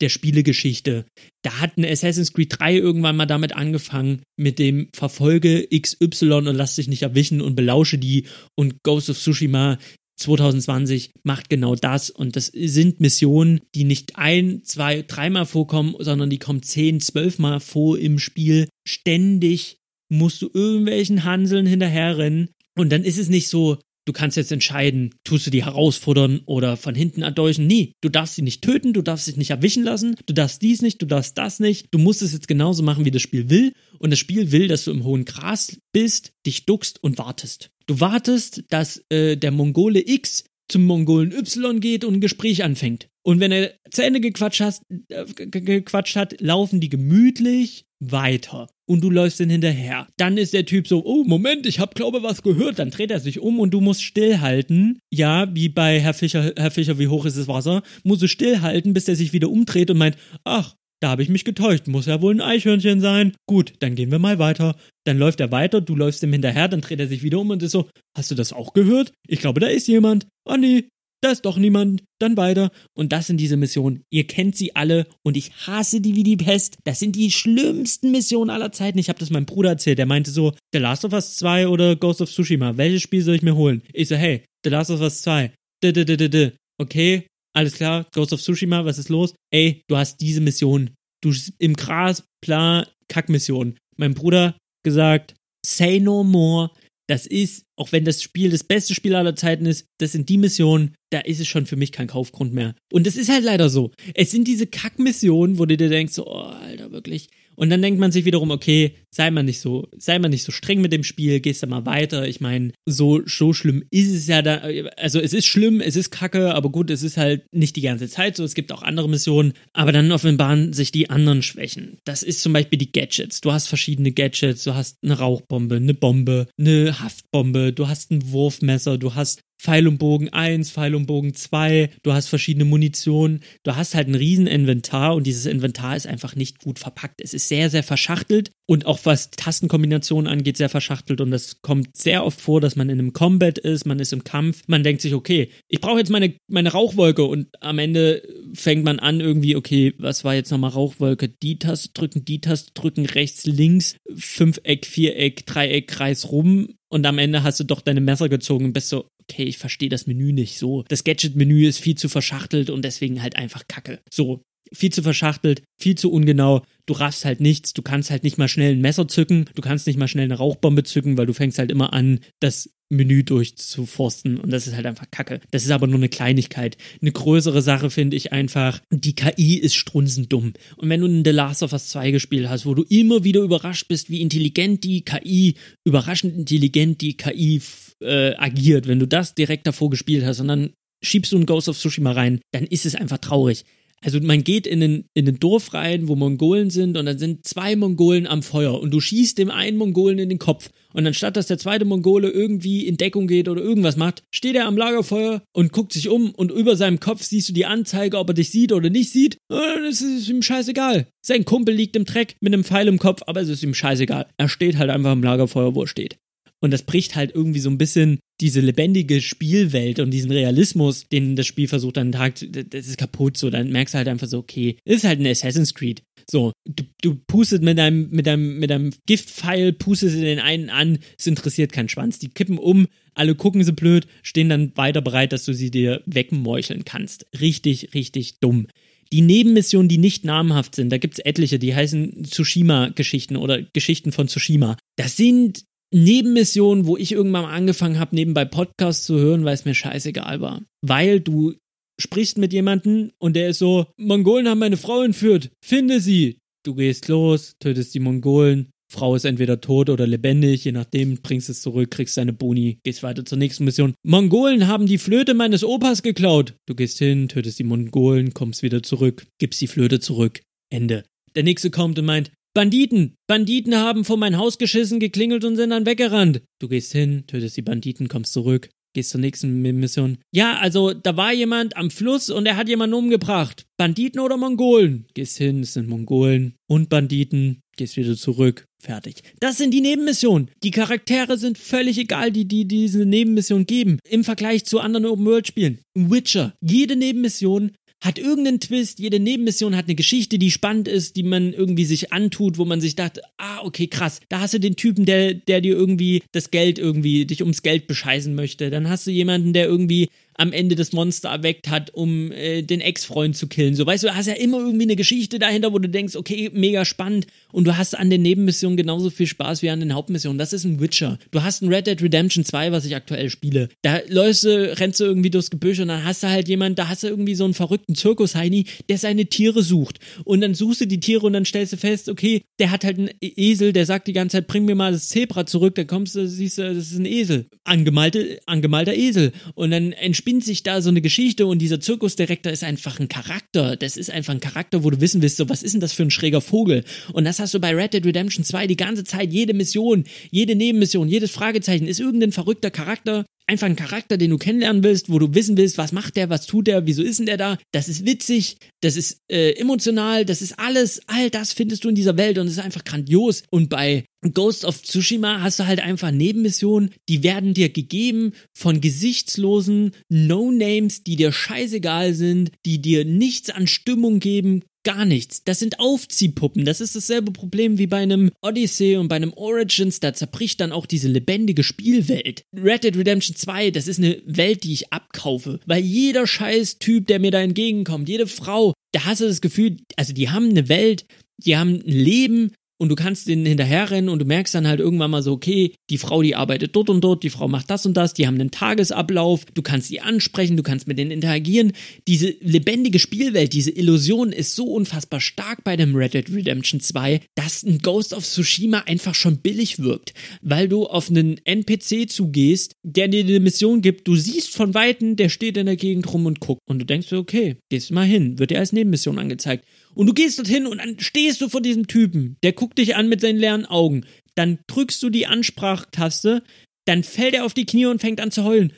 der 0.00 0.08
Spielegeschichte. 0.08 1.04
Da 1.42 1.60
hat 1.60 1.76
ein 1.76 1.84
Assassin's 1.84 2.32
Creed 2.32 2.58
3 2.58 2.76
irgendwann 2.76 3.16
mal 3.16 3.26
damit 3.26 3.54
angefangen, 3.54 4.22
mit 4.38 4.58
dem 4.58 4.88
Verfolge 4.94 5.68
XY 5.68 6.32
und 6.32 6.56
lass 6.56 6.76
dich 6.76 6.88
nicht 6.88 7.02
erwischen 7.02 7.40
und 7.40 7.54
belausche 7.54 7.98
die 7.98 8.26
und 8.58 8.82
Ghost 8.82 9.10
of 9.10 9.18
Tsushima 9.18 9.78
2020 10.20 11.12
macht 11.22 11.50
genau 11.50 11.74
das 11.74 12.10
und 12.10 12.36
das 12.36 12.46
sind 12.46 13.00
Missionen, 13.00 13.60
die 13.74 13.84
nicht 13.84 14.16
ein, 14.16 14.62
zwei, 14.64 15.02
dreimal 15.02 15.46
vorkommen, 15.46 15.96
sondern 15.98 16.30
die 16.30 16.38
kommen 16.38 16.62
zehn, 16.62 17.00
zwölfmal 17.00 17.60
vor 17.60 17.98
im 17.98 18.18
Spiel. 18.18 18.68
Ständig 18.86 19.78
musst 20.10 20.42
du 20.42 20.50
irgendwelchen 20.52 21.24
Hanseln 21.24 21.66
hinterherrennen 21.66 22.50
und 22.76 22.92
dann 22.92 23.04
ist 23.04 23.18
es 23.18 23.28
nicht 23.28 23.48
so, 23.48 23.78
du 24.04 24.12
kannst 24.12 24.36
jetzt 24.36 24.52
entscheiden, 24.52 25.14
tust 25.24 25.46
du 25.46 25.50
die 25.50 25.64
herausfordern 25.64 26.40
oder 26.46 26.76
von 26.76 26.94
hinten 26.94 27.22
erdolchen. 27.22 27.66
Nee, 27.66 27.92
du 28.00 28.08
darfst 28.08 28.34
sie 28.34 28.42
nicht 28.42 28.62
töten, 28.62 28.92
du 28.92 29.02
darfst 29.02 29.26
dich 29.26 29.36
nicht 29.36 29.50
erwischen 29.50 29.84
lassen, 29.84 30.16
du 30.26 30.34
darfst 30.34 30.62
dies 30.62 30.82
nicht, 30.82 31.00
du 31.02 31.06
darfst 31.06 31.36
das 31.38 31.60
nicht. 31.60 31.88
Du 31.90 31.98
musst 31.98 32.22
es 32.22 32.32
jetzt 32.32 32.48
genauso 32.48 32.82
machen, 32.82 33.04
wie 33.04 33.10
das 33.10 33.22
Spiel 33.22 33.50
will. 33.50 33.72
Und 33.98 34.10
das 34.10 34.18
Spiel 34.18 34.50
will, 34.50 34.68
dass 34.68 34.84
du 34.84 34.90
im 34.90 35.04
hohen 35.04 35.24
Gras 35.24 35.76
bist, 35.92 36.32
dich 36.46 36.64
duckst 36.64 37.02
und 37.02 37.18
wartest. 37.18 37.70
Du 37.86 38.00
wartest, 38.00 38.64
dass 38.70 39.04
äh, 39.10 39.36
der 39.36 39.50
Mongole 39.50 40.02
X 40.06 40.44
zum 40.68 40.86
Mongolen 40.86 41.32
Y 41.32 41.80
geht 41.80 42.04
und 42.04 42.14
ein 42.14 42.20
Gespräch 42.20 42.64
anfängt. 42.64 43.09
Und 43.30 43.38
wenn 43.38 43.52
er 43.52 43.74
zu 43.88 44.02
Ende 44.02 44.20
gequatscht, 44.20 44.60
hast, 44.60 44.82
äh, 45.08 45.24
gequatscht 45.24 46.16
hat, 46.16 46.40
laufen 46.40 46.80
die 46.80 46.88
gemütlich 46.88 47.84
weiter 48.00 48.66
und 48.88 49.04
du 49.04 49.10
läufst 49.10 49.38
ihn 49.38 49.50
hinterher. 49.50 50.08
Dann 50.16 50.36
ist 50.36 50.52
der 50.52 50.66
Typ 50.66 50.88
so, 50.88 51.04
oh 51.04 51.22
Moment, 51.22 51.64
ich 51.64 51.78
hab 51.78 51.94
glaube 51.94 52.24
was 52.24 52.42
gehört. 52.42 52.80
Dann 52.80 52.90
dreht 52.90 53.12
er 53.12 53.20
sich 53.20 53.38
um 53.38 53.60
und 53.60 53.70
du 53.70 53.80
musst 53.80 54.02
stillhalten. 54.02 54.98
Ja, 55.12 55.46
wie 55.54 55.68
bei 55.68 56.00
Herr 56.00 56.12
Fischer, 56.12 56.54
Herr 56.56 56.72
Fischer, 56.72 56.98
wie 56.98 57.06
hoch 57.06 57.24
ist 57.24 57.36
das 57.36 57.46
Wasser? 57.46 57.84
Musst 58.02 58.22
du 58.22 58.26
stillhalten, 58.26 58.94
bis 58.94 59.04
der 59.04 59.14
sich 59.14 59.32
wieder 59.32 59.48
umdreht 59.48 59.92
und 59.92 59.98
meint, 59.98 60.16
ach, 60.42 60.74
da 61.00 61.10
habe 61.10 61.22
ich 61.22 61.28
mich 61.28 61.44
getäuscht, 61.44 61.86
muss 61.86 62.06
ja 62.06 62.20
wohl 62.20 62.34
ein 62.34 62.40
Eichhörnchen 62.40 63.00
sein. 63.00 63.36
Gut, 63.46 63.74
dann 63.78 63.94
gehen 63.94 64.10
wir 64.10 64.18
mal 64.18 64.40
weiter. 64.40 64.74
Dann 65.04 65.18
läuft 65.18 65.38
er 65.38 65.52
weiter, 65.52 65.80
du 65.80 65.94
läufst 65.94 66.24
ihm 66.24 66.32
hinterher, 66.32 66.66
dann 66.66 66.80
dreht 66.80 66.98
er 66.98 67.06
sich 67.06 67.22
wieder 67.22 67.38
um 67.38 67.50
und 67.50 67.62
ist 67.62 67.70
so, 67.70 67.88
hast 68.18 68.32
du 68.32 68.34
das 68.34 68.52
auch 68.52 68.72
gehört? 68.72 69.12
Ich 69.28 69.38
glaube, 69.38 69.60
da 69.60 69.68
ist 69.68 69.86
jemand. 69.86 70.26
Oh 70.44 70.56
nee, 70.56 70.88
da 71.22 71.30
ist 71.30 71.42
doch 71.42 71.58
niemand, 71.58 72.02
dann 72.18 72.36
weiter. 72.36 72.70
Und 72.94 73.12
das 73.12 73.26
sind 73.26 73.38
diese 73.38 73.56
Missionen. 73.56 74.02
Ihr 74.10 74.26
kennt 74.26 74.56
sie 74.56 74.74
alle 74.74 75.06
und 75.22 75.36
ich 75.36 75.52
hasse 75.66 76.00
die 76.00 76.16
wie 76.16 76.22
die 76.22 76.36
Pest. 76.36 76.78
Das 76.84 76.98
sind 76.98 77.16
die 77.16 77.30
schlimmsten 77.30 78.10
Missionen 78.10 78.50
aller 78.50 78.72
Zeiten. 78.72 78.98
Ich 78.98 79.08
habe 79.08 79.18
das 79.18 79.30
meinem 79.30 79.46
Bruder 79.46 79.70
erzählt. 79.70 79.98
Der 79.98 80.06
meinte 80.06 80.30
so, 80.30 80.52
The 80.72 80.78
Last 80.78 81.04
of 81.04 81.12
Us 81.12 81.36
2 81.36 81.68
oder 81.68 81.96
Ghost 81.96 82.20
of 82.20 82.30
Tsushima, 82.30 82.76
welches 82.76 83.02
Spiel 83.02 83.22
soll 83.22 83.34
ich 83.34 83.42
mir 83.42 83.56
holen? 83.56 83.82
Ich 83.92 84.08
so, 84.08 84.16
hey, 84.16 84.42
The 84.64 84.70
Last 84.70 84.90
of 84.90 85.00
Us 85.00 85.22
2. 85.22 85.52
D 85.82 85.90
-d 85.90 86.04
-d. 86.04 86.52
Okay, 86.78 87.26
alles 87.54 87.74
klar, 87.74 88.06
Ghost 88.12 88.32
of 88.32 88.40
Tsushima, 88.40 88.84
was 88.84 88.98
ist 88.98 89.08
los? 89.08 89.34
Ey, 89.52 89.82
du 89.88 89.96
hast 89.96 90.20
diese 90.20 90.40
Mission. 90.40 90.90
Du 91.22 91.34
im 91.58 91.74
Gras, 91.74 92.22
bla, 92.40 92.86
Kackmission. 93.08 93.76
Mein 93.96 94.14
Bruder 94.14 94.56
gesagt, 94.82 95.34
say 95.64 96.00
no 96.00 96.24
more. 96.24 96.70
Das 97.10 97.26
ist, 97.26 97.64
auch 97.74 97.90
wenn 97.90 98.04
das 98.04 98.22
Spiel 98.22 98.50
das 98.50 98.62
beste 98.62 98.94
Spiel 98.94 99.16
aller 99.16 99.34
Zeiten 99.34 99.66
ist, 99.66 99.88
das 99.98 100.12
sind 100.12 100.28
die 100.28 100.38
Missionen, 100.38 100.94
da 101.10 101.18
ist 101.18 101.40
es 101.40 101.48
schon 101.48 101.66
für 101.66 101.74
mich 101.74 101.90
kein 101.90 102.06
Kaufgrund 102.06 102.54
mehr. 102.54 102.76
Und 102.92 103.04
das 103.04 103.16
ist 103.16 103.28
halt 103.28 103.42
leider 103.42 103.68
so. 103.68 103.90
Es 104.14 104.30
sind 104.30 104.46
diese 104.46 104.68
Kackmissionen, 104.68 105.58
wo 105.58 105.66
du 105.66 105.76
dir 105.76 105.88
denkst, 105.88 106.12
so, 106.12 106.28
oh, 106.28 106.38
Alter, 106.38 106.92
wirklich, 106.92 107.28
und 107.60 107.68
dann 107.68 107.82
denkt 107.82 108.00
man 108.00 108.10
sich 108.10 108.24
wiederum, 108.24 108.50
okay, 108.50 108.94
sei 109.10 109.30
mal 109.30 109.42
nicht 109.42 109.60
so, 109.60 109.86
sei 109.94 110.18
mal 110.18 110.30
nicht 110.30 110.44
so 110.44 110.50
streng 110.50 110.80
mit 110.80 110.94
dem 110.94 111.04
Spiel, 111.04 111.40
gehst 111.40 111.62
da 111.62 111.66
mal 111.66 111.84
weiter. 111.84 112.26
Ich 112.26 112.40
meine, 112.40 112.72
so, 112.86 113.20
so 113.26 113.52
schlimm 113.52 113.84
ist 113.90 114.10
es 114.10 114.26
ja 114.28 114.40
da, 114.40 114.62
also 114.96 115.20
es 115.20 115.34
ist 115.34 115.44
schlimm, 115.44 115.82
es 115.82 115.94
ist 115.94 116.10
kacke, 116.10 116.54
aber 116.54 116.70
gut, 116.70 116.88
es 116.88 117.02
ist 117.02 117.18
halt 117.18 117.44
nicht 117.52 117.76
die 117.76 117.82
ganze 117.82 118.08
Zeit 118.08 118.34
so. 118.34 118.44
Es 118.44 118.54
gibt 118.54 118.72
auch 118.72 118.82
andere 118.82 119.10
Missionen, 119.10 119.52
aber 119.74 119.92
dann 119.92 120.10
offenbaren 120.10 120.72
sich 120.72 120.90
die 120.90 121.10
anderen 121.10 121.42
Schwächen. 121.42 121.98
Das 122.04 122.22
ist 122.22 122.40
zum 122.40 122.54
Beispiel 122.54 122.78
die 122.78 122.92
Gadgets. 122.92 123.42
Du 123.42 123.52
hast 123.52 123.66
verschiedene 123.66 124.12
Gadgets, 124.12 124.64
du 124.64 124.74
hast 124.74 124.96
eine 125.02 125.18
Rauchbombe, 125.18 125.76
eine 125.76 125.92
Bombe, 125.92 126.46
eine 126.58 126.98
Haftbombe, 126.98 127.74
du 127.74 127.88
hast 127.88 128.10
ein 128.10 128.32
Wurfmesser, 128.32 128.96
du 128.96 129.14
hast 129.14 129.42
Pfeil 129.60 129.86
und 129.86 129.98
Bogen 129.98 130.30
1, 130.30 130.70
Pfeil 130.70 130.94
und 130.94 131.04
Bogen 131.04 131.34
2, 131.34 131.90
du 132.02 132.14
hast 132.14 132.28
verschiedene 132.28 132.64
Munition, 132.64 133.40
du 133.62 133.76
hast 133.76 133.94
halt 133.94 134.08
ein 134.08 134.14
riesen 134.14 134.46
Inventar 134.46 135.14
und 135.14 135.26
dieses 135.26 135.44
Inventar 135.44 135.96
ist 135.96 136.06
einfach 136.06 136.34
nicht 136.34 136.60
gut 136.60 136.78
verpackt. 136.78 137.20
Es 137.20 137.34
ist 137.34 137.48
sehr, 137.48 137.68
sehr 137.68 137.82
verschachtelt 137.82 138.52
und 138.66 138.86
auch 138.86 139.00
was 139.04 139.30
Tastenkombinationen 139.32 140.32
angeht, 140.32 140.56
sehr 140.56 140.70
verschachtelt 140.70 141.20
und 141.20 141.30
das 141.30 141.60
kommt 141.60 141.94
sehr 141.94 142.24
oft 142.24 142.40
vor, 142.40 142.62
dass 142.62 142.74
man 142.74 142.88
in 142.88 142.98
einem 142.98 143.12
Combat 143.12 143.58
ist, 143.58 143.84
man 143.84 143.98
ist 143.98 144.14
im 144.14 144.24
Kampf, 144.24 144.62
man 144.66 144.82
denkt 144.82 145.02
sich, 145.02 145.12
okay, 145.12 145.50
ich 145.68 145.82
brauche 145.82 145.98
jetzt 145.98 146.10
meine, 146.10 146.34
meine 146.48 146.72
Rauchwolke 146.72 147.24
und 147.24 147.48
am 147.60 147.78
Ende 147.78 148.22
fängt 148.54 148.84
man 148.84 148.98
an 148.98 149.20
irgendwie, 149.20 149.56
okay, 149.56 149.92
was 149.98 150.24
war 150.24 150.34
jetzt 150.34 150.50
nochmal 150.50 150.70
Rauchwolke? 150.70 151.28
Die 151.28 151.58
Taste 151.58 151.90
drücken, 151.92 152.24
die 152.24 152.40
Taste 152.40 152.72
drücken, 152.72 153.04
rechts, 153.04 153.44
links, 153.44 153.96
Fünfeck, 154.14 154.86
Viereck, 154.86 155.44
Dreieck, 155.44 155.88
Kreis 155.88 156.32
rum 156.32 156.68
und 156.88 157.06
am 157.06 157.18
Ende 157.18 157.42
hast 157.42 157.60
du 157.60 157.64
doch 157.64 157.82
deine 157.82 158.00
Messer 158.00 158.28
gezogen 158.28 158.64
und 158.64 158.72
bist 158.72 158.88
so, 158.88 159.09
okay, 159.30 159.44
ich 159.44 159.58
verstehe 159.58 159.88
das 159.88 160.06
Menü 160.06 160.32
nicht 160.32 160.58
so. 160.58 160.84
Das 160.88 161.04
Gadget-Menü 161.04 161.66
ist 161.66 161.78
viel 161.78 161.96
zu 161.96 162.08
verschachtelt 162.08 162.70
und 162.70 162.84
deswegen 162.84 163.22
halt 163.22 163.36
einfach 163.36 163.66
kacke. 163.68 164.00
So, 164.10 164.42
viel 164.72 164.92
zu 164.92 165.02
verschachtelt, 165.02 165.62
viel 165.78 165.96
zu 165.96 166.10
ungenau. 166.12 166.64
Du 166.86 166.94
raffst 166.94 167.24
halt 167.24 167.40
nichts, 167.40 167.72
du 167.72 167.82
kannst 167.82 168.10
halt 168.10 168.24
nicht 168.24 168.38
mal 168.38 168.48
schnell 168.48 168.72
ein 168.72 168.80
Messer 168.80 169.08
zücken, 169.08 169.46
du 169.54 169.62
kannst 169.62 169.86
nicht 169.86 169.98
mal 169.98 170.08
schnell 170.08 170.24
eine 170.24 170.36
Rauchbombe 170.36 170.82
zücken, 170.82 171.16
weil 171.16 171.26
du 171.26 171.32
fängst 171.32 171.58
halt 171.58 171.70
immer 171.70 171.92
an, 171.92 172.20
das 172.40 172.70
Menü 172.92 173.22
durchzuforsten 173.22 174.38
und 174.38 174.52
das 174.52 174.66
ist 174.66 174.74
halt 174.74 174.86
einfach 174.86 175.08
Kacke. 175.12 175.40
Das 175.52 175.64
ist 175.64 175.70
aber 175.70 175.86
nur 175.86 175.98
eine 175.98 176.08
Kleinigkeit. 176.08 176.76
Eine 177.00 177.12
größere 177.12 177.62
Sache 177.62 177.88
finde 177.88 178.16
ich 178.16 178.32
einfach, 178.32 178.80
die 178.90 179.14
KI 179.14 179.58
ist 179.58 179.76
strunzendumm. 179.76 180.54
Und 180.76 180.88
wenn 180.88 181.00
du 181.00 181.06
in 181.06 181.24
The 181.24 181.30
Last 181.30 181.62
of 181.62 181.72
Us 181.72 181.88
2 181.90 182.10
gespielt 182.10 182.48
hast, 182.48 182.66
wo 182.66 182.74
du 182.74 182.82
immer 182.88 183.22
wieder 183.22 183.42
überrascht 183.42 183.86
bist, 183.86 184.10
wie 184.10 184.20
intelligent 184.20 184.82
die 184.82 185.02
KI, 185.02 185.54
überraschend 185.84 186.36
intelligent 186.36 187.00
die 187.00 187.16
KI 187.16 187.62
äh, 188.00 188.34
agiert, 188.36 188.86
wenn 188.86 188.98
du 188.98 189.06
das 189.06 189.34
direkt 189.34 189.66
davor 189.66 189.90
gespielt 189.90 190.24
hast 190.24 190.40
und 190.40 190.48
dann 190.48 190.70
schiebst 191.02 191.32
du 191.32 191.38
ein 191.38 191.46
Ghost 191.46 191.68
of 191.68 191.78
Tsushima 191.78 192.12
rein, 192.12 192.40
dann 192.52 192.64
ist 192.64 192.86
es 192.86 192.94
einfach 192.94 193.18
traurig. 193.18 193.64
Also 194.02 194.18
man 194.20 194.44
geht 194.44 194.66
in 194.66 194.82
ein, 194.82 195.04
in 195.12 195.28
ein 195.28 195.38
Dorf 195.38 195.74
rein, 195.74 196.08
wo 196.08 196.16
Mongolen 196.16 196.70
sind 196.70 196.96
und 196.96 197.04
dann 197.04 197.18
sind 197.18 197.46
zwei 197.46 197.76
Mongolen 197.76 198.26
am 198.26 198.42
Feuer 198.42 198.80
und 198.80 198.92
du 198.92 199.00
schießt 199.00 199.36
dem 199.36 199.50
einen 199.50 199.76
Mongolen 199.76 200.18
in 200.18 200.30
den 200.30 200.38
Kopf 200.38 200.70
und 200.94 201.06
anstatt 201.06 201.36
dass 201.36 201.48
der 201.48 201.58
zweite 201.58 201.84
Mongole 201.84 202.30
irgendwie 202.30 202.86
in 202.86 202.96
Deckung 202.96 203.26
geht 203.26 203.46
oder 203.46 203.60
irgendwas 203.60 203.96
macht, 203.96 204.22
steht 204.30 204.56
er 204.56 204.66
am 204.66 204.78
Lagerfeuer 204.78 205.42
und 205.52 205.72
guckt 205.72 205.92
sich 205.92 206.08
um 206.08 206.30
und 206.30 206.50
über 206.50 206.76
seinem 206.76 206.98
Kopf 206.98 207.22
siehst 207.22 207.50
du 207.50 207.52
die 207.52 207.66
Anzeige, 207.66 208.18
ob 208.18 208.28
er 208.28 208.34
dich 208.34 208.50
sieht 208.50 208.72
oder 208.72 208.88
nicht 208.88 209.10
sieht. 209.10 209.36
Das 209.48 210.00
ist 210.00 210.28
ihm 210.28 210.42
scheißegal. 210.42 211.06
Sein 211.20 211.44
Kumpel 211.44 211.74
liegt 211.74 211.94
im 211.94 212.06
Dreck 212.06 212.36
mit 212.40 212.54
einem 212.54 212.64
Pfeil 212.64 212.88
im 212.88 212.98
Kopf, 212.98 213.22
aber 213.26 213.42
es 213.42 213.50
ist 213.50 213.62
ihm 213.62 213.74
scheißegal. 213.74 214.26
Er 214.38 214.48
steht 214.48 214.78
halt 214.78 214.88
einfach 214.88 215.10
am 215.10 215.22
Lagerfeuer, 215.22 215.74
wo 215.74 215.82
er 215.82 215.88
steht. 215.88 216.16
Und 216.62 216.72
das 216.72 216.82
bricht 216.82 217.16
halt 217.16 217.34
irgendwie 217.34 217.60
so 217.60 217.70
ein 217.70 217.78
bisschen 217.78 218.18
diese 218.40 218.60
lebendige 218.60 219.20
Spielwelt 219.20 219.98
und 219.98 220.10
diesen 220.10 220.30
Realismus, 220.30 221.08
den 221.08 221.36
das 221.36 221.46
Spiel 221.46 221.68
versucht 221.68 221.98
an 221.98 222.08
den 222.08 222.12
Tag, 222.12 222.34
das 222.50 222.86
ist 222.86 222.98
kaputt 222.98 223.36
so. 223.36 223.50
Dann 223.50 223.70
merkst 223.70 223.94
du 223.94 223.98
halt 223.98 224.08
einfach 224.08 224.26
so, 224.26 224.38
okay, 224.38 224.76
es 224.84 224.96
ist 224.96 225.04
halt 225.04 225.20
ein 225.20 225.26
Assassin's 225.26 225.74
Creed. 225.74 226.02
So, 226.30 226.52
du, 226.66 226.84
du 227.02 227.14
pustest 227.26 227.62
mit 227.62 227.78
deinem, 227.78 228.10
mit 228.10 228.26
deinem, 228.26 228.58
mit 228.58 228.70
deinem 228.70 228.92
Giftpfeil, 229.06 229.72
pustest 229.72 230.16
den 230.16 230.38
einen 230.38 230.70
an, 230.70 230.98
es 231.18 231.26
interessiert 231.26 231.72
keinen 231.72 231.88
Schwanz. 231.88 232.18
Die 232.18 232.28
kippen 232.28 232.58
um, 232.58 232.86
alle 233.14 233.34
gucken 233.34 233.64
sie 233.64 233.72
blöd, 233.72 234.06
stehen 234.22 234.48
dann 234.48 234.76
weiter 234.76 235.02
bereit, 235.02 235.32
dass 235.32 235.44
du 235.44 235.52
sie 235.52 235.70
dir 235.70 236.02
wegmeucheln 236.06 236.84
kannst. 236.84 237.26
Richtig, 237.40 237.94
richtig 237.94 238.38
dumm. 238.40 238.68
Die 239.12 239.22
Nebenmissionen, 239.22 239.88
die 239.88 239.98
nicht 239.98 240.24
namhaft 240.24 240.76
sind, 240.76 240.90
da 240.90 240.98
gibt's 240.98 241.18
etliche, 241.18 241.58
die 241.58 241.74
heißen 241.74 242.24
Tsushima-Geschichten 242.24 243.36
oder 243.36 243.60
Geschichten 243.60 244.12
von 244.12 244.28
Tsushima. 244.28 244.76
Das 244.96 245.16
sind 245.16 245.64
Nebenmissionen, 245.92 246.86
wo 246.86 246.96
ich 246.96 247.12
irgendwann 247.12 247.44
angefangen 247.44 247.98
habe, 247.98 248.14
nebenbei 248.14 248.44
Podcasts 248.44 249.04
zu 249.04 249.18
hören, 249.18 249.44
weil 249.44 249.54
es 249.54 249.64
mir 249.64 249.74
scheißegal 249.74 250.40
war. 250.40 250.62
Weil 250.82 251.20
du 251.20 251.54
sprichst 252.00 252.38
mit 252.38 252.52
jemandem 252.52 253.10
und 253.18 253.34
der 253.34 253.50
ist 253.50 253.58
so, 253.58 253.86
Mongolen 253.98 254.48
haben 254.48 254.58
meine 254.58 254.76
Frau 254.76 255.02
entführt, 255.02 255.50
finde 255.64 256.00
sie. 256.00 256.38
Du 256.64 256.74
gehst 256.74 257.08
los, 257.08 257.54
tötest 257.58 257.94
die 257.94 258.00
Mongolen, 258.00 258.70
Frau 258.90 259.14
ist 259.14 259.24
entweder 259.24 259.60
tot 259.60 259.88
oder 259.88 260.06
lebendig, 260.06 260.64
je 260.64 260.72
nachdem, 260.72 261.18
bringst 261.18 261.48
es 261.48 261.62
zurück, 261.62 261.92
kriegst 261.92 262.16
deine 262.16 262.32
Boni, 262.32 262.80
gehst 262.82 263.04
weiter 263.04 263.24
zur 263.24 263.38
nächsten 263.38 263.64
Mission. 263.64 263.94
Mongolen 264.02 264.66
haben 264.66 264.86
die 264.86 264.98
Flöte 264.98 265.32
meines 265.32 265.62
Opas 265.62 266.02
geklaut. 266.02 266.54
Du 266.66 266.74
gehst 266.74 266.98
hin, 266.98 267.28
tötest 267.28 267.60
die 267.60 267.64
Mongolen, 267.64 268.34
kommst 268.34 268.62
wieder 268.64 268.82
zurück, 268.82 269.26
gibst 269.38 269.60
die 269.60 269.68
Flöte 269.68 270.00
zurück. 270.00 270.40
Ende. 270.72 271.04
Der 271.36 271.44
nächste 271.44 271.70
kommt 271.70 272.00
und 272.00 272.04
meint, 272.04 272.32
Banditen! 272.52 273.14
Banditen 273.28 273.76
haben 273.76 274.04
vor 274.04 274.16
mein 274.16 274.36
Haus 274.36 274.58
geschissen, 274.58 274.98
geklingelt 274.98 275.44
und 275.44 275.56
sind 275.56 275.70
dann 275.70 275.86
weggerannt. 275.86 276.42
Du 276.58 276.68
gehst 276.68 276.92
hin, 276.92 277.24
tötest 277.26 277.56
die 277.56 277.62
Banditen, 277.62 278.08
kommst 278.08 278.32
zurück, 278.32 278.68
Gehst 278.92 279.10
zur 279.10 279.20
nächsten 279.20 279.62
Mission. 279.62 280.18
Ja, 280.32 280.56
also 280.58 280.92
da 280.92 281.16
war 281.16 281.32
jemand 281.32 281.76
am 281.76 281.90
Fluss 281.90 282.28
und 282.28 282.46
er 282.46 282.56
hat 282.56 282.68
jemanden 282.68 282.94
umgebracht. 282.94 283.64
Banditen 283.76 284.18
oder 284.18 284.36
Mongolen? 284.36 285.06
Gehst 285.14 285.38
hin, 285.38 285.60
es 285.60 285.74
sind 285.74 285.88
Mongolen 285.88 286.56
und 286.66 286.88
Banditen. 286.88 287.60
Gehst 287.76 287.96
wieder 287.96 288.16
zurück. 288.16 288.64
Fertig. 288.82 289.22
Das 289.38 289.58
sind 289.58 289.72
die 289.72 289.80
Nebenmissionen. 289.80 290.50
Die 290.62 290.72
Charaktere 290.72 291.38
sind 291.38 291.56
völlig 291.56 291.98
egal, 291.98 292.32
die, 292.32 292.46
die 292.46 292.66
diese 292.66 293.06
Nebenmission 293.06 293.64
geben. 293.64 293.98
Im 294.08 294.24
Vergleich 294.24 294.64
zu 294.64 294.80
anderen 294.80 295.06
Open-World-Spielen. 295.06 295.78
Witcher. 295.94 296.54
Jede 296.60 296.96
Nebenmission 296.96 297.72
hat 298.00 298.18
irgendeinen 298.18 298.60
Twist, 298.60 298.98
jede 298.98 299.20
Nebenmission 299.20 299.76
hat 299.76 299.86
eine 299.86 299.94
Geschichte, 299.94 300.38
die 300.38 300.50
spannend 300.50 300.88
ist, 300.88 301.16
die 301.16 301.22
man 301.22 301.52
irgendwie 301.52 301.84
sich 301.84 302.12
antut, 302.12 302.56
wo 302.56 302.64
man 302.64 302.80
sich 302.80 302.96
dachte, 302.96 303.20
ah, 303.36 303.60
okay, 303.62 303.88
krass, 303.88 304.20
da 304.28 304.40
hast 304.40 304.54
du 304.54 304.60
den 304.60 304.76
Typen, 304.76 305.04
der, 305.04 305.34
der 305.34 305.60
dir 305.60 305.76
irgendwie 305.76 306.22
das 306.32 306.50
Geld 306.50 306.78
irgendwie, 306.78 307.26
dich 307.26 307.42
ums 307.42 307.62
Geld 307.62 307.86
bescheißen 307.86 308.34
möchte. 308.34 308.70
Dann 308.70 308.88
hast 308.88 309.06
du 309.06 309.10
jemanden, 309.10 309.52
der 309.52 309.66
irgendwie 309.66 310.08
am 310.40 310.54
Ende 310.54 310.74
das 310.74 310.92
Monster 310.92 311.28
erweckt 311.28 311.68
hat, 311.68 311.92
um 311.92 312.32
äh, 312.32 312.62
den 312.62 312.80
Ex-Freund 312.80 313.36
zu 313.36 313.46
killen. 313.46 313.74
So, 313.74 313.84
weißt 313.84 314.04
du, 314.04 314.08
du 314.08 314.16
hast 314.16 314.26
ja 314.26 314.32
immer 314.32 314.58
irgendwie 314.58 314.84
eine 314.84 314.96
Geschichte 314.96 315.38
dahinter, 315.38 315.72
wo 315.74 315.78
du 315.78 315.88
denkst, 315.88 316.16
okay, 316.16 316.50
mega 316.54 316.86
spannend 316.86 317.26
und 317.52 317.66
du 317.66 317.76
hast 317.76 317.96
an 317.96 318.08
den 318.08 318.22
Nebenmissionen 318.22 318.78
genauso 318.78 319.10
viel 319.10 319.26
Spaß 319.26 319.60
wie 319.60 319.68
an 319.68 319.80
den 319.80 319.92
Hauptmissionen. 319.92 320.38
Das 320.38 320.54
ist 320.54 320.64
ein 320.64 320.80
Witcher. 320.80 321.18
Du 321.30 321.42
hast 321.42 321.60
ein 321.60 321.68
Red 321.68 321.86
Dead 321.86 322.00
Redemption 322.00 322.42
2, 322.42 322.72
was 322.72 322.86
ich 322.86 322.96
aktuell 322.96 323.28
spiele. 323.28 323.68
Da 323.82 324.00
läufst 324.08 324.44
du, 324.44 324.78
rennst 324.78 325.00
du 325.00 325.04
irgendwie 325.04 325.28
durchs 325.28 325.50
Gebüsch 325.50 325.78
und 325.78 325.88
dann 325.88 326.04
hast 326.04 326.22
du 326.22 326.28
halt 326.28 326.48
jemand, 326.48 326.78
da 326.78 326.88
hast 326.88 327.02
du 327.02 327.08
irgendwie 327.08 327.34
so 327.34 327.44
einen 327.44 327.52
verrückten 327.52 327.94
Zirkus-Heini, 327.94 328.64
der 328.88 328.96
seine 328.96 329.26
Tiere 329.26 329.62
sucht. 329.62 329.98
Und 330.24 330.40
dann 330.40 330.54
suchst 330.54 330.80
du 330.80 330.86
die 330.86 331.00
Tiere 331.00 331.26
und 331.26 331.34
dann 331.34 331.44
stellst 331.44 331.74
du 331.74 331.76
fest, 331.76 332.08
okay, 332.08 332.40
der 332.58 332.70
hat 332.70 332.84
halt 332.84 332.98
einen 332.98 333.10
Esel, 333.20 333.74
der 333.74 333.84
sagt 333.84 334.06
die 334.06 334.14
ganze 334.14 334.38
Zeit, 334.38 334.46
bring 334.46 334.64
mir 334.64 334.74
mal 334.74 334.92
das 334.92 335.10
Zebra 335.10 335.44
zurück, 335.44 335.74
da 335.74 335.84
kommst 335.84 336.14
du, 336.14 336.26
siehst 336.26 336.56
du, 336.56 336.62
das 336.62 336.92
ist 336.92 336.98
ein 336.98 337.04
Esel. 337.04 337.46
Angemalte, 337.64 338.40
angemalter 338.46 338.94
Esel. 338.94 339.32
Und 339.54 339.70
dann 339.70 339.92
entspinnt 339.92 340.29
spinnt 340.30 340.44
sich 340.44 340.62
da 340.62 340.80
so 340.80 340.90
eine 340.90 341.00
Geschichte 341.00 341.44
und 341.44 341.58
dieser 341.58 341.80
Zirkusdirektor 341.80 342.52
ist 342.52 342.62
einfach 342.62 343.00
ein 343.00 343.08
Charakter. 343.08 343.74
Das 343.74 343.96
ist 343.96 344.12
einfach 344.12 344.32
ein 344.32 344.38
Charakter, 344.38 344.84
wo 344.84 344.90
du 344.90 345.00
wissen 345.00 345.22
willst, 345.22 345.38
so 345.38 345.48
was 345.48 345.64
ist 345.64 345.72
denn 345.72 345.80
das 345.80 345.92
für 345.92 346.04
ein 346.04 346.12
schräger 346.12 346.40
Vogel? 346.40 346.84
Und 347.12 347.24
das 347.24 347.40
hast 347.40 347.52
du 347.52 347.58
bei 347.58 347.74
Red 347.74 347.94
Dead 347.94 348.06
Redemption 348.06 348.44
2 348.44 348.68
die 348.68 348.76
ganze 348.76 349.02
Zeit, 349.02 349.32
jede 349.32 349.54
Mission, 349.54 350.04
jede 350.30 350.54
Nebenmission, 350.54 351.08
jedes 351.08 351.32
Fragezeichen 351.32 351.88
ist 351.88 351.98
irgendein 351.98 352.30
verrückter 352.30 352.70
Charakter, 352.70 353.24
einfach 353.50 353.66
ein 353.66 353.76
Charakter, 353.76 354.16
den 354.16 354.30
du 354.30 354.38
kennenlernen 354.38 354.84
willst, 354.84 355.10
wo 355.10 355.18
du 355.18 355.34
wissen 355.34 355.56
willst, 355.56 355.76
was 355.76 355.90
macht 355.92 356.16
der, 356.16 356.30
was 356.30 356.46
tut 356.46 356.68
der, 356.68 356.86
wieso 356.86 357.02
ist 357.02 357.18
denn 357.18 357.26
der 357.26 357.36
da? 357.36 357.58
Das 357.72 357.88
ist 357.88 358.06
witzig, 358.06 358.56
das 358.80 358.96
ist 358.96 359.20
äh, 359.28 359.52
emotional, 359.52 360.24
das 360.24 360.40
ist 360.40 360.58
alles, 360.58 361.00
all 361.08 361.30
das 361.30 361.52
findest 361.52 361.84
du 361.84 361.88
in 361.88 361.96
dieser 361.96 362.16
Welt 362.16 362.38
und 362.38 362.46
es 362.46 362.54
ist 362.54 362.58
einfach 362.60 362.84
grandios. 362.84 363.42
Und 363.50 363.68
bei 363.68 364.04
Ghost 364.32 364.64
of 364.64 364.82
Tsushima 364.82 365.40
hast 365.40 365.58
du 365.58 365.66
halt 365.66 365.80
einfach 365.80 366.12
Nebenmissionen, 366.12 366.90
die 367.08 367.22
werden 367.24 367.52
dir 367.52 367.70
gegeben 367.70 368.32
von 368.54 368.80
gesichtslosen 368.80 369.92
No-Names, 370.08 371.02
die 371.02 371.16
dir 371.16 371.32
scheißegal 371.32 372.14
sind, 372.14 372.52
die 372.64 372.80
dir 372.80 373.04
nichts 373.04 373.50
an 373.50 373.66
Stimmung 373.66 374.20
geben, 374.20 374.62
gar 374.84 375.04
nichts. 375.04 375.44
Das 375.44 375.58
sind 375.58 375.78
Aufziehpuppen. 375.78 376.64
Das 376.64 376.80
ist 376.80 376.96
dasselbe 376.96 377.32
Problem 377.32 377.78
wie 377.78 377.86
bei 377.86 377.98
einem 377.98 378.30
Odyssey 378.42 378.96
und 378.96 379.08
bei 379.08 379.16
einem 379.16 379.32
Origins. 379.32 380.00
Da 380.00 380.14
zerbricht 380.14 380.60
dann 380.60 380.72
auch 380.72 380.86
diese 380.86 381.08
lebendige 381.08 381.62
Spielwelt. 381.62 382.44
Red 382.56 382.84
Dead 382.84 382.96
Redemption 382.96 383.36
2, 383.36 383.70
das 383.70 383.86
ist 383.86 383.98
eine 383.98 384.20
Welt, 384.24 384.64
die 384.64 384.72
ich 384.72 384.92
abkaufe. 384.92 385.60
Weil 385.66 385.82
jeder 385.82 386.26
scheiß 386.26 386.78
Typ, 386.78 387.06
der 387.06 387.20
mir 387.20 387.30
da 387.30 387.40
entgegenkommt, 387.40 388.08
jede 388.08 388.26
Frau, 388.26 388.72
da 388.92 389.04
hast 389.04 389.20
du 389.20 389.26
das 389.26 389.40
Gefühl, 389.40 389.76
also 389.96 390.12
die 390.12 390.30
haben 390.30 390.50
eine 390.50 390.68
Welt, 390.68 391.06
die 391.38 391.56
haben 391.56 391.74
ein 391.74 391.82
Leben, 391.82 392.52
und 392.80 392.88
du 392.88 392.94
kannst 392.94 393.28
denen 393.28 393.44
hinterherrennen 393.44 394.08
und 394.08 394.20
du 394.20 394.24
merkst 394.24 394.54
dann 394.54 394.66
halt 394.66 394.80
irgendwann 394.80 395.10
mal 395.10 395.22
so, 395.22 395.32
okay, 395.32 395.74
die 395.90 395.98
Frau, 395.98 396.22
die 396.22 396.34
arbeitet 396.34 396.74
dort 396.74 396.88
und 396.88 397.02
dort, 397.02 397.22
die 397.22 397.28
Frau 397.28 397.46
macht 397.46 397.68
das 397.68 397.84
und 397.84 397.94
das, 397.94 398.14
die 398.14 398.26
haben 398.26 398.36
einen 398.36 398.50
Tagesablauf, 398.50 399.44
du 399.52 399.60
kannst 399.60 399.88
sie 399.88 400.00
ansprechen, 400.00 400.56
du 400.56 400.62
kannst 400.62 400.88
mit 400.88 400.98
denen 400.98 401.10
interagieren. 401.10 401.72
Diese 402.08 402.34
lebendige 402.40 402.98
Spielwelt, 402.98 403.52
diese 403.52 403.70
Illusion 403.70 404.32
ist 404.32 404.56
so 404.56 404.64
unfassbar 404.64 405.20
stark 405.20 405.62
bei 405.62 405.76
dem 405.76 405.94
Red 405.94 406.14
Dead 406.14 406.32
Redemption 406.32 406.80
2, 406.80 407.20
dass 407.34 407.62
ein 407.64 407.80
Ghost 407.80 408.14
of 408.14 408.24
Tsushima 408.24 408.84
einfach 408.86 409.14
schon 409.14 409.38
billig 409.38 409.80
wirkt, 409.80 410.14
weil 410.40 410.66
du 410.66 410.86
auf 410.86 411.10
einen 411.10 411.36
NPC 411.44 412.10
zugehst, 412.10 412.76
der 412.82 413.08
dir 413.08 413.24
eine 413.24 413.40
Mission 413.40 413.82
gibt, 413.82 414.08
du 414.08 414.16
siehst 414.16 414.54
von 414.54 414.72
Weitem, 414.72 415.16
der 415.16 415.28
steht 415.28 415.58
in 415.58 415.66
der 415.66 415.76
Gegend 415.76 416.10
rum 416.10 416.24
und 416.24 416.40
guckt 416.40 416.62
und 416.64 416.78
du 416.78 416.86
denkst, 416.86 417.12
okay, 417.12 417.56
gehst 417.68 417.90
mal 417.90 418.06
hin, 418.06 418.38
wird 418.38 418.50
dir 418.50 418.58
als 418.58 418.72
Nebenmission 418.72 419.18
angezeigt. 419.18 419.66
Und 419.94 420.06
du 420.06 420.14
gehst 420.14 420.38
dorthin 420.38 420.66
und 420.66 420.78
dann 420.78 420.98
stehst 420.98 421.40
du 421.40 421.48
vor 421.48 421.60
diesem 421.60 421.86
Typen, 421.86 422.36
der 422.42 422.52
guckt 422.52 422.78
dich 422.78 422.96
an 422.96 423.08
mit 423.08 423.20
seinen 423.20 423.38
leeren 423.38 423.66
Augen. 423.66 424.04
Dann 424.34 424.58
drückst 424.66 425.02
du 425.02 425.10
die 425.10 425.26
Ansprachtaste, 425.26 426.42
dann 426.84 427.02
fällt 427.02 427.34
er 427.34 427.44
auf 427.44 427.54
die 427.54 427.66
Knie 427.66 427.86
und 427.86 428.00
fängt 428.00 428.20
an 428.20 428.30
zu 428.30 428.44
heulen. 428.44 428.72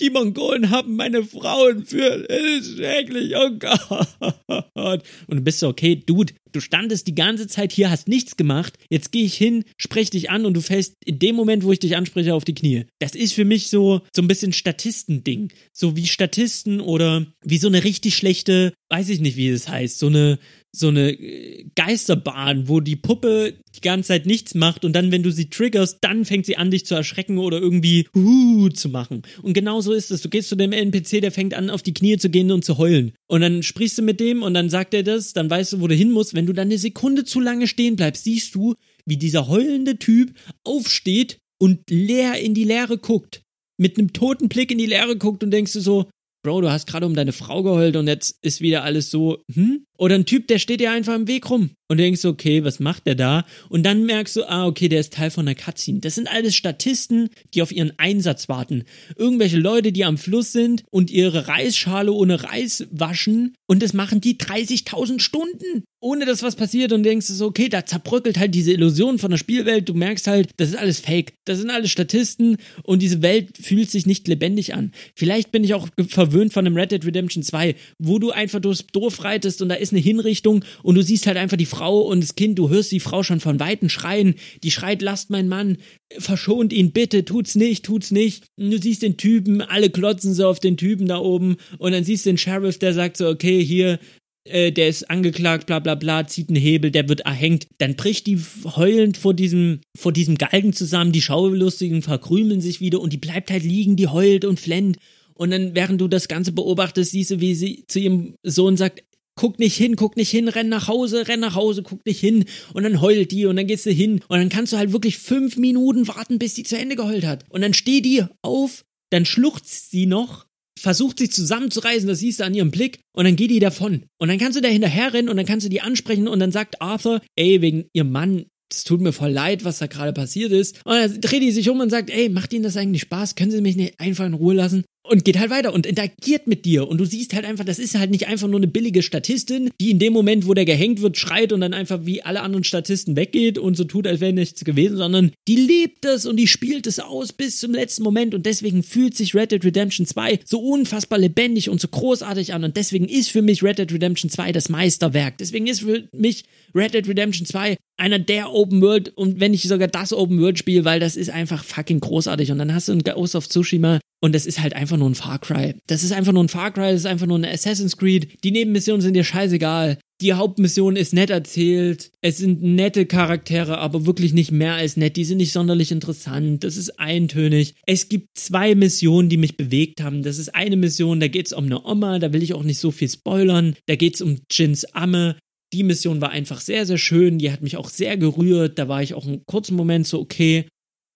Die 0.00 0.10
Mongolen 0.10 0.70
haben 0.70 0.96
meine 0.96 1.24
Frau 1.24 1.68
entführt. 1.68 2.28
Es 2.28 2.66
ist 2.66 2.76
schrecklich. 2.76 3.34
Oh 3.36 3.50
Gott. 3.50 5.02
Und 5.26 5.36
du 5.36 5.40
bist 5.42 5.60
so, 5.60 5.68
okay, 5.68 5.96
Dude, 5.96 6.32
du 6.52 6.60
standest 6.60 7.06
die 7.06 7.14
ganze 7.14 7.46
Zeit 7.46 7.72
hier, 7.72 7.90
hast 7.90 8.08
nichts 8.08 8.36
gemacht. 8.36 8.78
Jetzt 8.90 9.12
gehe 9.12 9.24
ich 9.24 9.34
hin, 9.34 9.64
spreche 9.76 10.10
dich 10.10 10.30
an 10.30 10.46
und 10.46 10.54
du 10.54 10.60
fällst 10.60 10.94
in 11.04 11.18
dem 11.18 11.36
Moment, 11.36 11.64
wo 11.64 11.72
ich 11.72 11.78
dich 11.78 11.96
anspreche, 11.96 12.34
auf 12.34 12.44
die 12.44 12.54
Knie. 12.54 12.86
Das 12.98 13.14
ist 13.14 13.32
für 13.32 13.44
mich 13.44 13.68
so, 13.68 14.02
so 14.14 14.22
ein 14.22 14.28
bisschen 14.28 14.52
Statistending. 14.52 15.52
So 15.72 15.96
wie 15.96 16.06
Statisten 16.06 16.80
oder 16.80 17.26
wie 17.44 17.58
so 17.58 17.68
eine 17.68 17.84
richtig 17.84 18.16
schlechte, 18.16 18.72
weiß 18.90 19.08
ich 19.08 19.20
nicht, 19.20 19.36
wie 19.36 19.48
es 19.48 19.68
heißt, 19.68 19.98
so 19.98 20.06
eine, 20.06 20.38
so 20.72 20.88
eine 20.88 21.12
äh, 21.12 21.66
Geisterbahn, 21.74 22.68
wo 22.68 22.80
die 22.80 22.96
Puppe 22.96 23.54
die 23.76 23.80
ganze 23.80 24.08
Zeit 24.08 24.26
nichts 24.26 24.54
macht 24.54 24.84
und 24.84 24.94
dann, 24.94 25.12
wenn 25.12 25.22
du 25.22 25.30
sie 25.30 25.50
triggerst, 25.50 25.98
dann 26.00 26.24
fängt 26.24 26.46
sie 26.46 26.56
an, 26.56 26.70
dich 26.70 26.86
zu 26.86 26.94
erschrecken 26.94 27.38
oder 27.38 27.58
irgendwie 27.58 28.08
uh, 28.14 28.68
zu 28.70 28.88
machen. 28.88 29.22
Und 29.40 29.54
genau 29.54 29.80
so 29.80 29.92
ist 29.92 30.10
es. 30.10 30.22
Du 30.22 30.28
gehst 30.28 30.48
zu 30.48 30.56
dem 30.56 30.72
NPC, 30.72 31.20
der 31.20 31.32
fängt 31.32 31.54
an, 31.54 31.70
auf 31.70 31.82
die 31.82 31.94
Knie 31.94 32.18
zu 32.18 32.28
gehen 32.28 32.50
und 32.50 32.64
zu 32.64 32.78
heulen. 32.78 33.12
Und 33.28 33.40
dann 33.40 33.62
sprichst 33.62 33.98
du 33.98 34.02
mit 34.02 34.20
dem 34.20 34.42
und 34.42 34.54
dann 34.54 34.68
sagt 34.68 34.94
er 34.94 35.02
das, 35.02 35.32
dann 35.32 35.48
weißt 35.48 35.74
du, 35.74 35.80
wo 35.80 35.86
du 35.86 35.94
hin 35.94 36.10
musst. 36.10 36.34
Wenn 36.34 36.46
du 36.46 36.52
dann 36.52 36.68
eine 36.68 36.78
Sekunde 36.78 37.24
zu 37.24 37.40
lange 37.40 37.66
stehen 37.66 37.96
bleibst, 37.96 38.24
siehst 38.24 38.54
du, 38.54 38.74
wie 39.06 39.16
dieser 39.16 39.48
heulende 39.48 39.98
Typ 39.98 40.34
aufsteht 40.64 41.38
und 41.58 41.88
leer 41.88 42.38
in 42.40 42.54
die 42.54 42.64
Leere 42.64 42.98
guckt. 42.98 43.42
Mit 43.78 43.98
einem 43.98 44.12
toten 44.12 44.48
Blick 44.48 44.70
in 44.70 44.78
die 44.78 44.86
Leere 44.86 45.16
guckt 45.16 45.42
und 45.42 45.50
denkst 45.50 45.72
du 45.72 45.80
so, 45.80 46.08
Bro, 46.44 46.62
du 46.62 46.72
hast 46.72 46.88
gerade 46.88 47.06
um 47.06 47.14
deine 47.14 47.32
Frau 47.32 47.62
geheult 47.62 47.94
und 47.94 48.08
jetzt 48.08 48.36
ist 48.42 48.60
wieder 48.60 48.82
alles 48.82 49.10
so, 49.10 49.38
hm? 49.52 49.84
Oder 49.98 50.16
ein 50.16 50.26
Typ, 50.26 50.48
der 50.48 50.58
steht 50.58 50.80
dir 50.80 50.90
einfach 50.90 51.14
im 51.14 51.28
Weg 51.28 51.48
rum 51.50 51.70
und 51.92 51.98
du 51.98 52.04
denkst, 52.04 52.24
okay, 52.24 52.64
was 52.64 52.80
macht 52.80 53.06
der 53.06 53.14
da? 53.14 53.44
Und 53.68 53.84
dann 53.84 54.04
merkst 54.06 54.36
du, 54.36 54.48
ah, 54.48 54.66
okay, 54.66 54.88
der 54.88 55.00
ist 55.00 55.12
Teil 55.12 55.30
von 55.30 55.46
einer 55.46 55.54
Cutscene. 55.54 56.00
Das 56.00 56.14
sind 56.14 56.26
alles 56.26 56.56
Statisten, 56.56 57.28
die 57.52 57.62
auf 57.62 57.70
ihren 57.70 57.92
Einsatz 57.98 58.48
warten. 58.48 58.84
Irgendwelche 59.16 59.58
Leute, 59.58 59.92
die 59.92 60.04
am 60.04 60.16
Fluss 60.16 60.52
sind 60.52 60.84
und 60.90 61.10
ihre 61.10 61.48
Reisschale 61.48 62.10
ohne 62.12 62.42
Reis 62.42 62.86
waschen 62.90 63.54
und 63.66 63.82
das 63.82 63.92
machen 63.92 64.20
die 64.20 64.36
30.000 64.36 65.20
Stunden, 65.20 65.84
ohne 66.00 66.26
dass 66.26 66.42
was 66.42 66.56
passiert 66.56 66.92
und 66.92 67.04
denkst 67.04 67.28
du 67.28 67.34
so, 67.34 67.46
okay, 67.46 67.68
da 67.68 67.86
zerbröckelt 67.86 68.38
halt 68.38 68.54
diese 68.54 68.72
Illusion 68.72 69.18
von 69.18 69.30
der 69.30 69.38
Spielwelt. 69.38 69.88
Du 69.88 69.94
merkst 69.94 70.26
halt, 70.26 70.50
das 70.56 70.70
ist 70.70 70.76
alles 70.76 71.00
Fake. 71.00 71.34
Das 71.44 71.58
sind 71.58 71.70
alles 71.70 71.90
Statisten 71.90 72.56
und 72.82 73.02
diese 73.02 73.22
Welt 73.22 73.56
fühlt 73.58 73.90
sich 73.90 74.04
nicht 74.04 74.26
lebendig 74.28 74.74
an. 74.74 74.92
Vielleicht 75.14 75.52
bin 75.52 75.62
ich 75.62 75.74
auch 75.74 75.88
verwöhnt 76.08 76.52
von 76.52 76.66
einem 76.66 76.76
Red 76.76 76.92
Dead 76.92 77.04
Redemption 77.04 77.42
2, 77.42 77.74
wo 77.98 78.18
du 78.18 78.30
einfach 78.30 78.60
durchs 78.60 78.86
Dorf 78.92 79.24
reitest 79.24 79.62
und 79.62 79.68
da 79.68 79.74
ist 79.82 79.92
eine 79.92 80.00
Hinrichtung 80.00 80.64
und 80.82 80.94
du 80.94 81.02
siehst 81.02 81.26
halt 81.26 81.36
einfach 81.36 81.56
die 81.56 81.66
Frau 81.66 82.00
und 82.00 82.20
das 82.20 82.34
Kind, 82.34 82.58
du 82.58 82.70
hörst 82.70 82.92
die 82.92 83.00
Frau 83.00 83.22
schon 83.22 83.40
von 83.40 83.60
Weitem 83.60 83.88
schreien, 83.88 84.34
die 84.62 84.70
schreit, 84.70 85.02
lasst 85.02 85.30
meinen 85.30 85.48
Mann, 85.48 85.78
verschont 86.18 86.72
ihn 86.72 86.92
bitte, 86.92 87.24
tut's 87.24 87.54
nicht, 87.54 87.84
tut's 87.84 88.10
nicht. 88.10 88.44
Und 88.58 88.70
du 88.70 88.78
siehst 88.78 89.02
den 89.02 89.16
Typen, 89.16 89.60
alle 89.60 89.90
klotzen 89.90 90.34
so 90.34 90.46
auf 90.46 90.60
den 90.60 90.76
Typen 90.76 91.06
da 91.06 91.18
oben 91.18 91.56
und 91.78 91.92
dann 91.92 92.04
siehst 92.04 92.24
du 92.24 92.30
den 92.30 92.38
Sheriff, 92.38 92.78
der 92.78 92.94
sagt 92.94 93.16
so, 93.16 93.28
okay, 93.28 93.62
hier, 93.64 93.98
äh, 94.44 94.72
der 94.72 94.88
ist 94.88 95.08
angeklagt, 95.08 95.66
bla 95.66 95.78
bla 95.78 95.94
bla, 95.94 96.26
zieht 96.26 96.48
einen 96.48 96.60
Hebel, 96.60 96.90
der 96.90 97.08
wird 97.08 97.20
erhängt. 97.20 97.68
Dann 97.78 97.96
bricht 97.96 98.26
die 98.26 98.40
heulend 98.64 99.16
vor 99.16 99.34
diesem, 99.34 99.80
vor 99.96 100.12
diesem 100.12 100.36
Galgen 100.36 100.72
zusammen, 100.72 101.12
die 101.12 101.22
Schaulustigen 101.22 102.02
verkrümeln 102.02 102.60
sich 102.60 102.80
wieder 102.80 103.00
und 103.00 103.12
die 103.12 103.18
bleibt 103.18 103.50
halt 103.50 103.62
liegen, 103.62 103.96
die 103.96 104.08
heult 104.08 104.44
und 104.44 104.58
flennt. 104.58 104.96
Und 105.34 105.50
dann, 105.50 105.74
während 105.74 106.00
du 106.00 106.08
das 106.08 106.28
Ganze 106.28 106.52
beobachtest, 106.52 107.12
siehst 107.12 107.30
du, 107.30 107.40
wie 107.40 107.54
sie 107.54 107.84
zu 107.88 108.00
ihrem 108.00 108.34
Sohn 108.42 108.76
sagt, 108.76 109.02
guck 109.34 109.58
nicht 109.58 109.76
hin, 109.76 109.96
guck 109.96 110.16
nicht 110.16 110.30
hin, 110.30 110.48
renn 110.48 110.68
nach 110.68 110.88
Hause, 110.88 111.28
renn 111.28 111.40
nach 111.40 111.54
Hause, 111.54 111.82
guck 111.82 112.04
nicht 112.06 112.20
hin. 112.20 112.44
Und 112.74 112.82
dann 112.84 113.00
heult 113.00 113.30
die 113.30 113.46
und 113.46 113.56
dann 113.56 113.66
gehst 113.66 113.86
du 113.86 113.90
hin. 113.90 114.20
Und 114.28 114.38
dann 114.38 114.48
kannst 114.48 114.72
du 114.72 114.76
halt 114.76 114.92
wirklich 114.92 115.18
fünf 115.18 115.56
Minuten 115.56 116.08
warten, 116.08 116.38
bis 116.38 116.54
die 116.54 116.64
zu 116.64 116.76
Ende 116.76 116.96
geheult 116.96 117.24
hat. 117.24 117.44
Und 117.48 117.62
dann 117.62 117.74
steht 117.74 118.04
die 118.04 118.24
auf, 118.42 118.84
dann 119.10 119.24
schluchzt 119.24 119.90
sie 119.90 120.06
noch, 120.06 120.46
versucht 120.78 121.18
sich 121.18 121.32
zusammenzureißen, 121.32 122.08
das 122.08 122.18
siehst 122.18 122.40
du 122.40 122.44
an 122.44 122.54
ihrem 122.54 122.70
Blick, 122.70 123.00
und 123.14 123.24
dann 123.24 123.36
geht 123.36 123.50
die 123.50 123.60
davon. 123.60 124.04
Und 124.18 124.28
dann 124.28 124.38
kannst 124.38 124.56
du 124.56 124.62
da 124.62 124.68
hinterher 124.68 125.12
rennen 125.12 125.28
und 125.28 125.36
dann 125.36 125.46
kannst 125.46 125.66
du 125.66 125.70
die 125.70 125.80
ansprechen 125.80 126.28
und 126.28 126.40
dann 126.40 126.52
sagt 126.52 126.80
Arthur, 126.80 127.20
ey, 127.36 127.60
wegen 127.60 127.84
ihrem 127.92 128.10
Mann, 128.10 128.46
es 128.72 128.84
tut 128.84 129.00
mir 129.00 129.12
voll 129.12 129.30
leid, 129.30 129.64
was 129.64 129.78
da 129.78 129.86
gerade 129.86 130.12
passiert 130.12 130.50
ist. 130.50 130.80
Und 130.84 130.94
dann 130.94 131.20
dreht 131.20 131.42
die 131.42 131.52
sich 131.52 131.68
um 131.68 131.80
und 131.80 131.90
sagt, 131.90 132.10
ey, 132.10 132.30
macht 132.30 132.52
Ihnen 132.52 132.62
das 132.62 132.76
eigentlich 132.76 133.02
Spaß? 133.02 133.34
Können 133.34 133.50
Sie 133.50 133.60
mich 133.60 133.76
nicht 133.76 134.00
einfach 134.00 134.24
in 134.24 134.34
Ruhe 134.34 134.54
lassen? 134.54 134.84
Und 135.12 135.26
geht 135.26 135.38
halt 135.38 135.50
weiter 135.50 135.74
und 135.74 135.84
interagiert 135.84 136.46
mit 136.46 136.64
dir. 136.64 136.88
Und 136.88 136.96
du 136.96 137.04
siehst 137.04 137.34
halt 137.34 137.44
einfach, 137.44 137.66
das 137.66 137.78
ist 137.78 137.98
halt 137.98 138.10
nicht 138.10 138.28
einfach 138.28 138.48
nur 138.48 138.58
eine 138.58 138.66
billige 138.66 139.02
Statistin, 139.02 139.68
die 139.78 139.90
in 139.90 139.98
dem 139.98 140.14
Moment, 140.14 140.46
wo 140.46 140.54
der 140.54 140.64
gehängt 140.64 141.02
wird, 141.02 141.18
schreit 141.18 141.52
und 141.52 141.60
dann 141.60 141.74
einfach 141.74 142.06
wie 142.06 142.22
alle 142.22 142.40
anderen 142.40 142.64
Statisten 142.64 143.14
weggeht 143.14 143.58
und 143.58 143.76
so 143.76 143.84
tut, 143.84 144.06
als 144.06 144.20
wäre 144.20 144.32
nichts 144.32 144.64
gewesen, 144.64 144.96
sondern 144.96 145.32
die 145.48 145.56
lebt 145.56 146.06
es 146.06 146.24
und 146.24 146.38
die 146.38 146.48
spielt 146.48 146.86
es 146.86 146.98
aus 146.98 147.34
bis 147.34 147.60
zum 147.60 147.74
letzten 147.74 148.04
Moment 148.04 148.34
und 148.34 148.46
deswegen 148.46 148.82
fühlt 148.82 149.14
sich 149.14 149.34
Red 149.34 149.52
Dead 149.52 149.62
Redemption 149.62 150.06
2 150.06 150.40
so 150.46 150.60
unfassbar 150.60 151.18
lebendig 151.18 151.68
und 151.68 151.78
so 151.78 151.88
großartig 151.88 152.54
an 152.54 152.64
und 152.64 152.78
deswegen 152.78 153.06
ist 153.06 153.30
für 153.30 153.42
mich 153.42 153.62
Red 153.62 153.80
Dead 153.80 153.92
Redemption 153.92 154.30
2 154.30 154.52
das 154.52 154.70
Meisterwerk. 154.70 155.36
Deswegen 155.36 155.66
ist 155.66 155.80
für 155.80 156.08
mich 156.12 156.44
Red 156.74 156.94
Dead 156.94 157.06
Redemption 157.06 157.44
2 157.44 157.76
einer 157.98 158.18
der 158.18 158.50
Open 158.50 158.80
World 158.80 159.10
und 159.14 159.40
wenn 159.40 159.50
nicht 159.50 159.68
sogar 159.68 159.88
das 159.88 160.14
Open 160.14 160.40
World 160.40 160.58
Spiel, 160.58 160.86
weil 160.86 161.00
das 161.00 161.16
ist 161.16 161.28
einfach 161.28 161.62
fucking 161.62 162.00
großartig 162.00 162.50
und 162.50 162.58
dann 162.58 162.72
hast 162.72 162.88
du 162.88 162.92
ein 162.92 163.02
Ghost 163.02 163.36
of 163.36 163.46
Tsushima 163.46 164.00
und 164.22 164.34
das 164.34 164.46
ist 164.46 164.60
halt 164.60 164.74
einfach 164.74 164.96
nur 164.96 165.10
ein 165.10 165.16
Far 165.16 165.40
Cry. 165.40 165.74
Das 165.88 166.04
ist 166.04 166.12
einfach 166.12 166.32
nur 166.32 166.44
ein 166.44 166.48
Far 166.48 166.70
Cry, 166.70 166.92
das 166.92 167.00
ist 167.00 167.06
einfach 167.06 167.26
nur 167.26 167.38
ein 167.38 167.44
Assassin's 167.44 167.96
Creed. 167.96 168.38
Die 168.44 168.52
Nebenmissionen 168.52 169.00
sind 169.00 169.14
dir 169.14 169.24
scheißegal. 169.24 169.98
Die 170.20 170.34
Hauptmission 170.34 170.94
ist 170.94 171.12
nett 171.12 171.30
erzählt. 171.30 172.12
Es 172.20 172.38
sind 172.38 172.62
nette 172.62 173.06
Charaktere, 173.06 173.78
aber 173.78 174.06
wirklich 174.06 174.32
nicht 174.32 174.52
mehr 174.52 174.74
als 174.74 174.96
nett. 174.96 175.16
Die 175.16 175.24
sind 175.24 175.38
nicht 175.38 175.50
sonderlich 175.50 175.90
interessant. 175.90 176.62
Das 176.62 176.76
ist 176.76 177.00
eintönig. 177.00 177.74
Es 177.84 178.08
gibt 178.08 178.28
zwei 178.34 178.76
Missionen, 178.76 179.28
die 179.28 179.36
mich 179.36 179.56
bewegt 179.56 180.00
haben. 180.00 180.22
Das 180.22 180.38
ist 180.38 180.54
eine 180.54 180.76
Mission, 180.76 181.18
da 181.18 181.26
geht 181.26 181.46
es 181.46 181.52
um 181.52 181.64
eine 181.64 181.84
Oma. 181.84 182.20
Da 182.20 182.32
will 182.32 182.44
ich 182.44 182.54
auch 182.54 182.62
nicht 182.62 182.78
so 182.78 182.92
viel 182.92 183.08
spoilern. 183.08 183.74
Da 183.86 183.96
geht 183.96 184.14
es 184.14 184.22
um 184.22 184.38
Jins 184.48 184.84
Amme. 184.94 185.36
Die 185.72 185.82
Mission 185.82 186.20
war 186.20 186.30
einfach 186.30 186.60
sehr, 186.60 186.86
sehr 186.86 186.98
schön. 186.98 187.38
Die 187.38 187.50
hat 187.50 187.62
mich 187.62 187.76
auch 187.76 187.88
sehr 187.88 188.16
gerührt. 188.16 188.78
Da 188.78 188.86
war 188.86 189.02
ich 189.02 189.14
auch 189.14 189.26
einen 189.26 189.44
kurzen 189.46 189.74
Moment 189.74 190.06
so, 190.06 190.20
okay, 190.20 190.66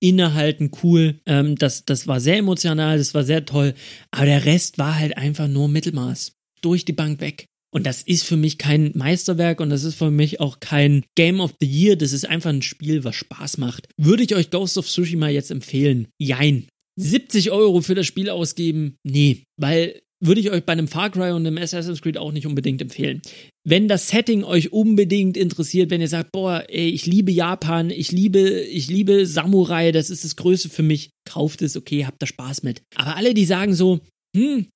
innehalten, 0.01 0.71
cool. 0.83 1.21
Ähm, 1.27 1.57
das, 1.57 1.85
das 1.85 2.07
war 2.07 2.21
sehr 2.21 2.39
emotional, 2.39 2.99
das 2.99 3.15
war 3.15 3.25
sehr 3.25 3.45
toll. 3.45 3.75
Aber 4.11 4.27
der 4.27 4.45
Rest 4.45 4.79
war 4.79 4.99
halt 4.99 5.17
einfach 5.17 5.49
nur 5.49 5.69
Mittelmaß. 5.69 6.33
Durch 6.63 6.85
die 6.85 6.93
Bank 6.93 7.21
weg. 7.21 7.47
Und 7.71 7.85
das 7.85 8.03
ist 8.03 8.25
für 8.25 8.37
mich 8.37 8.57
kein 8.57 8.93
Meisterwerk 8.95 9.61
und 9.61 9.69
das 9.69 9.85
ist 9.85 9.97
für 9.97 10.11
mich 10.11 10.41
auch 10.41 10.61
kein 10.61 11.05
Game 11.15 11.41
of 11.41 11.55
the 11.61 11.67
Year. 11.67 11.97
Das 11.97 12.13
ist 12.13 12.27
einfach 12.27 12.51
ein 12.51 12.63
Spiel, 12.63 13.05
was 13.05 13.17
Spaß 13.17 13.59
macht. 13.59 13.89
Würde 13.99 14.23
ich 14.23 14.35
euch 14.35 14.51
Ghost 14.51 14.79
of 14.79 14.87
Tsushima 14.87 15.29
jetzt 15.29 15.51
empfehlen? 15.51 16.09
Jein. 16.19 16.69
70 16.99 17.51
Euro 17.51 17.83
für 17.83 17.95
das 17.95 18.07
Spiel 18.07 18.31
ausgeben? 18.31 18.97
Nee, 19.05 19.45
weil 19.59 20.01
würde 20.27 20.41
ich 20.41 20.51
euch 20.51 20.65
bei 20.65 20.73
einem 20.73 20.89
Far 20.89 21.11
Cry 21.11 21.31
und 21.33 21.47
einem 21.47 21.59
Assassin's 21.59 22.03
Creed 22.03 22.19
auch 22.19 22.33
nicht 22.33 22.47
unbedingt 22.47 22.83
empfehlen. 22.83 23.23
Wenn 23.65 23.89
das 23.89 24.09
Setting 24.09 24.45
euch 24.45 24.73
unbedingt 24.73 25.37
interessiert, 25.37 25.91
wenn 25.91 26.01
ihr 26.01 26.09
sagt, 26.09 26.33
boah, 26.33 26.65
ey, 26.69 26.89
ich 26.89 27.07
liebe 27.07 27.33
Japan, 27.33 27.91
ich 27.91 28.13
liebe, 28.13 28.41
ich 28.61 28.89
liebe 28.89 29.27
Samurai, 29.27 29.93
das 29.93 30.11
ist 30.11 30.25
das 30.25 30.37
Größte 30.37 30.69
für 30.69 30.83
mich, 30.83 31.11
kauft 31.25 31.63
es, 31.63 31.77
okay, 31.77 32.07
habt 32.07 32.23
da 32.23 32.27
Spaß 32.27 32.63
mit. 32.63 32.83
Aber 32.95 33.17
alle, 33.17 33.35
die 33.35 33.45
sagen 33.45 33.75
so, 33.75 34.01
hm, 34.37 34.67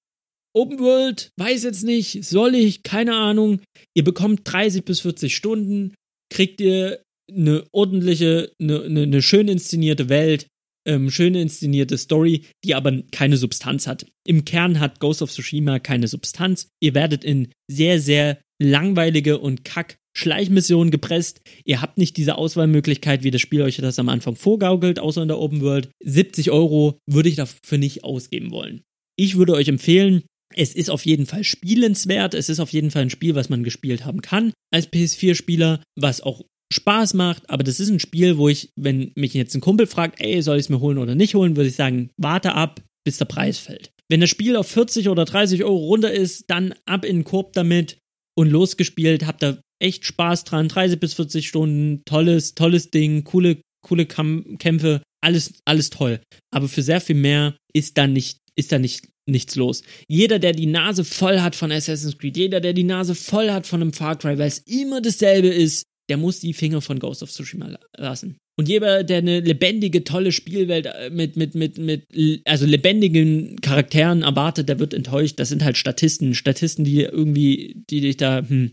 Open 0.52 0.80
World, 0.80 1.30
weiß 1.36 1.62
jetzt 1.62 1.84
nicht, 1.84 2.24
soll 2.24 2.56
ich, 2.56 2.82
keine 2.82 3.14
Ahnung, 3.14 3.60
ihr 3.94 4.02
bekommt 4.02 4.40
30 4.44 4.84
bis 4.84 5.00
40 5.00 5.36
Stunden, 5.36 5.94
kriegt 6.32 6.60
ihr 6.60 7.02
eine 7.30 7.64
ordentliche, 7.72 8.52
eine, 8.60 8.82
eine, 8.82 9.02
eine 9.02 9.22
schön 9.22 9.46
inszenierte 9.46 10.08
Welt, 10.08 10.48
ähm, 10.90 11.10
schön 11.10 11.34
inszenierte 11.36 11.96
Story, 11.96 12.44
die 12.64 12.74
aber 12.74 13.02
keine 13.12 13.36
Substanz 13.36 13.86
hat. 13.86 14.06
Im 14.26 14.44
Kern 14.44 14.80
hat 14.80 14.98
Ghost 14.98 15.22
of 15.22 15.30
Tsushima 15.30 15.78
keine 15.78 16.08
Substanz. 16.08 16.68
Ihr 16.80 16.94
werdet 16.94 17.22
in 17.24 17.48
sehr, 17.70 18.00
sehr 18.00 18.38
langweilige 18.60 19.38
und 19.38 19.64
kack 19.64 19.96
Schleichmissionen 20.16 20.90
gepresst. 20.90 21.40
Ihr 21.64 21.80
habt 21.80 21.96
nicht 21.96 22.16
diese 22.16 22.34
Auswahlmöglichkeit, 22.34 23.22
wie 23.22 23.30
das 23.30 23.40
Spiel 23.40 23.62
euch 23.62 23.76
das 23.76 24.00
am 24.00 24.08
Anfang 24.08 24.34
vorgaukelt, 24.34 24.98
außer 24.98 25.22
in 25.22 25.28
der 25.28 25.38
Open 25.38 25.60
World. 25.60 25.90
70 26.02 26.50
Euro 26.50 26.98
würde 27.06 27.28
ich 27.28 27.36
dafür 27.36 27.78
nicht 27.78 28.02
ausgeben 28.02 28.50
wollen. 28.50 28.82
Ich 29.16 29.36
würde 29.36 29.54
euch 29.54 29.68
empfehlen, 29.68 30.24
es 30.56 30.74
ist 30.74 30.90
auf 30.90 31.06
jeden 31.06 31.26
Fall 31.26 31.44
spielenswert. 31.44 32.34
Es 32.34 32.48
ist 32.48 32.58
auf 32.58 32.72
jeden 32.72 32.90
Fall 32.90 33.02
ein 33.02 33.10
Spiel, 33.10 33.36
was 33.36 33.48
man 33.48 33.62
gespielt 33.62 34.04
haben 34.04 34.20
kann 34.20 34.52
als 34.72 34.92
PS4-Spieler, 34.92 35.82
was 35.96 36.20
auch 36.20 36.42
Spaß 36.72 37.14
macht, 37.14 37.48
aber 37.50 37.64
das 37.64 37.80
ist 37.80 37.90
ein 37.90 37.98
Spiel, 38.00 38.38
wo 38.38 38.48
ich, 38.48 38.70
wenn 38.76 39.12
mich 39.16 39.34
jetzt 39.34 39.54
ein 39.54 39.60
Kumpel 39.60 39.86
fragt, 39.86 40.20
ey, 40.20 40.40
soll 40.42 40.56
ich 40.56 40.64
es 40.64 40.68
mir 40.68 40.80
holen 40.80 40.98
oder 40.98 41.14
nicht 41.14 41.34
holen, 41.34 41.56
würde 41.56 41.68
ich 41.68 41.76
sagen, 41.76 42.10
warte 42.16 42.54
ab, 42.54 42.80
bis 43.04 43.18
der 43.18 43.24
Preis 43.24 43.58
fällt. 43.58 43.90
Wenn 44.08 44.20
das 44.20 44.30
Spiel 44.30 44.56
auf 44.56 44.68
40 44.68 45.08
oder 45.08 45.24
30 45.24 45.64
Euro 45.64 45.76
runter 45.76 46.12
ist, 46.12 46.44
dann 46.48 46.74
ab 46.86 47.04
in 47.04 47.18
den 47.18 47.24
Korb 47.24 47.52
damit 47.54 47.98
und 48.36 48.50
losgespielt, 48.50 49.26
habt 49.26 49.42
da 49.42 49.58
echt 49.80 50.04
Spaß 50.04 50.44
dran, 50.44 50.68
30 50.68 51.00
bis 51.00 51.14
40 51.14 51.48
Stunden, 51.48 52.02
tolles, 52.04 52.54
tolles 52.54 52.90
Ding, 52.90 53.24
coole, 53.24 53.60
coole 53.86 54.06
Kämpfe, 54.06 55.02
alles, 55.22 55.54
alles 55.64 55.90
toll. 55.90 56.20
Aber 56.52 56.68
für 56.68 56.82
sehr 56.82 57.00
viel 57.00 57.16
mehr 57.16 57.56
ist 57.72 57.98
da 57.98 58.06
nicht, 58.06 58.38
ist 58.56 58.72
da 58.72 58.78
nicht 58.78 59.08
nichts 59.28 59.54
los. 59.54 59.82
Jeder, 60.08 60.38
der 60.38 60.52
die 60.52 60.66
Nase 60.66 61.04
voll 61.04 61.40
hat 61.40 61.54
von 61.54 61.70
Assassin's 61.70 62.18
Creed, 62.18 62.36
jeder, 62.36 62.60
der 62.60 62.72
die 62.72 62.84
Nase 62.84 63.14
voll 63.14 63.50
hat 63.50 63.66
von 63.66 63.80
einem 63.80 63.92
Far 63.92 64.18
Cry, 64.18 64.38
weil 64.38 64.48
es 64.48 64.58
immer 64.58 65.00
dasselbe 65.00 65.48
ist, 65.48 65.84
der 66.10 66.16
muss 66.16 66.40
die 66.40 66.52
Finger 66.52 66.80
von 66.80 66.98
Ghost 66.98 67.22
of 67.22 67.30
Tsushima 67.30 67.78
lassen. 67.96 68.36
Und 68.58 68.68
jeder, 68.68 69.04
der 69.04 69.18
eine 69.18 69.40
lebendige, 69.40 70.04
tolle 70.04 70.32
Spielwelt 70.32 70.84
äh, 70.84 71.08
mit, 71.10 71.36
mit, 71.36 71.54
mit, 71.54 71.78
mit, 71.78 72.04
also 72.44 72.66
lebendigen 72.66 73.56
Charakteren 73.62 74.22
erwartet, 74.22 74.68
der 74.68 74.78
wird 74.78 74.92
enttäuscht. 74.92 75.38
Das 75.38 75.48
sind 75.48 75.64
halt 75.64 75.78
Statisten. 75.78 76.34
Statisten, 76.34 76.84
die 76.84 77.00
irgendwie, 77.00 77.82
die 77.88 78.02
dich 78.02 78.18
da, 78.18 78.42
hm. 78.46 78.72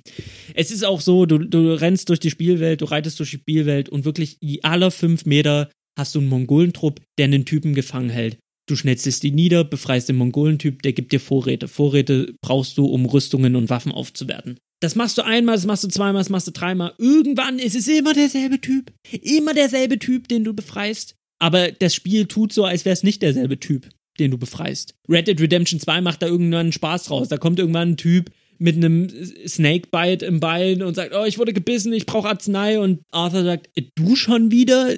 Es 0.56 0.72
ist 0.72 0.84
auch 0.84 1.00
so, 1.00 1.26
du, 1.26 1.38
du 1.38 1.80
rennst 1.80 2.10
durch 2.10 2.20
die 2.20 2.32
Spielwelt, 2.32 2.82
du 2.82 2.86
reitest 2.86 3.20
durch 3.20 3.30
die 3.30 3.38
Spielwelt 3.38 3.88
und 3.88 4.04
wirklich 4.04 4.38
aller 4.64 4.92
fünf 4.92 5.26
Meter 5.26 5.70
hast 5.98 6.16
du 6.16 6.20
einen 6.20 6.28
Mongolentrupp, 6.28 7.00
der 7.18 7.26
einen 7.26 7.46
Typen 7.46 7.74
gefangen 7.74 8.10
hält. 8.10 8.38
Du 8.68 8.76
schnetzelst 8.76 9.24
die 9.24 9.32
nieder, 9.32 9.64
befreist 9.64 10.10
den 10.10 10.18
Mongolentyp, 10.18 10.82
der 10.82 10.94
gibt 10.94 11.14
dir 11.14 11.22
Vorräte. 11.22 11.68
Vorräte 11.68 12.36
brauchst 12.42 12.78
du, 12.78 12.86
um 12.86 13.06
Rüstungen 13.06 13.56
und 13.56 13.70
Waffen 13.70 13.94
aufzuwerten. 13.94 14.58
Das 14.82 14.96
machst 14.96 15.18
du 15.18 15.24
einmal, 15.24 15.56
das 15.56 15.66
machst 15.66 15.86
du 15.86 15.88
zweimal, 15.88 16.20
das 16.20 16.30
machst 16.30 16.48
du 16.48 16.52
dreimal. 16.52 16.94
Irgendwann 16.98 17.60
ist 17.60 17.76
es 17.76 17.88
immer 17.88 18.14
derselbe 18.14 18.62
Typ. 18.62 18.92
Immer 19.22 19.54
derselbe 19.54 19.98
Typ, 19.98 20.28
den 20.28 20.44
du 20.44 20.54
befreist. 20.54 21.16
Aber 21.40 21.72
das 21.72 21.96
Spiel 21.96 22.26
tut 22.26 22.52
so, 22.52 22.66
als 22.66 22.84
wäre 22.84 22.94
es 22.94 23.04
nicht 23.04 23.22
derselbe 23.22 23.60
Typ, 23.60 23.90
den 24.20 24.32
du 24.32 24.38
befreist. 24.38 24.96
Red 25.10 25.28
Dead 25.28 25.40
Redemption 25.40 25.80
2 25.80 26.02
macht 26.02 26.22
da 26.22 26.28
irgendwann 26.28 26.72
Spaß 26.72 27.10
raus. 27.10 27.30
Da 27.30 27.38
kommt 27.38 27.60
irgendwann 27.60 27.92
ein 27.92 27.98
Typ 27.98 28.32
mit 28.60 28.76
einem 28.76 29.08
Snakebite 29.48 30.26
im 30.26 30.40
Bein 30.40 30.84
und 30.84 30.96
sagt, 30.96 31.14
oh, 31.16 31.26
ich 31.26 31.38
wurde 31.38 31.54
gebissen, 31.54 31.94
ich 31.94 32.06
brauche 32.06 32.28
Arznei. 32.28 32.80
Und 32.80 33.02
Arthur 33.12 33.44
sagt, 33.44 33.70
du 33.96 34.16
schon 34.16 34.52
wieder? 34.52 34.94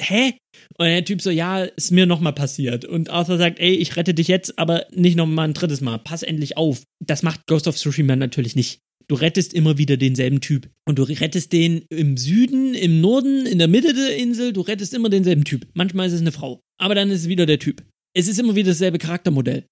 Hä? 0.00 0.34
Und 0.78 0.86
der 0.86 1.04
Typ 1.04 1.20
so, 1.22 1.30
ja, 1.30 1.64
ist 1.64 1.90
mir 1.90 2.06
nochmal 2.06 2.32
passiert. 2.32 2.84
Und 2.84 3.10
Arthur 3.10 3.38
sagt, 3.38 3.60
ey, 3.60 3.74
ich 3.74 3.96
rette 3.96 4.14
dich 4.14 4.28
jetzt, 4.28 4.58
aber 4.58 4.86
nicht 4.94 5.16
nochmal 5.16 5.48
ein 5.48 5.54
drittes 5.54 5.80
Mal. 5.80 5.98
Pass 5.98 6.22
endlich 6.22 6.56
auf. 6.56 6.82
Das 7.04 7.22
macht 7.22 7.46
Ghost 7.46 7.68
of 7.68 7.76
Tsushima 7.76 8.16
natürlich 8.16 8.56
nicht. 8.56 8.80
Du 9.08 9.16
rettest 9.16 9.54
immer 9.54 9.76
wieder 9.76 9.96
denselben 9.96 10.40
Typ. 10.40 10.70
Und 10.86 10.98
du 10.98 11.02
rettest 11.02 11.52
den 11.52 11.84
im 11.90 12.16
Süden, 12.16 12.74
im 12.74 13.00
Norden, 13.00 13.44
in 13.44 13.58
der 13.58 13.68
Mitte 13.68 13.92
der 13.92 14.16
Insel. 14.16 14.52
Du 14.52 14.60
rettest 14.60 14.94
immer 14.94 15.10
denselben 15.10 15.44
Typ. 15.44 15.66
Manchmal 15.74 16.06
ist 16.06 16.14
es 16.14 16.20
eine 16.20 16.32
Frau. 16.32 16.60
Aber 16.78 16.94
dann 16.94 17.10
ist 17.10 17.22
es 17.22 17.28
wieder 17.28 17.46
der 17.46 17.58
Typ. 17.58 17.82
Es 18.14 18.28
ist 18.28 18.38
immer 18.38 18.54
wieder 18.54 18.70
dasselbe 18.70 18.98
Charaktermodell. 18.98 19.64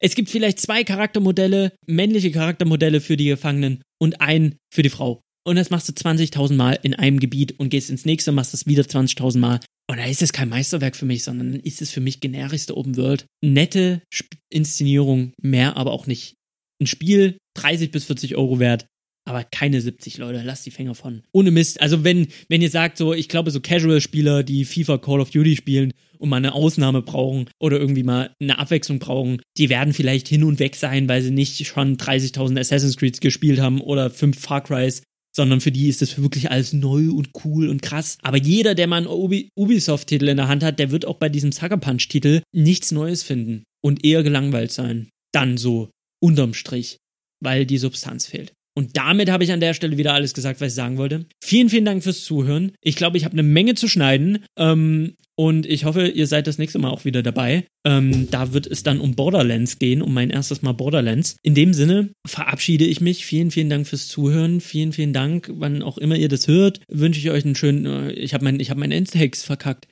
Es 0.00 0.14
gibt 0.14 0.28
vielleicht 0.28 0.60
zwei 0.60 0.84
Charaktermodelle, 0.84 1.72
männliche 1.86 2.30
Charaktermodelle 2.30 3.00
für 3.00 3.16
die 3.16 3.26
Gefangenen 3.26 3.82
und 4.00 4.20
ein 4.20 4.56
für 4.72 4.82
die 4.82 4.90
Frau. 4.90 5.20
Und 5.46 5.54
das 5.54 5.70
machst 5.70 5.88
du 5.88 5.92
20.000 5.92 6.54
Mal 6.54 6.76
in 6.82 6.94
einem 6.94 7.20
Gebiet 7.20 7.60
und 7.60 7.68
gehst 7.68 7.88
ins 7.88 8.04
nächste 8.04 8.32
und 8.32 8.34
machst 8.34 8.52
das 8.52 8.66
wieder 8.66 8.82
20.000 8.82 9.38
Mal. 9.38 9.60
Und 9.88 9.98
da 9.98 10.04
ist 10.04 10.20
es 10.20 10.32
kein 10.32 10.48
Meisterwerk 10.48 10.96
für 10.96 11.06
mich, 11.06 11.22
sondern 11.22 11.54
ist 11.54 11.80
es 11.80 11.92
für 11.92 12.00
mich 12.00 12.18
generischste 12.18 12.76
Open 12.76 12.96
World. 12.96 13.26
Nette 13.44 14.02
Inszenierung, 14.50 15.32
mehr 15.40 15.76
aber 15.76 15.92
auch 15.92 16.08
nicht 16.08 16.34
ein 16.82 16.88
Spiel 16.88 17.38
30 17.54 17.92
bis 17.92 18.06
40 18.06 18.34
Euro 18.36 18.58
wert. 18.58 18.86
aber 19.24 19.44
keine 19.44 19.80
70 19.80 20.18
Leute, 20.18 20.42
lasst 20.42 20.66
die 20.66 20.70
Finger 20.72 20.96
von. 20.96 21.22
Ohne 21.32 21.52
Mist. 21.52 21.80
Also 21.80 22.02
wenn, 22.02 22.28
wenn 22.48 22.62
ihr 22.62 22.70
sagt, 22.70 22.96
so, 22.96 23.12
ich 23.14 23.28
glaube, 23.28 23.52
so 23.52 23.60
Casual-Spieler, 23.60 24.42
die 24.42 24.64
FIFA 24.64 24.98
Call 24.98 25.20
of 25.20 25.30
Duty 25.30 25.56
spielen 25.56 25.92
und 26.18 26.28
mal 26.28 26.36
eine 26.36 26.54
Ausnahme 26.54 27.02
brauchen 27.02 27.48
oder 27.60 27.78
irgendwie 27.78 28.04
mal 28.04 28.34
eine 28.40 28.58
Abwechslung 28.58 28.98
brauchen, 28.98 29.40
die 29.58 29.68
werden 29.68 29.92
vielleicht 29.92 30.26
hin 30.26 30.42
und 30.42 30.58
weg 30.58 30.74
sein, 30.74 31.08
weil 31.08 31.22
sie 31.22 31.30
nicht 31.30 31.64
schon 31.66 31.96
30.000 31.96 32.58
Assassin's 32.58 32.96
Creed 32.96 33.20
gespielt 33.20 33.60
haben 33.60 33.80
oder 33.80 34.10
fünf 34.10 34.40
Far 34.40 34.62
Crys 34.62 35.02
sondern 35.36 35.60
für 35.60 35.70
die 35.70 35.88
ist 35.88 36.00
das 36.00 36.20
wirklich 36.20 36.50
alles 36.50 36.72
neu 36.72 37.10
und 37.10 37.30
cool 37.44 37.68
und 37.68 37.82
krass. 37.82 38.16
Aber 38.22 38.38
jeder, 38.38 38.74
der 38.74 38.86
mal 38.86 38.96
einen 38.96 39.06
Ubi 39.06 39.50
Ubisoft-Titel 39.54 40.28
in 40.28 40.38
der 40.38 40.48
Hand 40.48 40.64
hat, 40.64 40.78
der 40.78 40.90
wird 40.90 41.04
auch 41.04 41.18
bei 41.18 41.28
diesem 41.28 41.52
Sucker 41.52 41.76
Punch-Titel 41.76 42.40
nichts 42.52 42.90
Neues 42.90 43.22
finden 43.22 43.64
und 43.84 44.02
eher 44.02 44.22
gelangweilt 44.22 44.72
sein. 44.72 45.10
Dann 45.32 45.58
so, 45.58 45.90
unterm 46.22 46.54
Strich, 46.54 46.96
weil 47.40 47.66
die 47.66 47.76
Substanz 47.76 48.26
fehlt. 48.26 48.54
Und 48.76 48.96
damit 48.96 49.30
habe 49.30 49.42
ich 49.42 49.52
an 49.52 49.60
der 49.60 49.72
Stelle 49.72 49.96
wieder 49.96 50.12
alles 50.12 50.34
gesagt, 50.34 50.60
was 50.60 50.68
ich 50.68 50.74
sagen 50.74 50.98
wollte. 50.98 51.24
Vielen, 51.42 51.70
vielen 51.70 51.86
Dank 51.86 52.04
fürs 52.04 52.24
Zuhören. 52.24 52.72
Ich 52.82 52.96
glaube, 52.96 53.16
ich 53.16 53.24
habe 53.24 53.32
eine 53.32 53.42
Menge 53.42 53.74
zu 53.74 53.88
schneiden. 53.88 54.44
Ähm, 54.58 55.14
und 55.38 55.66
ich 55.66 55.84
hoffe, 55.84 56.08
ihr 56.08 56.26
seid 56.26 56.46
das 56.46 56.58
nächste 56.58 56.78
Mal 56.78 56.90
auch 56.90 57.04
wieder 57.04 57.22
dabei. 57.22 57.64
Ähm, 57.86 58.28
da 58.30 58.52
wird 58.52 58.66
es 58.66 58.82
dann 58.82 59.00
um 59.00 59.14
Borderlands 59.14 59.78
gehen, 59.78 60.02
um 60.02 60.12
mein 60.12 60.30
erstes 60.30 60.60
Mal 60.60 60.72
Borderlands. 60.72 61.36
In 61.42 61.54
dem 61.54 61.72
Sinne 61.72 62.10
verabschiede 62.26 62.84
ich 62.84 63.00
mich. 63.00 63.24
Vielen, 63.24 63.50
vielen 63.50 63.70
Dank 63.70 63.86
fürs 63.86 64.08
Zuhören. 64.08 64.60
Vielen, 64.60 64.92
vielen 64.92 65.14
Dank, 65.14 65.50
wann 65.54 65.82
auch 65.82 65.96
immer 65.96 66.16
ihr 66.16 66.28
das 66.28 66.46
hört. 66.46 66.80
Wünsche 66.88 67.20
ich 67.20 67.30
euch 67.30 67.44
einen 67.44 67.54
schönen. 67.54 67.86
Äh, 67.86 68.12
ich 68.12 68.34
habe 68.34 68.44
mein, 68.44 68.60
ich 68.60 68.70
hab 68.70 68.76
meinen 68.76 68.92
Endtext 68.92 69.46
verkackt. 69.46 69.88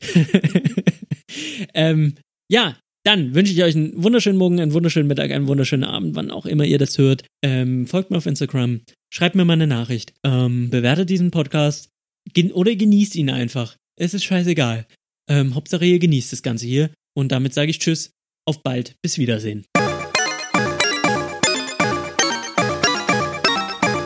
ähm, 1.74 2.14
ja, 2.50 2.76
dann 3.04 3.34
wünsche 3.34 3.52
ich 3.52 3.62
euch 3.62 3.76
einen 3.76 4.02
wunderschönen 4.02 4.38
Morgen, 4.38 4.60
einen 4.60 4.72
wunderschönen 4.72 5.06
Mittag, 5.06 5.30
einen 5.30 5.46
wunderschönen 5.46 5.84
Abend, 5.84 6.16
wann 6.16 6.30
auch 6.30 6.46
immer 6.46 6.64
ihr 6.64 6.78
das 6.78 6.96
hört. 6.98 7.24
Ähm, 7.44 7.86
folgt 7.86 8.10
mir 8.10 8.16
auf 8.16 8.26
Instagram, 8.26 8.80
schreibt 9.12 9.36
mir 9.36 9.44
mal 9.44 9.52
eine 9.52 9.66
Nachricht, 9.66 10.14
ähm, 10.24 10.70
bewertet 10.70 11.10
diesen 11.10 11.30
Podcast 11.30 11.90
gen 12.32 12.50
oder 12.50 12.74
genießt 12.74 13.14
ihn 13.16 13.30
einfach. 13.30 13.76
Es 14.00 14.14
ist 14.14 14.24
scheißegal. 14.24 14.86
Ähm, 15.28 15.54
Hauptsache 15.54 15.84
ihr 15.84 15.98
genießt 15.98 16.32
das 16.32 16.42
Ganze 16.42 16.66
hier. 16.66 16.90
Und 17.14 17.30
damit 17.30 17.54
sage 17.54 17.70
ich 17.70 17.78
Tschüss, 17.78 18.10
auf 18.46 18.62
bald, 18.62 18.96
bis 19.02 19.18
Wiedersehen. 19.18 19.64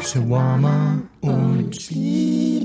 Shawarma 0.04 1.08
und 1.20 1.70
Chile. 1.70 2.57